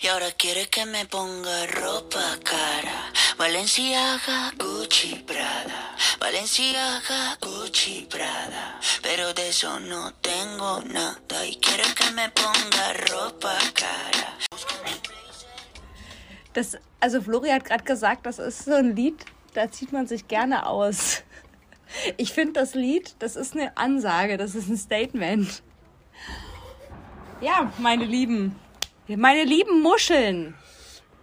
Y 0.02 0.10
ahora 0.10 0.31
quiere 0.38 0.68
que 0.68 0.85
me 0.85 1.03
ponga 1.06 1.65
ropa 1.81 2.38
cara. 2.43 2.95
Valenciaga, 3.38 4.52
Gucci, 4.57 5.22
Prada. 5.28 5.95
Valenciaga, 6.20 7.38
Gucci, 7.41 8.07
Prada. 8.10 8.80
Pero 9.02 9.34
de 9.34 9.49
eso 9.49 9.78
no 9.82 10.14
tengo 10.22 10.82
nada. 10.94 11.45
Y 11.45 11.57
quiere 11.57 11.84
que 11.94 12.12
me 12.12 12.30
ponga 12.30 12.94
ropa 13.12 13.57
cara. 13.74 14.38
Das, 16.53 16.78
also 17.02 17.22
Flori 17.22 17.49
hat 17.49 17.66
gerade 17.66 17.84
gesagt, 17.84 18.26
das 18.26 18.40
ist 18.40 18.64
so 18.64 18.74
ein 18.74 18.95
Lied, 18.95 19.26
da 19.53 19.70
zieht 19.70 19.91
man 19.91 20.07
sich 20.07 20.30
gerne 20.30 20.66
aus. 20.66 21.22
Ich 22.18 22.32
finde 22.32 22.53
das 22.53 22.74
Lied, 22.74 23.16
das 23.20 23.36
ist 23.36 23.53
eine 23.53 23.76
Ansage, 23.76 24.38
das 24.38 24.56
ist 24.56 24.70
ein 24.70 24.78
Statement. 24.78 25.62
Ja, 27.41 27.72
meine 27.78 28.06
Lieben, 28.06 28.56
meine 29.07 29.44
lieben 29.44 29.82
Muscheln. 29.82 30.56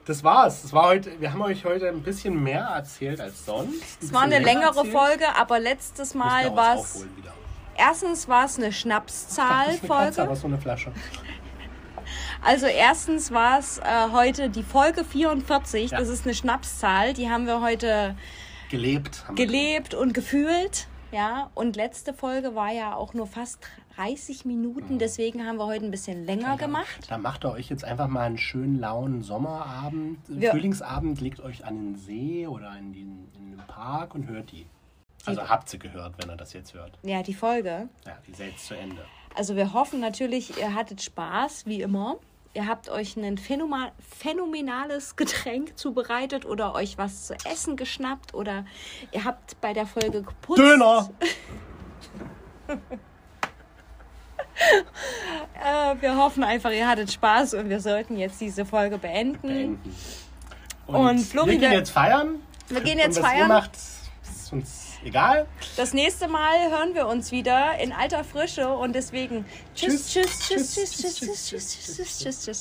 Das 0.05 0.25
war's. 0.25 0.63
Das 0.63 0.73
war 0.73 0.87
heute, 0.87 1.21
wir 1.21 1.33
haben 1.33 1.43
euch 1.43 1.65
heute 1.65 1.89
ein 1.89 2.03
bisschen 2.03 2.43
mehr 2.43 2.65
erzählt 2.65 3.21
als 3.21 3.47
sonst. 3.47 4.03
Es 4.03 4.13
war 4.13 4.23
eine 4.23 4.41
längere 4.41 4.85
Folge, 4.85 5.27
aber 5.37 5.61
letztes 5.61 6.15
Mal 6.15 6.55
war 6.57 6.77
es. 6.77 7.07
Erstens 7.77 8.29
war 8.29 8.45
es 8.45 8.59
eine 8.59 8.73
Schnapszahl-Folge. 8.73 10.23
aber 10.23 10.37
so 10.37 10.47
eine 10.47 10.59
Flasche. 10.59 10.93
Also 12.45 12.67
erstens 12.67 13.31
war 13.31 13.61
es 13.61 13.79
äh, 13.79 13.83
heute 14.11 14.51
die 14.51 14.65
Folge 14.65 15.05
44. 15.05 15.93
Ja. 15.93 15.99
Das 15.99 16.09
ist 16.09 16.25
eine 16.27 16.35
Schnapszahl. 16.35 17.15
Die 17.15 17.31
haben 17.31 17.47
wir 17.47 17.61
heute 17.61 18.17
Gelebt. 18.71 19.25
Gelebt 19.37 19.95
und 19.95 20.15
gefühlt. 20.15 20.89
Ja, 21.13 21.51
und 21.55 21.77
letzte 21.77 22.15
Folge 22.15 22.55
war 22.55 22.73
ja 22.73 22.95
auch 22.95 23.13
nur 23.13 23.27
fast 23.27 23.59
30 23.97 24.45
Minuten. 24.45 24.99
Deswegen 24.99 25.47
haben 25.47 25.57
wir 25.59 25.67
heute 25.67 25.85
ein 25.85 25.91
bisschen 25.91 26.25
länger 26.25 26.57
gemacht. 26.57 27.07
Da 27.09 27.19
macht 27.19 27.45
ihr 27.45 27.51
euch 27.53 27.69
jetzt 27.69 27.85
einfach 27.85 28.09
mal 28.09 28.23
einen 28.23 28.39
schönen 28.39 28.79
lauen 28.81 29.23
Sommerabend, 29.23 30.19
Wir- 30.29 30.51
Frühlingsabend, 30.51 31.21
legt 31.21 31.41
euch 31.41 31.65
an 31.65 31.77
den 31.77 31.97
See 31.97 32.47
oder 32.47 32.77
in 32.79 32.93
den, 32.93 33.29
in 33.37 33.51
den 33.57 33.67
Park 33.67 34.15
und 34.15 34.27
hört 34.29 34.51
die. 34.53 34.67
Also 35.25 35.49
habt 35.49 35.69
sie 35.69 35.79
gehört, 35.79 36.15
wenn 36.21 36.31
ihr 36.31 36.37
das 36.37 36.53
jetzt 36.53 36.75
hört. 36.75 36.99
Ja, 37.05 37.23
die 37.23 37.35
Folge. 37.35 37.89
Ja, 38.05 38.19
die 38.27 38.33
ist 38.33 38.41
jetzt 38.41 38.67
zu 38.67 38.77
Ende. 38.77 39.03
Also 39.37 39.55
wir 39.57 39.73
hoffen 39.73 40.01
natürlich, 40.01 40.59
ihr 40.59 40.75
hattet 40.75 41.01
Spaß, 41.01 41.67
wie 41.67 41.81
immer. 41.81 42.17
Ihr 42.55 42.67
habt 42.67 42.91
euch 42.91 43.17
ein 43.17 43.39
phänomenales 43.39 45.17
Getränk 45.17 45.79
zubereitet 45.79 46.45
oder 46.45 46.75
euch 46.75 46.99
was 46.99 47.29
zu 47.29 47.35
essen 47.47 47.77
geschnappt 47.77 48.35
oder 48.35 48.67
ihr 49.13 49.25
habt 49.25 49.59
bei 49.63 49.73
der 49.73 49.87
Folge 49.87 50.23
geputzt. 50.23 50.59
Döner! 50.59 51.09
Äh, 55.65 56.01
wir 56.01 56.17
hoffen 56.17 56.43
einfach, 56.43 56.71
ihr 56.71 56.89
hattet 56.89 57.13
Spaß 57.13 57.55
und 57.55 57.69
wir 57.69 57.81
sollten 57.81 58.17
jetzt 58.17 58.41
diese 58.41 58.65
Folge 58.65 58.99
beenden. 58.99 59.41
Beenden. 59.43 59.97
Und 60.87 61.21
Flori, 61.21 61.53
wir 61.53 61.59
gehen 61.59 61.73
jetzt 61.73 61.91
feiern. 61.91 62.41
Wir 62.69 62.81
gehen 62.81 62.99
jetzt 62.99 63.19
und 63.19 63.25
was 63.25 63.33
ihr 63.33 63.39
feiern. 63.39 63.49
macht, 63.49 63.71
ist 63.75 64.53
uns 64.53 64.83
egal. 65.05 65.47
Das 65.77 65.95
nächste 65.95 66.29
Mal 66.29 66.71
hören 66.71 66.95
wir 66.95 67.07
uns 67.07 67.33
wieder 67.33 67.79
in 67.79 67.93
alter 67.93 68.25
Frische 68.25 68.69
und 68.69 68.95
deswegen 68.95 69.45
tschüss, 69.75 70.09
tschüss, 70.09 70.39
tschüss, 70.41 70.75
tschüss, 70.75 70.97
tschüss, 70.97 71.19
tschüss, 71.19 71.49
tschüss, 71.49 71.97
tschüss, 71.97 72.19
tschüss, 72.19 72.45
tschüss. 72.45 72.61